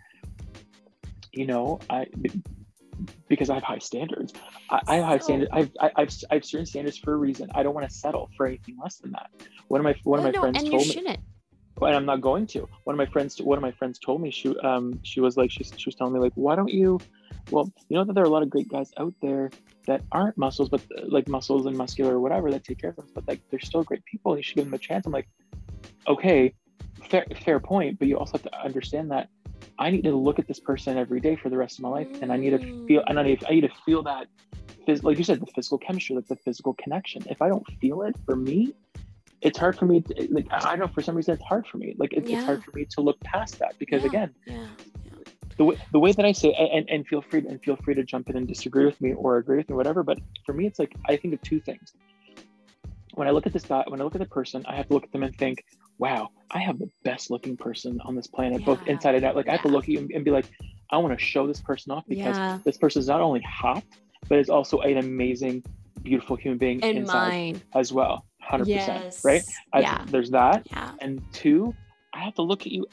you 1.32 1.46
know 1.46 1.80
I 1.88 2.06
because 3.28 3.50
I 3.50 3.54
have 3.54 3.62
high 3.62 3.78
standards. 3.78 4.32
I, 4.70 4.80
I 4.86 4.94
have 4.96 5.04
high 5.04 5.18
standards. 5.18 5.50
I've, 5.52 5.70
I- 5.80 5.92
I've 5.96 6.10
I 6.30 6.34
have 6.34 6.44
certain 6.44 6.66
standards 6.66 6.98
for 6.98 7.14
a 7.14 7.16
reason. 7.16 7.50
I 7.54 7.62
don't 7.62 7.74
want 7.74 7.88
to 7.88 7.94
settle 7.94 8.30
for 8.36 8.46
anything 8.46 8.76
less 8.82 8.96
than 8.98 9.12
that. 9.12 9.30
One 9.68 9.80
of 9.80 9.84
my 9.84 9.94
one 10.04 10.18
of 10.18 10.24
Oh, 10.24 10.28
my 10.28 10.32
no, 10.32 10.40
friends 10.40 10.58
and 10.58 10.70
told 10.70 10.86
me, 10.86 10.92
shouldn't. 10.94 11.18
and 11.80 11.94
I'm 11.96 12.06
not 12.06 12.20
going 12.20 12.46
to. 12.48 12.68
One 12.84 12.94
of 12.94 12.98
my 12.98 13.06
friends, 13.06 13.40
one 13.40 13.56
of 13.56 13.62
my 13.62 13.72
friends 13.72 13.98
told 13.98 14.20
me 14.20 14.30
she 14.30 14.54
um 14.58 15.00
she 15.02 15.20
was 15.20 15.36
like 15.36 15.50
she, 15.50 15.64
she 15.64 15.84
was 15.86 15.94
telling 15.94 16.12
me 16.12 16.20
like 16.20 16.32
why 16.34 16.54
don't 16.56 16.68
you, 16.72 17.00
well 17.50 17.72
you 17.88 17.96
know 17.96 18.04
that 18.04 18.12
there 18.14 18.22
are 18.24 18.26
a 18.26 18.30
lot 18.30 18.42
of 18.42 18.50
great 18.50 18.68
guys 18.68 18.90
out 18.98 19.14
there 19.22 19.50
that 19.86 20.02
aren't 20.12 20.36
muscles 20.38 20.68
but 20.68 20.80
like 21.08 21.26
muscles 21.28 21.66
and 21.66 21.76
muscular 21.76 22.14
or 22.14 22.20
whatever 22.20 22.50
that 22.52 22.62
take 22.64 22.78
care 22.80 22.90
of 22.90 22.96
them 22.96 23.08
but 23.14 23.26
like 23.26 23.40
they're 23.50 23.60
still 23.60 23.82
great 23.82 24.04
people. 24.04 24.36
You 24.36 24.42
should 24.42 24.56
give 24.56 24.64
them 24.66 24.74
a 24.74 24.78
chance. 24.78 25.06
I'm 25.06 25.12
like, 25.12 25.28
okay, 26.06 26.54
fair 27.10 27.26
fair 27.44 27.60
point, 27.60 27.98
but 27.98 28.08
you 28.08 28.18
also 28.18 28.32
have 28.32 28.42
to 28.42 28.60
understand 28.60 29.10
that 29.10 29.28
I 29.78 29.90
need 29.90 30.02
to 30.04 30.14
look 30.14 30.38
at 30.38 30.46
this 30.46 30.60
person 30.60 30.98
every 30.98 31.20
day 31.20 31.36
for 31.36 31.48
the 31.48 31.56
rest 31.56 31.78
of 31.78 31.82
my 31.82 31.88
life, 31.88 32.08
and 32.20 32.32
I 32.32 32.36
need 32.36 32.50
to 32.50 32.58
mm. 32.58 32.86
feel 32.86 33.02
and 33.06 33.18
I 33.18 33.22
need 33.22 33.44
I 33.48 33.52
need 33.52 33.62
to 33.62 33.72
feel 33.84 34.02
that 34.04 34.26
phys- 34.86 35.02
like 35.02 35.18
you 35.18 35.24
said 35.24 35.40
the 35.40 35.46
physical 35.46 35.78
chemistry, 35.78 36.16
like 36.16 36.26
the 36.28 36.36
physical 36.36 36.74
connection. 36.74 37.24
If 37.28 37.42
I 37.42 37.48
don't 37.48 37.66
feel 37.80 38.02
it 38.02 38.16
for 38.26 38.36
me 38.36 38.74
it's 39.42 39.58
hard 39.58 39.76
for 39.76 39.84
me 39.84 40.00
to, 40.00 40.28
like 40.30 40.46
i 40.50 40.60
don't 40.70 40.78
know 40.78 40.88
for 40.88 41.02
some 41.02 41.14
reason 41.14 41.34
it's 41.34 41.42
hard 41.44 41.66
for 41.66 41.76
me 41.76 41.94
like 41.98 42.12
it, 42.12 42.24
it's 42.28 42.44
hard 42.44 42.64
for 42.64 42.70
me 42.72 42.86
to 42.88 43.00
look 43.00 43.20
past 43.24 43.58
that 43.58 43.78
because 43.78 44.02
Yeah. 44.02 44.08
again 44.08 44.34
Yeah. 44.46 44.66
the 45.58 45.64
way 45.64 45.76
the 45.90 45.98
way 45.98 46.12
that 46.12 46.24
i 46.24 46.32
say 46.32 46.52
and, 46.52 46.88
and 46.88 47.06
feel 47.06 47.22
free 47.22 47.40
and 47.46 47.60
feel 47.62 47.76
free 47.76 47.94
to 47.94 48.04
jump 48.04 48.30
in 48.30 48.36
and 48.36 48.46
disagree 48.48 48.86
with 48.86 49.00
me 49.00 49.12
or 49.12 49.38
agree 49.38 49.58
with 49.58 49.68
me 49.68 49.76
whatever 49.76 50.02
but 50.02 50.18
for 50.46 50.52
me 50.52 50.66
it's 50.66 50.78
like 50.78 50.94
i 51.06 51.16
think 51.16 51.34
of 51.34 51.42
two 51.42 51.60
things 51.60 51.92
when 53.14 53.28
i 53.28 53.30
look 53.30 53.46
at 53.46 53.52
this 53.52 53.64
guy 53.64 53.84
when 53.88 54.00
i 54.00 54.04
look 54.04 54.14
at 54.14 54.20
the 54.20 54.26
person 54.26 54.64
i 54.66 54.76
have 54.76 54.86
to 54.88 54.94
look 54.94 55.04
at 55.04 55.12
them 55.12 55.22
and 55.24 55.36
think 55.36 55.64
wow 55.98 56.28
i 56.50 56.58
have 56.58 56.78
the 56.78 56.88
best 57.04 57.30
looking 57.30 57.56
person 57.56 57.98
on 58.04 58.14
this 58.16 58.26
planet 58.26 58.64
both 58.64 58.80
inside 58.86 59.14
and 59.14 59.24
out 59.24 59.36
like 59.36 59.48
i 59.48 59.52
have 59.52 59.62
to 59.62 59.68
look 59.68 59.84
at 59.84 59.88
you 59.90 60.08
and, 60.14 60.24
be 60.24 60.30
like 60.30 60.46
i 60.90 60.96
want 60.96 61.16
to 61.18 61.24
show 61.24 61.46
this 61.46 61.60
person 61.60 61.92
off 61.92 62.04
because 62.08 62.36
Yeah. 62.38 62.58
this 62.64 62.76
person 62.78 63.00
is 63.00 63.08
not 63.08 63.20
only 63.20 63.42
hot 63.42 63.84
but 64.28 64.38
is 64.38 64.48
also 64.50 64.80
an 64.80 64.96
amazing 64.98 65.62
beautiful 66.02 66.36
human 66.36 66.58
being 66.58 66.82
And 66.82 66.98
inside 66.98 67.28
mine. 67.28 67.62
as 67.74 67.92
well 67.92 68.24
100% 68.50 68.66
Yes. 68.66 69.20
right 69.24 69.44
I, 69.72 69.80
yeah. 69.80 70.04
there's 70.08 70.30
that 70.30 70.66
Yeah. 70.70 70.92
and 71.00 71.22
two 71.32 71.74
i 72.14 72.20
have 72.20 72.34
to 72.34 72.42
look 72.42 72.62
at 72.62 72.72
you 72.72 72.86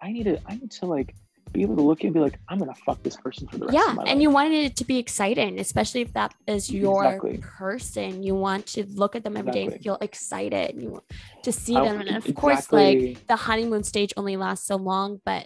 i 0.00 0.10
need 0.12 0.24
to 0.24 0.38
i 0.46 0.54
need 0.56 0.70
to 0.72 0.86
like 0.86 1.14
be 1.56 1.62
able 1.62 1.76
to 1.76 1.82
look 1.90 2.04
and 2.04 2.12
be 2.12 2.20
like 2.20 2.38
i'm 2.48 2.58
gonna 2.58 2.74
fuck 2.86 3.02
this 3.02 3.16
person 3.16 3.48
for 3.48 3.56
the 3.58 3.66
rest 3.66 3.74
Yeah. 3.78 3.88
of 3.90 3.94
my 3.96 4.02
life. 4.02 4.06
Yeah, 4.06 4.12
And 4.12 4.22
you 4.24 4.30
wanted 4.38 4.62
it 4.68 4.74
to 4.80 4.84
be 4.92 4.98
exciting, 5.04 5.58
especially 5.66 6.02
if 6.06 6.12
that 6.12 6.30
is 6.46 6.70
your 6.70 7.04
Exactly. 7.04 7.38
person. 7.60 8.22
You 8.28 8.34
want 8.34 8.62
to 8.74 8.80
look 9.02 9.12
at 9.16 9.22
them 9.24 9.36
every 9.40 9.52
day 9.58 9.64
and 9.66 9.74
feel 9.82 9.98
excited. 10.08 10.68
You 10.82 10.90
want 10.96 11.04
to 11.46 11.52
see 11.52 11.76
I- 11.76 11.84
them. 11.86 11.96
And 12.00 12.16
of 12.20 12.24
course, 12.34 12.70
like 12.72 13.26
the 13.26 13.36
honeymoon 13.48 13.82
stage 13.92 14.12
only 14.20 14.36
lasts 14.36 14.66
so 14.66 14.76
long, 14.76 15.20
but 15.24 15.44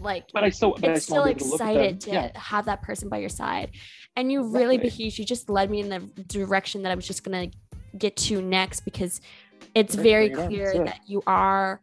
like 0.00 0.24
but 0.32 0.44
i 0.44 0.50
still 0.58 0.72
but 0.80 0.90
I 0.90 0.92
it's 0.92 1.04
still 1.06 1.24
still 1.24 1.34
to 1.34 1.44
excited 1.54 2.00
to 2.02 2.10
yeah 2.16 2.30
have 2.52 2.64
that 2.70 2.80
person 2.88 3.08
by 3.08 3.18
your 3.24 3.34
side. 3.42 3.68
And 4.16 4.30
you 4.32 4.38
really, 4.58 4.76
Exactly. 4.76 5.06
Bahij, 5.10 5.18
you 5.18 5.24
just 5.34 5.44
led 5.50 5.70
me 5.74 5.78
in 5.84 5.88
the 5.94 6.00
direction 6.38 6.82
that 6.82 6.90
I 6.92 6.96
was 7.00 7.06
just 7.06 7.22
gonna 7.24 7.48
get 7.96 8.14
to 8.28 8.34
next 8.40 8.80
because 8.90 9.20
it's 9.74 9.94
very 9.94 10.28
bring 10.28 10.38
it 10.40 10.44
on, 10.44 10.48
clear 10.48 10.70
it. 10.82 10.84
that 10.86 11.00
you 11.06 11.22
are 11.26 11.80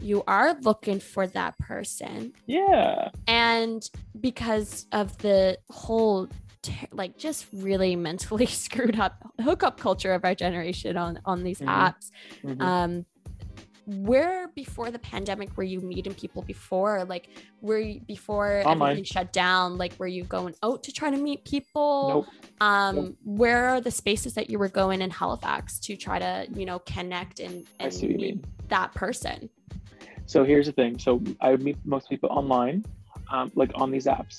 you 0.00 0.22
are 0.26 0.54
looking 0.62 1.00
for 1.00 1.26
that 1.26 1.56
person 1.58 2.32
yeah 2.46 3.08
and 3.26 3.88
because 4.20 4.86
of 4.92 5.16
the 5.18 5.56
whole 5.70 6.28
ter- 6.62 6.86
like 6.92 7.16
just 7.18 7.46
really 7.52 7.96
mentally 8.08 8.46
screwed 8.46 8.98
up 8.98 9.14
hookup 9.42 9.78
culture 9.78 10.12
of 10.12 10.24
our 10.24 10.34
generation 10.34 10.96
on 10.96 11.20
on 11.24 11.42
these 11.42 11.60
Mhm. 11.60 11.66
apps 11.68 12.10
Mhm. 12.44 12.60
um 12.60 13.06
where 13.86 14.48
before 14.54 14.90
the 14.92 14.98
pandemic 15.00 15.56
were 15.56 15.64
you 15.64 15.80
meeting 15.80 16.14
people 16.14 16.42
before 16.42 17.04
like 17.04 17.28
were 17.60 17.78
you 17.78 18.00
before 18.00 18.62
Online. 18.64 18.90
everything 18.90 19.04
shut 19.04 19.32
down 19.32 19.78
like 19.78 19.92
were 19.98 20.06
you 20.06 20.22
going 20.24 20.54
out 20.62 20.84
to 20.84 20.92
try 20.92 21.10
to 21.10 21.16
meet 21.16 21.44
people 21.44 22.08
nope 22.08 22.26
um 22.60 22.94
Nope. 22.96 23.16
where 23.24 23.68
are 23.70 23.80
the 23.80 23.90
spaces 23.90 24.34
that 24.34 24.48
you 24.48 24.58
were 24.60 24.68
going 24.68 25.02
in 25.02 25.10
halifax 25.10 25.80
to 25.80 25.96
try 25.96 26.18
to 26.20 26.46
you 26.54 26.66
know 26.66 26.78
connect 26.80 27.40
and, 27.40 27.66
and 27.80 27.92
see 27.92 28.06
what 28.06 28.12
you 28.12 28.18
meet 28.18 28.44
that 28.68 28.94
person 28.94 29.48
so 30.30 30.44
here's 30.44 30.66
the 30.70 30.76
thing. 30.80 30.92
So 30.98 31.10
i 31.40 31.50
would 31.50 31.62
meet 31.68 31.76
most 31.84 32.08
people 32.08 32.30
online 32.40 32.84
um, 33.32 33.50
like 33.60 33.72
on 33.74 33.90
these 33.90 34.06
apps. 34.06 34.36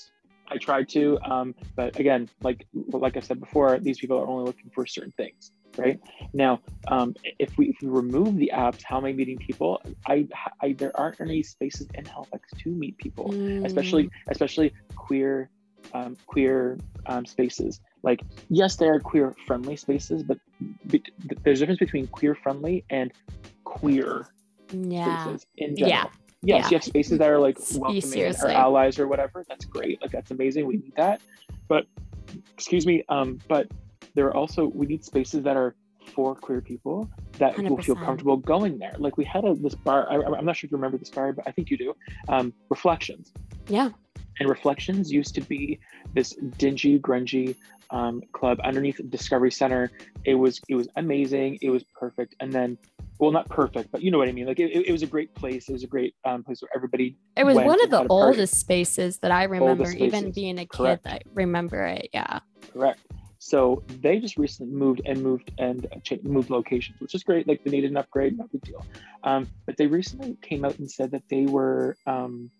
I 0.48 0.56
tried 0.68 0.88
to 0.96 1.02
um, 1.32 1.54
but 1.76 1.98
again 2.02 2.22
like 2.42 2.60
like 3.04 3.16
i 3.16 3.20
said 3.20 3.38
before 3.46 3.78
these 3.86 3.98
people 4.02 4.16
are 4.20 4.28
only 4.32 4.44
looking 4.50 4.70
for 4.74 4.82
certain 4.86 5.14
things 5.22 5.52
right? 5.78 5.98
Now 6.34 6.60
um, 6.88 7.14
if 7.38 7.50
we 7.56 7.68
if 7.72 7.76
we 7.82 7.88
remove 7.88 8.36
the 8.36 8.50
apps 8.54 8.80
how 8.88 8.98
am 8.98 9.04
i 9.04 9.12
meeting 9.12 9.38
people? 9.48 9.70
I, 10.06 10.26
I 10.60 10.72
there 10.72 10.92
aren't 11.02 11.20
any 11.20 11.42
spaces 11.42 11.86
in 11.94 12.04
halifax 12.04 12.42
to 12.62 12.68
meet 12.82 12.94
people 12.98 13.26
Mm, 13.32 13.64
especially 13.68 14.04
especially 14.30 14.68
queer 14.96 15.50
um, 15.94 16.16
queer 16.26 16.78
um, 17.06 17.24
spaces. 17.26 17.80
Like 18.02 18.20
yes 18.48 18.76
there 18.76 18.94
are 18.94 19.00
queer 19.00 19.34
friendly 19.46 19.76
spaces 19.76 20.22
but 20.22 20.38
be- 20.90 21.04
there's 21.44 21.60
a 21.60 21.66
difference 21.66 21.80
between 21.86 22.06
queer 22.08 22.34
friendly 22.34 22.84
and 22.90 23.12
queer 23.64 24.26
yeah. 24.72 25.24
spaces 25.24 25.46
in 25.56 25.76
general. 25.76 25.90
Yeah. 25.90 26.04
yes 26.42 26.64
Yeah. 26.64 26.70
you 26.70 26.76
have 26.76 26.84
spaces 26.84 27.18
that 27.18 27.28
are 27.28 27.38
like 27.38 27.58
welcoming 27.74 28.34
or 28.42 28.48
allies 28.48 28.98
or 28.98 29.06
whatever 29.08 29.44
that's 29.48 29.64
great. 29.64 30.00
Like 30.02 30.10
that's 30.10 30.30
amazing. 30.30 30.66
We 30.66 30.76
need 30.76 30.94
that. 30.96 31.20
But 31.68 31.86
excuse 32.54 32.86
me 32.86 33.04
um 33.08 33.38
but 33.48 33.68
there 34.14 34.26
are 34.26 34.36
also 34.36 34.66
we 34.66 34.86
need 34.86 35.04
spaces 35.04 35.42
that 35.44 35.56
are 35.56 35.74
for 36.14 36.34
queer 36.34 36.60
people 36.60 37.08
that 37.38 37.56
will 37.58 37.80
feel 37.80 37.94
comfortable 37.94 38.36
going 38.36 38.78
there. 38.78 38.94
Like 38.98 39.16
we 39.16 39.24
had 39.24 39.44
a 39.44 39.54
this 39.54 39.74
bar 39.74 40.10
I, 40.10 40.16
i'm 40.36 40.44
not 40.44 40.56
sure 40.56 40.66
if 40.66 40.72
you 40.72 40.76
remember 40.76 40.98
this 40.98 41.10
bar 41.10 41.32
but 41.32 41.46
i 41.46 41.52
think 41.52 41.70
you 41.70 41.76
do 41.76 41.94
um 42.28 42.52
reflections. 42.68 43.32
Yeah. 43.68 43.90
And 44.40 44.48
Reflections 44.48 45.12
used 45.12 45.34
to 45.34 45.40
be 45.40 45.78
this 46.14 46.34
dingy, 46.58 46.98
grungy 46.98 47.54
um, 47.92 48.22
club 48.32 48.58
underneath 48.64 49.00
Discovery 49.10 49.52
Center. 49.52 49.92
It 50.24 50.34
was 50.34 50.60
it 50.68 50.74
was 50.74 50.88
amazing. 50.96 51.58
It 51.62 51.70
was 51.70 51.84
perfect. 51.84 52.34
And 52.40 52.52
then, 52.52 52.78
well, 53.18 53.30
not 53.30 53.48
perfect, 53.48 53.92
but 53.92 54.02
you 54.02 54.10
know 54.10 54.18
what 54.18 54.28
I 54.28 54.32
mean. 54.32 54.46
Like 54.46 54.58
it, 54.58 54.88
it 54.88 54.90
was 54.90 55.02
a 55.02 55.06
great 55.06 55.34
place. 55.34 55.68
It 55.68 55.72
was 55.72 55.84
a 55.84 55.86
great 55.86 56.14
um, 56.24 56.42
place 56.42 56.62
where 56.62 56.70
everybody. 56.74 57.16
It 57.36 57.44
was 57.44 57.56
one 57.56 57.82
of 57.84 57.90
the 57.90 57.98
had 57.98 58.06
a 58.06 58.08
party. 58.08 58.28
oldest 58.28 58.58
spaces 58.58 59.18
that 59.18 59.30
I 59.30 59.44
remember, 59.44 59.90
even 59.92 60.32
being 60.32 60.58
a 60.58 60.66
kid. 60.66 61.00
I 61.04 61.20
remember 61.34 61.84
it. 61.84 62.08
Yeah. 62.12 62.40
Correct. 62.72 63.00
So 63.38 63.82
they 64.00 64.20
just 64.20 64.36
recently 64.36 64.72
moved 64.72 65.02
and 65.04 65.20
moved 65.20 65.50
and 65.58 65.86
moved 66.22 66.48
locations, 66.48 67.00
which 67.00 67.12
is 67.14 67.24
great. 67.24 67.48
Like 67.48 67.64
they 67.64 67.72
needed 67.72 67.90
an 67.90 67.96
upgrade, 67.96 68.38
no 68.38 68.46
big 68.52 68.62
deal. 68.62 68.86
Um, 69.24 69.48
but 69.66 69.76
they 69.76 69.88
recently 69.88 70.36
came 70.42 70.64
out 70.64 70.78
and 70.78 70.88
said 70.88 71.10
that 71.10 71.28
they 71.28 71.46
were 71.46 71.96
um, 72.06 72.52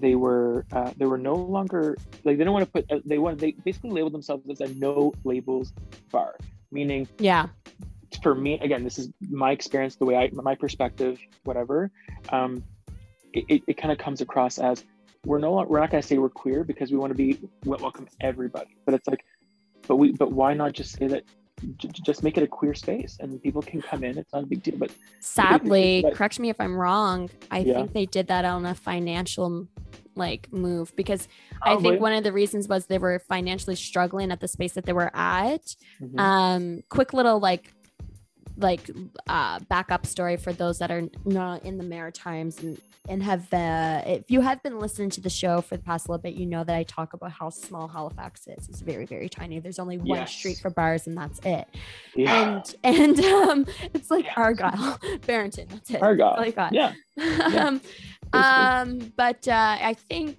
they 0.00 0.14
were 0.14 0.64
uh, 0.72 0.90
they 0.96 1.06
were 1.06 1.18
no 1.18 1.34
longer 1.34 1.96
like 2.24 2.38
they 2.38 2.44
don't 2.44 2.52
want 2.52 2.64
to 2.64 2.70
put 2.70 2.90
uh, 2.90 3.00
they 3.04 3.18
want 3.18 3.38
they 3.38 3.52
basically 3.64 3.90
labeled 3.90 4.12
themselves 4.12 4.48
as 4.50 4.60
a 4.60 4.72
no 4.74 5.12
labels 5.24 5.72
bar, 6.10 6.34
meaning 6.70 7.06
Yeah. 7.18 7.48
for 8.22 8.34
me 8.34 8.58
again 8.60 8.84
this 8.84 8.98
is 8.98 9.10
my 9.30 9.50
experience 9.52 9.96
the 9.96 10.04
way 10.04 10.16
i 10.16 10.30
my 10.32 10.54
perspective 10.54 11.18
whatever 11.44 11.90
um 12.30 12.62
it, 13.32 13.44
it, 13.48 13.62
it 13.66 13.74
kind 13.76 13.92
of 13.92 13.98
comes 13.98 14.20
across 14.20 14.58
as 14.58 14.84
we're 15.24 15.38
no 15.38 15.52
we're 15.68 15.80
not 15.80 15.90
going 15.90 16.00
to 16.00 16.06
say 16.08 16.16
we're 16.18 16.28
queer 16.30 16.64
because 16.64 16.90
we 16.90 16.96
want 16.96 17.10
to 17.10 17.16
be 17.16 17.38
welcome 17.64 18.06
everybody 18.20 18.76
but 18.86 18.94
it's 18.94 19.06
like 19.08 19.24
but 19.86 19.96
we 19.96 20.12
but 20.12 20.32
why 20.32 20.54
not 20.54 20.72
just 20.72 20.96
say 20.98 21.06
that 21.06 21.24
j- 21.76 21.88
just 22.02 22.22
make 22.22 22.36
it 22.36 22.42
a 22.42 22.46
queer 22.46 22.74
space 22.74 23.16
and 23.20 23.42
people 23.42 23.62
can 23.62 23.80
come 23.82 24.04
in 24.04 24.16
it's 24.18 24.32
not 24.32 24.42
a 24.44 24.46
big 24.46 24.62
deal 24.62 24.76
but 24.76 24.90
Sadly, 25.20 26.02
but- 26.04 26.14
correct 26.14 26.38
me 26.40 26.48
if 26.50 26.60
I'm 26.60 26.74
wrong. 26.76 27.30
I 27.50 27.60
Yeah. 27.60 27.74
think 27.74 27.92
they 27.92 28.06
did 28.06 28.28
that 28.28 28.44
on 28.44 28.64
a 28.66 28.74
financial 28.74 29.66
like 30.14 30.52
move 30.52 30.94
because 30.96 31.28
I 31.62 31.76
think 31.76 32.00
one 32.00 32.12
of 32.12 32.24
the 32.24 32.32
reasons 32.32 32.66
was 32.66 32.86
they 32.86 32.98
were 32.98 33.20
financially 33.20 33.76
struggling 33.76 34.32
at 34.32 34.40
the 34.40 34.48
space 34.48 34.72
that 34.72 34.84
they 34.84 34.92
were 34.92 35.10
at. 35.14 35.76
Mhm. 36.02 36.18
Um, 36.18 36.82
quick 36.88 37.12
little 37.12 37.38
like 37.38 37.72
like 38.58 38.90
uh 39.28 39.60
backup 39.68 40.04
story 40.04 40.36
for 40.36 40.52
those 40.52 40.78
that 40.80 40.90
are 40.90 41.04
not 41.24 41.64
in 41.64 41.78
the 41.78 41.84
Maritimes 41.84 42.58
and 42.62 42.80
and 43.08 43.22
have 43.22 43.52
uh 43.54 44.02
if 44.06 44.30
you 44.30 44.40
have 44.40 44.62
been 44.62 44.78
listening 44.78 45.08
to 45.10 45.20
the 45.20 45.30
show 45.30 45.60
for 45.60 45.76
the 45.76 45.82
past 45.82 46.08
little 46.08 46.20
bit, 46.20 46.34
you 46.34 46.44
know 46.44 46.64
that 46.64 46.74
I 46.76 46.82
talk 46.82 47.12
about 47.14 47.30
how 47.32 47.50
small 47.50 47.88
Halifax 47.88 48.46
is. 48.48 48.68
It's 48.68 48.80
very 48.80 49.06
very 49.06 49.28
tiny. 49.28 49.60
There's 49.60 49.78
only 49.78 49.96
one 49.98 50.18
Yes. 50.18 50.32
street 50.32 50.58
for 50.60 50.70
bars 50.70 51.06
and 51.06 51.16
that's 51.16 51.38
it. 51.44 51.66
yeah 52.16 52.34
And 52.34 52.74
and 52.84 53.20
um, 53.20 53.66
it's 53.94 54.10
like 54.10 54.24
Yeah. 54.26 54.32
Argyle, 54.36 54.98
Barrington. 55.26 55.68
That's 55.70 55.90
it. 55.90 56.02
Argyle. 56.02 56.36
That's 56.36 56.56
all 56.58 56.64
I 56.66 56.70
got. 56.70 56.72
yeah 56.74 56.92
um, 57.68 57.80
um, 58.32 59.12
but 59.16 59.46
uh, 59.48 59.76
I 59.80 59.94
think, 59.94 60.38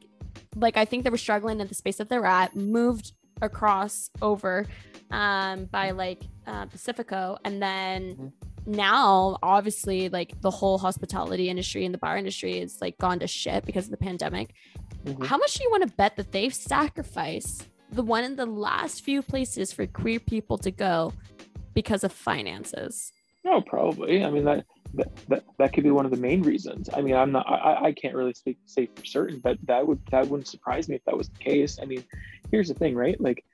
like, 0.56 0.78
I 0.78 0.86
think 0.86 1.04
they 1.04 1.10
were 1.10 1.18
struggling 1.18 1.60
in 1.60 1.68
the 1.68 1.74
space 1.76 1.98
that 1.98 2.08
they're 2.08 2.26
at, 2.26 2.56
moved 2.56 3.14
across 3.42 4.10
over 4.22 4.66
um, 5.12 5.66
by 5.66 5.92
like 5.92 6.22
uh, 6.50 6.66
Pacifico, 6.66 7.38
and 7.46 7.62
then 7.62 8.16
Mhm. 8.16 8.32
now, 8.66 9.38
obviously, 9.44 10.10
like 10.10 10.40
the 10.42 10.52
whole 10.52 10.78
hospitality 10.78 11.50
industry 11.50 11.86
and 11.86 11.94
the 11.94 11.98
bar 12.00 12.18
industry 12.18 12.60
is 12.60 12.82
like 12.82 12.98
gone 12.98 13.20
to 13.20 13.28
shit 13.28 13.66
because 13.66 13.86
of 13.86 13.92
the 13.92 13.98
pandemic. 13.98 14.54
Mhm. 15.06 15.26
How 15.26 15.38
much 15.38 15.54
do 15.56 15.64
you 15.64 15.70
want 15.72 15.84
to 15.88 15.96
bet 15.96 16.16
that 16.18 16.32
they've 16.32 16.54
sacrificed 16.54 17.68
the 17.92 18.04
one 18.04 18.24
of 18.24 18.36
the 18.38 18.46
last 18.46 19.04
few 19.04 19.22
places 19.22 19.72
for 19.72 19.86
queer 19.88 20.20
people 20.20 20.58
to 20.58 20.72
go 20.72 21.14
because 21.74 22.04
of 22.04 22.12
finances? 22.12 23.12
no 23.46 23.62
probably 23.62 24.22
i 24.26 24.30
mean 24.30 24.44
that 24.44 24.66
that, 24.94 25.08
that 25.30 25.44
that 25.58 25.72
could 25.72 25.84
be 25.86 25.90
one 25.92 26.04
of 26.04 26.12
the 26.12 26.18
main 26.18 26.42
reasons 26.42 26.90
i 26.94 27.00
mean 27.02 27.16
i'm 27.16 27.32
not 27.32 27.48
i, 27.48 27.56
I- 27.56 27.84
I 27.86 27.92
can't 27.94 28.14
really 28.14 28.34
speak 28.34 28.58
say 28.66 28.90
for 28.94 29.06
certain 29.06 29.40
but 29.40 29.58
that 29.66 29.88
would 29.88 29.98
that 30.12 30.28
wouldn't 30.28 30.50
surprise 30.50 30.90
me 30.90 30.96
if 30.98 31.04
that 31.06 31.16
was 31.16 31.30
the 31.30 31.38
case 31.40 31.80
i 31.82 31.86
mean 31.86 32.04
here's 32.52 32.68
the 32.68 32.74
thing, 32.74 32.96
right? 32.96 33.20
Like 33.22 33.46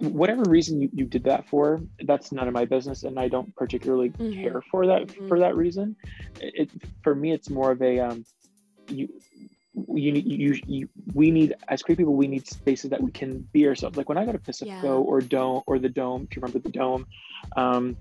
whatever 0.00 0.42
reason 0.48 0.80
you, 0.80 0.88
you 0.92 1.04
did 1.04 1.24
that 1.24 1.48
for, 1.48 1.80
that's 2.06 2.32
none 2.32 2.48
of 2.48 2.54
my 2.54 2.64
business, 2.64 3.02
and 3.02 3.18
I 3.18 3.28
don't 3.28 3.54
particularly 3.54 4.10
Mhm. 4.10 4.42
care 4.42 4.62
for 4.70 4.86
that 4.86 5.08
Mhm. 5.08 5.28
for 5.28 5.38
that 5.40 5.56
reason. 5.56 5.96
It 6.40 6.70
for 7.02 7.14
me, 7.14 7.32
it's 7.32 7.50
more 7.50 7.70
of 7.70 7.82
a 7.82 8.00
um, 8.00 8.24
you 8.88 9.08
you 9.94 10.12
need 10.12 10.26
you, 10.26 10.60
you 10.66 10.88
we 11.14 11.30
need 11.30 11.54
as 11.68 11.82
queer 11.82 11.96
people 11.96 12.14
we 12.14 12.26
need 12.26 12.46
spaces 12.46 12.90
that 12.90 13.00
we 13.00 13.10
can 13.12 13.46
be 13.52 13.66
ourselves 13.68 13.96
like 13.96 14.08
when 14.08 14.18
i 14.18 14.24
go 14.26 14.32
to 14.32 14.38
pacifico 14.38 14.98
Yeah. 14.98 15.10
or 15.10 15.20
dome 15.20 15.62
or 15.66 15.78
the 15.78 15.88
dome 15.88 16.26
if 16.28 16.36
you 16.36 16.42
remember 16.42 16.58
the 16.58 16.70
dome 16.70 17.06
um 17.56 17.96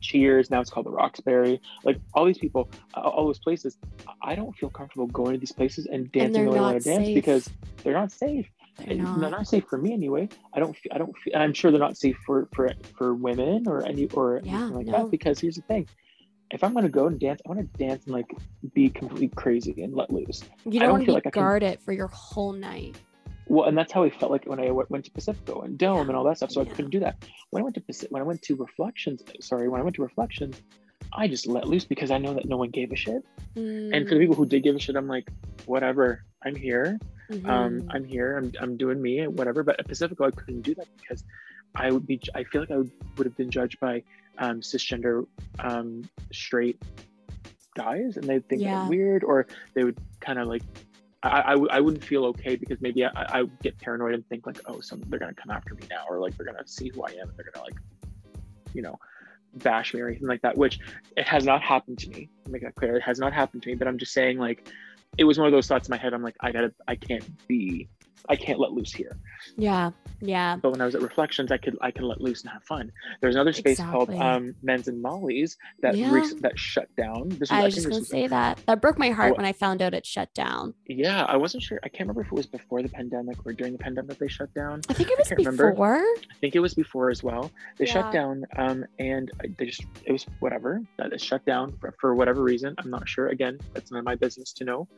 cheers 0.00 0.50
now 0.50 0.60
it's 0.60 0.68
called 0.68 0.86
the 0.86 0.90
roxbury 0.90 1.60
like 1.84 2.00
all 2.12 2.24
these 2.24 2.38
people 2.38 2.68
uh, 2.94 3.00
all 3.00 3.26
those 3.26 3.38
places 3.38 3.76
i 4.22 4.34
don't 4.34 4.54
feel 4.56 4.68
comfortable 4.68 5.06
going 5.06 5.34
to 5.34 5.38
these 5.38 5.52
places 5.52 5.86
and 5.86 6.10
dancing 6.10 6.44
they're 6.44 6.44
the 6.46 6.50
way 6.50 6.58
i 6.58 6.62
want 6.72 6.82
to 6.82 6.90
dance 6.90 7.08
because 7.10 7.48
they're 7.84 7.94
not 7.94 8.10
safe 8.10 8.48
They're 8.78 8.94
not. 8.96 9.20
they're 9.20 9.30
not 9.30 9.46
safe 9.46 9.64
for 9.68 9.76
me 9.78 9.92
anyway 9.92 10.28
i 10.54 10.58
don't 10.60 10.76
i 10.92 10.96
don't 10.98 11.12
and 11.34 11.42
i'm 11.42 11.52
sure 11.52 11.70
they're 11.70 11.80
not 11.80 11.96
safe 11.98 12.16
for 12.24 12.48
for 12.54 12.70
for 12.96 13.14
women 13.14 13.66
or 13.68 13.84
any 13.86 14.06
or 14.08 14.40
Yeah, 14.42 14.56
anything 14.56 14.74
like 14.74 14.86
no. 14.86 14.92
that 15.02 15.10
because 15.10 15.38
here's 15.40 15.56
the 15.56 15.62
thing 15.62 15.86
if 16.50 16.64
i'm 16.64 16.72
going 16.72 16.84
to 16.84 16.90
go 16.90 17.06
and 17.06 17.20
dance 17.20 17.40
i 17.44 17.48
want 17.50 17.60
to 17.60 17.78
dance 17.78 18.04
and 18.06 18.14
like 18.14 18.30
be 18.74 18.88
completely 18.88 19.28
crazy 19.28 19.82
and 19.82 19.94
let 19.94 20.10
loose 20.10 20.42
you 20.64 20.72
don't 20.80 20.88
don't 20.88 20.90
want 20.92 21.02
to 21.02 21.06
be 21.06 21.12
like 21.12 21.26
I 21.26 21.30
can- 21.30 21.42
guarded 21.42 21.80
for 21.80 21.92
your 21.92 22.06
whole 22.08 22.52
night. 22.52 22.96
well 23.48 23.66
and 23.68 23.76
that's 23.76 23.92
how 23.92 24.02
i 24.02 24.10
felt 24.10 24.32
like 24.32 24.46
when 24.46 24.60
i 24.60 24.66
w- 24.66 24.86
went 24.88 25.04
to 25.04 25.10
pacifico 25.10 25.60
and 25.60 25.76
dome 25.76 26.08
and 26.08 26.16
all 26.16 26.24
that 26.24 26.38
stuff 26.38 26.50
so 26.50 26.62
Yeah. 26.62 26.70
i 26.70 26.74
couldn't 26.74 26.90
do 26.90 27.00
that 27.00 27.22
when 27.50 27.60
i 27.60 27.64
went 27.64 27.74
to 27.74 27.82
Paci- 27.82 28.10
when 28.10 28.22
i 28.22 28.24
went 28.24 28.40
to 28.42 28.56
reflections 28.56 29.22
sorry 29.40 29.68
when 29.68 29.80
i 29.80 29.84
went 29.84 29.96
to 29.96 30.02
reflections 30.02 30.62
i 31.12 31.28
just 31.28 31.46
let 31.46 31.66
loose 31.68 31.84
because 31.84 32.10
i 32.10 32.16
know 32.18 32.32
that 32.32 32.46
no 32.46 32.56
one 32.56 32.70
gave 32.70 32.92
a 32.92 32.96
shit 32.96 33.22
and 33.56 34.08
for 34.08 34.14
the 34.14 34.16
mm. 34.16 34.20
people 34.20 34.34
who 34.36 34.46
did 34.46 34.62
give 34.62 34.74
a 34.74 34.78
shit 34.78 34.96
i'm 34.96 35.08
like 35.08 35.28
whatever 35.66 36.24
i'm 36.46 36.54
here 36.54 36.98
um 37.30 37.80
Mhm. 37.82 37.86
i'm 37.90 38.04
here 38.04 38.36
i'm, 38.38 38.52
I'm 38.60 38.76
doing 38.76 39.00
me 39.00 39.26
whatever 39.28 39.62
but 39.62 39.78
at 39.78 39.86
pacifico 39.86 40.24
i 40.26 40.30
couldn't 40.30 40.62
do 40.62 40.74
that 40.74 40.88
because 41.00 41.24
i 41.76 41.90
would 41.90 42.06
be 42.06 42.20
i 42.34 42.42
feel 42.44 42.62
like 42.62 42.70
i 42.70 42.76
would, 42.78 42.90
would 43.16 43.26
have 43.26 43.36
been 43.36 43.50
judged 43.50 43.78
by 43.80 44.02
um 44.38 44.60
cisgender 44.60 45.26
um 45.60 46.08
straight 46.32 46.80
guys 47.76 48.16
and 48.16 48.24
they'd 48.24 48.46
think 48.48 48.62
Yeah. 48.62 48.82
I'm 48.82 48.88
weird 48.88 49.22
or 49.24 49.46
they 49.74 49.84
would 49.84 49.98
kind 50.20 50.38
of 50.38 50.48
like 50.48 50.62
I, 51.22 51.42
I, 51.42 51.50
w- 51.50 51.68
I 51.70 51.80
wouldn't 51.80 52.02
feel 52.02 52.24
okay 52.26 52.56
because 52.56 52.80
maybe 52.80 53.04
I, 53.04 53.10
I 53.14 53.42
would 53.42 53.60
get 53.60 53.78
paranoid 53.78 54.14
and 54.14 54.26
think 54.28 54.46
like 54.46 54.58
oh 54.66 54.80
some 54.80 55.02
they're 55.06 55.18
gonna 55.20 55.34
come 55.34 55.50
after 55.50 55.74
me 55.74 55.82
now 55.90 56.04
or 56.08 56.18
like 56.18 56.36
they're 56.36 56.46
gonna 56.46 56.66
see 56.66 56.90
who 56.92 57.02
I 57.04 57.10
am 57.12 57.28
and 57.28 57.36
they're 57.36 57.50
gonna 57.52 57.64
like 57.64 57.76
you 58.74 58.82
know 58.82 58.98
bash 59.54 59.94
me 59.94 60.00
or 60.00 60.08
anything 60.08 60.28
like 60.28 60.42
that 60.42 60.56
which 60.56 60.78
it 61.16 61.26
has 61.26 61.44
not 61.44 61.60
happened 61.62 61.98
to 61.98 62.08
me 62.10 62.28
make 62.48 62.62
that 62.62 62.74
clear 62.76 62.96
it 62.96 63.02
has 63.02 63.18
not 63.18 63.32
happened 63.32 63.62
to 63.64 63.68
me 63.68 63.74
but 63.74 63.86
I'm 63.88 63.98
just 63.98 64.12
saying 64.12 64.38
like 64.38 64.68
it 65.18 65.24
was 65.24 65.38
one 65.38 65.46
of 65.46 65.52
those 65.52 65.66
thoughts 65.66 65.88
in 65.88 65.92
my 65.92 65.98
head. 65.98 66.14
I'm 66.14 66.22
like 66.22 66.36
I 66.40 66.52
gotta 66.52 66.72
I 66.88 66.96
can't 66.96 67.24
be 67.48 67.88
I 68.28 68.36
can't 68.36 68.58
let 68.60 68.72
loose 68.72 68.92
here 68.92 69.16
yeah, 69.56 69.90
yeah. 70.20 70.56
but 70.56 70.70
when 70.72 70.80
I 70.80 70.84
was 70.84 70.94
at 70.94 71.02
Reflections, 71.02 71.50
I 71.50 71.56
could 71.58 71.76
I 71.80 71.90
can 71.90 72.04
let 72.04 72.20
loose 72.20 72.42
and 72.42 72.50
have 72.50 72.62
fun. 72.64 72.92
There's 73.20 73.34
another 73.34 73.52
space 73.52 73.78
called 73.78 74.10
um, 74.10 74.54
Menz 74.64 74.86
and 74.88 75.02
Mollyz 75.02 75.56
that 75.82 75.96
Yeah. 75.96 76.12
rec- 76.12 76.38
that 76.40 76.58
shut 76.58 76.94
down. 76.96 77.28
This 77.30 77.50
I 77.50 77.64
was 77.64 77.74
think 77.74 77.86
just 77.88 77.88
gonna 77.88 78.04
say 78.04 78.26
that. 78.28 78.60
That 78.66 78.80
broke 78.80 78.98
my 78.98 79.10
heart 79.10 79.36
when 79.36 79.46
I 79.46 79.52
found 79.52 79.82
out 79.82 79.94
it 79.94 80.06
shut 80.06 80.32
down. 80.34 80.74
yeah, 80.86 81.24
I 81.24 81.36
wasn't 81.36 81.62
sure. 81.62 81.78
I 81.82 81.88
can't 81.88 82.00
remember 82.02 82.22
if 82.22 82.28
it 82.28 82.32
was 82.34 82.46
before 82.46 82.82
the 82.82 82.88
pandemic 82.88 83.44
or 83.46 83.52
during 83.52 83.72
the 83.72 83.78
pandemic 83.78 84.18
they 84.18 84.28
shut 84.28 84.52
down. 84.54 84.80
I 84.88 84.92
think 84.94 85.10
it 85.10 85.18
was 85.18 85.28
can't 85.28 85.38
remember. 85.38 85.70
before. 85.72 85.96
I 85.98 86.16
think 86.40 86.54
it 86.54 86.60
was 86.60 86.74
before 86.74 87.10
as 87.10 87.22
well. 87.22 87.50
They 87.78 87.86
Yeah. 87.86 87.92
shut 87.92 88.12
down, 88.12 88.44
um, 88.56 88.84
and 88.98 89.30
they 89.58 89.66
just 89.66 89.84
it 90.04 90.12
was 90.12 90.26
whatever 90.40 90.82
that 90.98 91.12
it 91.12 91.20
shut 91.20 91.44
down 91.44 91.76
for, 91.80 91.94
for 92.00 92.14
whatever 92.14 92.42
reason. 92.42 92.74
I'm 92.78 92.90
not 92.90 93.08
sure. 93.08 93.28
Again, 93.28 93.58
that's 93.74 93.90
none 93.90 93.98
of 94.00 94.04
my 94.04 94.14
business 94.16 94.52
to 94.54 94.64
know. 94.64 94.88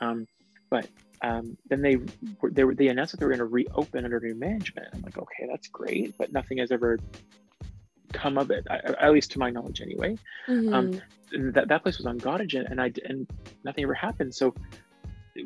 Um, 0.00 0.26
but 0.74 0.88
um, 1.22 1.56
then 1.70 1.80
they 1.82 1.96
were 2.40 2.50
they, 2.50 2.64
were, 2.64 2.74
they 2.74 2.88
announced 2.88 3.12
that 3.12 3.20
they 3.20 3.26
were 3.26 3.30
going 3.36 3.38
to 3.38 3.44
reopen 3.60 4.04
under 4.04 4.18
new 4.18 4.34
management. 4.34 4.88
I'm 4.92 5.02
like, 5.02 5.16
okay, 5.16 5.44
that's 5.48 5.68
great, 5.68 6.18
but 6.18 6.32
nothing 6.32 6.58
has 6.58 6.72
ever 6.72 6.98
come 8.12 8.36
of 8.38 8.50
it, 8.50 8.66
I, 8.68 8.76
at 9.06 9.12
least 9.12 9.30
to 9.32 9.38
my 9.38 9.50
knowledge, 9.50 9.80
anyway. 9.80 10.18
Mhm. 10.48 11.00
And 11.32 11.54
that 11.54 11.68
that 11.68 11.82
place 11.84 11.96
was 11.98 12.06
on 12.06 12.18
Gottingen, 12.18 12.68
and 12.70 12.80
I 12.82 12.92
and 13.08 13.18
nothing 13.62 13.84
ever 13.84 13.94
happened. 13.94 14.34
So 14.34 14.52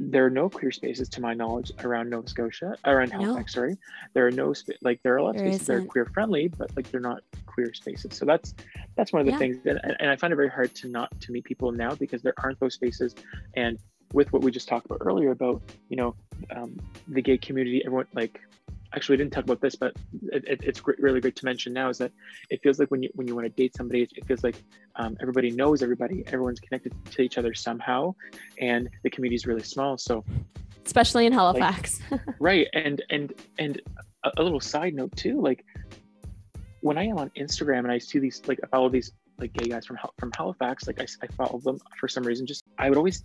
there 0.01 0.24
are 0.26 0.31
no 0.31 0.49
queer 0.51 0.70
spaces 0.70 1.09
to 1.11 1.20
my 1.20 1.35
knowledge 1.35 1.70
around 1.85 2.09
Nova 2.11 2.29
Scotia, 2.29 2.70
around 2.87 3.11
No. 3.11 3.18
Halifax. 3.20 3.53
Sorry, 3.55 3.76
there 4.14 4.26
are 4.26 4.31
no 4.43 4.53
spa- 4.55 4.81
like 4.89 4.99
there 5.03 5.12
are 5.14 5.18
a 5.18 5.24
lot 5.24 5.35
of 5.37 5.43
There 5.43 5.53
spaces 5.53 5.66
that 5.66 5.76
are 5.76 5.83
queer 5.93 6.07
friendly, 6.07 6.49
but 6.49 6.74
like 6.76 6.91
they're 6.91 7.09
not 7.12 7.20
queer 7.47 7.72
spaces. 7.74 8.11
So 8.18 8.24
that's 8.24 8.55
that's 8.97 9.12
one 9.12 9.20
of 9.20 9.26
the 9.26 9.33
Yeah. 9.33 9.39
things, 9.45 9.57
that, 9.64 9.76
and, 9.85 9.95
and 10.01 10.11
I 10.11 10.16
find 10.16 10.33
it 10.33 10.37
very 10.37 10.51
hard 10.59 10.74
to 10.81 10.89
not 10.89 11.09
to 11.22 11.33
meet 11.33 11.45
people 11.45 11.70
now 11.72 11.95
because 11.95 12.22
there 12.22 12.35
aren't 12.43 12.59
those 12.61 12.74
spaces. 12.74 13.14
And 13.55 13.79
with 14.12 14.32
what 14.32 14.42
we 14.42 14.50
just 14.50 14.68
talked 14.68 14.86
about 14.86 14.98
earlier 15.00 15.30
about 15.30 15.62
you 15.88 15.96
know 15.96 16.14
um, 16.54 16.78
the 17.09 17.22
gay 17.22 17.38
community, 17.38 17.82
everyone 17.84 18.06
like 18.14 18.40
actually 18.94 19.14
we 19.14 19.16
didn't 19.18 19.32
talk 19.32 19.44
about 19.44 19.61
this, 19.61 19.74
but 19.74 19.94
it, 20.32 20.44
it, 20.46 20.61
it's 20.62 20.80
gr- 20.80 20.92
really 20.98 21.20
great 21.20 21.36
to 21.36 21.44
mention 21.44 21.72
now 21.72 21.88
is 21.88 21.98
that 21.98 22.11
it 22.50 22.62
feels 22.62 22.78
like 22.78 22.90
when 22.90 23.02
you 23.02 23.11
when 23.14 23.26
you 23.26 23.34
want 23.34 23.44
to 23.44 23.50
date 23.50 23.76
somebody, 23.76 24.02
it, 24.02 24.24
feels 24.26 24.42
like 24.42 24.56
um, 24.96 25.16
everybody 25.20 25.50
knows 25.50 25.82
everybody, 25.82 26.24
everyone's 26.28 26.61
connected 26.61 26.92
to 27.11 27.22
each 27.22 27.38
other 27.38 27.54
somehow, 27.54 28.14
and 28.61 28.88
the 29.02 29.11
community 29.11 29.36
is 29.36 29.46
really 29.46 29.62
small. 29.62 29.98
So 29.98 30.24
Especially 30.86 31.26
in 31.26 31.32
Halifax. 31.32 32.00
right, 32.40 32.66
and 32.72 33.02
and 33.11 33.34
and 33.59 33.80
a, 34.24 34.30
a 34.38 34.42
little 34.42 34.61
side 34.61 34.94
note 34.94 35.14
too, 35.16 35.40
like 35.40 35.64
when 36.80 36.96
I 36.96 37.04
am 37.04 37.18
on 37.18 37.30
Instagram 37.36 37.80
and 37.80 37.92
I 37.92 37.98
see 37.98 38.18
these 38.18 38.40
like 38.46 38.59
I 38.64 38.66
follow 38.68 38.88
these 38.88 39.12
like 39.39 39.53
gay 39.53 39.68
guys 39.68 39.86
from 39.86 39.99
from 40.18 40.32
Halifax, 40.36 40.86
like 40.86 41.01
I, 41.01 41.07
I 41.22 41.26
follow 41.28 41.59
them 41.59 41.78
for 41.99 42.09
some 42.09 42.24
reason. 42.24 42.47
Just 42.47 42.64
I 42.78 42.89
would 42.89 42.99
always 42.99 43.22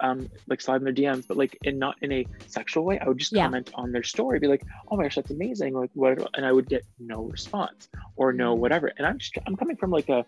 um 0.00 0.28
like 0.48 0.60
slide 0.60 0.76
in 0.76 0.84
their 0.84 0.92
DMs, 0.94 1.26
but 1.26 1.36
like 1.36 1.58
in 1.62 1.78
not 1.78 1.96
in 2.02 2.12
a 2.12 2.26
sexual 2.46 2.84
way. 2.84 2.98
I 2.98 3.08
would 3.08 3.18
just 3.18 3.32
Yeah. 3.32 3.44
comment 3.44 3.70
on 3.74 3.92
their 3.92 4.02
story, 4.02 4.38
be 4.38 4.46
like, 4.46 4.62
"Oh 4.88 4.96
my 4.96 5.04
gosh, 5.04 5.16
that's 5.16 5.30
amazing!" 5.30 5.74
Like 5.74 5.90
what? 5.94 6.18
And 6.34 6.46
I 6.46 6.52
would 6.52 6.68
get 6.68 6.84
no 6.98 7.22
response 7.24 7.88
or 8.16 8.32
no 8.32 8.54
Mhm. 8.56 8.58
whatever. 8.60 8.92
And 8.96 9.06
I'm 9.06 9.18
just 9.18 9.36
I'm 9.46 9.56
coming 9.56 9.76
from 9.76 9.90
like 9.90 10.08
a 10.08 10.24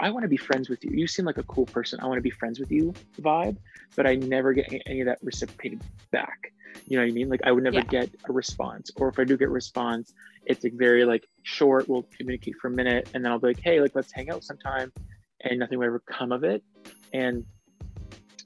I 0.00 0.10
want 0.10 0.24
to 0.24 0.28
be 0.28 0.36
friends 0.36 0.68
with 0.68 0.84
you. 0.84 0.90
You 0.92 1.06
seem 1.06 1.24
like 1.24 1.38
a 1.38 1.44
cool 1.44 1.66
person. 1.66 2.00
I 2.00 2.06
want 2.06 2.18
to 2.18 2.22
be 2.22 2.30
friends 2.30 2.58
with 2.58 2.70
you 2.72 2.92
vibe, 3.20 3.56
but 3.96 4.06
I 4.06 4.16
never 4.16 4.52
get 4.52 4.72
any 4.86 5.00
of 5.00 5.06
that 5.06 5.18
reciprocated 5.22 5.82
back. 6.10 6.52
You 6.86 6.96
know 6.96 7.04
what 7.04 7.10
I 7.10 7.12
mean? 7.12 7.28
Like 7.28 7.40
I 7.44 7.52
would 7.52 7.64
never 7.64 7.76
Yeah. 7.76 7.84
get 7.84 8.10
a 8.28 8.32
response, 8.32 8.90
or 8.96 9.08
if 9.08 9.18
I 9.18 9.24
do 9.24 9.36
get 9.36 9.48
a 9.48 9.50
response, 9.50 10.12
it's 10.46 10.64
like 10.64 10.74
very 10.74 11.04
like 11.04 11.26
short. 11.42 11.88
We'll 11.88 12.06
communicate 12.16 12.56
for 12.60 12.68
a 12.68 12.70
minute, 12.70 13.10
and 13.14 13.24
then 13.24 13.30
I'll 13.32 13.38
be 13.38 13.48
like, 13.48 13.60
"Hey, 13.60 13.80
like 13.80 13.94
let's 13.94 14.12
hang 14.12 14.30
out 14.30 14.44
sometime," 14.44 14.92
and 15.42 15.58
nothing 15.58 15.78
would 15.78 15.86
ever 15.86 16.00
come 16.00 16.32
of 16.32 16.44
it. 16.44 16.62
And 17.12 17.44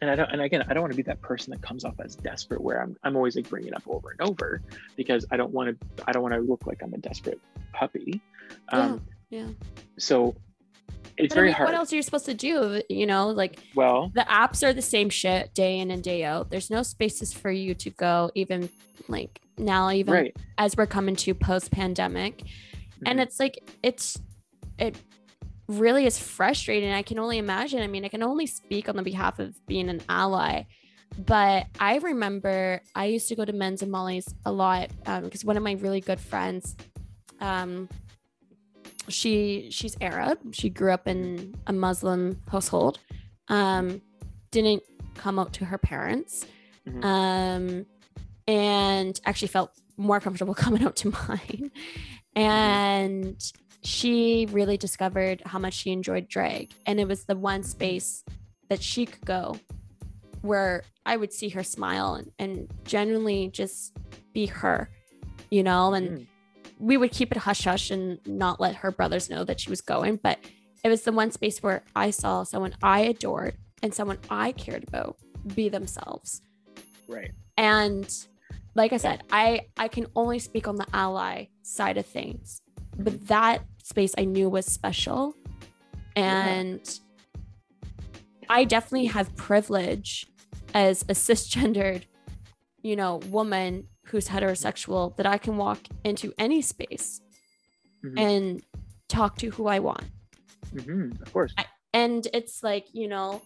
and 0.01 0.11
I 0.11 0.16
don't. 0.16 0.31
And 0.33 0.43
again, 0.43 0.64
I 0.68 0.75
don't 0.75 0.83
want 0.83 0.93
to 0.93 0.97
be 0.97 1.05
that 1.05 1.20
person 1.20 1.53
that 1.53 1.62
comes 1.62 1.85
off 1.85 1.95
as 2.01 2.16
desperate, 2.16 2.61
where 2.61 2.83
I'm 2.83 2.97
I'm 3.05 3.14
always 3.14 3.37
like 3.37 3.49
bringing 3.49 3.68
it 3.68 3.77
up 3.77 3.85
over 3.87 4.11
and 4.11 4.29
over 4.29 4.61
because 4.97 5.25
I 5.31 5.37
don't 5.37 5.53
want 5.53 5.79
to 5.79 6.05
I 6.07 6.12
don't 6.12 6.23
want 6.23 6.35
to 6.35 6.41
look 6.41 6.66
like 6.66 6.83
I'm 6.83 6.93
a 6.93 6.99
desperate 6.99 7.41
puppy. 7.73 8.20
Um, 8.70 9.01
yeah. 9.31 9.49
So 9.99 10.35
it's 11.17 11.29
But 11.35 11.39
I 11.39 11.41
very 11.41 11.47
mean, 11.49 11.55
hard. 11.57 11.69
what 11.69 11.75
else 11.77 11.93
are 11.93 11.97
you 11.97 12.03
supposed 12.03 12.27
to 12.27 12.35
do? 12.35 12.83
You 12.89 13.07
know, 13.07 13.29
like 13.29 13.59
Well, 13.75 14.11
the 14.15 14.23
apps 14.23 14.63
are 14.67 14.73
the 14.73 14.83
same 14.83 15.11
shit 15.11 15.55
day 15.55 15.79
in 15.81 15.91
and 15.91 16.03
day 16.03 16.25
out. 16.25 16.51
There's 16.51 16.71
no 16.71 16.83
spaces 16.83 17.33
for 17.33 17.51
you 17.51 17.75
to 17.75 17.91
go, 17.91 18.31
even 18.35 18.69
like 19.09 19.41
now, 19.59 19.91
even 19.91 20.15
right. 20.15 20.37
as 20.59 20.77
we're 20.77 20.87
coming 20.87 21.17
to 21.17 21.35
post 21.35 21.71
pandemic. 21.71 22.43
And 23.05 23.19
Mhm. 23.19 23.23
it's 23.23 23.41
like, 23.41 23.59
it's, 23.83 24.19
it 24.79 24.97
really 25.69 26.07
is 26.07 26.19
frustrating. 26.19 26.91
I 26.93 27.03
can 27.03 27.19
only 27.19 27.39
imagine. 27.39 27.81
I 27.83 27.87
mean, 27.87 28.05
I 28.05 28.09
can 28.09 28.23
only 28.23 28.47
speak 28.47 28.89
on 28.89 28.97
the 28.97 29.03
behalf 29.03 29.39
of 29.39 29.55
being 29.67 29.89
an 29.89 30.01
ally. 30.09 30.65
But 31.27 31.67
I 31.79 31.99
remember 31.99 32.81
I 32.95 33.07
used 33.07 33.29
to 33.29 33.37
go 33.37 33.45
to 33.45 33.53
Menz 33.53 33.83
and 33.83 33.93
Mollyz 33.93 34.33
a 34.47 34.53
lot 34.53 34.91
because 35.23 35.45
one 35.45 35.57
of 35.59 35.63
my 35.63 35.73
really 35.73 36.01
good 36.01 36.19
friends, 36.21 36.75
um, 37.41 37.89
she 39.09 39.69
she's 39.71 39.97
Arab. 40.01 40.39
She 40.55 40.69
grew 40.71 40.93
up 40.93 41.07
in 41.09 41.55
a 41.67 41.73
Muslim 41.73 42.41
household. 42.51 42.99
Um, 43.49 44.01
didn't 44.51 44.83
come 45.15 45.39
out 45.39 45.53
to 45.55 45.65
her 45.65 45.79
parents, 45.79 46.47
Mhm. 46.87 47.05
um, 47.05 47.87
and 48.49 49.21
actually 49.25 49.49
felt 49.49 49.73
more 49.97 50.21
comfortable 50.21 50.55
coming 50.65 50.83
out 50.85 50.97
to 50.97 51.11
mine. 51.29 51.71
And 52.35 53.43
she 53.83 54.47
really 54.51 54.77
discovered 54.77 55.43
how 55.45 55.59
much 55.59 55.75
she 55.75 55.91
enjoyed 55.91 56.29
drag, 56.29 56.71
and 56.87 56.99
it 57.01 57.09
was 57.09 57.25
the 57.25 57.37
one 57.37 57.63
space 57.63 58.25
that 58.69 58.83
she 58.83 59.07
could 59.07 59.25
go 59.25 59.59
where 60.41 60.83
I 61.07 61.17
would 61.17 61.33
see 61.33 61.51
her 61.51 61.63
smile 61.63 62.15
and, 62.15 62.33
and 62.39 62.71
genuinely 62.85 63.49
just 63.49 63.93
be 64.33 64.47
her, 64.47 64.89
you 65.51 65.63
know, 65.63 65.93
and 65.95 66.09
Mm. 66.21 66.27
We 66.83 66.97
would 66.97 67.12
keep 67.12 67.30
it 67.30 67.39
hush 67.39 67.64
hush 67.64 67.93
and 67.93 68.18
not 68.26 68.61
let 68.61 68.74
her 68.74 68.91
brothers 68.91 69.30
know 69.30 69.45
that 69.45 69.61
she 69.61 69.70
was 69.70 69.80
going. 69.80 70.16
But 70.16 70.39
it 70.83 70.89
was 70.89 71.03
the 71.03 71.12
one 71.12 71.30
space 71.30 71.62
where 71.62 71.85
I 71.95 72.11
saw 72.11 72.43
someone 72.43 72.74
I 72.83 73.01
adored 73.01 73.57
and 73.83 73.95
someone 73.95 74.18
I 74.28 74.51
cared 74.51 74.85
about 74.89 75.16
be 75.55 75.68
themselves. 75.68 76.43
right. 77.09 77.30
And 77.57 78.12
like 78.74 78.93
I 78.93 78.97
said, 78.97 79.22
I 79.30 79.66
I 79.76 79.87
can 79.87 80.07
only 80.16 80.41
speak 80.41 80.66
on 80.66 80.76
the 80.76 80.87
ally 80.93 81.47
side 81.62 81.99
of 81.99 82.07
things, 82.07 82.61
but 82.99 83.28
that 83.28 83.62
space 83.85 84.12
I 84.18 84.24
knew 84.24 84.49
was 84.49 84.66
special, 84.66 85.35
and 86.16 86.80
I 88.49 88.64
definitely 88.64 89.07
have 89.07 89.37
privilege 89.37 90.26
as 90.74 91.03
a 91.03 91.12
cisgendered, 91.12 92.05
you 92.83 92.97
know, 92.97 93.16
woman 93.28 93.87
who's 94.07 94.29
heterosexual 94.29 95.17
that 95.17 95.27
I 95.27 95.39
can 95.39 95.57
walk 95.57 95.79
into 96.05 96.33
any 96.39 96.61
space 96.63 97.21
Mhm. 98.05 98.19
and 98.19 98.63
talk 99.09 99.37
to 99.39 99.51
who 99.51 99.67
I 99.67 99.79
want. 99.79 100.05
Mhm, 100.75 101.21
Of 101.23 101.33
course. 101.33 101.55
And 101.95 102.27
it's 102.33 102.63
like, 102.63 102.87
you 102.93 103.07
know, 103.09 103.43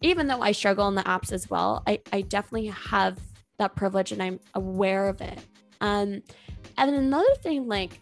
even 0.00 0.28
though 0.28 0.40
I 0.40 0.52
struggle 0.52 0.86
in 0.88 0.94
the 0.94 1.02
apps 1.02 1.32
as 1.32 1.50
well, 1.50 1.82
I, 1.86 2.00
I 2.12 2.20
definitely 2.20 2.68
have 2.68 3.18
that 3.58 3.74
privilege 3.74 4.12
and 4.12 4.22
I'm 4.22 4.40
aware 4.54 5.08
of 5.08 5.20
it. 5.20 5.38
Um, 5.80 6.22
and 6.78 6.92
then 6.92 6.94
another 6.94 7.34
thing, 7.42 7.66
like, 7.66 8.00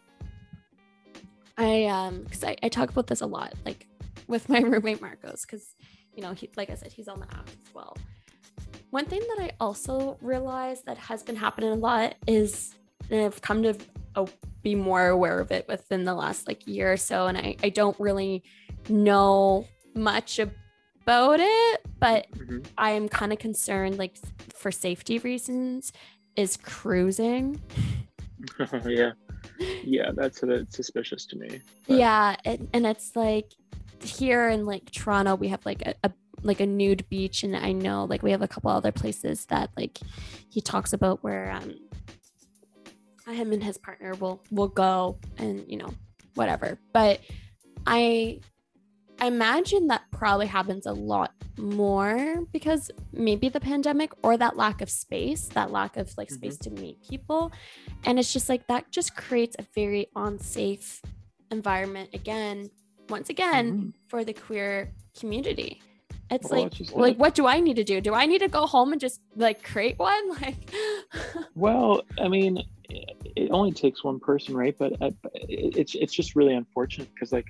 I, 1.56 1.84
um, 1.86 2.22
because 2.24 2.44
I, 2.44 2.56
I 2.62 2.68
talk 2.68 2.90
about 2.90 3.06
this 3.06 3.20
a 3.20 3.26
lot, 3.26 3.54
like 3.64 3.86
with 4.26 4.48
my 4.48 4.58
roommate 4.60 5.00
Marcos, 5.00 5.42
because, 5.42 5.74
you 6.14 6.22
know, 6.22 6.32
he, 6.32 6.50
like 6.56 6.70
I 6.70 6.74
said, 6.74 6.92
he's 6.92 7.08
on 7.08 7.20
the 7.20 7.26
app 7.26 7.48
as 7.48 7.74
well. 7.74 7.96
One 8.94 9.06
thing 9.06 9.22
that 9.36 9.42
I 9.42 9.50
also 9.58 10.16
realized 10.20 10.86
that 10.86 10.96
has 10.98 11.24
been 11.24 11.34
happening 11.34 11.70
a 11.72 11.74
lot 11.74 12.14
is, 12.28 12.76
and 13.10 13.22
I've 13.22 13.42
come 13.42 13.64
to 13.64 13.76
be 14.62 14.76
more 14.76 15.08
aware 15.08 15.40
of 15.40 15.50
it 15.50 15.66
within 15.66 16.04
the 16.04 16.14
last 16.14 16.46
like 16.46 16.64
year 16.68 16.92
or 16.92 16.96
so, 16.96 17.26
and 17.26 17.36
I, 17.36 17.56
I 17.60 17.70
don't 17.70 17.98
really 17.98 18.44
know 18.88 19.66
much 19.96 20.38
about 20.38 21.40
it, 21.40 21.80
but 21.98 22.30
Mhm. 22.38 22.64
I 22.78 22.92
am 22.92 23.08
kind 23.08 23.32
of 23.32 23.40
concerned, 23.40 23.98
like 23.98 24.16
for 24.54 24.70
safety 24.70 25.18
reasons, 25.18 25.92
is 26.36 26.56
cruising. 26.56 27.60
yeah. 28.86 29.10
Yeah, 29.82 30.12
that's 30.14 30.44
a 30.44 30.46
bit 30.46 30.72
suspicious 30.72 31.26
to 31.26 31.36
me. 31.36 31.60
but- 31.88 31.98
Yeah, 31.98 32.36
and, 32.44 32.68
and 32.72 32.86
it's 32.86 33.16
like 33.16 33.50
here 34.00 34.48
in 34.50 34.66
like 34.66 34.88
Toronto, 34.92 35.34
we 35.34 35.48
have 35.48 35.66
like 35.66 35.82
a, 35.82 35.94
a 36.04 36.12
like 36.44 36.60
a 36.60 36.66
nude 36.66 37.08
beach, 37.08 37.42
and 37.42 37.56
I 37.56 37.72
know 37.72 38.04
like 38.04 38.22
we 38.22 38.30
have 38.30 38.42
a 38.42 38.48
couple 38.48 38.70
other 38.70 38.92
places 38.92 39.46
that 39.46 39.70
like 39.76 39.98
he 40.50 40.60
talks 40.60 40.92
about 40.92 41.24
where 41.24 41.50
um 41.50 41.74
him 43.26 43.52
and 43.52 43.64
his 43.64 43.78
partner 43.78 44.14
will 44.14 44.40
will 44.50 44.68
go 44.68 45.18
and 45.38 45.64
you 45.66 45.78
know 45.78 45.92
whatever. 46.34 46.78
But 46.92 47.20
I 47.86 48.40
I 49.20 49.26
imagine 49.28 49.86
that 49.88 50.02
probably 50.10 50.46
happens 50.46 50.86
a 50.86 50.92
lot 50.92 51.32
more 51.56 52.44
because 52.52 52.90
maybe 53.12 53.48
the 53.48 53.60
pandemic 53.60 54.12
or 54.22 54.36
that 54.36 54.56
lack 54.56 54.80
of 54.82 54.90
space, 54.90 55.46
that 55.54 55.70
lack 55.70 55.96
of 55.96 56.12
like 56.18 56.30
space 56.30 56.58
to 56.58 56.70
meet 56.70 56.98
people. 57.08 57.52
And 58.04 58.18
it's 58.18 58.32
just 58.32 58.48
like 58.48 58.66
that 58.66 58.90
just 58.90 59.14
creates 59.16 59.54
a 59.58 59.64
very 59.74 60.08
unsafe 60.16 61.00
environment 61.52 62.10
again, 62.12 62.70
once 63.08 63.30
again, 63.30 63.72
Mhm. 63.72 63.92
for 64.08 64.24
the 64.24 64.32
queer 64.32 64.92
community. 65.18 65.80
It's 66.30 66.50
Well, 66.50 66.62
like 66.62 66.80
it's 66.80 66.92
like 66.92 67.16
what 67.16 67.34
do 67.34 67.46
I 67.46 67.60
need 67.60 67.76
to 67.76 67.84
do? 67.84 68.00
Do 68.00 68.14
I 68.14 68.26
need 68.26 68.40
to 68.40 68.48
go 68.48 68.66
home 68.66 68.92
and 68.92 69.00
just 69.00 69.20
like 69.36 69.62
create 69.62 69.98
one? 69.98 70.30
Like 70.40 70.70
Well, 71.54 72.02
I 72.18 72.28
mean, 72.28 72.62
it 72.88 73.50
only 73.50 73.72
takes 73.72 74.02
one 74.02 74.18
person, 74.20 74.56
right? 74.56 74.76
But 74.76 75.00
uh, 75.00 75.10
it- 75.34 75.76
it's 75.76 75.94
it's 75.94 76.12
just 76.12 76.34
really 76.34 76.54
unfortunate 76.54 77.08
because 77.14 77.32
like, 77.32 77.46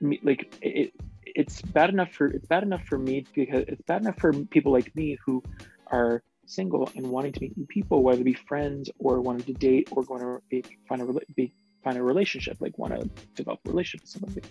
me, 0.00 0.20
like 0.22 0.54
it, 0.60 0.92
it's 1.24 1.62
bad 1.62 1.90
enough 1.90 2.12
for 2.12 2.26
it's 2.26 2.46
bad 2.46 2.62
enough 2.62 2.84
for 2.84 2.98
me 2.98 3.26
because 3.34 3.64
it's 3.68 3.82
bad 3.82 4.02
enough 4.02 4.18
for 4.18 4.32
people 4.32 4.72
like 4.72 4.94
me 4.94 5.18
who 5.24 5.42
are 5.88 6.22
single 6.46 6.88
and 6.96 7.06
wanting 7.06 7.32
to 7.32 7.40
meet 7.40 7.56
new 7.56 7.66
people, 7.66 8.02
whether 8.02 8.20
it 8.20 8.24
be 8.24 8.34
friends 8.34 8.90
or 8.98 9.20
wanting 9.20 9.44
to 9.44 9.54
date 9.54 9.88
or 9.90 10.02
going 10.04 10.20
to 10.20 10.40
be, 10.48 10.64
find 10.88 11.00
a 11.02 11.06
be, 11.34 11.52
find 11.82 11.96
a 11.96 12.02
relationship, 12.02 12.56
like 12.60 12.76
want 12.78 12.92
to 12.94 13.08
develop 13.34 13.60
a 13.66 13.70
relationship 13.70 14.02
with 14.02 14.10
somebody. 14.10 14.42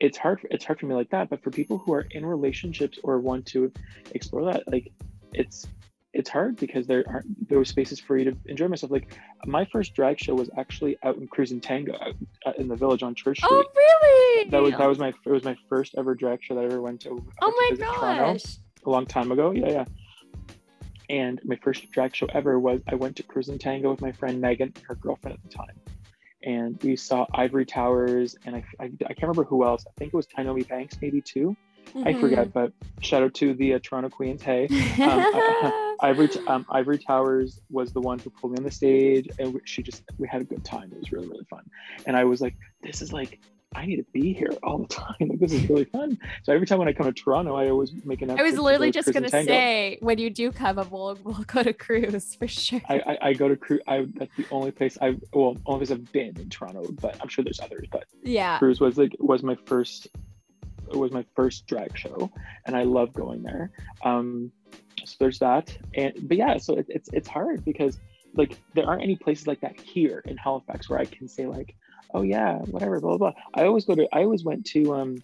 It's 0.00 0.16
hard. 0.16 0.46
It's 0.50 0.64
hard 0.64 0.80
for 0.80 0.86
me 0.86 0.94
like 0.94 1.10
that. 1.10 1.28
But 1.28 1.42
for 1.42 1.50
people 1.50 1.78
who 1.78 1.92
are 1.92 2.06
in 2.10 2.24
relationships 2.24 2.98
or 3.02 3.18
want 3.18 3.46
to 3.46 3.70
explore 4.12 4.44
that, 4.46 4.70
like 4.70 4.90
it's 5.32 5.66
it's 6.12 6.28
hard 6.28 6.56
because 6.56 6.86
there 6.86 7.04
aren't 7.06 7.48
those 7.48 7.68
spaces 7.68 8.00
for 8.00 8.16
you 8.16 8.24
to 8.24 8.36
enjoy 8.46 8.66
myself. 8.66 8.90
Like 8.90 9.16
my 9.46 9.64
first 9.66 9.94
drag 9.94 10.18
show 10.18 10.34
was 10.34 10.50
actually 10.58 10.96
out 11.04 11.16
in 11.16 11.28
Crews 11.28 11.52
and 11.52 11.62
Tango 11.62 11.94
out, 12.46 12.58
in 12.58 12.66
the 12.66 12.74
village 12.74 13.02
on 13.02 13.14
Church 13.14 13.40
oh, 13.44 13.46
Street. 13.46 13.66
Oh 13.66 13.72
really? 13.76 14.50
That 14.50 14.62
was 14.62 14.72
that 14.72 14.88
was 14.88 14.98
my 14.98 15.08
it 15.08 15.30
was 15.30 15.44
my 15.44 15.56
first 15.68 15.94
ever 15.96 16.14
drag 16.14 16.42
show 16.42 16.54
that 16.54 16.62
I 16.62 16.64
ever 16.64 16.80
went 16.80 17.00
to. 17.02 17.24
Oh 17.40 17.50
my 17.50 17.76
visit 17.76 17.84
Toronto 17.84 18.32
gosh. 18.32 18.56
a 18.84 18.90
long 18.90 19.06
time 19.06 19.30
ago. 19.30 19.52
Yeah, 19.52 19.70
yeah. 19.70 19.84
And 21.08 21.40
my 21.44 21.56
first 21.56 21.90
drag 21.90 22.14
show 22.14 22.26
ever 22.32 22.58
was 22.58 22.80
I 22.88 22.94
went 22.94 23.16
to 23.16 23.22
Crews 23.22 23.48
and 23.48 23.60
Tango 23.60 23.90
with 23.90 24.00
my 24.00 24.12
friend 24.12 24.40
Megan 24.40 24.72
her 24.88 24.96
girlfriend 24.96 25.36
at 25.36 25.42
the 25.48 25.56
time. 25.56 25.76
And 26.42 26.82
we 26.82 26.96
saw 26.96 27.26
Ivory 27.34 27.66
Towers 27.66 28.36
and 28.44 28.56
I, 28.56 28.64
I, 28.78 28.84
I 28.84 28.88
can't 29.08 29.22
remember 29.22 29.44
who 29.44 29.64
else. 29.64 29.84
I 29.86 29.90
think 29.98 30.12
it 30.12 30.16
was 30.16 30.26
Tynomi 30.26 30.66
Banks 30.66 30.96
maybe 31.00 31.20
too. 31.20 31.56
I 31.94 32.12
Mm-hmm. 32.12 32.20
forget, 32.20 32.52
but 32.52 32.72
shout 33.00 33.22
out 33.22 33.34
to 33.34 33.52
the 33.54 33.74
uh, 33.74 33.78
Toronto 33.82 34.10
Queens. 34.10 34.42
Hey. 34.42 34.68
Um, 35.00 35.72
Ivory, 36.02 36.28
um, 36.46 36.64
Ivory 36.70 36.98
Towers 36.98 37.60
was 37.70 37.92
the 37.92 38.00
one 38.00 38.18
who 38.18 38.30
pulled 38.30 38.52
me 38.52 38.58
on 38.58 38.64
the 38.64 38.70
stage, 38.70 39.28
and 39.38 39.60
she 39.64 39.82
just 39.82 40.02
we 40.18 40.28
had 40.28 40.40
a 40.40 40.44
good 40.44 40.64
time. 40.64 40.90
It 40.92 40.98
was 40.98 41.10
really 41.12 41.26
really 41.28 41.44
fun, 41.50 41.62
and 42.06 42.16
I 42.16 42.24
was 42.24 42.40
like, 42.40 42.54
this 42.82 43.02
is 43.02 43.12
like 43.12 43.38
I 43.74 43.86
need 43.86 43.96
to 43.96 44.06
be 44.12 44.32
here 44.32 44.50
all 44.62 44.78
the 44.78 44.88
time. 44.88 45.14
Like 45.20 45.38
this 45.38 45.52
is 45.52 45.68
really 45.68 45.84
fun. 45.84 46.18
So 46.42 46.52
every 46.52 46.66
time 46.66 46.78
when 46.78 46.88
I 46.88 46.92
come 46.92 47.06
to 47.06 47.12
Toronto, 47.12 47.54
I 47.54 47.70
always 47.70 47.92
make 48.04 48.20
an. 48.22 48.30
I 48.30 48.42
was 48.42 48.58
literally 48.58 48.90
just 48.90 49.12
gonna 49.12 49.28
Tango. 49.30 49.52
say 49.52 49.98
when 50.00 50.18
you 50.18 50.28
do 50.28 50.50
come 50.50 50.76
we'll 50.90 51.18
we'll 51.22 51.44
go 51.46 51.62
to 51.62 51.72
Crews 51.72 52.34
for 52.34 52.48
sure. 52.48 52.80
I, 52.88 53.00
I, 53.06 53.18
I 53.28 53.32
go 53.32 53.48
to 53.48 53.56
Crews. 53.56 53.80
I 53.86 54.06
that's 54.14 54.34
the 54.36 54.46
only 54.50 54.72
place 54.72 54.98
I 55.00 55.16
well 55.32 55.56
only 55.66 55.86
place 55.86 55.90
I've 55.92 56.10
been 56.12 56.36
in 56.38 56.48
Toronto, 56.48 56.90
but 57.00 57.16
I'm 57.20 57.28
sure 57.28 57.44
there's 57.44 57.60
others. 57.60 57.86
But 57.90 58.06
yeah. 58.22 58.58
Crews 58.58 58.80
was 58.80 58.98
like 58.98 59.14
was 59.20 59.42
my 59.42 59.56
first 59.66 60.08
it 60.90 60.96
was 60.96 61.12
my 61.12 61.24
first 61.34 61.66
drag 61.66 61.96
show 61.96 62.30
and 62.66 62.76
i 62.76 62.82
love 62.82 63.12
going 63.12 63.42
there 63.42 63.70
um 64.02 64.50
so 65.04 65.16
there's 65.20 65.38
that 65.38 65.76
and 65.94 66.12
but 66.22 66.36
yeah 66.36 66.56
so 66.58 66.74
it, 66.74 66.86
it's 66.88 67.08
it's 67.12 67.28
hard 67.28 67.64
because 67.64 67.98
like 68.34 68.58
there 68.74 68.86
aren't 68.86 69.02
any 69.02 69.16
places 69.16 69.46
like 69.46 69.60
that 69.60 69.78
here 69.80 70.22
in 70.26 70.36
halifax 70.36 70.88
where 70.88 70.98
i 70.98 71.04
can 71.04 71.28
say 71.28 71.46
like 71.46 71.74
oh 72.14 72.22
yeah 72.22 72.58
whatever 72.74 73.00
blah 73.00 73.16
blah, 73.16 73.32
blah. 73.32 73.42
i 73.54 73.64
always 73.64 73.84
go 73.84 73.94
to 73.94 74.08
i 74.12 74.22
always 74.22 74.44
went 74.44 74.64
to 74.66 74.94
um 74.94 75.22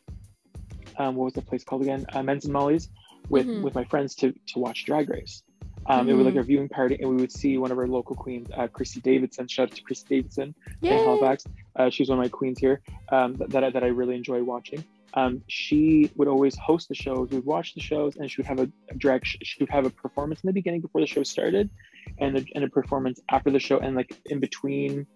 um 0.98 1.14
what 1.16 1.24
was 1.24 1.34
the 1.34 1.42
place 1.42 1.64
called 1.64 1.82
again 1.82 2.06
uh, 2.12 2.20
Menz 2.20 2.44
and 2.44 2.54
Mollyz 2.54 2.88
with 3.28 3.46
Mhm. 3.46 3.62
with 3.62 3.74
my 3.74 3.84
friends 3.84 4.14
to 4.16 4.32
to 4.48 4.58
watch 4.58 4.84
drag 4.84 5.08
race 5.10 5.42
um, 5.88 6.08
It 6.08 6.14
was 6.14 6.24
like 6.26 6.34
Mhm. 6.34 6.40
a 6.40 6.42
viewing 6.42 6.68
party, 6.68 6.96
and 6.98 7.08
we 7.08 7.14
would 7.16 7.30
see 7.30 7.58
one 7.58 7.70
of 7.70 7.78
our 7.78 7.86
local 7.86 8.16
queens, 8.16 8.48
uh, 8.56 8.66
Christy 8.66 9.00
Davidson. 9.00 9.46
Shout 9.46 9.68
out 9.70 9.76
to 9.76 9.82
Christy 9.84 10.16
Davidson 10.16 10.52
in 10.82 10.88
Halifax. 11.04 11.44
Uh, 11.76 11.90
she's 11.90 12.08
one 12.08 12.18
of 12.18 12.24
my 12.24 12.28
queens 12.28 12.58
here 12.58 12.80
um, 13.10 13.34
that, 13.34 13.50
that, 13.50 13.62
I, 13.62 13.70
that 13.70 13.84
I 13.84 13.86
really 14.00 14.16
enjoy 14.16 14.42
watching. 14.42 14.82
Um, 15.14 15.42
she 15.46 16.10
would 16.16 16.26
always 16.26 16.56
host 16.58 16.88
the 16.88 16.96
shows. 16.96 17.30
We'd 17.30 17.44
watch 17.44 17.74
the 17.74 17.80
shows, 17.80 18.16
and 18.16 18.28
she 18.28 18.40
would 18.40 18.46
have 18.48 18.58
a, 18.58 18.68
a 18.90 18.94
drag. 18.96 19.24
Sh- 19.24 19.36
she 19.44 19.62
would 19.62 19.70
have 19.70 19.86
a 19.86 19.90
performance 19.90 20.40
in 20.42 20.48
the 20.48 20.52
beginning 20.52 20.80
before 20.80 21.00
the 21.00 21.06
show 21.06 21.22
started, 21.22 21.70
and 22.18 22.36
a, 22.38 22.44
and 22.56 22.64
a 22.64 22.68
performance 22.68 23.20
after 23.28 23.52
the 23.52 23.60
show, 23.60 23.78
and 23.78 23.94
like 23.94 24.12
in 24.26 24.40
between 24.40 25.06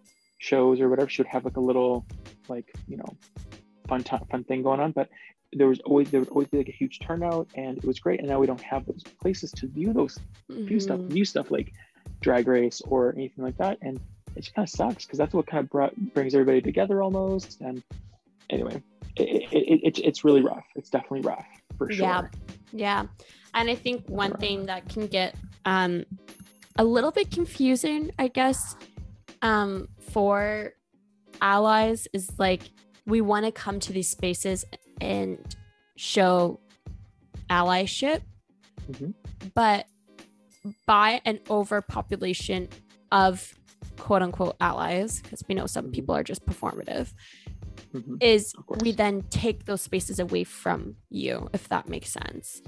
shows 0.41 0.81
or 0.81 0.89
whatever. 0.89 1.09
She 1.09 1.23
would 1.23 1.29
have 1.29 1.45
like 1.45 1.57
a 1.57 1.61
little, 1.61 2.05
like 2.49 2.73
you 2.89 2.97
know, 2.97 3.17
fun 3.87 4.03
time, 4.03 4.25
fun 4.31 4.43
thing 4.45 4.63
going 4.63 4.81
on. 4.81 4.91
But 4.93 5.09
there 5.53 5.69
was 5.69 5.81
always 5.81 6.11
there 6.11 6.21
would 6.21 6.29
always 6.31 6.49
be 6.49 6.59
like 6.59 6.69
a 6.69 6.73
huge 6.73 6.99
turnout, 7.01 7.47
and 7.55 7.79
it 7.79 7.85
was 7.85 8.01
great. 8.01 8.19
And 8.21 8.29
now 8.29 8.41
we 8.41 8.47
don't 8.47 8.61
have 8.61 8.85
those 8.87 9.05
places 9.21 9.53
to 9.53 9.69
view 9.69 9.93
those 9.93 10.19
view 10.49 10.81
stuff, 10.81 10.99
Mhm. 10.99 11.09
view 11.11 11.25
stuff 11.25 11.51
like 11.51 11.73
Drag 12.21 12.49
Race 12.49 12.81
or 12.83 13.13
anything 13.17 13.45
like 13.45 13.57
that, 13.59 13.79
and 13.83 14.01
it 14.37 14.41
just 14.43 14.55
kind 14.55 14.67
of 14.67 14.71
sucks 14.71 15.05
because 15.05 15.19
that's 15.19 15.35
what 15.35 15.47
kind 15.47 15.63
of 15.65 15.71
brought, 15.71 15.95
brings 16.15 16.35
everybody 16.35 16.61
together 16.61 17.03
almost. 17.03 17.61
And 17.61 17.83
anyway, 18.49 18.81
it, 19.17 19.23
it, 19.23 19.53
it, 19.53 19.81
it, 19.83 19.99
it's 20.05 20.25
really 20.25 20.41
rough. 20.41 20.65
It's 20.77 20.89
definitely 20.89 21.23
rough 21.23 21.47
for 21.77 21.91
sure. 21.91 22.07
Yeah. 22.07 22.29
Yeah. 22.73 23.07
And 23.55 23.69
I 23.69 23.75
think 23.75 24.09
one 24.09 24.37
thing 24.37 24.67
that 24.67 24.89
can 24.89 25.07
get 25.09 25.35
um 25.65 26.05
a 26.77 26.85
little 26.85 27.11
bit 27.11 27.31
confusing, 27.33 28.13
I 28.19 28.29
guess, 28.29 28.77
um, 29.43 29.89
for 30.11 30.75
allies 31.41 32.07
is 32.13 32.31
like 32.39 32.63
we 33.07 33.21
want 33.21 33.47
to 33.47 33.53
come 33.53 33.81
to 33.81 33.93
these 33.93 34.09
spaces 34.09 34.65
and 35.01 35.39
show 35.97 36.61
allyship, 37.49 38.23
Mhm. 38.91 39.15
but 39.55 39.87
by 40.87 41.21
an 41.25 41.41
overpopulation 41.49 42.69
of 43.13 43.55
quote 43.99 44.23
unquote 44.23 44.57
allies, 44.61 45.21
because 45.23 45.43
we 45.49 45.55
know 45.55 45.67
some 45.67 45.87
Mhm. 45.87 45.93
people 45.93 46.15
are 46.15 46.23
just 46.23 46.45
performative, 46.47 47.13
Mhm. 47.93 48.23
is 48.23 48.55
we 48.83 48.93
then 48.93 49.23
take 49.31 49.65
those 49.65 49.81
spaces 49.83 50.19
away 50.19 50.45
from 50.45 50.97
you, 51.09 51.49
if 51.53 51.69
that 51.69 51.89
makes 51.89 52.11
sense. 52.11 52.63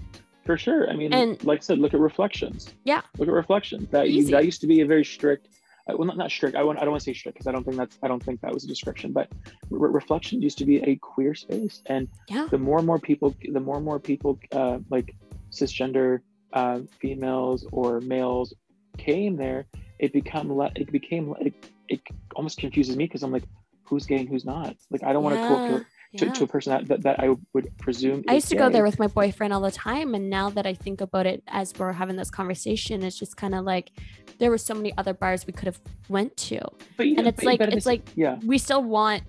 For 0.45 0.57
sure. 0.57 0.91
I 0.91 0.97
mean, 0.97 1.13
And- 1.13 1.43
like 1.45 1.59
I 1.61 1.63
said, 1.63 1.79
look 1.79 1.95
at 1.95 2.01
Reflections. 2.01 2.75
Yeah. 2.85 3.03
Look 3.19 3.29
at 3.29 3.35
Reflections. 3.35 3.89
That 3.91 4.09
Easy. 4.09 4.33
that 4.33 4.45
used 4.45 4.61
to 4.63 4.67
be 4.67 4.81
a 4.81 4.87
very 4.87 5.05
strict. 5.05 5.49
Well, 5.87 6.05
not, 6.07 6.17
not 6.17 6.31
strict. 6.31 6.57
I, 6.57 6.63
want, 6.63 6.79
I 6.79 6.83
don't 6.83 6.91
want 6.93 7.03
to 7.03 7.05
say 7.05 7.15
strict 7.15 7.37
because 7.39 7.47
I 7.47 7.53
don't 7.53 7.65
think 7.65 7.77
that's. 7.77 7.99
I 8.03 8.09
don't 8.09 8.23
think 8.23 8.41
that 8.43 8.53
was 8.55 8.65
a 8.65 8.69
description. 8.69 9.13
But 9.13 9.29
Re- 9.71 9.91
Reflections 9.91 10.43
used 10.43 10.59
to 10.59 10.65
be 10.65 10.77
a 10.83 10.97
queer 10.97 11.35
space, 11.35 11.83
and 11.87 12.09
Yeah. 12.29 12.47
the 12.51 12.59
more 12.59 12.79
and 12.79 12.87
more 12.87 12.99
people, 12.99 13.35
the 13.51 13.61
more 13.61 13.77
and 13.77 13.85
more 13.85 13.99
people, 13.99 14.39
uh, 14.53 14.79
like 14.91 15.15
cisgender 15.51 16.21
uh, 16.53 16.81
females 17.01 17.67
or 17.73 18.01
males, 18.01 18.55
came 18.99 19.37
there, 19.37 19.67
it 19.99 20.13
become 20.13 20.53
le- 20.53 20.73
it 20.77 20.91
became 20.93 21.35
it, 21.41 21.55
it 21.89 22.01
almost 22.37 22.59
confuses 22.59 22.97
me 22.97 23.05
because 23.07 23.23
I'm 23.23 23.33
like, 23.33 23.45
who's 23.85 24.07
gay 24.07 24.19
and 24.19 24.29
who's 24.29 24.45
not? 24.45 24.77
Like 24.91 25.03
I 25.03 25.13
don't 25.13 25.25
want 25.25 25.37
to 25.37 25.43
Yeah. 25.43 25.49
co- 25.49 25.79
to, 25.79 25.85
Yeah. 26.13 26.33
to 26.33 26.45
a 26.45 26.47
person 26.47 26.73
that, 26.73 26.89
that, 26.89 27.03
that 27.05 27.21
I 27.21 27.35
would 27.55 27.77
presume. 27.79 28.23
I 28.29 28.35
used 28.35 28.49
to 28.51 28.57
go 28.57 28.69
there 28.69 28.85
with 28.85 28.99
my 28.99 29.07
boyfriend 29.07 29.53
all 29.53 29.63
the 29.63 29.71
time. 29.71 30.15
And 30.15 30.29
now 30.29 30.51
that 30.51 30.67
I 30.67 30.75
think 30.75 31.01
about 31.01 31.27
it 31.27 31.43
as 31.49 31.73
we're 31.79 31.93
having 31.93 32.17
this 32.17 32.31
conversation, 32.31 33.03
it's 33.03 33.19
just 33.19 33.37
kind 33.37 33.55
of 33.55 33.65
like 33.65 33.93
there 34.39 34.51
were 34.51 34.59
so 34.59 34.75
many 34.75 34.97
other 34.99 35.15
bars 35.15 35.47
we 35.47 35.55
could 35.55 35.67
have 35.67 35.81
went 36.11 36.37
to. 36.37 36.61
But, 36.99 37.07
and 37.07 37.17
know, 37.17 37.29
it's 37.29 37.37
but- 37.37 37.45
like- 37.47 37.59
but 37.61 37.69
at 37.69 37.75
it's 37.75 37.87
like- 37.87 38.07
yeah. 38.15 38.39
We 38.45 38.59
still 38.59 38.83
want 38.83 39.23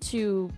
to 0.00 0.50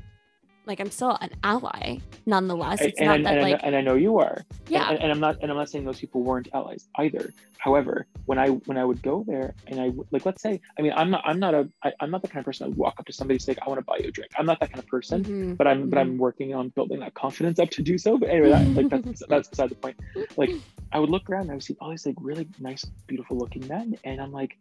like 0.66 0.80
I'm 0.80 0.90
still 0.90 1.16
an 1.20 1.30
ally 1.42 1.98
nonetheless. 2.26 2.80
It's 2.80 2.98
and, 2.98 3.06
not 3.08 3.16
and, 3.16 3.26
that 3.26 3.38
and, 3.38 3.46
I- 3.46 3.50
like 3.52 3.60
and 3.64 3.74
I 3.76 3.80
know 3.80 3.94
you 3.94 4.18
are. 4.18 4.44
yeah. 4.68 4.90
And, 4.90 4.98
and 5.00 5.12
I'm 5.12 5.20
not 5.20 5.38
and 5.42 5.50
I'm 5.50 5.56
not 5.56 5.68
saying 5.70 5.84
those 5.84 5.98
people 6.00 6.22
weren't 6.22 6.48
allies 6.54 6.88
either. 6.98 7.32
However, 7.58 8.06
when 8.26 8.38
I 8.38 8.48
when 8.48 8.76
I 8.76 8.84
would 8.84 9.02
go 9.02 9.24
there 9.26 9.54
and 9.68 9.80
I 9.80 9.90
like 10.10 10.24
let's 10.26 10.42
say 10.42 10.60
I 10.78 10.82
mean 10.82 10.92
I'm 10.96 11.10
not 11.10 11.22
I'm 11.24 11.38
not 11.40 11.54
a 11.54 11.68
I, 11.84 11.92
I'm 12.00 12.10
not 12.10 12.22
the 12.22 12.28
kind 12.28 12.38
of 12.40 12.44
person 12.44 12.64
that 12.64 12.70
would 12.70 12.78
walk 12.78 12.94
up 12.98 13.06
to 13.06 13.12
somebody 13.12 13.36
and 13.36 13.42
say 13.42 13.56
I 13.64 13.68
want 13.68 13.78
to 13.80 13.84
buy 13.84 13.98
you 13.98 14.08
a 14.08 14.10
drink. 14.12 14.30
I'm 14.38 14.46
not 14.46 14.60
that 14.60 14.70
kind 14.70 14.78
of 14.80 14.86
person. 14.86 15.24
Mhm, 15.24 15.56
But 15.56 15.66
I'm 15.66 15.88
but 15.90 15.96
mhm. 15.96 16.00
I'm 16.00 16.18
working 16.18 16.54
on 16.54 16.68
building 16.70 17.00
that 17.00 17.14
confidence 17.14 17.58
up 17.58 17.70
to 17.70 17.82
do 17.82 17.98
so. 17.98 18.16
But 18.18 18.30
anyway, 18.30 18.50
that, 18.50 18.66
like 18.68 18.88
that's 18.88 19.22
that's 19.28 19.48
beside 19.48 19.70
the 19.70 19.74
point. 19.76 19.96
Like 20.36 20.50
I 20.92 20.98
would 20.98 21.10
look 21.10 21.28
around 21.30 21.42
and 21.42 21.50
I 21.52 21.54
would 21.54 21.64
see 21.64 21.76
all 21.80 21.90
these 21.90 22.06
like 22.06 22.16
really 22.20 22.48
nice, 22.60 22.84
beautiful 23.06 23.36
looking 23.36 23.66
men, 23.68 23.96
and 24.04 24.20
I'm 24.20 24.32
like, 24.32 24.58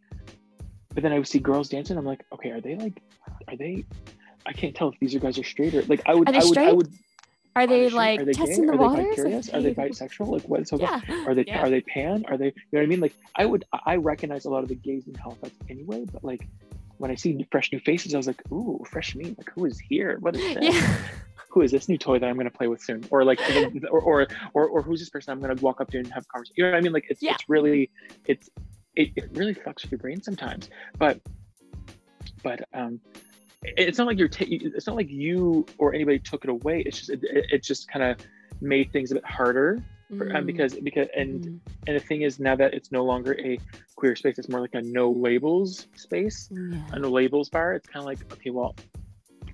but 0.93 1.03
then 1.03 1.11
I 1.11 1.17
would 1.17 1.27
see 1.27 1.39
girls 1.39 1.69
dancing. 1.69 1.97
I'm 1.97 2.05
like, 2.05 2.23
okay, 2.33 2.49
are 2.51 2.61
they 2.61 2.75
like, 2.75 3.01
are 3.47 3.55
they? 3.55 3.85
I 4.45 4.53
can't 4.53 4.75
tell 4.75 4.89
if 4.89 4.99
these 4.99 5.15
guys 5.15 5.37
are 5.37 5.43
straight 5.43 5.73
or 5.75 5.83
like 5.83 6.01
I 6.05 6.15
would 6.15 6.27
Are 6.29 6.31
they 6.31 6.39
I 6.39 6.43
would 6.43 6.57
I 6.57 6.71
would 6.73 6.87
Are 7.55 7.61
are 7.63 7.67
they 7.67 7.87
straight? 7.89 7.97
like 7.97 8.19
are 8.21 8.25
they 8.25 8.33
testing 8.33 8.61
gay? 8.61 8.67
the 8.67 8.73
are 8.73 8.77
waters? 8.77 9.03
They 9.03 9.09
bi-curious? 9.09 9.49
Are 9.49 9.61
they 9.61 9.73
bisexual? 9.73 10.27
Like 10.27 10.43
what? 10.43 10.67
So 10.67 10.77
yeah. 10.77 11.01
are 11.27 11.35
they 11.35 11.43
Yeah. 11.45 11.61
are 11.61 11.69
they 11.69 11.81
pan? 11.81 12.25
Are 12.27 12.37
they 12.37 12.45
you 12.47 12.51
know 12.73 12.79
what 12.79 12.83
I 12.83 12.85
mean? 12.87 12.99
Like 12.99 13.13
I 13.35 13.45
would 13.45 13.65
I 13.85 13.95
recognize 13.97 14.45
a 14.45 14.49
lot 14.49 14.63
of 14.63 14.69
the 14.69 14.75
gays 14.75 15.07
in 15.07 15.15
Halifax 15.15 15.53
anyway, 15.69 16.05
but 16.11 16.23
like 16.23 16.47
when 16.97 17.09
I 17.11 17.15
see 17.15 17.47
fresh 17.51 17.71
new 17.71 17.79
faces, 17.79 18.13
I 18.13 18.17
was 18.17 18.27
like, 18.27 18.41
ooh, 18.51 18.83
fresh 18.89 19.15
meat. 19.15 19.35
Like 19.37 19.51
who 19.55 19.65
is 19.65 19.79
here? 19.79 20.17
What 20.19 20.35
is 20.35 20.53
this? 20.55 20.75
Yeah. 20.75 20.97
Who 21.49 21.61
is 21.61 21.71
this 21.71 21.89
new 21.89 21.97
toy 21.97 22.17
that 22.17 22.29
I'm 22.29 22.37
gonna 22.37 22.49
play 22.49 22.67
with 22.67 22.81
soon? 22.81 23.03
Or 23.09 23.25
like 23.25 23.39
or 23.91 23.99
or 23.99 24.27
or, 24.53 24.67
or 24.69 24.81
who's 24.81 24.99
this 24.99 25.09
person 25.09 25.33
I'm 25.33 25.41
gonna 25.41 25.59
walk 25.61 25.81
up 25.81 25.89
to 25.91 25.97
and 25.97 26.07
have 26.13 26.23
a 26.23 26.25
conversation? 26.27 26.55
You 26.57 26.63
know 26.65 26.71
what 26.71 26.77
I 26.77 26.81
mean? 26.81 26.93
Like 26.93 27.07
it's 27.09 27.21
it's 27.21 27.49
really 27.49 27.89
it's 28.25 28.49
it, 28.95 29.09
it 29.17 29.29
really 29.33 29.53
fucks 29.55 29.81
with 29.83 29.91
your 29.91 29.99
brain 29.99 30.21
sometimes. 30.21 30.69
But 30.97 31.19
but 32.43 32.67
um 32.73 33.01
it's 33.64 33.97
not 33.97 34.07
like 34.07 34.18
you're 34.18 34.28
ta- 34.28 34.45
it's 34.49 34.88
not 34.88 34.95
like 34.95 35.09
you 35.09 35.66
or 35.78 35.93
anybody 35.93 36.20
took 36.20 36.43
it 36.43 36.49
away. 36.49 36.84
It's 36.86 36.97
just 36.97 37.09
it, 37.12 37.24
it, 37.24 37.45
it 37.51 37.64
just 37.64 37.88
kind 37.89 38.03
of 38.03 38.18
made 38.59 38.91
things 38.91 39.12
a 39.12 39.16
bit 39.16 39.26
harder 39.26 39.84
for, 40.18 40.36
um, 40.36 40.43
Mm, 40.43 40.45
because 40.47 40.74
because 40.76 41.07
and 41.16 41.41
mm, 41.45 41.59
and 41.88 41.95
the 41.95 41.99
thing 41.99 42.24
is 42.24 42.39
now 42.39 42.55
that 42.55 42.74
it's 42.74 42.91
no 42.91 43.03
longer 43.03 43.34
a 43.39 43.57
queer 43.95 44.16
space 44.16 44.38
it's 44.38 44.49
more 44.49 44.59
like 44.59 44.74
a 44.74 44.82
no 44.82 45.09
labels 45.12 45.88
space 45.95 46.49
yeah. 46.51 46.82
a 46.91 46.99
no 46.99 47.09
labels 47.09 47.47
bar 47.49 47.74
it's 47.76 47.88
kind 47.88 47.99
of 48.01 48.05
like 48.05 48.20
okay 48.34 48.49
well 48.49 48.76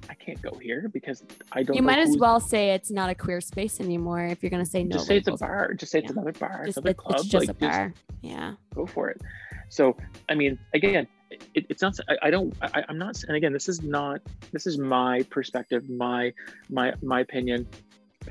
i 0.09 0.13
can't 0.15 0.41
go 0.41 0.51
here 0.57 0.89
because 0.91 1.23
i 1.51 1.61
don't 1.61 1.75
You 1.75 1.83
might 1.83 1.99
as 1.99 2.17
well 2.17 2.39
say 2.39 2.71
it's 2.71 2.89
not 2.89 3.09
a 3.11 3.15
queer 3.15 3.39
space 3.39 3.79
anymore 3.79 4.25
if 4.25 4.41
you're 4.41 4.49
gonna 4.49 4.65
say 4.65 4.83
no. 4.83 4.93
just 4.93 5.05
say 5.07 5.17
it's 5.17 5.27
a 5.27 5.31
labels. 5.31 5.41
bar 5.41 5.73
just 5.75 5.91
say 5.91 5.99
it's 5.99 6.05
Yeah. 6.07 6.13
another 6.13 6.31
bar 6.31 6.63
Just- 6.65 6.77
another 6.77 6.89
it- 6.91 6.97
club 6.97 7.19
it's 7.19 7.25
just 7.27 7.47
like 7.47 7.55
a 7.55 7.59
bar. 7.59 7.93
Yeah. 8.21 8.53
go 8.73 8.87
for 8.87 9.09
it 9.09 9.21
so 9.69 9.95
i 10.27 10.33
mean 10.33 10.57
again 10.73 11.07
it, 11.29 11.65
it's 11.69 11.81
not 11.81 11.97
I, 12.09 12.27
I 12.27 12.29
don't 12.29 12.53
I, 12.61 12.83
i'm 12.89 12.97
not 12.97 13.21
and 13.27 13.35
again 13.35 13.53
this 13.53 13.67
is 13.67 13.81
not 13.81 14.21
this 14.51 14.65
is 14.65 14.77
my 14.77 15.23
perspective 15.29 15.89
my 15.89 16.33
my 16.69 16.93
my 17.01 17.21
opinion. 17.21 17.67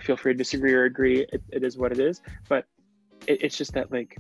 Feel 0.01 0.17
free 0.17 0.35
to 0.35 0.37
disagree 0.37 0.75
or 0.75 0.85
agree. 0.85 1.21
It, 1.33 1.43
it 1.51 1.65
is 1.65 1.79
what 1.79 1.91
it 1.91 1.99
is. 1.99 2.21
But 2.51 2.67
it, 3.27 3.43
it's 3.43 3.57
just 3.57 3.73
that 3.73 3.91
like 3.91 4.19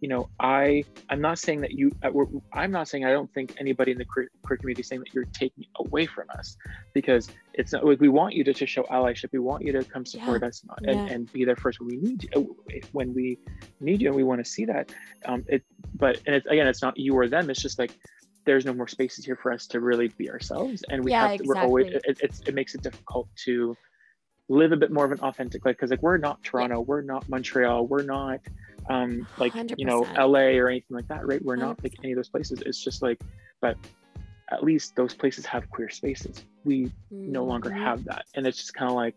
you 0.00 0.08
know 0.08 0.28
i 0.38 0.84
i'm 1.10 1.20
not 1.20 1.40
saying 1.40 1.60
that 1.60 1.72
you 1.72 1.90
uh, 2.04 2.10
i'm 2.52 2.70
not 2.70 2.86
saying 2.86 3.04
i 3.04 3.10
don't 3.10 3.32
think 3.34 3.52
anybody 3.58 3.90
in 3.90 3.98
the 3.98 4.04
queer, 4.04 4.30
queer 4.42 4.56
community 4.56 4.80
is 4.82 4.86
saying 4.86 5.00
that 5.00 5.12
you're 5.12 5.24
taking 5.32 5.64
away 5.80 6.06
from 6.06 6.26
us. 6.38 6.56
Because 6.94 7.28
it's 7.54 7.72
not 7.72 7.84
like 7.84 8.00
we 8.00 8.08
want 8.08 8.34
you 8.34 8.44
to, 8.44 8.54
to 8.54 8.66
show 8.66 8.84
allyship. 8.84 9.30
We 9.32 9.40
want 9.40 9.64
you 9.64 9.72
to 9.72 9.82
come 9.82 10.06
support 10.06 10.44
us 10.44 10.62
and, 10.84 10.86
Yeah. 10.86 11.12
and 11.12 11.32
be 11.32 11.44
there 11.44 11.56
first 11.56 11.80
when 11.80 11.88
we 11.88 11.96
need 11.96 12.28
you 12.32 12.56
when 12.92 13.12
we 13.12 13.38
need 13.80 14.00
you 14.00 14.08
and 14.08 14.16
we 14.16 14.22
want 14.22 14.44
to 14.44 14.48
see 14.48 14.64
that. 14.66 14.92
Um 15.24 15.44
it 15.48 15.64
but 15.94 16.20
and 16.26 16.34
it's 16.36 16.46
again 16.46 16.66
it's 16.66 16.82
not 16.82 16.98
you 16.98 17.14
or 17.14 17.28
them 17.28 17.48
it's 17.50 17.60
just 17.62 17.78
like 17.78 17.92
there's 18.44 18.64
no 18.64 18.72
more 18.72 18.88
spaces 18.88 19.24
here 19.24 19.36
for 19.36 19.52
us 19.52 19.66
to 19.66 19.80
really 19.80 20.08
be 20.08 20.30
ourselves 20.30 20.82
and 20.90 21.04
we 21.04 21.10
Yeah, 21.10 21.28
have 21.28 21.38
to, 21.40 21.44
we're 21.46 21.58
always 21.58 21.86
it, 21.88 22.02
it's, 22.20 22.40
it 22.46 22.54
makes 22.54 22.74
it 22.74 22.82
difficult 22.82 23.28
to 23.44 23.76
live 24.48 24.72
a 24.72 24.76
bit 24.76 24.90
more 24.90 25.04
of 25.04 25.12
an 25.12 25.20
authentic 25.20 25.64
life 25.66 25.76
because 25.76 25.90
like 25.90 26.02
we're 26.02 26.16
not 26.16 26.42
toronto 26.42 26.80
we're 26.80 27.02
not 27.02 27.28
montreal 27.28 27.86
we're 27.86 28.02
not 28.02 28.40
um 28.88 29.26
like 29.36 29.52
you 29.76 29.84
know 29.84 30.00
la 30.16 30.38
or 30.40 30.68
anything 30.70 30.96
like 30.96 31.06
that 31.08 31.26
right? 31.26 31.44
We're 31.44 31.56
not 31.56 31.82
like 31.82 31.92
100%. 31.92 32.04
any 32.04 32.12
of 32.12 32.16
those 32.16 32.30
places. 32.30 32.62
It's 32.64 32.82
just 32.82 33.02
like 33.02 33.20
but 33.60 33.76
at 34.50 34.64
least 34.64 34.96
those 34.96 35.12
places 35.12 35.44
have 35.44 35.68
queer 35.68 35.90
spaces. 35.90 36.42
We 36.64 36.90
no 37.10 37.44
longer 37.44 37.68
Mhm. 37.68 37.82
have 37.84 38.04
that 38.04 38.24
and 38.34 38.46
it's 38.46 38.56
just 38.56 38.72
kind 38.72 38.88
of 38.90 38.96
like 38.96 39.14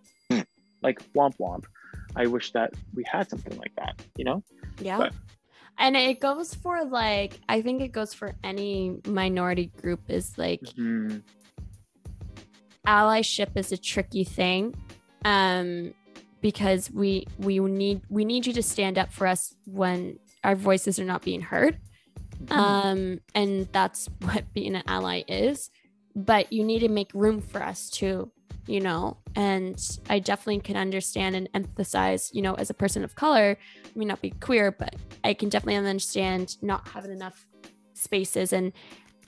like 0.81 0.99
womp 1.13 1.37
womp. 1.37 1.63
I 2.17 2.25
wish 2.27 2.51
that 2.51 2.73
we 2.93 3.05
had 3.09 3.29
something 3.29 3.57
like 3.57 3.73
that 3.77 4.01
you 4.17 4.25
know? 4.25 4.43
Yeah. 4.81 4.97
But- 4.97 5.13
and 5.77 5.95
it 5.97 6.19
goes 6.19 6.53
for 6.53 6.83
like 6.85 7.39
I 7.49 7.61
think 7.61 7.81
it 7.81 7.91
goes 7.91 8.13
for 8.13 8.35
any 8.43 8.97
minority 9.07 9.67
group 9.81 10.01
is 10.09 10.37
like 10.37 10.61
Mhm. 10.61 11.23
allyship 12.87 13.55
is 13.55 13.71
a 13.71 13.77
tricky 13.77 14.23
thing. 14.23 14.75
Um 15.25 15.93
because 16.41 16.89
we 16.91 17.27
we 17.37 17.59
need 17.59 18.01
we 18.09 18.25
need 18.25 18.45
you 18.47 18.53
to 18.53 18.63
stand 18.63 18.97
up 18.97 19.11
for 19.11 19.27
us 19.27 19.55
when 19.65 20.17
our 20.43 20.55
voices 20.55 20.99
are 20.99 21.05
not 21.05 21.21
being 21.21 21.41
heard. 21.41 21.77
Mhm. 22.45 22.57
Um 22.57 23.19
and 23.35 23.67
that's 23.71 24.07
what 24.21 24.51
being 24.53 24.75
an 24.75 24.83
ally 24.87 25.23
is. 25.27 25.69
But 26.15 26.51
you 26.51 26.63
need 26.63 26.79
to 26.79 26.89
make 26.89 27.13
room 27.13 27.39
for 27.41 27.63
us 27.63 27.89
too, 27.89 28.31
you 28.71 28.79
know. 28.79 29.17
And 29.35 29.79
I 30.09 30.19
definitely 30.19 30.61
can 30.61 30.77
understand 30.77 31.35
and 31.35 31.51
empathize, 31.53 32.29
you 32.33 32.41
know, 32.41 32.53
as 32.55 32.69
a 32.69 32.73
person 32.73 33.03
of 33.03 33.15
color, 33.15 33.57
I 33.85 33.89
may 33.95 34.05
not 34.05 34.21
be 34.21 34.31
queer, 34.31 34.71
but 34.71 34.95
I 35.23 35.33
can 35.33 35.49
definitely 35.49 35.75
understand 35.75 36.57
not 36.61 36.87
having 36.87 37.11
enough 37.11 37.45
spaces. 37.93 38.53
And 38.53 38.71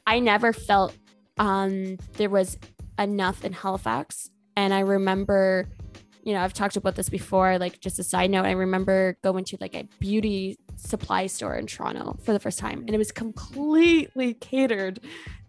I 0.07 0.19
never 0.19 0.53
felt 0.53 0.95
um, 1.37 1.97
there 2.13 2.29
was 2.29 2.57
enough 2.97 3.43
in 3.43 3.53
Halifax. 3.53 4.29
And 4.55 4.73
I 4.73 4.79
remember, 4.79 5.67
you 6.23 6.33
know, 6.33 6.41
I've 6.41 6.53
talked 6.53 6.77
about 6.77 6.95
this 6.95 7.09
before, 7.09 7.57
like 7.57 7.79
just 7.79 7.99
a 7.99 8.03
side 8.03 8.29
note, 8.31 8.45
I 8.45 8.51
remember 8.51 9.17
going 9.23 9.45
to 9.45 9.57
like 9.59 9.75
a 9.75 9.87
beauty 9.99 10.57
supply 10.75 11.27
store 11.27 11.55
in 11.55 11.67
Toronto 11.67 12.17
for 12.23 12.33
the 12.33 12.39
first 12.39 12.59
time, 12.59 12.79
and 12.79 12.91
it 12.91 12.97
was 12.97 13.11
completely 13.11 14.33
catered 14.35 14.99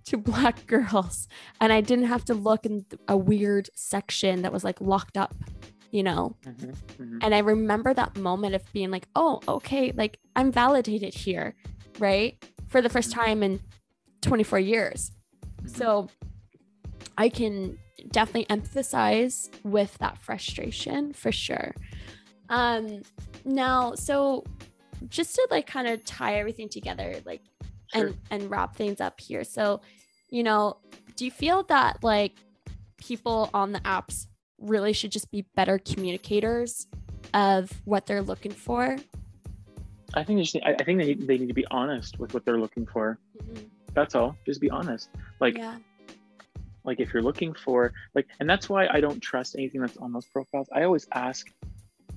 to 0.06 0.16
black 0.16 0.66
girls. 0.74 1.28
And 1.60 1.72
I 1.72 1.80
didn't 1.80 2.06
have 2.06 2.24
to 2.26 2.34
look 2.34 2.66
in 2.66 2.84
a 3.08 3.16
weird 3.16 3.70
section 3.74 4.42
that 4.42 4.52
was 4.52 4.64
like 4.64 4.80
locked 4.80 5.16
up, 5.16 5.34
you 5.90 6.02
know? 6.02 6.36
Mhm. 6.44 6.74
Mhm. 6.98 7.18
And 7.22 7.34
I 7.34 7.38
remember 7.38 7.94
that 7.94 8.16
moment 8.16 8.54
of 8.54 8.62
being 8.72 8.90
like, 8.90 9.08
oh, 9.16 9.40
okay, 9.48 9.92
like 9.92 10.18
I'm 10.36 10.52
validated 10.52 11.14
here, 11.14 11.54
right? 11.98 12.42
For 12.68 12.82
the 12.82 12.88
first 12.88 13.10
time 13.12 13.42
in 13.42 13.60
24 14.22 14.58
years. 14.58 15.10
So 15.66 16.08
I 17.16 17.28
can 17.28 17.78
definitely 18.10 18.48
emphasize 18.50 19.50
with 19.62 19.96
that 19.98 20.18
frustration 20.18 21.12
for 21.12 21.32
sure. 21.32 21.74
Um 22.48 23.02
now 23.44 23.94
so 23.94 24.44
just 25.08 25.34
to 25.34 25.46
like 25.50 25.66
kind 25.66 25.86
of 25.86 26.04
tie 26.04 26.34
everything 26.36 26.68
together 26.68 27.16
like 27.26 27.42
Sure. 27.94 28.06
and 28.06 28.18
and 28.30 28.50
wrap 28.50 28.76
things 28.76 29.00
up 29.00 29.20
here. 29.20 29.44
So, 29.44 29.80
you 30.30 30.42
know, 30.42 30.78
do 31.16 31.24
you 31.24 31.30
feel 31.30 31.62
that 31.64 32.02
like 32.02 32.32
people 32.96 33.50
on 33.54 33.72
the 33.72 33.80
apps 33.80 34.26
really 34.58 34.92
should 34.92 35.12
just 35.12 35.30
be 35.30 35.42
better 35.54 35.78
communicators 35.78 36.86
of 37.32 37.70
what 37.84 38.06
they're 38.06 38.22
looking 38.22 38.52
for? 38.52 38.96
I 40.14 40.22
think 40.22 40.38
they 40.38 40.44
just, 40.44 40.56
I, 40.64 40.74
think 40.84 41.00
they 41.00 41.06
need, 41.06 41.26
they 41.26 41.38
need 41.38 41.48
to 41.48 41.54
be 41.54 41.66
honest 41.70 42.20
with 42.20 42.34
what 42.34 42.44
they're 42.44 42.58
looking 42.58 42.86
for. 42.86 43.18
Mm-hmm. 43.42 43.64
That's 43.94 44.14
all. 44.14 44.36
Just 44.46 44.60
be 44.60 44.70
honest. 44.70 45.08
Like 45.40 45.56
yeah. 45.58 45.76
like 46.84 47.00
if 47.00 47.12
you're 47.12 47.22
looking 47.22 47.52
for 47.52 47.92
like 48.14 48.26
and 48.40 48.48
that's 48.48 48.68
why 48.68 48.86
I 48.88 49.00
don't 49.00 49.20
trust 49.20 49.56
anything 49.56 49.80
that's 49.80 49.96
on 49.98 50.12
those 50.12 50.26
profiles. 50.26 50.68
I 50.72 50.82
always 50.82 51.06
ask 51.12 51.50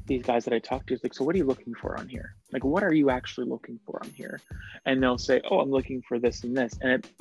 these 0.08 0.24
guys 0.24 0.46
that 0.46 0.54
I 0.54 0.60
talk 0.60 0.86
to 0.88 0.94
is 0.94 1.04
like, 1.04 1.14
so 1.14 1.24
what 1.24 1.36
are 1.36 1.38
you 1.38 1.46
looking 1.46 1.74
for 1.74 1.98
on 1.98 2.08
here? 2.08 2.36
Like 2.52 2.64
what 2.64 2.84
are 2.84 2.94
you 2.94 3.10
actually 3.10 3.48
looking 3.48 3.80
for 3.86 4.00
on 4.04 4.10
here? 4.12 4.40
And 4.86 5.02
they'll 5.02 5.18
say, 5.18 5.42
Oh, 5.50 5.60
I'm 5.60 5.70
looking 5.70 6.02
for 6.02 6.20
this 6.20 6.44
and 6.44 6.58
this. 6.58 6.74
And 6.82 6.92
it 6.92 7.12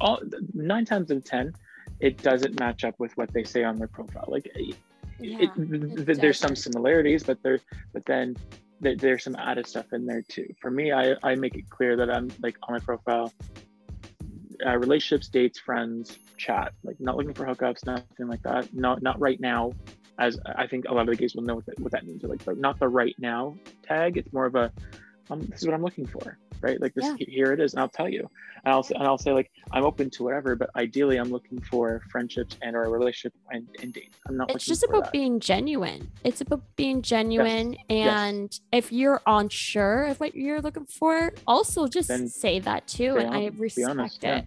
all 0.00 0.20
nine 0.54 0.84
times 0.84 1.10
out 1.10 1.18
of 1.18 1.24
ten, 1.24 1.54
it 2.00 2.22
doesn't 2.22 2.58
match 2.58 2.84
up 2.84 2.94
with 2.98 3.16
what 3.16 3.32
they 3.32 3.44
say 3.44 3.64
on 3.64 3.76
their 3.76 3.88
profile. 3.88 4.26
Like 4.28 4.50
Yeah, 5.18 5.42
it, 5.42 5.50
it 5.56 6.06
th- 6.06 6.18
there's 6.18 6.38
some 6.38 6.56
similarities, 6.56 7.22
but 7.22 7.42
there 7.42 7.60
but 7.92 8.04
then 8.06 8.36
there, 8.80 8.96
there's 8.96 9.24
some 9.24 9.36
added 9.36 9.66
stuff 9.66 9.92
in 9.92 10.06
there 10.06 10.22
too. 10.22 10.54
For 10.60 10.70
me, 10.70 10.92
I, 10.92 11.14
I 11.22 11.34
make 11.34 11.54
it 11.54 11.68
clear 11.68 11.96
that 11.96 12.10
I'm 12.10 12.30
like 12.42 12.56
on 12.62 12.74
my 12.74 12.80
profile, 12.80 13.32
uh, 14.64 14.78
relationships, 14.78 15.28
dates, 15.28 15.58
friends, 15.58 16.18
chat. 16.36 16.72
Like 16.82 16.96
not 17.00 17.16
looking 17.16 17.34
for 17.34 17.44
hookups, 17.44 17.84
nothing 17.84 18.28
like 18.28 18.42
that. 18.42 18.72
Not 18.74 19.02
not 19.02 19.20
right 19.20 19.40
now. 19.40 19.72
As 20.20 20.38
I 20.56 20.66
think 20.66 20.84
a 20.86 20.92
lot 20.92 21.00
of 21.00 21.06
the 21.08 21.16
gays 21.16 21.34
will 21.34 21.42
know 21.42 21.56
what 21.56 21.66
that, 21.66 21.80
what 21.80 21.92
that 21.92 22.06
means. 22.06 22.22
Like 22.22 22.44
the, 22.44 22.54
not 22.54 22.78
the 22.78 22.86
right 22.88 23.16
now 23.18 23.56
tag. 23.82 24.16
It's 24.18 24.32
more 24.32 24.46
of 24.46 24.54
a 24.54 24.70
um, 25.30 25.40
this 25.46 25.60
is 25.60 25.66
what 25.66 25.74
I'm 25.74 25.82
looking 25.82 26.06
for. 26.06 26.38
right? 26.60 26.78
Like 26.80 26.92
this, 26.92 27.04
Yeah. 27.06 27.14
here 27.26 27.52
it 27.52 27.60
is, 27.60 27.72
and 27.72 27.80
I'll 27.80 27.88
tell 27.88 28.08
you. 28.08 28.28
And 28.64 28.74
I'll, 28.74 28.84
and 28.94 29.02
I'll 29.04 29.16
say 29.16 29.32
like, 29.32 29.50
I'm 29.70 29.84
open 29.84 30.10
to 30.10 30.24
whatever, 30.24 30.56
but 30.56 30.68
ideally 30.76 31.16
I'm 31.18 31.30
looking 31.30 31.58
for 31.60 32.02
friendships 32.10 32.56
and 32.60 32.74
or 32.76 32.82
a 32.82 32.88
relationship 32.90 33.32
and, 33.50 33.66
and 33.80 33.94
dates. 33.94 34.18
I'm 34.28 34.36
not 34.36 34.50
it's 34.50 34.66
just 34.66 34.82
about 34.84 35.04
that. 35.04 35.12
being 35.12 35.40
genuine. 35.40 36.10
It's 36.24 36.40
about 36.42 36.62
being 36.76 37.00
genuine. 37.00 37.76
yes. 37.88 38.20
And 38.20 38.60
if 38.72 38.90
you're 38.92 39.22
unsure 39.26 40.04
of 40.06 40.20
what 40.20 40.34
you're 40.34 40.60
looking 40.60 40.84
for, 40.84 41.32
also 41.46 41.86
just 41.86 42.08
Then 42.08 42.28
say 42.28 42.58
that 42.58 42.86
too. 42.88 43.16
And 43.16 43.32
I 43.34 43.50
respect 43.56 44.16
it. 44.16 44.22
yeah. 44.22 44.42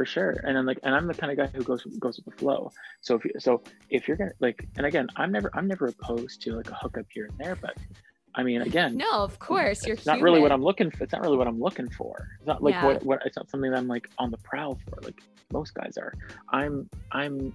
For 0.00 0.06
sure. 0.06 0.30
And 0.44 0.56
i'm 0.56 0.64
like 0.64 0.78
and 0.82 0.94
i'm 0.94 1.06
the 1.06 1.12
kind 1.12 1.30
of 1.30 1.36
guy 1.36 1.48
who 1.54 1.62
goes 1.62 1.84
goes 1.98 2.16
with 2.16 2.24
the 2.24 2.40
flow. 2.40 2.72
So 3.02 3.16
if 3.16 3.24
you, 3.26 3.32
so 3.38 3.60
if 3.90 4.08
you're 4.08 4.16
gonna 4.16 4.30
like 4.40 4.66
and 4.78 4.86
again 4.86 5.08
i'm 5.16 5.30
never 5.30 5.50
i'm 5.52 5.68
never 5.68 5.88
opposed 5.88 6.40
to 6.44 6.56
like 6.56 6.70
a 6.70 6.74
hookup 6.74 7.04
here 7.10 7.26
and 7.26 7.36
there 7.36 7.54
but 7.54 7.76
i 8.34 8.42
mean 8.42 8.62
again 8.62 8.96
No, 8.96 9.10
of 9.10 9.38
course. 9.38 9.86
You're 9.86 9.98
not 10.06 10.22
really 10.22 10.40
what 10.40 10.52
i'm 10.52 10.62
looking 10.62 10.90
for 10.90 11.04
it's 11.04 11.12
not 11.12 11.20
really 11.20 11.36
what 11.36 11.46
i'm 11.46 11.60
looking 11.60 11.90
for. 11.90 12.28
It's 12.38 12.46
not 12.46 12.62
like 12.62 12.72
Yeah. 12.76 12.86
what 12.86 13.04
what 13.04 13.18
it's 13.26 13.36
not 13.36 13.50
something 13.50 13.70
that 13.70 13.76
i'm 13.76 13.88
like 13.88 14.08
on 14.16 14.30
the 14.30 14.38
prowl 14.38 14.78
for. 14.88 15.02
Like 15.02 15.20
most 15.52 15.74
guys 15.74 15.98
are. 15.98 16.14
I'm 16.48 16.88
i'm 17.12 17.52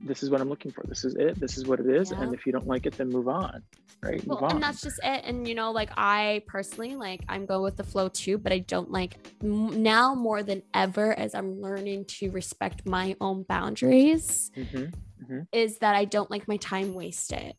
this 0.00 0.22
is 0.22 0.30
what 0.30 0.40
i'm 0.40 0.48
looking 0.48 0.70
for 0.70 0.84
this 0.86 1.04
is 1.04 1.14
it 1.16 1.38
this 1.40 1.56
is 1.56 1.64
what 1.64 1.80
it 1.80 1.86
is 1.86 2.12
Yeah. 2.12 2.22
and 2.22 2.34
if 2.34 2.46
you 2.46 2.52
don't 2.52 2.66
like 2.66 2.86
it 2.86 2.96
then 2.96 3.08
move 3.10 3.28
on 3.28 3.62
right 4.02 4.26
Well, 4.26 4.36
move 4.40 4.44
on 4.44 4.54
and 4.56 4.62
that's 4.62 4.82
just 4.82 5.00
it. 5.02 5.22
And 5.24 5.48
you 5.48 5.54
know, 5.54 5.70
like 5.72 5.90
I 5.96 6.42
personally, 6.46 6.96
like 6.96 7.22
I'm 7.28 7.46
going 7.46 7.62
with 7.62 7.76
the 7.76 7.84
flow 7.84 8.08
too, 8.08 8.36
but 8.38 8.52
I 8.52 8.58
don't 8.58 8.90
like 8.90 9.16
m- 9.42 9.82
now 9.82 10.14
more 10.14 10.42
than 10.42 10.62
ever 10.74 11.18
as 11.18 11.34
I'm 11.34 11.60
learning 11.62 12.04
to 12.18 12.30
respect 12.30 12.86
my 12.86 13.16
own 13.20 13.44
boundaries. 13.48 14.50
hmm 14.54 15.40
Is 15.52 15.78
that 15.78 15.96
I 15.96 16.04
don't 16.04 16.30
like 16.30 16.46
my 16.46 16.58
time 16.58 16.92
wasted, 16.94 17.54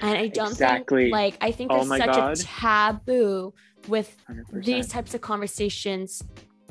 and 0.00 0.18
I 0.18 0.28
don't 0.28 0.48
Exactly. 0.52 1.04
think 1.04 1.12
like 1.12 1.36
I 1.40 1.52
think 1.52 1.70
Oh 1.70 1.76
there's 1.84 1.88
such 1.88 2.16
God. 2.16 2.38
a 2.38 2.42
taboo 2.42 3.54
with 3.86 4.16
100%. 4.28 4.64
these 4.64 4.88
types 4.88 5.12
of 5.14 5.20
conversations 5.20 6.22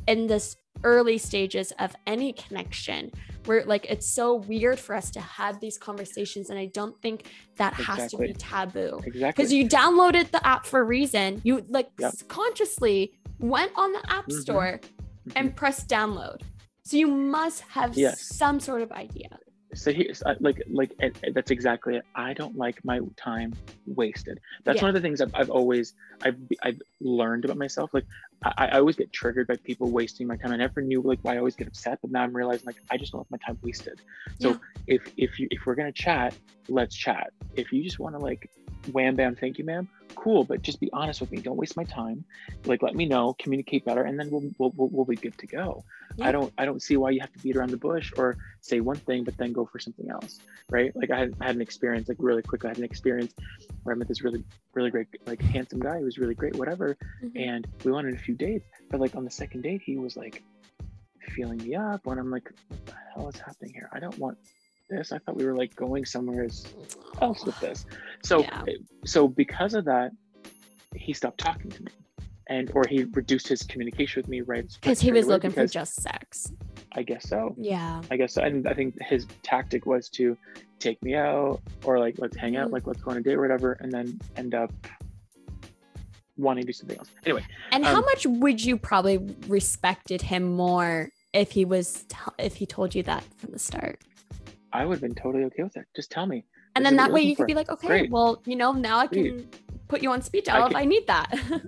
in 0.08 0.28
this 0.28 0.56
early 0.84 1.18
stages 1.18 1.72
of 1.80 1.96
any 2.08 2.34
connection 2.34 3.12
where 3.46 3.64
like 3.66 3.86
it's 3.90 4.08
so 4.08 4.36
weird 4.36 4.80
for 4.80 4.96
us 4.96 5.10
to 5.12 5.20
have 5.20 5.60
these 5.60 5.78
conversations 5.78 6.50
and 6.50 6.60
i 6.60 6.66
don't 6.68 7.00
think 7.02 7.26
that 7.58 7.74
has 7.74 8.12
to 8.12 8.18
be 8.18 8.30
Exactly. 8.30 8.34
taboo 8.82 9.02
exactly 9.04 9.32
because 9.44 9.54
you 9.54 9.68
downloaded 9.68 10.30
the 10.32 10.46
app 10.46 10.66
for 10.66 10.80
a 10.80 10.84
reason 10.84 11.42
you 11.44 11.66
like 11.70 11.90
Yep. 12.00 12.14
consciously 12.28 13.14
went 13.40 13.72
on 13.76 13.92
the 13.92 14.12
app 14.12 14.28
Mhm. 14.28 14.42
store 14.42 14.80
Mhm. 15.28 15.34
and 15.36 15.56
pressed 15.56 15.88
download 15.88 16.42
so 16.84 16.98
you 16.98 17.08
must 17.08 17.62
have 17.62 17.98
Yes. 17.98 18.22
some 18.22 18.60
sort 18.60 18.82
of 18.82 18.92
idea 18.92 19.30
so 19.74 19.92
here's 19.94 20.22
uh, 20.24 20.36
like 20.42 20.62
like 20.70 20.92
and- 21.00 21.18
and 21.24 21.34
that's 21.34 21.50
exactly 21.50 21.96
it 21.96 22.04
i 22.16 22.34
don't 22.34 22.56
like 22.58 22.84
my 22.84 23.00
time 23.16 23.54
wasted 23.88 24.38
that's 24.66 24.78
Yeah. 24.78 24.82
one 24.84 24.90
of 24.90 24.96
the 24.96 25.02
things 25.02 25.22
I've, 25.22 25.34
I've 25.34 25.50
always 25.50 25.94
I've, 26.24 26.36
I've 26.62 26.82
learned 27.00 27.46
about 27.46 27.58
myself 27.58 27.92
like 27.94 28.06
I, 28.44 28.54
I 28.74 28.80
always 28.80 28.96
get 28.96 29.12
triggered 29.14 29.48
by 29.48 29.56
people 29.58 29.90
wasting 29.92 30.28
my 30.28 30.36
time. 30.36 30.52
I 30.52 30.58
never 30.58 30.82
knew 30.82 31.02
like 31.02 31.20
why 31.22 31.36
i 31.36 31.38
always 31.38 31.56
get 31.56 31.68
upset 31.68 32.00
but 32.02 32.12
now 32.12 32.22
i'm 32.24 32.36
realizing 32.36 32.66
like 32.66 32.78
i 32.90 32.98
just 32.98 33.12
don't 33.12 33.20
want 33.20 33.32
my 33.32 33.38
time 33.46 33.58
wasted. 33.62 34.02
So 34.40 34.50
Yeah. 34.50 34.58
if 34.88 35.02
if 35.18 35.40
you 35.40 35.48
if 35.52 35.66
we're 35.66 35.76
gonna 35.76 35.92
chat 35.92 36.34
let's 36.68 36.96
chat. 36.96 37.32
If 37.56 37.72
you 37.74 37.84
just 37.84 38.00
want 38.00 38.16
to 38.16 38.20
like 38.20 38.50
wham 38.92 39.16
bam 39.16 39.36
thank 39.36 39.58
you 39.60 39.66
ma'am 39.66 39.88
cool 40.16 40.44
but 40.44 40.62
just 40.62 40.80
be 40.80 40.90
honest 40.92 41.22
with 41.22 41.32
me. 41.32 41.40
Don't 41.40 41.56
waste 41.58 41.78
my 41.78 41.84
time. 41.86 42.24
Like 42.66 42.82
let 42.82 42.96
me 42.96 43.06
know 43.06 43.36
communicate 43.40 43.86
better 43.86 44.04
and 44.04 44.20
then 44.20 44.30
we'll 44.32 44.44
we'll, 44.58 44.72
we'll, 44.76 44.90
we'll 44.90 45.06
be 45.06 45.16
good 45.16 45.38
to 45.38 45.48
go. 45.48 45.84
Yeah. 46.18 46.28
i 46.28 46.32
don't 46.34 46.52
i 46.58 46.66
don't 46.66 46.82
see 46.82 46.98
why 46.98 47.10
you 47.12 47.22
have 47.22 47.32
to 47.32 47.40
beat 47.40 47.56
around 47.56 47.70
the 47.70 47.78
bush 47.78 48.12
or 48.18 48.36
say 48.60 48.82
one 48.82 48.98
thing 48.98 49.24
but 49.24 49.38
then 49.38 49.54
go 49.54 49.66
for 49.66 49.80
something 49.80 50.10
else 50.10 50.40
right? 50.70 50.94
Like 50.94 51.10
i 51.10 51.18
had, 51.22 51.34
I 51.40 51.46
had 51.48 51.56
an 51.56 51.62
experience 51.62 52.10
like 52.10 52.18
really 52.20 52.42
quick 52.42 52.66
i 52.66 52.68
had 52.68 52.78
an 52.80 52.84
experience 52.84 53.34
where 53.84 53.96
i 53.96 53.98
met 53.98 54.10
this 54.10 54.22
really 54.22 54.44
really 54.74 54.92
great 54.92 55.08
like 55.26 55.42
handsome 55.42 55.80
guy 55.80 56.00
who 56.00 56.04
was 56.06 56.18
really 56.18 56.36
great 56.36 56.56
whatever 56.58 56.98
Mhm. 57.24 57.32
and 57.50 57.68
we 57.86 57.94
wanted 57.94 58.14
a 58.14 58.18
few 58.18 58.31
dates 58.38 58.66
but 58.90 59.00
like 59.00 59.16
on 59.16 59.24
the 59.26 59.32
second 59.32 59.62
date 59.62 59.82
he 59.86 59.98
was 59.98 60.16
like 60.18 60.44
feeling 61.30 61.58
me 61.58 61.76
up 61.76 62.06
when 62.06 62.18
i'm 62.18 62.30
like 62.32 62.50
what 62.68 62.86
the 62.86 62.94
hell 63.14 63.30
is 63.30 63.38
happening 63.40 63.74
here 63.74 63.90
i 63.94 64.00
don't 64.00 64.18
want 64.18 64.38
this 64.90 65.12
i 65.12 65.18
thought 65.20 65.36
we 65.36 65.46
were 65.46 65.56
like 65.56 65.76
going 65.76 66.04
somewhere 66.06 66.48
else 67.22 67.46
with 67.46 67.60
this 67.60 67.86
so 68.24 68.42
Yeah. 68.42 68.64
so 69.06 69.28
because 69.28 69.74
of 69.74 69.86
that 69.86 70.12
he 70.96 71.14
stopped 71.14 71.38
talking 71.40 71.70
to 71.72 71.84
me 71.84 71.92
and 72.48 72.70
or 72.76 72.84
he 72.90 73.04
reduced 73.06 73.48
his 73.48 73.62
communication 73.64 74.22
with 74.22 74.28
me 74.28 74.42
right 74.42 74.68
because 74.82 75.00
he 75.00 75.12
was 75.12 75.28
looking 75.28 75.52
for 75.52 75.66
just 75.68 76.02
sex 76.02 76.52
i 76.94 77.02
guess 77.04 77.30
so 77.30 77.56
yeah 77.58 78.02
I 78.12 78.18
guess, 78.18 78.34
so. 78.34 78.42
and 78.42 78.68
I 78.68 78.74
think 78.74 79.02
his 79.02 79.26
tactic 79.44 79.86
was 79.86 80.10
to 80.10 80.36
take 80.80 81.02
me 81.04 81.16
out 81.16 81.62
or 81.86 82.00
like 82.00 82.16
let's 82.18 82.36
hang 82.36 82.58
out, 82.58 82.68
Mhm. 82.70 82.74
like 82.74 82.88
let's 82.88 83.00
go 83.02 83.12
on 83.12 83.18
a 83.18 83.22
date 83.22 83.36
or 83.36 83.42
whatever, 83.42 83.74
and 83.80 83.92
then 83.92 84.20
end 84.36 84.54
up 84.56 84.74
wanting 86.42 86.64
to 86.64 86.68
do 86.68 86.74
something 86.74 86.98
else. 86.98 87.10
Anyway, 87.26 87.46
And 87.72 87.86
how 87.86 87.98
Um, 88.00 88.06
much 88.06 88.26
would 88.26 88.64
you 88.64 88.78
probably 88.78 89.18
respected 89.48 90.22
him 90.22 90.44
more 90.56 91.10
if 91.34 91.52
he 91.52 91.66
was 91.66 92.06
if 92.40 92.56
he 92.56 92.66
told 92.66 92.94
you 92.96 93.04
that 93.04 93.24
from 93.38 93.52
the 93.52 93.60
start? 93.60 94.00
I 94.74 94.86
would 94.86 94.96
have 94.96 95.02
been 95.02 95.16
totally 95.16 95.44
okay 95.46 95.64
with 95.64 95.78
it. 95.78 95.86
Just 95.96 96.12
tell 96.12 96.26
me. 96.26 96.46
And 96.76 96.86
then 96.86 96.96
that 96.98 97.12
way 97.12 97.22
you 97.22 97.36
could 97.36 97.48
be 97.48 97.54
like, 97.54 97.70
okay, 97.70 97.88
Great. 97.88 98.12
well, 98.12 98.42
you 98.46 98.56
know, 98.56 98.72
now 98.72 98.98
I 99.00 99.08
can 99.08 99.50
put 99.90 100.02
you 100.02 100.10
on 100.12 100.22
speed 100.22 100.48
I 100.48 100.54
dial 100.54 100.66
if 100.68 100.72
can- 100.74 100.82
I 100.82 100.86
need 100.86 101.08
that. 101.08 101.30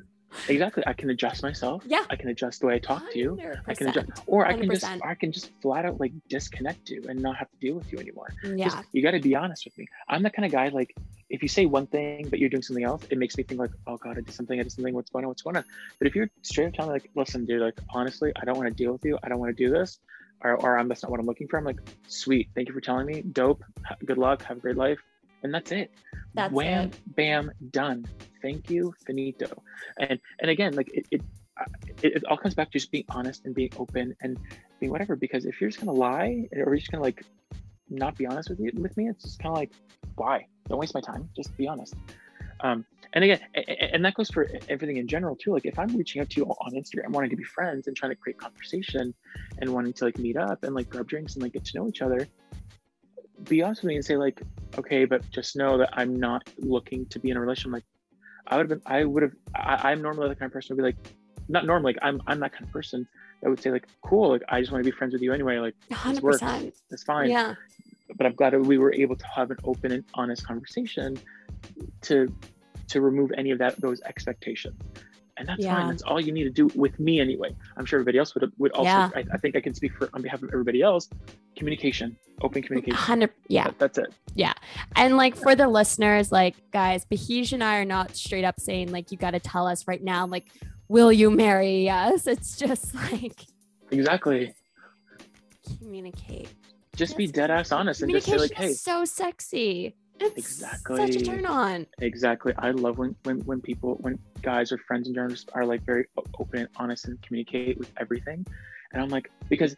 Exactly. 0.49 0.82
I 0.88 0.93
can 0.93 1.11
adjust 1.11 1.43
myself. 1.43 1.84
Yeah. 1.86 2.05
I 2.09 2.15
can 2.15 2.30
adjust 2.30 2.61
the 2.61 2.65
way 2.65 2.74
I 2.74 2.80
talk 2.80 3.03
to 3.11 3.19
you. 3.19 3.39
I 3.67 3.76
can 3.76 3.86
100%. 3.86 3.89
adjust, 3.91 4.24
or 4.26 4.47
I 4.47 4.53
can 4.57 4.67
just, 4.67 4.84
100%. 4.84 4.99
I 5.05 5.13
can 5.13 5.32
just 5.32 5.51
flat 5.61 5.86
out 5.86 5.99
like 5.99 6.11
disconnect 6.28 6.89
you 6.89 7.03
and 7.07 7.19
not 7.21 7.38
have 7.38 7.51
to 7.51 7.57
deal 7.57 7.76
with 7.76 7.91
you 7.93 7.99
anymore. 7.99 8.34
Yeah. 8.43 8.69
Just, 8.69 8.84
you 8.93 9.03
got 9.03 9.11
to 9.11 9.19
be 9.19 9.36
honest 9.36 9.63
with 9.63 9.78
me. 9.78 9.86
I'm 10.09 10.24
the 10.24 10.32
kind 10.32 10.43
of 10.43 10.51
guy 10.51 10.69
like 10.69 10.95
if 11.34 11.41
you 11.41 11.49
say 11.49 11.65
one 11.65 11.88
thing 11.88 12.27
but 12.29 12.38
you're 12.38 12.47
doing 12.47 12.61
something 12.61 12.84
else, 12.86 13.01
it 13.09 13.17
makes 13.17 13.36
me 13.36 13.43
think 13.43 13.59
like, 13.59 13.71
oh 13.88 13.97
god, 13.97 14.17
I 14.19 14.21
did 14.21 14.31
something, 14.31 14.59
I 14.59 14.63
did 14.63 14.71
something. 14.71 14.93
What's 14.93 15.09
going 15.09 15.25
on? 15.25 15.29
What's 15.29 15.41
going 15.41 15.57
on? 15.57 15.65
But 15.97 16.07
if 16.07 16.15
you're 16.15 16.29
straight 16.43 16.67
up 16.67 16.73
telling 16.75 16.91
me 16.91 16.99
like, 16.99 17.09
listen, 17.15 17.45
dude, 17.45 17.59
like 17.59 17.79
honestly, 17.89 18.31
I 18.39 18.45
don't 18.45 18.55
want 18.55 18.69
to 18.69 18.75
deal 18.75 18.93
with 18.93 19.03
you. 19.03 19.17
I 19.23 19.29
don't 19.29 19.39
want 19.39 19.49
to 19.57 19.65
do 19.65 19.71
this, 19.71 19.99
or 20.41 20.55
or 20.55 20.77
I'm 20.77 20.88
that's 20.88 21.01
not 21.01 21.11
what 21.11 21.19
I'm 21.19 21.25
looking 21.25 21.47
for. 21.47 21.57
I'm 21.57 21.65
like, 21.65 21.79
sweet, 22.07 22.49
thank 22.55 22.67
you 22.67 22.73
for 22.73 22.81
telling 22.81 23.07
me. 23.07 23.23
Dope. 23.23 23.63
Good 24.05 24.19
luck. 24.19 24.43
Have 24.43 24.57
a 24.57 24.59
great 24.59 24.77
life. 24.77 24.99
And 25.41 25.53
that's 25.53 25.71
it. 25.71 25.91
That's 26.36 26.53
Wham, 26.53 26.89
it. 26.89 27.15
bam, 27.15 27.51
done. 27.71 28.05
Thank 28.43 28.69
you, 28.69 28.93
finito. 29.03 29.63
And 29.97 30.19
and 30.39 30.51
again, 30.51 30.75
like 30.75 30.91
it, 30.93 31.07
it 31.09 31.21
it, 32.03 32.13
it 32.17 32.23
all 32.25 32.38
comes 32.38 32.53
back 32.53 32.71
to 32.71 32.77
just 32.77 32.91
being 32.91 33.05
honest 33.09 33.43
and 33.45 33.55
being 33.55 33.71
open 33.77 34.15
and 34.21 34.38
being 34.79 34.91
whatever. 34.91 35.15
Because 35.15 35.45
if 35.45 35.59
you're 35.59 35.71
just 35.71 35.84
gonna 35.84 35.97
lie 35.97 36.47
or 36.51 36.57
you're 36.57 36.75
just 36.75 36.91
gonna 36.91 37.03
like 37.03 37.25
not 37.93 38.17
be 38.17 38.25
honest 38.25 38.49
with 38.49 38.59
you 38.59 38.71
with 38.75 38.95
me, 38.97 39.09
it's 39.09 39.23
just 39.23 39.39
kind 39.39 39.53
of 39.53 39.57
like 39.57 39.71
why? 40.15 40.47
Don't 40.67 40.77
waste 40.77 40.93
my 40.93 41.01
time. 41.01 41.29
Just 41.35 41.55
be 41.57 41.67
honest. 41.67 41.95
Um, 42.61 42.85
and 43.11 43.23
again, 43.23 43.39
and 43.91 44.03
that 44.05 44.15
goes 44.15 44.29
for 44.29 44.49
everything 44.69 44.97
in 44.97 45.07
general 45.07 45.35
too. 45.35 45.51
Like 45.51 45.65
if 45.65 45.77
I'm 45.77 45.95
reaching 45.95 46.21
out 46.21 46.29
to 46.31 46.41
you 46.41 46.45
on 46.45 46.71
Instagram, 46.71 47.09
wanting 47.09 47.29
to 47.29 47.35
be 47.35 47.43
friends 47.43 47.87
and 47.87 47.95
trying 47.95 48.11
to 48.11 48.15
create 48.15 48.37
conversation 48.37 49.13
and 49.59 49.73
wanting 49.73 49.93
to 49.93 50.05
like 50.05 50.17
meet 50.17 50.37
up 50.37 50.63
and 50.63 50.73
like 50.73 50.89
grab 50.89 51.07
drinks 51.07 51.33
and 51.33 51.43
like 51.43 51.53
get 51.53 51.65
to 51.65 51.77
know 51.77 51.87
each 51.87 52.01
other, 52.01 52.27
be 53.43 53.61
honest 53.61 53.83
with 53.83 53.89
me 53.89 53.95
and 53.95 54.05
say 54.05 54.17
like, 54.17 54.41
okay, 54.77 55.05
but 55.05 55.29
just 55.29 55.55
know 55.55 55.77
that 55.77 55.89
I'm 55.93 56.19
not 56.19 56.49
looking 56.57 57.05
to 57.07 57.19
be 57.19 57.29
in 57.29 57.37
a 57.37 57.39
relationship. 57.39 57.73
Like 57.73 57.83
I 58.47 58.57
would 58.57 58.69
have 58.69 58.81
been, 58.81 58.91
I 58.91 59.03
would 59.03 59.23
have, 59.23 59.33
I, 59.55 59.91
I'm 59.91 60.01
normally 60.01 60.29
the 60.29 60.35
kind 60.35 60.49
of 60.49 60.53
person 60.53 60.75
who 60.75 60.81
would 60.81 60.95
be 60.95 60.97
like, 60.97 61.13
not 61.49 61.65
normally, 61.65 61.93
like 61.93 62.03
I'm, 62.03 62.21
I'm 62.27 62.39
that 62.39 62.53
kind 62.53 62.63
of 62.63 62.71
person 62.71 63.07
that 63.41 63.49
would 63.49 63.61
say 63.61 63.71
like, 63.71 63.87
cool, 64.01 64.29
like 64.29 64.43
I 64.49 64.59
just 64.61 64.71
want 64.71 64.83
to 64.83 64.89
be 64.89 64.95
friends 64.95 65.13
with 65.13 65.21
you 65.21 65.33
anyway. 65.33 65.57
Like 65.57 65.75
this 65.89 66.21
works, 66.21 66.41
100%. 66.41 66.73
it's 66.91 67.03
fine 67.03 67.29
Yeah. 67.29 67.55
But 68.18 68.26
I'm 68.26 68.36
glad 68.36 68.53
we 68.59 68.78
were 68.78 68.93
able 68.93 69.16
to 69.16 69.26
have 69.28 69.51
an 69.51 69.57
open 69.64 69.91
and 69.91 70.03
honest 70.14 70.45
conversation 70.45 71.18
to 72.03 72.34
to 72.89 73.01
remove 73.01 73.32
any 73.38 73.51
of 73.51 73.59
that 73.59 73.80
those 73.82 74.01
expectations. 74.01 74.80
And 75.38 75.47
that's 75.47 75.64
Yeah. 75.64 75.76
fine. 75.76 75.88
That's 75.88 76.03
all 76.03 76.22
you 76.22 76.32
need 76.32 76.43
to 76.43 76.51
do 76.51 76.68
with 76.76 76.99
me 76.99 77.20
anyway. 77.20 77.55
I'm 77.76 77.86
sure 77.86 77.97
everybody 77.97 78.20
else 78.20 78.36
would 78.36 78.51
would 78.59 78.72
also 78.74 78.84
Yeah. 78.89 79.09
I, 79.16 79.24
I 79.34 79.38
think 79.38 79.55
I 79.55 79.61
can 79.61 79.74
speak 79.74 79.93
for 79.97 80.09
on 80.14 80.22
behalf 80.22 80.43
of 80.43 80.49
everybody 80.49 80.82
else. 80.82 81.09
Communication, 81.55 82.16
open 82.41 82.61
communication. 82.61 82.95
100 82.97 83.32
yeah. 83.47 83.64
That- 83.66 83.80
that's 83.80 83.97
it. 83.97 84.14
Yeah, 84.36 84.53
and 84.95 85.18
like 85.18 85.36
for 85.36 85.55
the 85.55 85.68
listeners, 85.68 86.32
like 86.32 86.55
guys, 86.72 87.05
Bahij 87.05 87.53
and 87.53 87.64
I 87.64 87.78
are 87.78 87.86
not 87.86 88.16
straight 88.16 88.43
up 88.43 88.59
saying 88.59 88.91
like 88.91 89.11
you 89.11 89.18
got 89.18 89.32
to 89.32 89.39
tell 89.39 89.66
us 89.68 89.88
right 89.88 90.03
now, 90.03 90.26
like, 90.28 90.47
will 90.88 91.11
you 91.11 91.30
marry 91.32 91.89
us? 91.89 92.26
It's 92.28 92.57
just 92.57 92.93
like 93.11 93.39
Exactly. 93.91 94.53
communicate. 95.80 96.49
Just 96.95 97.17
be 97.17 97.27
dead 97.27 97.49
ass 97.51 97.71
honest 97.71 98.01
and 98.01 98.11
just 98.11 98.27
say 98.27 98.37
like, 98.37 98.53
hey, 98.53 98.73
so 98.73 99.03
sexy. 99.05 99.95
It's 100.19 100.55
such 100.57 100.99
a 100.99 101.19
Exactly. 101.19 101.23
turn 101.23 101.45
on. 101.45 101.87
Exactly. 101.99 102.53
I 102.57 102.71
love 102.71 102.97
when, 102.97 103.15
when 103.23 103.39
when 103.39 103.61
people 103.61 103.95
when 104.01 104.19
guys 104.41 104.71
or 104.71 104.77
friends 104.77 105.07
and 105.07 105.15
journalists 105.15 105.49
are 105.53 105.65
like 105.65 105.83
very 105.85 106.05
open 106.39 106.59
and 106.59 106.69
honest 106.77 107.07
and 107.07 107.21
communicate 107.21 107.77
with 107.77 107.91
everything. 107.97 108.45
And 108.91 109.01
I'm 109.01 109.09
like, 109.09 109.31
because 109.49 109.75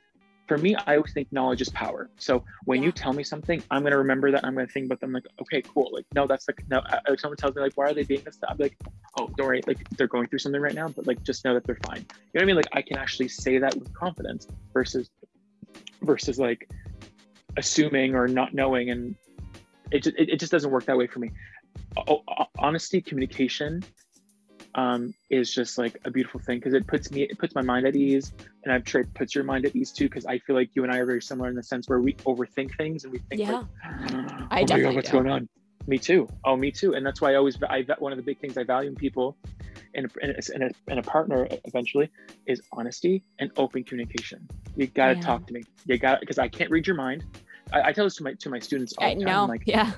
for 0.47 0.57
me, 0.57 0.75
I 0.85 0.97
always 0.97 1.13
think 1.13 1.31
knowledge 1.31 1.61
is 1.61 1.69
power. 1.69 2.09
So 2.17 2.43
when 2.65 2.79
Yeah. 2.81 2.87
you 2.87 2.91
tell 2.91 3.13
me 3.13 3.23
something, 3.23 3.63
I'm 3.71 3.81
gonna 3.83 3.97
remember 3.97 4.29
that. 4.31 4.45
I'm 4.45 4.53
gonna 4.53 4.67
think 4.67 4.85
about 4.87 4.99
them 4.99 5.13
like, 5.13 5.25
okay, 5.41 5.61
cool. 5.61 5.89
Like, 5.91 6.05
no, 6.13 6.27
that's 6.27 6.47
like 6.47 6.63
no. 6.69 6.81
If 7.07 7.19
someone 7.21 7.37
tells 7.37 7.55
me 7.55 7.61
like, 7.61 7.73
why 7.75 7.85
are 7.85 7.93
they 7.93 8.03
being 8.03 8.21
this? 8.23 8.37
I'm 8.47 8.57
like, 8.59 8.77
oh, 9.17 9.29
don't 9.37 9.47
worry. 9.47 9.63
Like 9.65 9.89
they're 9.91 10.07
going 10.07 10.27
through 10.27 10.39
something 10.39 10.61
right 10.61 10.75
now, 10.75 10.89
but 10.89 11.07
like 11.07 11.23
just 11.23 11.45
know 11.45 11.53
that 11.53 11.63
they're 11.63 11.79
fine. 11.87 11.99
You 11.99 12.05
know 12.05 12.15
what 12.33 12.41
I 12.41 12.45
mean? 12.45 12.55
Like 12.57 12.69
I 12.73 12.81
can 12.81 12.97
actually 12.97 13.29
say 13.29 13.57
that 13.57 13.73
with 13.75 13.93
confidence 13.93 14.47
versus 14.73 15.09
versus 16.01 16.37
like 16.37 16.69
assuming 17.57 18.15
or 18.15 18.27
not 18.27 18.53
knowing 18.53 18.89
and 18.89 19.15
it 19.91 20.03
just, 20.03 20.17
it, 20.17 20.29
it 20.29 20.39
just 20.39 20.51
doesn't 20.51 20.71
work 20.71 20.85
that 20.85 20.97
way 20.97 21.07
for 21.07 21.19
me. 21.19 21.31
O- 22.07 22.23
honesty, 22.57 23.01
communication, 23.01 23.83
um, 24.75 25.13
is 25.29 25.53
just 25.53 25.77
like 25.77 25.97
a 26.05 26.11
beautiful 26.11 26.39
thing 26.39 26.59
because 26.59 26.73
it 26.73 26.85
puts 26.85 27.11
me 27.11 27.23
it 27.23 27.37
puts 27.39 27.55
my 27.55 27.61
mind 27.61 27.87
at 27.87 27.95
ease 27.95 28.33
and 28.63 28.73
i'm 28.73 28.83
sure 28.85 29.01
it 29.01 29.13
puts 29.13 29.33
your 29.33 29.43
mind 29.43 29.65
at 29.65 29.75
ease 29.75 29.91
too 29.91 30.05
because 30.05 30.25
i 30.25 30.37
feel 30.39 30.55
like 30.55 30.69
you 30.75 30.83
and 30.83 30.91
i 30.91 30.97
are 30.97 31.05
very 31.05 31.21
similar 31.21 31.49
in 31.49 31.55
the 31.55 31.63
sense 31.63 31.87
where 31.87 31.99
we 32.01 32.13
overthink 32.27 32.75
things 32.75 33.05
and 33.05 33.13
we 33.13 33.19
think 33.29 33.41
Yeah. 33.41 33.53
like, 33.53 33.65
oh 34.13 34.47
I 34.51 34.63
definitely 34.63 34.83
God, 34.83 34.95
what's 34.95 35.09
do. 35.09 35.13
going 35.13 35.29
on 35.29 35.49
me 35.87 35.97
too 35.97 36.27
oh 36.43 36.57
me 36.57 36.71
too 36.71 36.93
and 36.93 37.05
that's 37.05 37.21
why 37.21 37.31
i 37.31 37.35
always 37.35 37.57
i 37.69 37.85
one 37.99 38.11
of 38.11 38.17
the 38.17 38.23
big 38.23 38.39
things 38.39 38.57
i 38.57 38.63
value 38.63 38.89
in 38.89 38.95
people 38.95 39.37
in 39.93 40.05
a, 40.05 40.09
in 40.25 40.31
a, 40.31 40.55
in 40.65 40.71
in 40.89 40.97
a 40.97 41.03
partner 41.03 41.47
eventually 41.65 42.09
is 42.45 42.61
honesty 42.73 43.23
and 43.39 43.51
open 43.57 43.83
communication 43.83 44.45
you 44.75 44.87
got 44.87 45.07
to 45.07 45.15
Yeah. 45.15 45.21
talk 45.21 45.47
to 45.47 45.53
me 45.53 45.63
you 45.85 45.97
gotta 45.97 46.19
because 46.19 46.37
i 46.37 46.49
can't 46.49 46.69
read 46.69 46.85
your 46.85 46.97
mind 46.97 47.23
I, 47.71 47.89
I 47.89 47.93
tell 47.93 48.05
this 48.05 48.15
to 48.17 48.23
my 48.23 48.33
to 48.33 48.49
my 48.49 48.59
students 48.59 48.93
all 48.97 49.05
I 49.05 49.15
the 49.15 49.23
time 49.23 49.33
know. 49.33 49.43
I'm 49.43 49.49
like 49.49 49.63
yeah. 49.65 49.91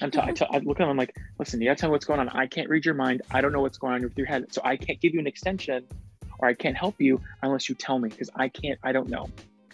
I'm 0.00 0.10
t- 0.10 0.20
I, 0.20 0.30
t- 0.30 0.46
I 0.48 0.58
look 0.58 0.78
at 0.78 0.84
them. 0.84 0.90
I'm 0.90 0.96
like, 0.96 1.16
listen, 1.38 1.60
you 1.60 1.68
gotta 1.68 1.80
tell 1.80 1.88
me 1.88 1.92
what's 1.92 2.04
going 2.04 2.20
on. 2.20 2.28
I 2.28 2.46
can't 2.46 2.68
read 2.68 2.84
your 2.84 2.94
mind. 2.94 3.22
I 3.32 3.40
don't 3.40 3.52
know 3.52 3.60
what's 3.60 3.78
going 3.78 3.94
on 3.94 4.02
with 4.02 4.16
your 4.16 4.26
head, 4.26 4.52
so 4.52 4.60
I 4.64 4.76
can't 4.76 5.00
give 5.00 5.14
you 5.14 5.20
an 5.20 5.26
extension, 5.26 5.84
or 6.38 6.48
I 6.48 6.54
can't 6.54 6.76
help 6.76 7.00
you 7.00 7.20
unless 7.42 7.68
you 7.68 7.74
tell 7.74 7.98
me, 7.98 8.08
because 8.08 8.30
I 8.36 8.48
can't. 8.48 8.78
I 8.84 8.92
don't 8.92 9.08
know. 9.08 9.28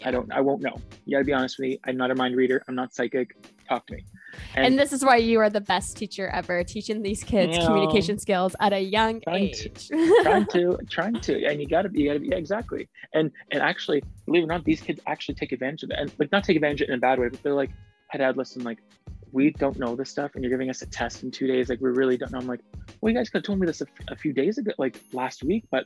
I 0.04 0.10
don't. 0.10 0.32
I 0.32 0.40
won't 0.40 0.62
know. 0.62 0.76
You 1.04 1.16
gotta 1.16 1.24
be 1.24 1.34
honest 1.34 1.58
with 1.58 1.68
me. 1.68 1.80
I'm 1.84 1.96
not 1.98 2.10
a 2.10 2.14
mind 2.14 2.34
reader. 2.36 2.62
I'm 2.66 2.74
not 2.74 2.94
psychic. 2.94 3.36
Talk 3.68 3.86
to 3.88 3.94
me. 3.94 4.04
And, 4.54 4.78
this 4.78 4.92
is 4.92 5.04
why 5.04 5.16
you 5.16 5.38
are 5.40 5.50
the 5.50 5.60
best 5.60 5.96
teacher 5.96 6.28
ever, 6.28 6.62
teaching 6.64 7.02
these 7.02 7.22
kids 7.22 7.56
Yeah. 7.56 7.66
communication 7.66 8.18
skills 8.18 8.54
at 8.60 8.72
a 8.72 8.80
young 8.80 9.20
Trying 9.22 9.52
to- 9.52 9.68
age. 9.68 9.88
trying 10.22 10.46
to, 10.46 10.78
trying 10.90 11.20
to, 11.20 11.44
and 11.46 11.60
you 11.60 11.66
gotta 11.68 11.88
be, 11.88 12.02
you 12.02 12.08
gotta 12.08 12.20
be, 12.20 12.28
yeah, 12.28 12.36
exactly. 12.36 12.88
And 13.14 13.30
and 13.52 13.62
actually, 13.62 14.02
believe 14.26 14.42
it 14.42 14.44
or 14.44 14.48
not, 14.48 14.64
these 14.64 14.80
kids 14.80 15.00
actually 15.06 15.34
take 15.34 15.52
advantage 15.52 15.82
of 15.82 15.90
it, 15.90 15.96
and 15.98 16.12
like 16.18 16.30
not 16.32 16.44
take 16.44 16.56
advantage 16.56 16.80
of 16.82 16.88
it 16.88 16.92
in 16.92 16.98
a 16.98 17.00
bad 17.00 17.18
way, 17.18 17.28
but 17.28 17.42
they're 17.42 17.54
like, 17.54 17.70
hey 18.10 18.18
dad, 18.18 18.36
listen, 18.36 18.62
like 18.64 18.78
we 19.32 19.50
don't 19.52 19.78
know 19.78 19.94
this 19.94 20.10
stuff, 20.10 20.32
and 20.34 20.42
you're 20.42 20.50
giving 20.50 20.70
us 20.70 20.82
a 20.82 20.86
test 20.86 21.22
in 21.22 21.30
two 21.30 21.46
days. 21.46 21.68
Like 21.68 21.80
we 21.80 21.90
really 21.90 22.16
don't 22.16 22.32
know. 22.32 22.38
I'm 22.38 22.46
like, 22.48 22.60
well, 23.00 23.12
you 23.12 23.16
guys 23.18 23.30
could 23.30 23.38
have 23.38 23.44
told 23.44 23.60
me 23.60 23.66
this 23.66 23.80
a, 23.80 23.86
f- 23.86 24.06
a 24.08 24.16
few 24.16 24.32
days 24.32 24.58
ago, 24.58 24.72
like 24.78 25.00
last 25.12 25.44
week, 25.44 25.64
but 25.70 25.84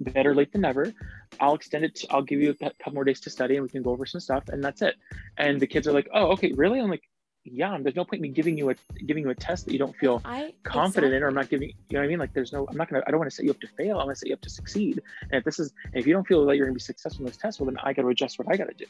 better 0.00 0.34
late 0.34 0.52
than 0.52 0.60
never. 0.60 0.92
I'll 1.40 1.54
extend 1.54 1.84
it. 1.84 1.94
To, 1.96 2.06
I'll 2.10 2.22
give 2.22 2.40
you 2.40 2.50
a 2.50 2.54
couple 2.54 2.92
more 2.94 3.04
days 3.04 3.20
to 3.20 3.30
study, 3.30 3.56
and 3.56 3.62
we 3.62 3.68
can 3.68 3.82
go 3.82 3.90
over 3.90 4.06
some 4.06 4.20
stuff, 4.20 4.44
and 4.48 4.62
that's 4.62 4.82
it. 4.82 4.94
And 5.38 5.58
the 5.60 5.66
kids 5.66 5.88
are 5.88 5.92
like, 5.92 6.08
oh, 6.14 6.26
okay, 6.32 6.52
really? 6.52 6.78
I'm 6.78 6.90
like, 6.90 7.08
yeah. 7.52 7.76
There's 7.80 7.96
no 7.96 8.04
point 8.04 8.16
in 8.16 8.22
me 8.22 8.28
giving 8.28 8.56
you 8.58 8.70
a 8.70 8.74
giving 9.06 9.24
you 9.24 9.30
a 9.30 9.34
test 9.34 9.66
that 9.66 9.72
you 9.72 9.78
don't 9.78 9.96
feel 9.96 10.20
I 10.24 10.54
confident 10.62 11.12
in, 11.14 11.22
or 11.22 11.28
I'm 11.28 11.34
not 11.34 11.48
giving, 11.48 11.68
you 11.68 11.74
know 11.92 11.98
what 12.00 12.04
I 12.04 12.08
mean? 12.08 12.18
Like, 12.18 12.32
there's 12.32 12.52
no, 12.52 12.66
I'm 12.68 12.76
not 12.76 12.88
gonna, 12.90 13.02
I 13.06 13.10
don't 13.10 13.18
want 13.20 13.30
to 13.30 13.34
set 13.34 13.44
you 13.44 13.50
up 13.50 13.60
to 13.60 13.68
fail. 13.76 13.98
I'm 13.98 14.06
gonna 14.06 14.16
set 14.16 14.28
you 14.28 14.34
up 14.34 14.40
to 14.42 14.50
succeed. 14.50 15.00
And 15.22 15.34
if 15.34 15.44
this 15.44 15.58
is, 15.58 15.72
if 15.94 16.06
you 16.06 16.12
don't 16.12 16.26
feel 16.26 16.44
like 16.44 16.56
you're 16.56 16.66
gonna 16.66 16.74
be 16.74 16.80
successful 16.80 17.20
in 17.22 17.26
this 17.26 17.36
test, 17.36 17.60
well, 17.60 17.66
then 17.66 17.78
I 17.82 17.92
got 17.92 18.02
to 18.02 18.08
adjust 18.08 18.38
what 18.38 18.48
I 18.52 18.56
got 18.56 18.68
to 18.68 18.74
do. 18.74 18.86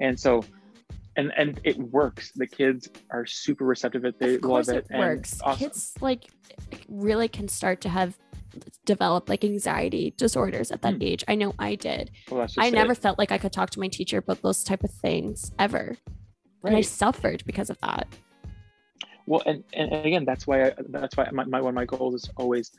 And 0.00 0.18
so, 0.18 0.44
and 1.16 1.32
and 1.36 1.60
it 1.64 1.76
works. 1.78 2.30
The 2.32 2.46
kids 2.46 2.88
are 3.10 3.26
super 3.26 3.64
receptive. 3.64 4.04
It 4.04 4.18
they 4.18 4.36
of 4.36 4.42
course 4.42 4.68
love 4.68 4.76
it, 4.76 4.86
it. 4.90 4.98
works. 4.98 5.40
awesome. 5.42 5.58
Kids 5.58 5.92
like 6.00 6.26
really 6.88 7.28
can 7.28 7.48
start 7.48 7.80
to 7.82 7.88
have 7.88 8.16
develop 8.84 9.28
like 9.28 9.44
anxiety 9.44 10.12
disorders 10.16 10.70
at 10.70 10.82
that 10.82 10.94
Hmm. 10.94 11.02
age. 11.02 11.24
I 11.28 11.34
know 11.36 11.54
I 11.58 11.74
did. 11.76 12.10
Well, 12.30 12.46
I 12.58 12.70
never 12.70 12.92
it. 12.92 12.98
felt 12.98 13.18
like 13.18 13.30
I 13.32 13.38
could 13.38 13.52
talk 13.52 13.70
to 13.70 13.80
my 13.80 13.88
teacher 13.88 14.18
about 14.18 14.42
those 14.42 14.64
type 14.64 14.82
of 14.84 14.90
things 14.90 15.52
ever. 15.58 15.96
And 16.64 16.76
I 16.76 16.80
suffered 16.82 17.42
because 17.46 17.70
of 17.70 17.78
that. 17.80 18.06
Well, 19.26 19.42
and, 19.46 19.62
and 19.74 19.92
and 19.92 20.06
again, 20.06 20.24
that's 20.24 20.46
why 20.46 20.66
I, 20.66 20.72
that's 20.88 21.16
why 21.16 21.28
my, 21.30 21.44
my 21.44 21.60
one 21.60 21.70
of 21.70 21.74
my 21.74 21.84
goals 21.84 22.14
is 22.14 22.30
always 22.36 22.72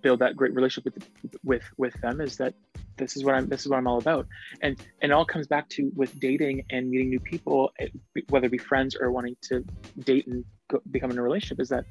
build 0.00 0.18
that 0.18 0.36
great 0.36 0.52
relationship 0.52 0.92
with 0.92 1.36
with 1.44 1.62
with 1.76 1.94
them. 2.00 2.20
Is 2.20 2.36
that 2.38 2.54
this 2.96 3.16
is 3.16 3.24
what 3.24 3.36
I'm 3.36 3.48
this 3.48 3.60
is 3.60 3.68
what 3.68 3.76
I'm 3.76 3.86
all 3.86 3.98
about, 3.98 4.26
and 4.62 4.76
and 5.02 5.12
it 5.12 5.14
all 5.14 5.24
comes 5.24 5.46
back 5.46 5.68
to 5.70 5.92
with 5.94 6.18
dating 6.18 6.64
and 6.70 6.90
meeting 6.90 7.08
new 7.10 7.20
people, 7.20 7.72
eh, 7.78 7.88
whether 8.30 8.46
it 8.46 8.50
be 8.50 8.58
friends 8.58 8.96
or 9.00 9.12
wanting 9.12 9.36
to 9.42 9.64
date 10.00 10.26
and 10.26 10.44
go, 10.68 10.82
become 10.90 11.10
in 11.12 11.18
a 11.18 11.22
relationship. 11.22 11.60
Is 11.60 11.68
that 11.68 11.84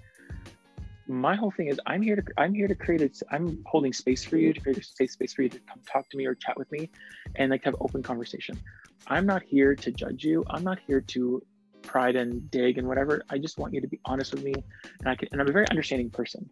my 1.07 1.35
whole 1.35 1.51
thing 1.51 1.67
is 1.67 1.79
I'm 1.85 2.01
here 2.01 2.15
to 2.15 2.23
I'm 2.37 2.53
here 2.53 2.67
to 2.67 2.75
create 2.75 3.01
it. 3.01 3.17
I'm 3.31 3.63
holding 3.65 3.93
space 3.93 4.25
for 4.25 4.37
you 4.37 4.51
to 4.51 4.59
create 4.59 4.77
a 4.77 4.83
safe 4.83 5.11
space 5.11 5.33
for 5.33 5.43
you 5.43 5.49
to 5.49 5.59
come 5.59 5.79
talk 5.89 6.09
to 6.09 6.17
me 6.17 6.25
or 6.25 6.35
chat 6.35 6.57
with 6.57 6.71
me, 6.71 6.89
and 7.35 7.51
like 7.51 7.63
have 7.63 7.75
open 7.79 8.03
conversation. 8.03 8.59
I'm 9.07 9.25
not 9.25 9.43
here 9.43 9.75
to 9.75 9.91
judge 9.91 10.23
you. 10.23 10.43
I'm 10.49 10.63
not 10.63 10.79
here 10.87 11.01
to 11.01 11.41
pride 11.83 12.15
and 12.15 12.49
dig 12.49 12.77
and 12.77 12.87
whatever. 12.87 13.23
I 13.29 13.37
just 13.37 13.57
want 13.59 13.73
you 13.73 13.81
to 13.81 13.87
be 13.87 13.99
honest 14.05 14.33
with 14.33 14.43
me, 14.43 14.53
and 14.99 15.07
I 15.09 15.15
can. 15.15 15.29
And 15.31 15.41
I'm 15.41 15.47
a 15.47 15.51
very 15.51 15.67
understanding 15.69 16.09
person, 16.09 16.49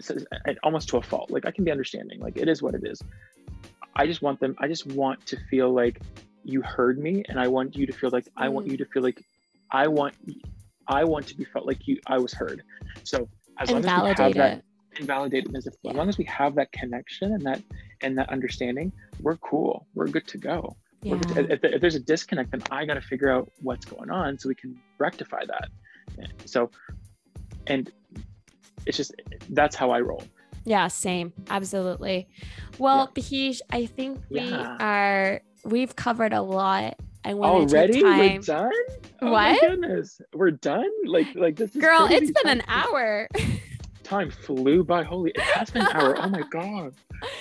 so, 0.00 0.16
and 0.46 0.58
almost 0.62 0.88
to 0.90 0.96
a 0.96 1.02
fault. 1.02 1.30
Like 1.30 1.46
I 1.46 1.50
can 1.50 1.64
be 1.64 1.70
understanding. 1.70 2.20
Like 2.20 2.36
it 2.36 2.48
is 2.48 2.62
what 2.62 2.74
it 2.74 2.82
is. 2.84 3.02
I 3.94 4.06
just 4.06 4.22
want 4.22 4.40
them. 4.40 4.54
I 4.58 4.68
just 4.68 4.86
want 4.86 5.24
to 5.26 5.36
feel 5.50 5.72
like 5.72 6.00
you 6.44 6.62
heard 6.62 6.98
me, 6.98 7.22
and 7.28 7.38
I 7.38 7.48
want 7.48 7.76
you 7.76 7.86
to 7.86 7.92
feel 7.92 8.10
like 8.10 8.26
I 8.36 8.48
want 8.48 8.66
Mm. 8.66 8.70
you 8.72 8.76
to 8.78 8.84
feel 8.86 9.02
like 9.02 9.22
I 9.70 9.88
want. 9.88 10.14
I 10.88 11.04
want 11.04 11.26
to 11.28 11.36
be 11.36 11.44
felt 11.44 11.66
like 11.66 11.86
you. 11.86 12.00
I 12.06 12.18
was 12.18 12.32
heard. 12.32 12.62
So 13.04 13.28
as 13.58 13.70
and 13.70 13.84
long 13.84 14.06
as 14.06 14.18
we 14.18 14.24
have 14.24 14.34
that 14.34 14.58
it. 14.58 14.64
and 14.98 15.06
validate 15.06 15.44
it 15.46 15.54
as, 15.54 15.66
if, 15.66 15.74
Yeah. 15.82 15.90
as 15.90 15.96
long 15.98 16.08
as 16.08 16.16
we 16.18 16.24
have 16.24 16.54
that 16.54 16.72
connection 16.72 17.34
and 17.34 17.42
that 17.42 17.62
and 18.00 18.16
that 18.16 18.30
understanding, 18.30 18.90
we're 19.20 19.36
cool. 19.36 19.86
We're 19.94 20.08
good 20.08 20.26
to 20.28 20.38
go. 20.38 20.76
We're 21.02 21.16
good 21.18 21.28
to- 21.34 21.42
Yeah. 21.42 21.46
if, 21.54 21.64
if 21.64 21.80
there's 21.80 21.94
a 21.94 22.00
disconnect, 22.00 22.50
then 22.50 22.62
I 22.70 22.84
got 22.84 22.94
to 22.94 23.00
figure 23.00 23.30
out 23.30 23.50
what's 23.62 23.86
going 23.86 24.10
on 24.10 24.38
so 24.38 24.48
we 24.48 24.54
can 24.54 24.78
rectify 24.98 25.44
that. 25.46 25.68
So, 26.44 26.70
and 27.66 27.90
it's 28.86 28.96
just 28.96 29.14
that's 29.50 29.76
how 29.76 29.90
I 29.90 30.00
roll. 30.00 30.22
Yeah, 30.64 30.88
same. 30.88 31.32
Absolutely. 31.48 32.28
Well, 32.78 33.08
Bahij, 33.14 33.60
I 33.70 33.86
think 33.86 34.20
we 34.30 34.40
Yeah. 34.40 34.76
are 34.80 35.40
we've 35.64 35.94
covered 35.96 36.32
a 36.32 36.42
lot. 36.42 36.98
I 37.24 37.34
want 37.34 37.68
to 37.70 37.76
Already, 37.76 38.02
we're 38.02 38.38
done. 38.38 38.72
Oh 39.22 39.30
What? 39.30 39.52
my 39.52 39.58
goodness, 39.60 40.20
we're 40.34 40.50
done. 40.52 40.88
Like, 41.06 41.34
like 41.34 41.56
this 41.56 41.74
is 41.74 41.80
Girl, 41.80 42.06
crazy. 42.06 42.24
it's 42.26 42.42
been 42.42 42.60
an 42.60 42.62
hour. 42.68 43.28
Time 44.10 44.28
flew 44.28 44.82
by. 44.82 45.04
Holy, 45.04 45.30
it 45.30 45.40
has 45.40 45.70
been 45.70 45.82
an 45.82 45.92
hour. 45.94 46.16
Oh 46.18 46.28
my 46.28 46.42
god. 46.50 46.94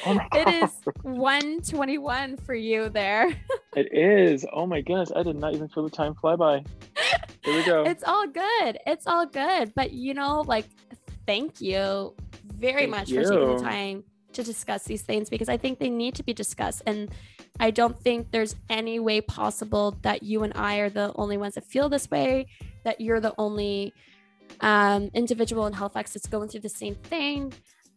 Oh 0.06 0.14
my 0.14 0.28
it 0.34 0.48
is 0.64 0.72
121 1.02 2.38
for 2.38 2.54
you 2.54 2.90
there. 2.90 3.36
It 3.76 3.94
is. 3.94 4.46
Oh 4.52 4.66
my 4.66 4.82
goodness, 4.82 5.12
I 5.16 5.22
did 5.22 5.36
not 5.36 5.54
even 5.54 5.68
feel 5.68 5.84
the 5.84 5.92
time 5.92 6.16
fly 6.16 6.36
by. 6.36 6.64
Here 7.44 7.56
we 7.56 7.64
go. 7.64 7.84
It's 7.84 8.04
all 8.04 8.28
good. 8.28 8.80
It's 8.88 9.06
all 9.06 9.28
good. 9.28 9.74
But 9.76 9.94
you 9.94 10.16
know, 10.16 10.42
like, 10.42 10.66
thank 11.28 11.62
you 11.62 12.16
very 12.44 12.82
Thank 12.82 12.92
much 12.92 13.12
for 13.12 13.24
taking 13.24 13.56
the 13.58 13.62
time 13.62 14.04
to 14.34 14.44
discuss 14.44 14.84
these 14.84 15.04
things 15.04 15.30
because 15.30 15.50
I 15.50 15.58
think 15.58 15.78
they 15.78 15.90
need 15.90 16.16
to 16.16 16.24
be 16.24 16.34
discussed. 16.34 16.82
And 16.88 17.10
I 17.60 17.70
don't 17.70 17.98
think 18.00 18.32
there's 18.32 18.56
any 18.70 19.00
way 19.00 19.22
possible 19.22 19.98
that 20.02 20.24
you 20.24 20.42
and 20.42 20.54
I 20.56 20.78
are 20.78 20.90
the 20.90 21.14
only 21.16 21.38
ones 21.38 21.54
that 21.54 21.64
feel 21.64 21.90
this 21.90 22.10
way, 22.10 22.48
that 22.84 23.00
you're 23.00 23.20
the 23.20 23.36
only 23.38 23.94
um, 24.62 25.10
individual 25.14 25.68
in 25.68 25.74
Halifax 25.74 26.14
that's 26.14 26.28
going 26.28 26.50
through 26.50 26.62
the 26.62 26.70
same 26.70 26.96
thing. 26.96 27.54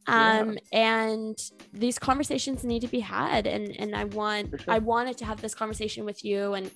Yeah. 0.08 0.40
Um, 0.40 0.58
and 0.72 1.38
these 1.72 1.98
conversations 1.98 2.64
need 2.64 2.80
to 2.80 2.88
be 2.88 3.00
had. 3.00 3.46
And, 3.46 3.78
and 3.78 3.94
I 3.94 4.04
want, 4.04 4.50
sure. 4.60 4.74
I 4.74 4.78
wanted 4.78 5.16
to 5.18 5.24
have 5.24 5.40
this 5.40 5.54
conversation 5.54 6.04
with 6.04 6.24
you 6.24 6.54
and 6.54 6.70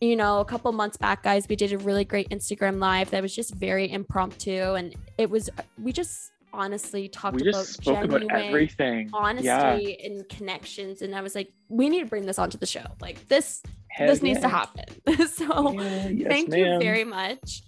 you 0.00 0.16
know, 0.16 0.40
a 0.40 0.44
couple 0.44 0.70
months 0.72 0.96
back, 0.96 1.22
guys, 1.22 1.48
we 1.48 1.56
did 1.56 1.72
a 1.72 1.78
really 1.78 2.04
great 2.04 2.28
Instagram 2.30 2.78
live 2.78 3.10
that 3.10 3.22
was 3.22 3.34
just 3.34 3.54
very 3.54 3.90
impromptu, 3.90 4.74
and 4.74 4.94
it 5.18 5.30
was 5.30 5.48
we 5.82 5.92
just 5.92 6.32
honestly 6.52 7.08
talked 7.08 7.36
we 7.36 7.48
about 7.48 7.66
genuine 7.80 8.24
about 8.24 8.44
everything. 8.44 9.10
honesty 9.12 9.46
Yeah. 9.46 9.78
and 10.04 10.28
connections, 10.28 11.02
and 11.02 11.14
I 11.14 11.20
was 11.20 11.34
like, 11.34 11.50
we 11.68 11.88
need 11.88 12.00
to 12.00 12.06
bring 12.06 12.26
this 12.26 12.38
onto 12.38 12.58
the 12.58 12.66
show. 12.66 12.84
Like 13.00 13.26
this, 13.28 13.62
this 13.98 14.22
needs 14.22 14.40
to 14.40 14.48
happen. 14.48 14.84
so 15.28 15.72
Yeah, 15.72 16.08
yes, 16.08 16.28
thank 16.28 16.54
you 16.54 16.78
very 16.80 17.04
much. 17.04 17.62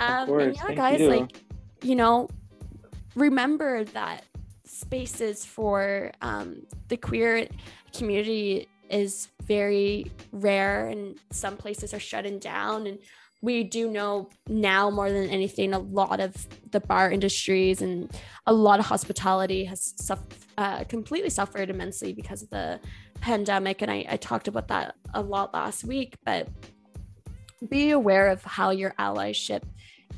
Um, 0.00 0.40
and 0.40 0.56
yeah, 0.56 0.74
guys, 0.74 1.00
you. 1.00 1.08
like 1.08 1.42
you 1.82 1.94
know, 1.94 2.28
remember 3.14 3.84
that 3.84 4.24
spaces 4.64 5.44
for 5.44 6.10
um, 6.22 6.62
the 6.88 6.96
queer 6.96 7.46
community 7.94 8.68
is 8.88 9.28
very 9.42 10.10
rare, 10.32 10.88
and 10.88 11.18
some 11.30 11.56
places 11.56 11.94
are 11.94 12.00
shutting 12.00 12.38
down. 12.38 12.86
And 12.86 12.98
we 13.42 13.62
do 13.62 13.90
know 13.90 14.28
now 14.48 14.90
more 14.90 15.10
than 15.10 15.28
anything, 15.30 15.72
a 15.72 15.78
lot 15.78 16.20
of 16.20 16.46
the 16.70 16.80
bar 16.80 17.10
industries 17.10 17.80
and 17.82 18.10
a 18.46 18.52
lot 18.52 18.80
of 18.80 18.86
hospitality 18.86 19.64
has 19.64 19.94
suff- 19.96 20.48
uh, 20.58 20.84
completely 20.84 21.30
suffered 21.30 21.70
immensely 21.70 22.12
because 22.12 22.42
of 22.42 22.50
the 22.50 22.80
pandemic. 23.20 23.80
And 23.82 23.90
I, 23.90 24.04
I 24.08 24.16
talked 24.16 24.48
about 24.48 24.68
that 24.68 24.94
a 25.14 25.22
lot 25.22 25.54
last 25.54 25.84
week, 25.84 26.16
but 26.24 26.48
be 27.68 27.90
aware 27.90 28.28
of 28.28 28.42
how 28.44 28.70
your 28.70 28.94
allyship 28.98 29.62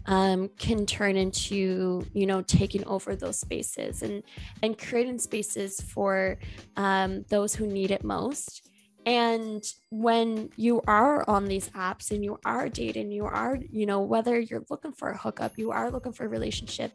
um, 0.07 0.49
can 0.59 0.87
turn 0.87 1.17
into 1.17 2.05
you 2.13 2.27
know 2.27 2.43
taking 2.43 2.85
over 2.87 3.15
those 3.15 3.39
spaces 3.39 4.03
and 4.03 4.23
and 4.63 4.79
creating 4.79 5.19
spaces 5.19 5.81
for 5.81 6.39
um, 6.77 7.25
those 7.29 7.55
who 7.55 7.67
need 7.67 7.91
it 7.91 8.05
most. 8.05 8.69
And 9.05 9.65
when 9.91 10.51
you 10.55 10.81
are 10.87 11.29
on 11.29 11.47
these 11.47 11.69
apps 11.71 12.13
and 12.13 12.25
you 12.25 12.39
are 12.45 12.69
dating 12.69 13.11
you 13.11 13.25
are 13.25 13.59
you 13.71 13.85
know 13.85 14.01
whether 14.01 14.39
you're 14.39 14.65
looking 14.71 14.93
for 14.93 15.11
a 15.11 15.17
hookup 15.17 15.59
you 15.59 15.73
are 15.73 15.91
looking 15.91 16.13
for 16.13 16.25
a 16.25 16.29
relationship 16.29 16.93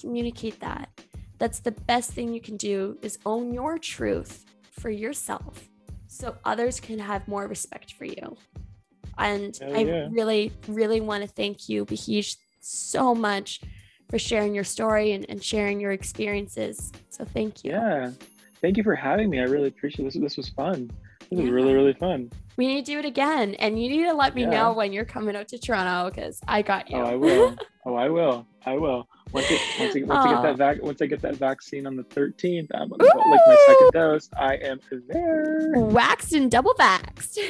communicate 0.00 0.60
that. 0.60 0.88
That's 1.38 1.60
the 1.60 1.72
best 1.72 2.12
thing 2.12 2.32
you 2.32 2.40
can 2.40 2.56
do 2.56 2.98
is 3.02 3.18
own 3.26 3.52
your 3.52 3.78
truth 3.78 4.44
for 4.70 4.90
yourself 4.90 5.68
so 6.06 6.36
others 6.44 6.80
can 6.80 6.98
have 6.98 7.26
more 7.28 7.46
respect 7.46 7.92
for 7.92 8.04
you. 8.04 8.36
And 9.18 9.56
Hell 9.56 9.74
i 9.74 10.08
really 10.10 10.52
really 10.68 11.00
want 11.00 11.22
to 11.24 11.28
thank 11.28 11.68
you 11.68 11.84
Bahij 11.84 12.36
so 12.68 13.14
much 13.14 13.60
for 14.10 14.18
sharing 14.18 14.54
your 14.54 14.64
story 14.64 15.12
and, 15.12 15.26
and 15.28 15.42
sharing 15.42 15.80
your 15.80 15.92
experiences. 15.92 16.92
So 17.10 17.24
thank 17.24 17.64
you. 17.64 17.72
Yeah. 17.72 18.10
Thank 18.60 18.76
you 18.76 18.82
for 18.82 18.94
having 18.94 19.30
me. 19.30 19.40
I 19.40 19.44
really 19.44 19.68
appreciate 19.68 20.04
this. 20.06 20.14
This 20.14 20.36
was 20.36 20.48
fun. 20.50 20.90
This 21.30 21.38
Yeah. 21.38 21.42
was 21.42 21.50
really, 21.50 21.74
really 21.74 21.92
fun. 21.94 22.30
We 22.56 22.66
need 22.66 22.84
to 22.86 22.92
do 22.92 22.98
it 22.98 23.04
again. 23.04 23.54
And 23.54 23.80
you 23.80 23.88
need 23.88 24.04
to 24.04 24.14
let 24.14 24.34
me 24.34 24.42
Yeah. 24.42 24.50
know 24.50 24.72
when 24.72 24.92
you're 24.92 25.04
coming 25.04 25.36
out 25.36 25.48
to 25.48 25.58
Toronto 25.58 26.10
because 26.10 26.40
I 26.48 26.62
got 26.62 26.86
oh, 26.92 26.96
you. 26.96 27.02
Oh, 27.02 27.06
I 27.06 27.14
will. 27.16 27.56
oh, 27.88 27.94
I 27.94 28.08
will. 28.08 28.46
I 28.66 28.76
will. 28.76 29.08
Once, 29.32 29.46
it, 29.50 29.60
once, 29.78 29.96
I, 29.96 30.00
once 30.02 30.26
I 30.26 30.32
get 30.32 30.42
that 30.42 30.56
vac, 30.56 30.82
once 30.82 31.02
I 31.02 31.06
get 31.06 31.22
that 31.22 31.36
vaccine 31.36 31.86
on 31.86 31.96
the 31.96 32.02
13th, 32.02 32.68
I'm 32.74 32.88
gonna 32.88 33.04
like 33.04 33.40
my 33.46 33.56
second 33.66 33.90
dose. 33.92 34.28
I 34.36 34.54
am 34.56 34.80
there. 35.08 35.72
Waxed 35.74 36.32
and 36.32 36.50
double 36.50 36.74
vaxxed. 36.74 37.38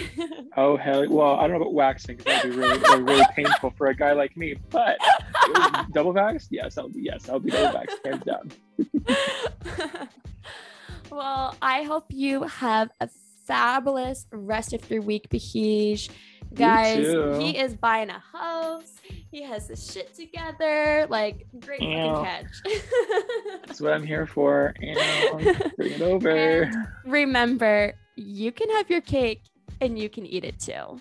Oh 0.56 0.76
hell! 0.76 1.06
Well, 1.08 1.36
I 1.36 1.42
don't 1.42 1.52
know 1.52 1.62
about 1.62 1.74
waxing 1.74 2.16
because 2.16 2.42
that'd 2.42 2.50
be 2.50 2.56
really, 2.56 2.78
really, 2.82 3.02
really 3.02 3.26
painful 3.36 3.72
for 3.76 3.86
a 3.88 3.94
guy 3.94 4.12
like 4.12 4.36
me. 4.36 4.56
But 4.70 4.98
double 5.92 6.12
vax, 6.12 6.48
yes, 6.50 6.76
I'll 6.78 6.88
be 6.88 7.02
yes, 7.02 7.28
I'll 7.28 7.38
be 7.38 7.50
double 7.50 7.78
vax, 7.78 7.94
hands 8.04 8.24
down. 8.24 8.50
well, 11.10 11.56
I 11.62 11.84
hope 11.84 12.06
you 12.08 12.42
have 12.42 12.90
a 13.00 13.08
fabulous 13.46 14.26
rest 14.32 14.72
of 14.72 14.90
your 14.90 15.02
week, 15.02 15.28
Bahij. 15.28 16.10
Guys, 16.54 17.06
he 17.40 17.58
is 17.58 17.74
buying 17.74 18.10
a 18.10 18.18
house. 18.18 18.92
He 19.30 19.42
has 19.42 19.68
his 19.68 19.92
shit 19.92 20.14
together. 20.14 21.06
Like, 21.08 21.46
great 21.60 21.80
catch. 21.80 22.46
That's 23.66 23.80
what 23.80 23.92
I'm 23.92 24.04
here 24.04 24.26
for. 24.26 24.74
And 24.80 25.76
bring 25.76 25.92
it 25.92 26.00
over. 26.02 26.62
And 26.62 26.86
remember, 27.04 27.94
you 28.16 28.52
can 28.52 28.70
have 28.70 28.88
your 28.90 29.02
cake 29.02 29.42
and 29.80 29.98
you 29.98 30.08
can 30.08 30.26
eat 30.26 30.44
it 30.44 30.58
too. 30.58 31.00